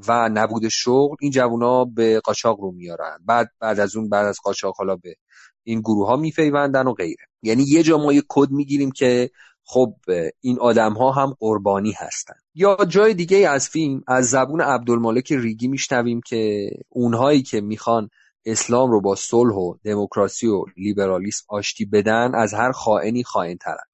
و 0.07 0.29
نبود 0.29 0.67
شغل 0.67 1.15
این 1.21 1.31
جوونا 1.31 1.85
به 1.85 2.19
قاچاق 2.19 2.59
رو 2.59 2.71
میارن. 2.71 3.17
بعد 3.25 3.51
بعد 3.59 3.79
از 3.79 3.95
اون 3.95 4.09
بعد 4.09 4.25
از 4.25 4.39
قاچاق 4.43 4.75
حالا 4.77 4.95
به 4.95 5.15
این 5.63 5.79
گروه 5.79 6.07
ها 6.07 6.15
میپیوندن 6.15 6.87
و 6.87 6.93
غیره. 6.93 7.25
یعنی 7.41 7.63
یه 7.63 7.83
جا 7.83 7.97
ما 7.97 8.13
یه 8.13 8.23
کد 8.29 8.51
می‌گیریم 8.51 8.91
که 8.91 9.29
خب 9.65 9.95
این 10.41 10.59
آدم 10.59 10.93
ها 10.93 11.11
هم 11.11 11.35
قربانی 11.39 11.91
هستن. 11.97 12.35
یا 12.55 12.77
جای 12.87 13.13
دیگه 13.13 13.49
از 13.49 13.69
فیلم 13.69 14.03
از 14.07 14.29
زبون 14.29 14.61
عبدالمالک 14.61 15.31
ریگی 15.31 15.67
میشنویم 15.67 16.21
که 16.25 16.69
اونهایی 16.89 17.41
که 17.41 17.61
می‌خوان 17.61 18.09
اسلام 18.45 18.91
رو 18.91 19.01
با 19.01 19.15
صلح 19.15 19.53
و 19.53 19.75
دموکراسی 19.83 20.47
و 20.47 20.65
لیبرالیسم 20.77 21.45
آشتی 21.47 21.85
بدن 21.85 22.35
از 22.35 22.53
هر 22.53 22.71
خائنی 22.71 23.23
خائن 23.23 23.57
ترن 23.57 23.85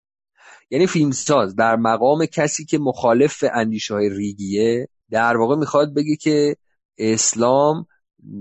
یعنی 0.70 0.88
فیلمساز 0.88 1.56
در 1.56 1.76
مقام 1.76 2.26
کسی 2.26 2.66
که 2.66 2.78
مخالف 2.78 3.44
اندیشه 3.54 3.94
های 3.94 4.10
ریگیه 4.10 4.88
در 5.10 5.38
واقع 5.38 5.56
می‌خواد 5.56 5.94
بگه 5.94 6.16
که 6.16 6.56
اسلام 6.98 7.88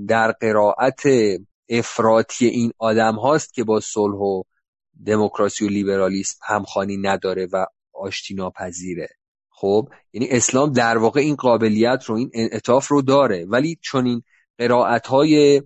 در 0.09 0.33
قرائت 0.33 1.03
افراطی 1.69 2.47
این 2.47 2.73
آدم 2.79 3.15
هاست 3.15 3.55
که 3.55 3.65
با 3.65 3.81
صلح 3.81 4.17
و 4.17 4.43
دموکراسی 5.07 5.65
و 5.65 5.69
لیبرالیسم 5.69 6.39
همخانی 6.43 6.97
نداره 6.97 7.49
و 7.53 7.67
آشتی 7.93 8.35
ناپذیره. 8.35 9.09
خب 9.51 9.89
یعنی 10.13 10.29
اسلام 10.31 10.73
در 10.73 10.99
واقع 10.99 11.21
این 11.21 11.35
قابلیت 11.35 12.05
رو 12.07 12.17
این 12.17 12.31
انعطاف 12.35 12.89
رو 12.89 13.03
داره. 13.03 13.45
ولی 13.45 13.79
چون 13.83 14.07
این 14.07 14.23
قرائت 14.59 15.07
های 15.07 15.63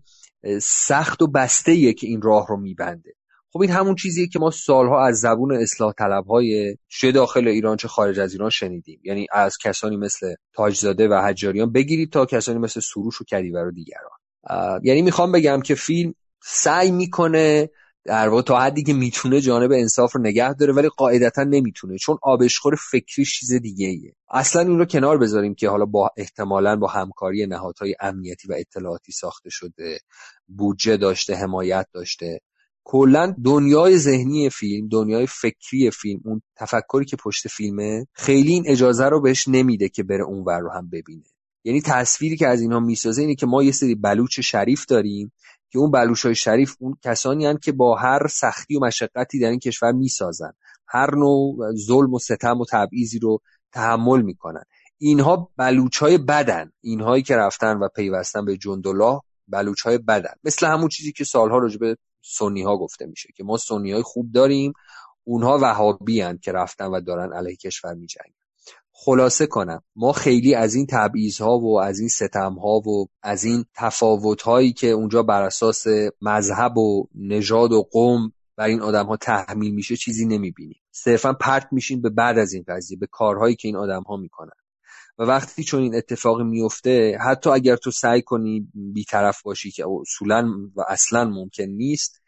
سخت 0.62 1.22
و 1.22 1.26
بسته 1.26 1.92
که 1.92 2.06
این 2.06 2.22
راه 2.22 2.46
رو 2.48 2.56
میبنده. 2.56 3.12
خب 3.52 3.60
این 3.60 3.70
همون 3.70 3.94
چیزیه 3.94 4.26
که 4.26 4.38
ما 4.38 4.50
سالها 4.50 5.06
از 5.06 5.20
زبون 5.20 5.52
اصلاح 5.52 5.92
طلب 5.92 6.26
های 6.26 6.76
چه 6.88 7.12
داخل 7.12 7.48
ایران 7.48 7.76
چه 7.76 7.88
خارج 7.88 8.20
از 8.20 8.32
ایران 8.32 8.50
شنیدیم. 8.50 9.00
یعنی 9.04 9.26
از 9.32 9.56
کسانی 9.64 9.96
مثل 9.96 10.34
تاجزاده 10.54 11.08
و 11.08 11.14
حجاریان 11.14 11.72
بگیرید 11.72 12.12
تا 12.12 12.26
کسانی 12.26 12.58
مثل 12.58 12.80
سروش 12.80 13.20
و 13.20 13.24
کدیور 13.24 13.66
و 13.66 13.70
دیگران. 13.70 14.80
یعنی 14.84 15.02
می‌خوام 15.02 15.32
بگم 15.32 15.60
که 15.60 15.74
فیلم 15.74 16.14
سعی 16.42 16.90
می‌کنه 16.90 17.70
در 18.04 18.28
واقع 18.28 18.42
تا 18.42 18.60
حدی 18.60 18.82
که 18.82 18.92
می‌تونه 18.92 19.40
جانب 19.40 19.72
انصاف 19.72 20.16
رو 20.16 20.20
نگه 20.20 20.54
داره 20.54 20.72
ولی 20.72 20.88
قاعدتا 20.88 21.42
نمی‌تونه 21.42 21.98
چون 21.98 22.18
آبشخور 22.22 22.74
فکری 22.90 23.24
چیز 23.24 23.52
دیگه 23.52 23.86
ایه 23.86 24.14
اصلا 24.30 24.62
این 24.62 24.78
رو 24.78 24.84
کنار 24.84 25.18
بذاریم 25.18 25.54
که 25.54 25.68
حالا 25.68 25.84
با 25.84 26.10
احتمالا 26.16 26.76
با 26.76 26.88
همکاری 26.88 27.46
نهادهای 27.46 27.94
امنیتی 28.00 28.48
و 28.48 28.54
اطلاعاتی 28.58 29.12
ساخته 29.12 29.50
شده 29.50 29.98
بودجه 30.48 30.96
داشته 30.96 31.34
حمایت 31.34 31.86
داشته. 31.92 32.40
کلا 32.84 33.34
دنیای 33.44 33.98
ذهنی 33.98 34.50
فیلم 34.50 34.88
دنیای 34.88 35.26
فکری 35.26 35.90
فیلم 35.90 36.20
اون 36.24 36.42
تفکری 36.56 37.04
که 37.04 37.16
پشت 37.16 37.48
فیلمه 37.48 38.06
خیلی 38.12 38.52
این 38.52 38.64
اجازه 38.66 39.04
رو 39.04 39.20
بهش 39.20 39.48
نمیده 39.48 39.88
که 39.88 40.02
بره 40.02 40.24
اونور 40.24 40.58
رو 40.58 40.70
هم 40.70 40.90
ببینه. 40.90 41.24
یعنی 41.64 41.80
تصویری 41.80 42.36
که 42.36 42.46
از 42.46 42.60
اینها 42.60 42.80
می‌سازه 42.80 43.22
اینه 43.22 43.34
که 43.34 43.46
ما 43.46 43.62
یه 43.62 43.72
سری 43.72 43.94
بلوچ 43.94 44.40
شریف 44.40 44.86
داریم 44.86 45.32
که 45.72 45.78
اون 45.78 45.90
بلوش 45.90 46.24
های 46.24 46.34
شریف 46.34 46.76
اون 46.80 46.96
کسانی 47.04 47.46
هن 47.46 47.56
که 47.56 47.72
با 47.72 47.96
هر 47.96 48.26
سختی 48.26 48.76
و 48.76 48.80
مشقتی 48.80 49.40
در 49.40 49.50
این 49.50 49.58
کشور 49.58 49.92
می‌سازن. 49.92 50.52
هر 50.86 51.14
نوع 51.14 51.74
ظلم 51.74 52.14
و 52.14 52.18
ستم 52.18 52.60
و 52.60 52.64
تبعیضی 52.70 53.18
رو 53.18 53.38
تحمل 53.72 54.22
می‌کنن. 54.22 54.62
اینها 54.98 55.50
بلوچ 55.56 55.98
های 55.98 56.18
بدن. 56.18 56.72
اینهایی 56.80 57.22
که 57.22 57.36
رفتن 57.36 57.76
و 57.76 57.88
پیوستن 57.88 58.44
به 58.44 58.56
جندالله 58.56 59.20
بلوچ 59.48 59.82
های 59.82 59.98
بدن. 59.98 60.34
مثل 60.44 60.66
همون 60.66 60.88
چیزی 60.88 61.12
که 61.12 61.24
سالها 61.24 61.58
راجع 61.58 61.78
به 61.78 61.96
سنی 62.24 62.62
ها 62.62 62.76
گفته 62.76 63.06
میشه 63.06 63.28
که 63.36 63.44
ما 63.44 63.56
سنی 63.56 63.92
های 63.92 64.02
خوب 64.02 64.32
داریم. 64.32 64.72
اونها 65.24 65.58
وهابی 65.62 66.24
که 66.42 66.52
رفتن 66.52 66.86
و 66.86 67.00
دارن 67.00 67.32
علیه 67.32 67.56
کشور 67.56 67.94
میجنگن. 67.94 68.41
خلاصه 69.04 69.46
کنم. 69.46 69.82
ما 69.96 70.12
خیلی 70.12 70.54
از 70.54 70.74
این 70.74 70.86
ها 71.40 71.58
و 71.58 71.80
از 71.80 72.00
این 72.00 72.10
ها 72.34 72.80
و 72.80 73.08
از 73.22 73.44
این 73.44 73.64
هایی 74.44 74.72
که 74.72 74.86
اونجا 74.86 75.22
بر 75.22 75.42
اساس 75.42 75.84
مذهب 76.20 76.78
و 76.78 77.08
نژاد 77.14 77.72
و 77.72 77.82
قوم 77.82 78.32
بر 78.56 78.66
این 78.66 78.80
آدم 78.80 79.06
ها 79.06 79.16
تحمیل 79.16 79.74
میشه 79.74 79.96
چیزی 79.96 80.26
نمی‌بینیم. 80.26 80.80
صرفا 80.90 81.32
پرت 81.32 81.68
میشین 81.72 82.02
به 82.02 82.10
بعد 82.10 82.38
از 82.38 82.52
این 82.52 82.64
قضیه 82.68 82.98
به 82.98 83.06
کارهایی 83.06 83.56
که 83.56 83.68
این 83.68 83.76
آدم 83.76 84.02
ها 84.02 84.16
می‌کنن. 84.16 84.56
و 85.18 85.22
وقتی 85.22 85.64
چون 85.64 85.82
این 85.82 85.94
اتفاقی 85.94 86.44
میفته 86.44 87.18
حتی 87.18 87.50
اگر 87.50 87.76
تو 87.76 87.90
سعی 87.90 88.22
کنی 88.22 88.68
بیطرف 88.74 89.42
باشی 89.42 89.70
که 89.70 89.84
اصولا 90.00 90.52
و 90.76 90.82
اصلا 90.88 91.24
ممکن 91.24 91.64
نیست 91.64 92.22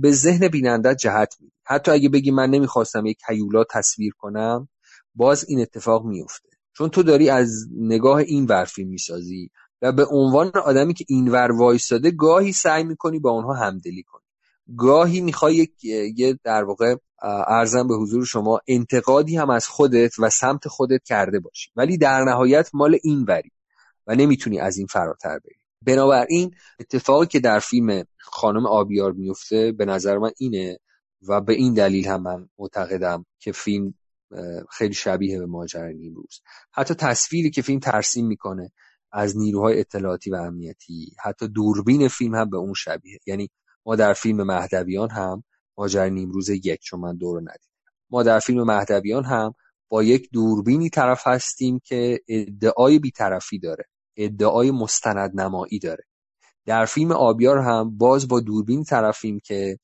به 0.00 0.12
ذهن 0.12 0.48
بیننده 0.48 0.94
جهت 0.94 1.34
میدی. 1.40 1.52
حتی 1.64 1.90
اگه 1.90 2.08
بگی 2.08 2.30
من 2.30 2.50
نمی‌خواستم 2.50 3.06
یک 3.06 3.18
هیولا 3.28 3.64
تصویر 3.70 4.12
کنم 4.18 4.68
باز 5.16 5.44
این 5.48 5.60
اتفاق 5.60 6.04
میفته 6.04 6.48
چون 6.72 6.88
تو 6.88 7.02
داری 7.02 7.30
از 7.30 7.50
نگاه 7.76 8.18
این 8.18 8.46
ور 8.46 8.68
می‌سازی 8.78 9.50
و 9.82 9.92
به 9.92 10.06
عنوان 10.10 10.50
آدمی 10.64 10.94
که 10.94 11.04
این 11.08 11.28
ور 11.28 11.52
وایستاده 11.52 12.10
گاهی 12.10 12.52
سعی 12.52 12.84
می‌کنی 12.84 13.18
با 13.18 13.30
اونها 13.30 13.54
همدلی 13.54 14.02
کنی. 14.02 14.22
گاهی 14.76 15.20
می‌خوای 15.20 15.68
یه 16.16 16.38
در 16.44 16.64
واقع 16.64 16.96
ارزم 17.46 17.88
به 17.88 17.94
حضور 17.96 18.24
شما 18.24 18.60
انتقادی 18.68 19.36
هم 19.36 19.50
از 19.50 19.68
خودت 19.68 20.18
و 20.18 20.30
سمت 20.30 20.68
خودت 20.68 21.02
کرده 21.04 21.40
باشی. 21.40 21.70
ولی 21.76 21.98
در 21.98 22.24
نهایت 22.24 22.70
مال 22.74 22.98
این 23.02 23.24
وری 23.28 23.50
و 24.06 24.14
نمی‌تونی 24.14 24.58
از 24.58 24.78
این 24.78 24.86
فراتر 24.86 25.38
بری. 25.38 25.54
بنابراین 25.82 26.54
اتفاقی 26.80 27.26
که 27.26 27.40
در 27.40 27.58
فیلم 27.58 28.04
خانم 28.18 28.66
آبیار 28.66 29.12
میفته 29.12 29.72
به 29.72 29.84
نظر 29.84 30.18
من 30.18 30.30
اینه 30.38 30.78
و 31.28 31.40
به 31.40 31.52
این 31.52 31.74
دلیل 31.74 32.08
هم 32.08 32.22
من 32.22 32.48
معتقدم 32.58 33.26
که 33.38 33.52
فیلم 33.52 33.94
خیلی 34.70 34.94
شبیه 34.94 35.38
به 35.38 35.46
ماجرای 35.46 35.94
نیمروز. 35.94 36.40
حتی 36.72 36.94
تصویری 36.94 37.50
که 37.50 37.62
فیلم 37.62 37.78
ترسیم 37.78 38.26
می‌کنه 38.26 38.72
از 39.12 39.36
نیروهای 39.36 39.80
اطلاعاتی 39.80 40.30
و 40.30 40.34
امنیتی 40.34 41.12
حتی 41.24 41.48
دوربین 41.48 42.08
فیلم 42.08 42.34
هم 42.34 42.50
به 42.50 42.56
اون 42.56 42.74
شبیه. 42.74 43.18
یعنی 43.26 43.50
ما 43.86 43.96
در 43.96 44.12
فیلم 44.12 44.42
مهدویان 44.42 45.10
هم 45.10 45.44
ماجرای 45.78 46.10
نیمروز 46.10 46.48
یک 46.48 46.80
چون 46.82 47.00
من 47.00 47.16
دور 47.16 47.40
ندیدم. 47.40 47.76
ما 48.10 48.22
در 48.22 48.38
فیلم 48.38 48.62
مهدویان 48.62 49.24
هم 49.24 49.54
با 49.88 50.02
یک 50.02 50.28
دوربینی 50.32 50.90
طرف 50.90 51.26
هستیم 51.26 51.80
که 51.84 52.20
ادعای 52.28 52.98
بیطرفی 52.98 53.58
داره. 53.58 53.84
ادعای 54.16 54.70
مستند 54.70 55.40
نمایی 55.40 55.78
داره. 55.78 56.04
در 56.66 56.84
فیلم 56.84 57.12
آبیار 57.12 57.58
هم 57.58 57.96
باز 57.96 58.28
با 58.28 58.40
دوربین 58.40 58.84
طرفیم 58.84 59.40
که 59.44 59.78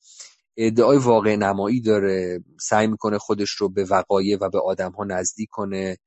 ادعای 0.57 0.97
واقع 0.97 1.35
نمایی 1.35 1.81
داره 1.81 2.43
سعی 2.59 2.87
می‌کنه 2.87 3.17
خودش 3.17 3.49
رو 3.49 3.69
به 3.69 3.83
وقایع 3.83 4.37
و 4.41 4.49
به 4.49 4.59
آدم 4.59 4.91
ها 4.91 5.03
نزدیک 5.03 5.49
کنه 5.51 5.97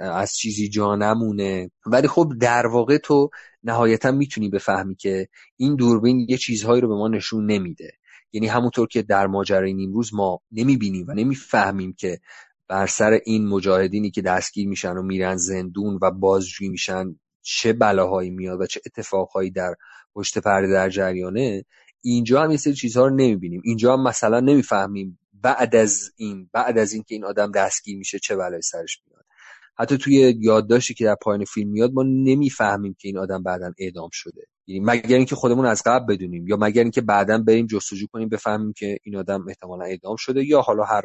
از 0.00 0.32
چیزی 0.36 0.68
جا 0.68 0.96
نمونه. 0.96 1.70
ولی 1.86 2.08
خب 2.08 2.32
در 2.40 2.66
واقع 2.66 2.98
تو 2.98 3.30
نهایتا 3.62 4.10
می‌تونی 4.10 4.48
بفهمی 4.48 4.94
که 4.94 5.28
این 5.56 5.76
دوربین 5.76 6.26
یه 6.28 6.36
چیزهایی 6.36 6.80
رو 6.80 6.88
به 6.88 6.94
ما 6.94 7.08
نشون 7.08 7.46
نمیده. 7.46 7.92
یعنی 8.32 8.46
همونطور 8.46 8.88
که 8.88 9.02
در 9.02 9.26
ماجرای 9.26 9.74
نیمروز 9.74 10.14
ما 10.14 10.40
نمی‌بینیم 10.52 11.06
و 11.08 11.12
نمی‌فهمیم 11.12 11.92
که 11.92 12.20
بر 12.68 12.86
سر 12.86 13.20
این 13.24 13.46
مجاهدینی 13.46 14.10
که 14.10 14.22
دستگیر 14.22 14.68
میشن 14.68 14.96
و 14.96 15.02
میرن 15.02 15.36
زندون 15.36 15.98
و 16.02 16.10
بازجویی 16.10 16.70
میشن 16.70 17.16
چه 17.42 17.72
بلاهایی 17.72 18.30
میاد 18.30 18.60
و 18.60 18.66
چه 18.66 18.80
اتفاقهایی 18.86 19.50
در 19.50 19.74
پشت 20.14 20.38
پرده 20.38 20.72
در 20.72 20.90
جریانه 20.90 21.64
اینجا 22.02 22.42
هم 22.42 22.50
یه 22.50 22.56
سری 22.56 22.74
چیزها 22.74 23.06
رو 23.06 23.16
نمی‌بینیم. 23.16 23.62
اینجا 23.64 23.92
هم 23.92 24.02
مثلا 24.02 24.40
نمی‌فهمیم 24.40 25.18
بعد 25.32 25.76
از 25.76 26.10
این 26.16 26.50
بعد 26.52 26.78
از 26.78 26.92
اینکه 26.92 27.14
این 27.14 27.24
آدم 27.24 27.52
دستگیر 27.52 27.98
میشه 27.98 28.18
چه 28.18 28.36
بلای 28.36 28.62
سرش 28.62 29.00
میاد. 29.06 29.24
حتی 29.78 29.98
توی 29.98 30.36
یادداشتی 30.40 30.94
که 30.94 31.04
در 31.04 31.16
پایان 31.22 31.44
فیلم 31.44 31.70
میاد 31.70 31.92
ما 31.92 32.02
نمی‌فهمیم 32.02 32.96
که 32.98 33.08
این 33.08 33.18
آدم 33.18 33.42
بعدا 33.42 33.72
اعدام 33.78 34.08
شده. 34.12 34.42
یعنی 34.66 34.84
مگر 34.84 35.16
اینکه 35.16 35.34
خودمون 35.34 35.66
از 35.66 35.82
قبل 35.86 36.14
بدونیم 36.14 36.48
یا 36.48 36.56
مگر 36.56 36.82
اینکه 36.82 37.00
بعدا 37.00 37.38
بریم 37.38 37.66
جستجو 37.66 38.06
کنیم 38.06 38.28
بفهمیم 38.28 38.72
که 38.72 38.98
این 39.02 39.16
آدم 39.16 39.48
احتمالا 39.48 39.84
اعدام 39.84 40.16
شده 40.16 40.44
یا 40.44 40.60
حالا 40.60 40.84
هر 40.84 41.02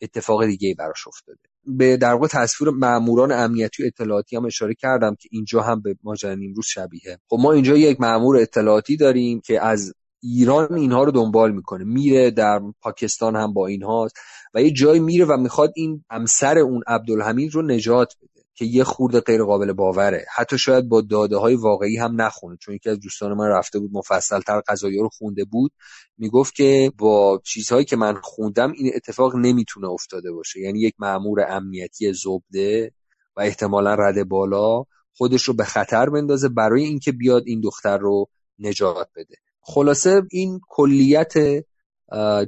اتفاق 0.00 0.46
دیگه 0.46 0.74
براش 0.78 1.08
افتاده. 1.08 1.38
به 1.66 1.96
در 1.96 2.12
واقع 2.12 2.26
تصویر 2.26 2.70
ماموران 2.70 3.32
امنیتی 3.32 3.82
و 3.82 3.86
اطلاعاتی 3.86 4.36
هم 4.36 4.44
اشاره 4.44 4.74
کردم 4.74 5.14
که 5.14 5.28
اینجا 5.32 5.62
هم 5.62 5.80
به 5.80 5.96
ماجرا 6.02 6.34
نیمروز 6.34 6.66
شبیه. 6.66 7.18
خب 7.28 7.36
ما 7.40 7.52
اینجا 7.52 7.76
یک 7.76 8.00
مامور 8.00 8.36
اطلاعاتی 8.36 8.96
داریم 8.96 9.40
که 9.40 9.64
از 9.64 9.94
ایران 10.34 10.74
اینها 10.74 11.04
رو 11.04 11.10
دنبال 11.10 11.52
می‌کنه. 11.52 11.84
میره 11.84 12.30
در 12.30 12.60
پاکستان 12.80 13.36
هم 13.36 13.54
با 13.54 13.66
اینهاست 13.66 14.16
و 14.54 14.62
یه 14.62 14.70
جایی 14.70 15.00
میره 15.00 15.24
و 15.24 15.36
می‌خواد 15.36 15.72
این 15.76 16.04
همسر 16.10 16.58
اون 16.58 16.82
عبدالحمید 16.86 17.54
رو 17.54 17.62
نجات 17.62 18.14
بده 18.22 18.44
که 18.54 18.64
یه 18.64 18.84
خورده 18.84 19.20
غیر 19.20 19.44
قابل 19.44 19.72
باوره. 19.72 20.26
حتی 20.34 20.58
شاید 20.58 20.88
با 20.88 21.00
داده 21.00 21.36
های 21.36 21.54
واقعی 21.54 21.96
هم 21.96 22.20
نخونه. 22.20 22.56
چون 22.60 22.74
یکی 22.74 22.90
از 22.90 23.00
دوستان 23.00 23.32
من 23.32 23.48
رفته 23.48 23.78
بود 23.78 23.90
مفصل 23.92 24.40
تر 24.40 24.60
قضایی 24.68 24.98
رو 24.98 25.08
خونده 25.08 25.44
بود. 25.44 25.72
می‌گفت 26.18 26.54
که 26.54 26.92
با 26.98 27.40
چیزهایی 27.44 27.84
که 27.84 27.96
من 27.96 28.14
خوندم 28.22 28.72
این 28.72 28.92
اتفاق 28.94 29.36
نمی‌تونه 29.36 29.88
افتاده 29.88 30.32
باشه. 30.32 30.60
یعنی 30.60 30.80
یک 30.80 30.94
مأمور 30.98 31.40
امنیتی 31.48 32.12
زبده 32.12 32.92
و 33.36 33.40
احتمالا 33.40 33.94
رده 33.94 34.24
بالا 34.24 34.84
خودش 35.16 35.42
رو 35.42 35.54
به 35.54 35.64
خطر 35.64 36.10
بندازه 36.10 36.48
برای 36.48 36.84
اینکه 36.84 37.12
بیاد 37.12 37.42
این 37.46 37.60
دختر 37.60 37.98
رو 37.98 38.26
نجات 38.58 39.08
بده. 39.16 39.36
خلاصه 39.68 40.22
این 40.30 40.60
کلیت 40.68 41.34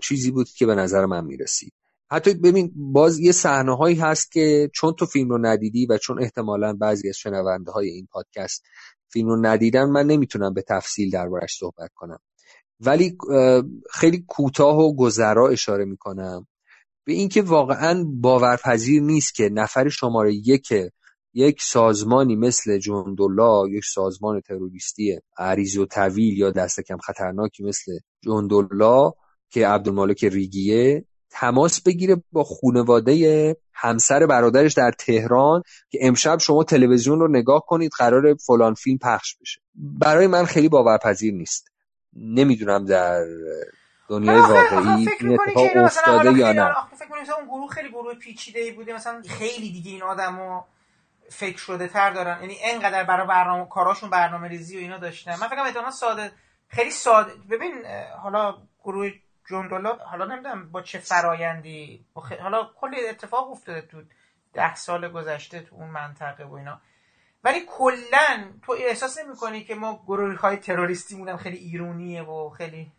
چیزی 0.03 0.31
بود 0.31 0.49
که 0.49 0.67
به 0.67 0.75
نظر 0.75 1.07
من 1.07 1.25
می‌رسید. 1.25 1.73
حتی 2.11 2.35
ببین 2.35 2.73
باز 2.77 3.19
یه 3.19 3.33
صحنه 3.33 3.77
هایی 3.77 3.97
هست 3.97 4.33
که 4.33 4.71
چون 4.75 4.95
تو 4.95 5.07
فیلم 5.07 5.29
رو 5.29 5.47
ندیدی 5.47 5.87
و 5.87 5.99
چون 5.99 6.23
احتمالا 6.23 6.73
بعضی 6.73 7.09
از 7.09 7.17
شنونده 7.17 7.73
های 7.73 7.89
این 7.89 8.09
پادکست 8.13 8.63
فیلم 9.09 9.29
رو 9.29 9.47
ندیدن 9.47 9.85
من 9.85 10.07
نمی‌تونم 10.07 10.55
به 10.55 10.63
تفصیل 10.63 11.11
دربارش 11.11 11.57
صحبت 11.59 11.91
کنم. 11.95 12.19
ولی 12.81 13.17
خیلی 13.91 14.25
کوتاه 14.29 14.79
و 14.79 14.97
گذرا 14.97 15.49
اشاره 15.49 15.85
می‌کنم 15.85 16.47
به 17.05 17.13
اینکه 17.13 17.43
واقعا 17.43 18.05
باورپذیر 18.05 19.03
نیست 19.03 19.35
که 19.35 19.49
نفر 19.49 19.89
شماره 19.89 20.35
یک 20.35 20.73
یک 21.39 21.63
سازمانی 21.63 22.37
مثل 22.37 22.79
جندولا 22.79 23.69
یک 23.69 23.85
سازمان 23.85 24.41
تروریستی 24.41 25.21
عریض 25.39 25.79
و 25.79 25.87
طویل 25.87 26.39
یا 26.39 26.51
دست 26.51 26.81
کم 26.81 26.97
خطرناکی 26.97 27.65
مثل 27.65 27.99
جندولا 28.21 29.13
که 29.51 29.69
عبدالمالک 29.69 30.25
ریگیه 30.25 31.05
تماس 31.31 31.83
بگیره 31.83 32.23
با 32.33 32.45
خونواده 32.45 33.57
همسر 33.73 34.27
برادرش 34.27 34.75
در 34.75 34.91
تهران 34.91 35.63
که 35.91 35.99
امشب 36.03 36.39
شما 36.39 36.65
تلویزیون 36.65 37.21
رو 37.21 37.29
نگاه 37.29 37.65
کنید 37.67 37.91
قرار 37.99 38.35
فلان 38.35 38.75
فیلم 38.75 38.99
پخش 38.99 39.37
بشه. 39.41 39.61
برای 39.75 40.27
من 40.27 40.45
خیلی 40.45 40.69
باورپذیر 40.69 41.35
نیست. 41.35 41.69
نمی‌دونم 42.17 42.85
در 42.85 43.25
دنیای 44.09 44.41
واقعی 44.41 45.09
این 45.21 45.39
اتفاق 45.41 45.77
افتاده 45.77 46.33
یا 46.33 46.53
نه؟ 46.53 46.75
فکر 46.99 47.33
اون 47.39 47.47
گروه 47.47 47.69
خیلی 47.71 47.89
گروه 47.89 48.15
پیچیده 48.15 48.61
ای 48.61 48.73
بوده 48.73 48.95
مثلا 48.95 49.23
خیلی 49.29 49.73
دیگه 49.73 49.91
این 49.91 50.03
آدمو 50.03 50.61
فکر 51.31 51.59
شده 51.59 51.89
تر 51.89 52.11
دارن. 52.11 52.41
یعنی 52.41 52.57
انقدر 52.63 53.05
برای 53.05 53.27
برنامه 53.27 53.67
کاراشون 53.69 54.11
برنامه 54.11 54.49
ریزی 54.49 54.77
و 54.77 54.81
اینا 54.81 54.99
داشتن. 54.99 55.31
من 55.31 55.49
فکر 55.49 55.73
کنم 55.73 55.91
ساده 55.91 56.33
خیلی 56.69 56.91
ساده. 56.91 57.33
ببین 57.51 57.85
حالا 58.23 58.59
گروه 58.85 59.11
جندولا 59.51 59.97
حالا 59.97 60.25
نمی‌دونم 60.25 60.71
با 60.71 60.83
چه 60.83 60.99
فرایندی. 60.99 62.07
حالا 62.43 62.71
کلی 62.77 63.09
اتفاق 63.09 63.51
افتاده 63.51 63.81
تو 63.81 64.03
ده 64.53 64.75
سال 64.75 65.09
گذشته 65.09 65.61
تو 65.61 65.77
اون 65.77 65.89
منطقه 65.89 66.45
و 66.45 66.55
اینا. 66.55 66.81
ولی 67.45 67.61
کلا 67.69 68.53
تو 68.63 68.77
احساس 68.79 69.19
نمی‌کنی 69.19 69.65
که 69.65 69.75
ما 69.75 70.03
گروه 70.07 70.37
های 70.37 70.57
تروریستی 70.57 71.17
مونم 71.17 71.37
خیلی 71.37 71.57
ایرونیه 71.57 72.23
و 72.23 72.51
خیلی 72.51 72.93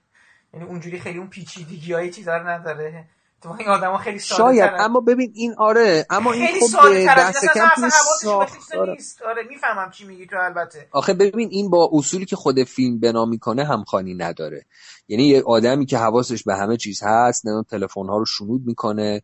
یعنی 0.53 0.65
اونجوری 0.65 0.99
خیلی 0.99 1.19
اون 1.19 1.29
پیچیدگی 1.29 1.93
های 1.93 2.11
چیزا 2.11 2.37
رو 2.37 2.47
نداره؟ 2.47 3.07
تو 3.41 3.55
این 3.59 3.67
آدما 3.67 3.97
خیلی 3.97 4.19
ساده 4.19 4.37
شاید 4.37 4.71
اما 4.79 4.99
ببین 4.99 5.31
این 5.35 5.55
آره 5.57 6.05
اما 6.09 6.31
این 6.31 6.47
خب 6.71 7.05
دست 7.17 7.45
کم 7.53 7.69
تو 7.77 8.85
نیست. 8.85 9.21
آره 9.21 9.43
می‌فهمم 9.49 9.91
چی 9.91 10.05
میگی 10.05 10.27
تو 10.27 10.35
البته. 10.39 10.87
آخه 10.91 11.13
ببین 11.13 11.49
این 11.51 11.69
با 11.69 11.89
اصولی 11.93 12.25
که 12.25 12.35
خود 12.35 12.63
فیلم 12.63 12.99
بنا 12.99 13.25
می‌کنه 13.25 13.63
همخوانی 13.63 14.13
نداره. 14.13 14.65
یعنی 15.07 15.23
یه 15.23 15.43
آدمی 15.45 15.85
که 15.85 15.97
حواسش 15.97 16.43
به 16.43 16.55
همه 16.55 16.77
چیز 16.77 17.03
هست 17.03 17.47
نه 17.47 17.63
تلفن 17.63 18.05
ها 18.05 18.17
رو 18.17 18.25
شنود 18.25 18.61
می‌کنه 18.65 19.21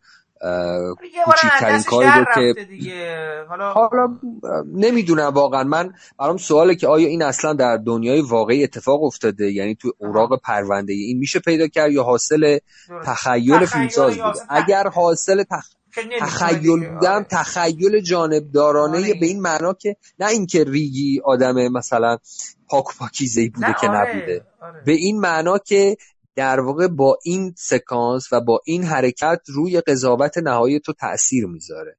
کوچکترین 1.25 1.83
کاری 1.83 2.07
رو 2.07 2.25
که 2.35 3.45
حالا, 3.49 3.71
حالا 3.71 4.07
نمی‌دونم 4.73 5.27
واقعا. 5.27 5.63
من 5.63 5.93
برام 6.19 6.37
سواله 6.37 6.75
که 6.75 6.87
آیا 6.87 7.07
این 7.07 7.21
اصلا 7.21 7.53
در 7.53 7.77
دنیای 7.77 8.21
واقعی 8.21 8.63
اتفاق 8.63 9.03
افتاده؟ 9.03 9.51
یعنی 9.51 9.75
تو 9.75 9.91
اوراق 9.97 10.41
پرونده 10.41 10.93
این 10.93 11.17
میشه 11.17 11.39
پیدا 11.39 11.67
کرد 11.67 11.91
یا 11.91 12.03
حاصل 12.03 12.57
تخیل 13.05 13.65
فیلمساز 13.65 14.17
بوده؟ 14.17 14.39
اگر 14.49 14.87
حاصل 14.87 15.43
تخ... 15.43 15.65
تخیل 16.19 16.89
بودم 16.89 17.25
تخیل 17.29 17.99
جانبدارانه 17.99 18.97
آره. 18.97 19.13
به 19.19 19.25
این 19.25 19.41
معنا 19.41 19.73
که 19.73 19.95
نه 20.19 20.27
اینکه 20.27 20.63
ریگی 20.63 21.21
آدم 21.25 21.67
مثلا 21.67 22.17
پاک 22.67 22.85
پاکیزه 22.99 23.49
بوده 23.49 23.75
که 23.81 23.87
آره. 23.87 23.97
نبوده. 23.97 24.45
آره. 24.61 24.83
به 24.85 24.91
این 24.91 25.19
معنا 25.19 25.57
که 25.57 25.97
در 26.35 26.59
واقع 26.59 26.87
با 26.87 27.17
این 27.23 27.53
سکانس 27.57 28.27
و 28.31 28.41
با 28.41 28.59
این 28.65 28.83
حرکت 28.83 29.41
روی 29.47 29.81
قضاوت 29.81 30.37
نهایی 30.37 30.79
تو 30.79 30.93
تاثیر 30.93 31.45
می‌ذاره. 31.45 31.97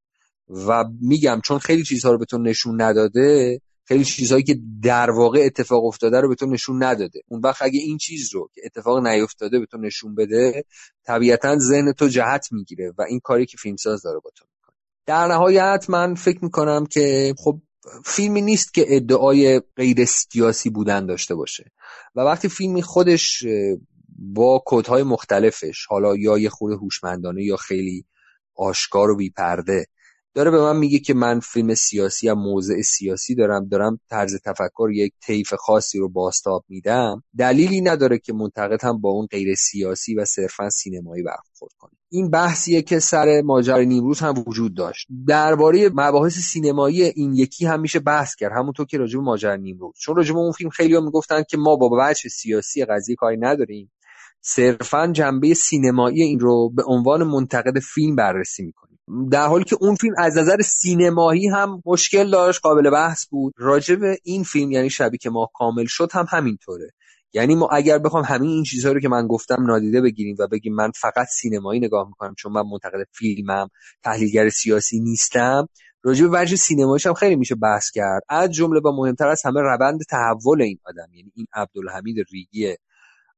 و 0.49 0.85
میگم 1.01 1.41
چون 1.45 1.59
خیلی 1.59 1.83
چیزها 1.83 2.11
رو 2.13 2.19
به 2.19 2.25
تو 2.25 2.39
نشون 2.39 2.83
نداده 2.83 3.61
خیلی 3.85 4.05
چیزهایی 4.05 4.45
که 4.45 4.59
در 4.83 5.11
واقع 5.11 5.43
اتفاق 5.45 5.85
افتاده 5.85 6.21
رو 6.21 6.29
به 6.29 6.35
تو 6.35 6.47
نشون 6.47 6.83
نداده. 6.83 7.21
اون 7.29 7.41
وقت 7.41 7.63
اگه 7.63 7.81
این 7.81 7.99
چیز 7.99 8.35
رو 8.35 8.51
که 8.55 8.61
اتفاق 8.65 9.07
نیفتاده 9.07 9.59
به 9.59 9.67
تو 9.67 9.79
نشون 9.79 10.15
بده 10.15 10.65
طبیعتا 11.07 11.59
ذهن 11.59 11.93
تو 11.93 12.09
جهت 12.09 12.49
می‌گیره 12.53 12.93
و 12.99 13.03
این 13.03 13.21
کاری 13.21 13.47
که 13.47 13.57
فیلمساز 13.57 14.03
داره 14.03 14.21
با 14.25 14.31
تو 14.37 14.45
می‌کنه. 14.45 14.77
در 15.07 15.27
نهایت 15.27 15.87
من 15.89 16.15
فکر 16.15 16.45
می‌کنم 16.45 16.87
که 16.87 17.35
خب 17.39 17.61
فیلمی 18.05 18.43
نیست 18.43 18.75
که 18.75 18.85
ادعای 18.89 19.61
غیر 19.77 20.05
سیاسی 20.05 20.71
بودن 20.71 21.07
داشته 21.07 21.35
باشه. 21.35 21.73
و 22.15 22.21
وقتی 22.21 22.49
فیلمی 22.49 22.83
خودش 22.83 23.45
با 24.19 24.63
کودهای 24.67 25.03
مختلفش 25.03 25.87
حالا 25.87 26.17
یا 26.17 26.39
یه 26.39 26.49
خود 26.49 26.73
هوشمندانه 26.73 27.45
یا 27.45 27.57
خیلی 27.57 28.05
آشکار 28.55 29.11
و 29.11 29.17
بیپرده 29.17 29.87
داره 30.37 30.51
به 30.51 30.61
من 30.61 30.77
میگه 30.77 30.99
که 30.99 31.15
من 31.15 31.41
فیلم 31.41 31.75
سیاسی 31.75 32.27
یا 32.27 32.35
موضع 32.35 32.81
سیاسی 32.83 33.35
دارم 33.35 33.69
دارم 33.69 34.01
طرز 34.11 34.37
تفکر 34.45 34.91
یک 34.95 35.13
طیف 35.23 35.55
خاصی 35.55 35.99
رو 35.99 36.09
باستاب 36.09 36.65
میدم. 36.69 37.23
دلیلی 37.39 37.81
نداره 37.81 38.19
که 38.19 38.33
منتقد 38.33 38.85
هم 38.85 39.01
با 39.01 39.11
اون 39.11 39.27
غیر 39.27 39.55
سیاسی 39.55 40.15
و 40.15 40.25
صرفا 40.25 40.71
سینمایی 40.71 41.23
برخورد 41.23 41.73
کنه 41.79 41.93
این 42.09 42.31
بحثیه 42.31 42.83
که 42.83 42.99
سر 42.99 43.43
ماجرای 43.45 43.87
نیمروز 43.87 44.21
هم 44.21 44.35
وجود 44.47 44.77
داشت. 44.77 45.07
درباره 45.27 45.89
مباحث 45.95 46.39
سینمایی 46.39 47.03
این 47.03 47.35
یکی 47.35 47.67
هم 47.67 47.81
میشه 47.81 48.01
بحث 48.01 48.35
کرد. 48.35 48.53
همونطور 48.53 48.87
که 48.87 48.99
راجب 48.99 49.21
ماجرای 49.21 49.59
نیمروز. 49.59 49.95
چون 49.99 50.17
راجب 50.17 50.37
اون 50.37 50.53
فیلم 50.53 50.71
خیلی 50.71 51.01
می‌گفتن 51.01 51.43
که 51.51 51.57
ما 51.57 51.77
با 51.77 51.89
بچه 51.89 52.29
سیاسی 52.29 52.85
قضیه 52.85 53.17
کاری 53.17 53.37
نداریم. 53.37 53.91
صرفا 54.49 55.13
جنبه 55.13 55.55
سینمایی 55.55 56.23
این 56.23 56.41
رو 56.41 56.71
به 56.71 56.83
عنوان 56.87 57.23
منتقد 57.25 57.79
فیلم 57.79 58.17
بررسی 58.17 58.63
می‌کنیم. 58.63 58.99
در 59.31 59.47
حالی 59.47 59.65
که 59.65 59.77
اون 59.81 59.95
فیلم 59.95 60.15
از 60.19 60.39
نظر 60.39 60.63
سینمایی 60.63 61.49
هم 61.49 61.83
مشکل 61.87 62.31
داشت 62.31 62.61
قابل 62.63 62.91
بحث 62.91 63.27
بود. 63.27 63.55
راجع 63.57 63.95
به 63.95 64.19
این 64.23 64.43
فیلم 64.43 64.71
یعنی 64.71 64.91
شبی 64.91 65.19
که 65.19 65.31
ما 65.31 65.49
کامل 65.55 65.85
شد 65.87 66.09
هم 66.13 66.27
همینطوره. 66.31 66.91
یعنی 67.33 67.55
ما 67.55 67.69
اگر 67.73 67.99
بخوام 67.99 68.25
همین 68.25 68.51
این 68.51 68.63
چیزها 68.65 68.93
رو 68.93 69.01
که 69.01 69.09
من 69.09 69.27
گفتم 69.27 69.67
نادیده 69.67 70.01
بگیریم 70.01 70.37
و 70.39 70.47
بگیم 70.47 70.75
من 70.75 70.91
فقط 70.91 71.27
سینمایی 71.27 71.81
نگاه 71.81 72.07
می‌کنم 72.07 72.35
چون 72.39 72.53
من 72.53 72.63
منتقد 72.73 73.07
فیلمم 73.13 73.69
تحلیلگر 74.05 74.49
سیاسی 74.49 75.01
نیستم 75.01 75.69
راجع 76.03 76.27
به 76.27 76.41
وجه 76.41 76.57
سینماییش 76.57 77.07
هم 77.07 77.15
خیلی 77.15 77.37
میشه 77.37 77.55
بحث 77.55 77.91
کرد. 77.91 78.23
از 78.29 78.51
جمله 78.51 78.81
با 78.81 78.97
مهمتر 78.97 79.29
از 79.29 79.43
همه 79.45 79.61
روند 79.61 80.01
تحول 80.11 80.63
این 80.63 80.79
آدم 80.87 81.15
یعنی 81.15 81.33
این 81.35 81.47
عبدالحمید 81.55 82.17
ریگی 82.33 82.77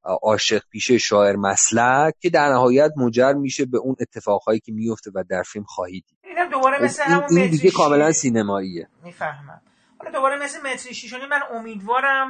عاشق 0.03 0.63
پیشه 0.71 0.97
شاعر 0.97 1.35
مسلک 1.35 2.13
که 2.19 2.29
در 2.29 2.49
نهایت 2.49 2.91
منجر 2.97 3.33
میشه 3.33 3.65
به 3.65 3.77
اون 3.77 3.95
اتفاقهایی 3.99 4.59
که 4.59 4.71
میفته 4.71 5.11
و 5.15 5.23
در 5.29 5.43
فیلم 5.43 5.65
خواهید 5.65 6.05
اینم 6.23 6.49
دوباره 6.49 6.83
مثل 6.83 7.03
این, 7.03 7.11
همون 7.11 7.37
این 7.37 7.51
دیگه 7.51 7.71
کاملا 7.71 8.11
سینماییه. 8.11 8.87
می‌فهمم. 9.03 9.61
حالا 9.99 10.11
دوباره 10.11 10.43
مثل 10.43 10.59
متری 10.59 10.93
شیشونی 10.93 11.25
من 11.25 11.39
امیدوارم 11.51 12.29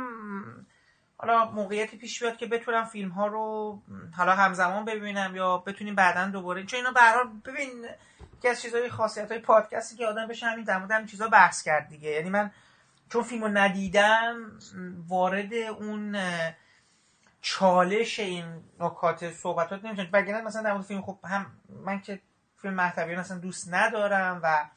حالا 1.17 1.51
موقعیتی 1.51 1.97
پیش 1.97 2.23
بیاد 2.23 2.37
که 2.37 2.45
بتونم 2.45 2.85
فیلم 2.85 3.09
ها 3.09 3.27
رو 3.27 3.79
حالا 4.17 4.35
همزمان 4.35 4.85
ببینم 4.85 5.35
یا 5.35 5.57
بتونیم 5.57 5.95
بعدا 5.95 6.25
دوباره 6.31 6.63
چون 6.63 6.77
اینا 6.77 6.91
به 6.91 7.51
ببین 7.51 7.85
که 8.41 8.49
از 8.49 8.61
چیزای 8.61 8.89
خاصیت 8.89 9.31
های 9.31 9.39
پادکستی 9.39 9.95
که 9.95 10.05
آدم 10.05 10.27
بشه 10.27 10.45
همین 10.45 10.65
در 10.65 10.77
مورد 10.77 11.05
چیزا 11.05 11.27
بحث 11.27 11.63
کرد 11.63 11.87
دیگه. 11.89 12.09
یعنی 12.09 12.29
من 12.29 12.51
چون 13.09 13.23
فیلمو 13.23 13.47
ندیدم 13.47 14.35
وارد 15.07 15.53
اون 15.53 16.15
چالش 17.41 18.19
این 18.19 18.45
نکات 18.79 19.31
صحبتات 19.31 19.85
نمیشن 19.85 20.11
بگیرن 20.11 20.43
مثلا 20.43 20.63
در 20.63 20.73
مورد 20.73 20.85
فیلم 20.85 21.01
خب 21.01 21.19
هم 21.23 21.45
من 21.69 22.01
که 22.01 22.19
فیلم 22.57 22.73
محتوی 22.73 23.15
اصلا 23.15 23.37
دوست 23.37 23.73
ندارم 23.73 24.39
و 24.43 24.69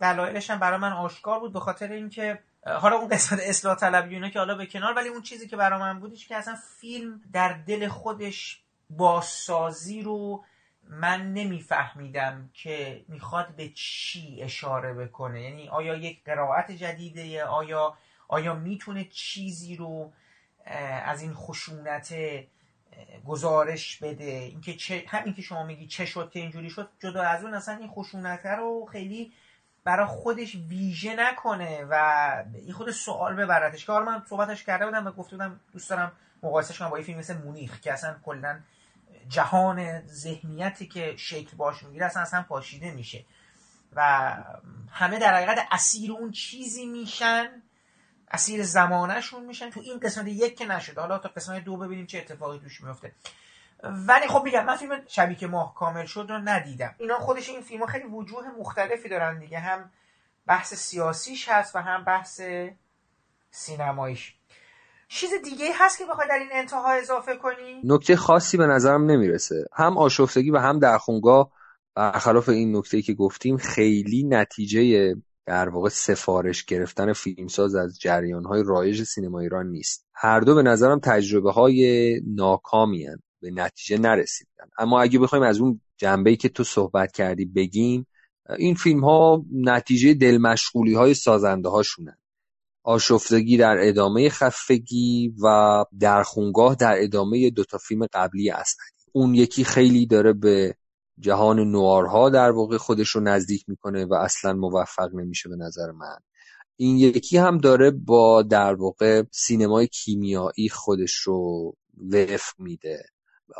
دلایلش 0.00 0.50
هم 0.50 0.58
برای 0.58 0.78
من 0.78 0.92
آشکار 0.92 1.40
بود 1.40 1.52
به 1.52 1.60
خاطر 1.60 1.92
اینکه 1.92 2.38
حالا 2.66 2.96
اون 2.96 3.08
قسمت 3.08 3.40
اصلاح 3.42 3.76
طلبی 3.76 4.14
اینا 4.14 4.28
که 4.28 4.38
حالا 4.38 4.54
به 4.54 4.66
کنار 4.66 4.94
ولی 4.94 5.08
اون 5.08 5.22
چیزی 5.22 5.48
که 5.48 5.56
برای 5.56 5.80
من 5.80 6.00
بودش 6.00 6.28
که 6.28 6.36
اصلا 6.36 6.56
فیلم 6.80 7.20
در 7.32 7.52
دل 7.52 7.88
خودش 7.88 8.62
بازسازی 8.90 10.02
رو 10.02 10.44
من 10.90 11.32
نمیفهمیدم 11.32 12.50
که 12.54 13.04
می‌خواد 13.08 13.56
به 13.56 13.68
چی 13.68 14.42
اشاره 14.42 14.94
بکنه. 14.94 15.42
یعنی 15.42 15.68
آیا 15.68 15.96
یک 15.96 16.24
قرائت 16.24 16.70
جدیده؟ 16.70 17.44
آیا 17.44 17.98
آیا 18.28 18.54
می‌تونه 18.54 19.04
چیزی 19.04 19.76
رو 19.76 20.12
از 21.04 21.22
این 21.22 21.34
خشونت 21.34 22.14
گزارش 23.26 23.96
بده. 23.96 24.24
اینکه 24.24 24.74
چه 24.74 25.04
همین 25.08 25.34
که 25.34 25.42
شما 25.42 25.62
میگی 25.62 25.86
چه 25.86 26.06
شد 26.06 26.30
که 26.30 26.40
اینجوری 26.40 26.70
شد 26.70 26.88
جدا 27.00 27.22
از 27.22 27.44
اون 27.44 27.54
اصلا 27.54 27.76
این 27.76 27.88
خشونت 27.88 28.46
رو 28.46 28.88
خیلی 28.92 29.32
برای 29.84 30.06
خودش 30.06 30.56
ویژه 30.68 31.14
نکنه 31.18 31.84
و 31.90 32.44
این 32.54 32.72
خود 32.72 32.90
سوال 32.90 33.36
ببردش 33.36 33.86
که 33.86 33.92
من 33.92 34.22
صحبتش 34.28 34.64
کرده 34.64 34.86
بودم 34.86 35.06
و 35.06 35.10
گفته 35.10 35.36
بودم 35.36 35.60
دوست 35.72 35.90
دارم 35.90 36.12
مقایسش 36.42 36.78
کنم 36.78 36.90
با 36.90 36.98
یه 36.98 37.04
فیلم 37.04 37.18
مثل 37.18 37.36
مونیخ 37.36 37.80
که 37.80 37.92
اصلا 37.92 38.16
کلا 38.24 38.60
جهان 39.28 40.06
ذهنیتی 40.06 40.86
که 40.86 41.14
شکل 41.16 41.56
باش 41.56 41.82
می‌گیره 41.82 42.06
اصلا 42.06 42.22
اصلا 42.22 42.42
پاشیده 42.42 42.90
میشه. 42.90 43.24
و 43.92 44.34
همه 44.90 45.18
در 45.18 45.34
حقیقت 45.34 45.68
اسیر 45.70 46.12
اون 46.12 46.30
چیزی 46.30 46.86
میشن 46.86 47.62
اسیر 48.30 48.62
زمانهشون 48.62 49.44
میشن 49.44 49.70
تو 49.70 49.80
این 49.80 49.98
قسمت 49.98 50.28
یک 50.28 50.58
که 50.58 50.66
نشده 50.66 51.00
حالا 51.00 51.18
تا 51.18 51.28
قسمت 51.28 51.64
دو 51.64 51.76
ببینیم 51.76 52.06
چه 52.06 52.18
اتفاقی 52.18 52.58
توش 52.58 52.80
میفته. 52.80 53.12
ولی 53.82 54.26
خب 54.28 54.42
میگم 54.44 54.64
من 54.64 54.76
فیلم 54.76 55.02
شبی 55.06 55.34
که 55.34 55.46
ماه 55.46 55.74
کامل 55.74 56.06
شد 56.06 56.26
رو 56.28 56.38
ندیدم. 56.38 56.94
اینا 56.98 57.18
خودش 57.18 57.48
این 57.48 57.60
فیلم 57.60 57.86
خیلی 57.86 58.04
وجوه 58.04 58.44
مختلفی 58.60 59.08
دارن 59.08 59.38
دیگه. 59.38 59.58
هم 59.58 59.90
بحث 60.46 60.74
سیاسیش 60.74 61.48
هست 61.48 61.76
و 61.76 61.78
هم 61.78 62.04
بحث 62.04 62.40
سینماییش. 63.50 64.34
چیز 65.08 65.30
دیگه 65.44 65.70
هست 65.74 65.98
که 65.98 66.04
بخوای 66.04 66.28
در 66.28 66.38
این 66.38 66.48
انتها 66.52 66.92
اضافه 66.92 67.36
کنی؟ 67.36 67.80
نکته 67.84 68.16
خاصی 68.16 68.56
به 68.56 68.66
نظرم 68.66 69.04
نمی‌رسه. 69.04 69.64
هم 69.72 69.98
آشفتگی 69.98 70.50
و 70.50 70.58
هم 70.58 70.78
در 70.78 70.98
خونگاه 70.98 71.52
برخلاف 71.94 72.48
این 72.48 72.76
نکته 72.76 73.02
که 73.02 73.14
گفتیم 73.14 73.56
خیلی 73.56 74.24
نتیجه 74.24 75.14
در 75.48 75.68
واقع 75.68 75.88
سفارش 75.88 76.64
گرفتن 76.64 77.12
فیلمساز 77.12 77.74
از 77.74 77.98
جریان 78.00 78.44
های 78.44 78.62
رایج 78.66 79.02
سینما 79.02 79.40
ایران 79.40 79.66
نیست. 79.66 80.06
هر 80.14 80.40
دو 80.40 80.54
به 80.54 80.62
نظرم 80.62 80.98
تجربه 80.98 81.52
های 81.52 82.20
ناکامی 82.26 83.06
هن. 83.06 83.18
به 83.40 83.50
نتیجه 83.50 83.98
نرسیدن. 83.98 84.68
اما 84.78 85.00
اگه 85.02 85.18
بخوایم 85.18 85.44
از 85.44 85.60
اون 85.60 85.80
جنبه 85.96 86.36
که 86.36 86.48
تو 86.48 86.64
صحبت 86.64 87.12
کردی 87.12 87.44
بگیم 87.44 88.06
این 88.58 88.74
فیلم 88.74 89.04
ها 89.04 89.44
نتیجه 89.52 90.14
دلمشغولی 90.14 90.94
های 90.94 91.14
سازنده 91.14 91.68
هاشونن 91.68 92.18
آشفتگی 92.82 93.56
در 93.56 93.76
ادامه 93.80 94.28
خفگی 94.28 95.34
و 95.44 95.84
در 96.00 96.22
خونگاه 96.22 96.74
در 96.74 96.94
ادامه 96.98 97.50
دوتا 97.50 97.78
فیلم 97.78 98.06
قبلی 98.12 98.50
اسدی 98.50 98.82
اون 99.12 99.34
یکی 99.34 99.64
خیلی 99.64 100.06
داره 100.06 100.32
به 100.32 100.74
جهان 101.20 101.60
نوارها 101.60 102.30
در 102.30 102.50
واقع 102.50 102.76
خودش 102.76 103.08
رو 103.08 103.20
نزدیک 103.20 103.64
می‌کنه 103.68 104.04
و 104.04 104.14
اصلا 104.14 104.52
موفق 104.52 105.14
نمیشه 105.14 105.48
به 105.48 105.56
نظر 105.56 105.90
من. 105.90 106.16
این 106.76 106.96
یکی 106.96 107.38
هم 107.38 107.58
داره 107.58 107.90
با 107.90 108.42
در 108.42 108.74
واقع 108.74 109.22
سینمای 109.30 109.86
کیمیایی 109.86 110.68
خودش 110.68 111.14
رو 111.14 111.72
وفق 112.12 112.54
میده. 112.58 113.02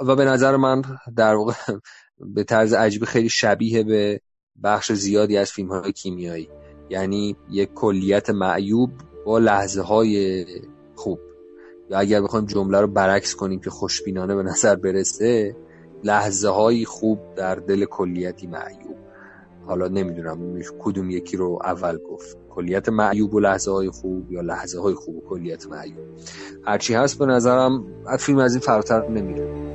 و 0.06 0.16
به 0.16 0.24
نظر 0.24 0.56
من 0.56 0.82
در 1.16 1.34
واقع 1.34 1.54
به 2.34 2.44
طرز 2.44 2.72
عجیبی 2.72 3.06
خیلی 3.06 3.28
شبیه 3.28 3.82
به 3.82 4.20
بخش 4.62 4.92
زیادی 4.92 5.36
از 5.36 5.52
فیلم 5.52 5.68
های 5.68 5.92
کیمیایی. 5.92 6.48
یعنی 6.90 7.36
یک 7.50 7.74
کلیت 7.74 8.30
معیوب 8.30 8.90
با 9.26 9.38
لحظه 9.38 9.82
های 9.82 10.46
خوب. 10.94 11.18
یا 11.90 11.98
اگر 11.98 12.20
بخوایم 12.20 12.46
جمله 12.46 12.80
رو 12.80 12.86
برعکس 12.86 13.34
کنیم 13.34 13.60
که 13.60 13.70
خوشبینانه 13.70 14.34
به 14.34 14.42
نظر 14.42 14.76
برسه 14.76 15.56
لحظه 16.04 16.48
های 16.48 16.84
خوب 16.84 17.18
در 17.36 17.54
دل 17.54 17.84
کلیتی 17.84 18.46
معیوب. 18.46 18.96
حالا 19.66 19.88
نمی‌دونم 19.88 20.62
کدوم 20.78 21.10
یکی 21.10 21.36
رو 21.36 21.58
اول 21.64 21.98
گفت. 21.98 22.38
کلیت 22.50 22.88
معیوب 22.88 23.34
و 23.34 23.40
لحظه 23.40 23.72
های 23.72 23.90
خوب 23.90 24.32
یا 24.32 24.40
لحظه 24.40 24.80
های 24.80 24.94
خوب 24.94 25.16
و 25.16 25.20
کلیت 25.28 25.66
معیوب. 25.66 26.06
هرچی 26.64 26.94
هست 26.94 27.18
به 27.18 27.26
نظرم 27.26 27.84
فیلم 28.18 28.38
از 28.38 28.52
این 28.52 28.60
فراتر 28.60 29.08
نمیره. 29.08 29.68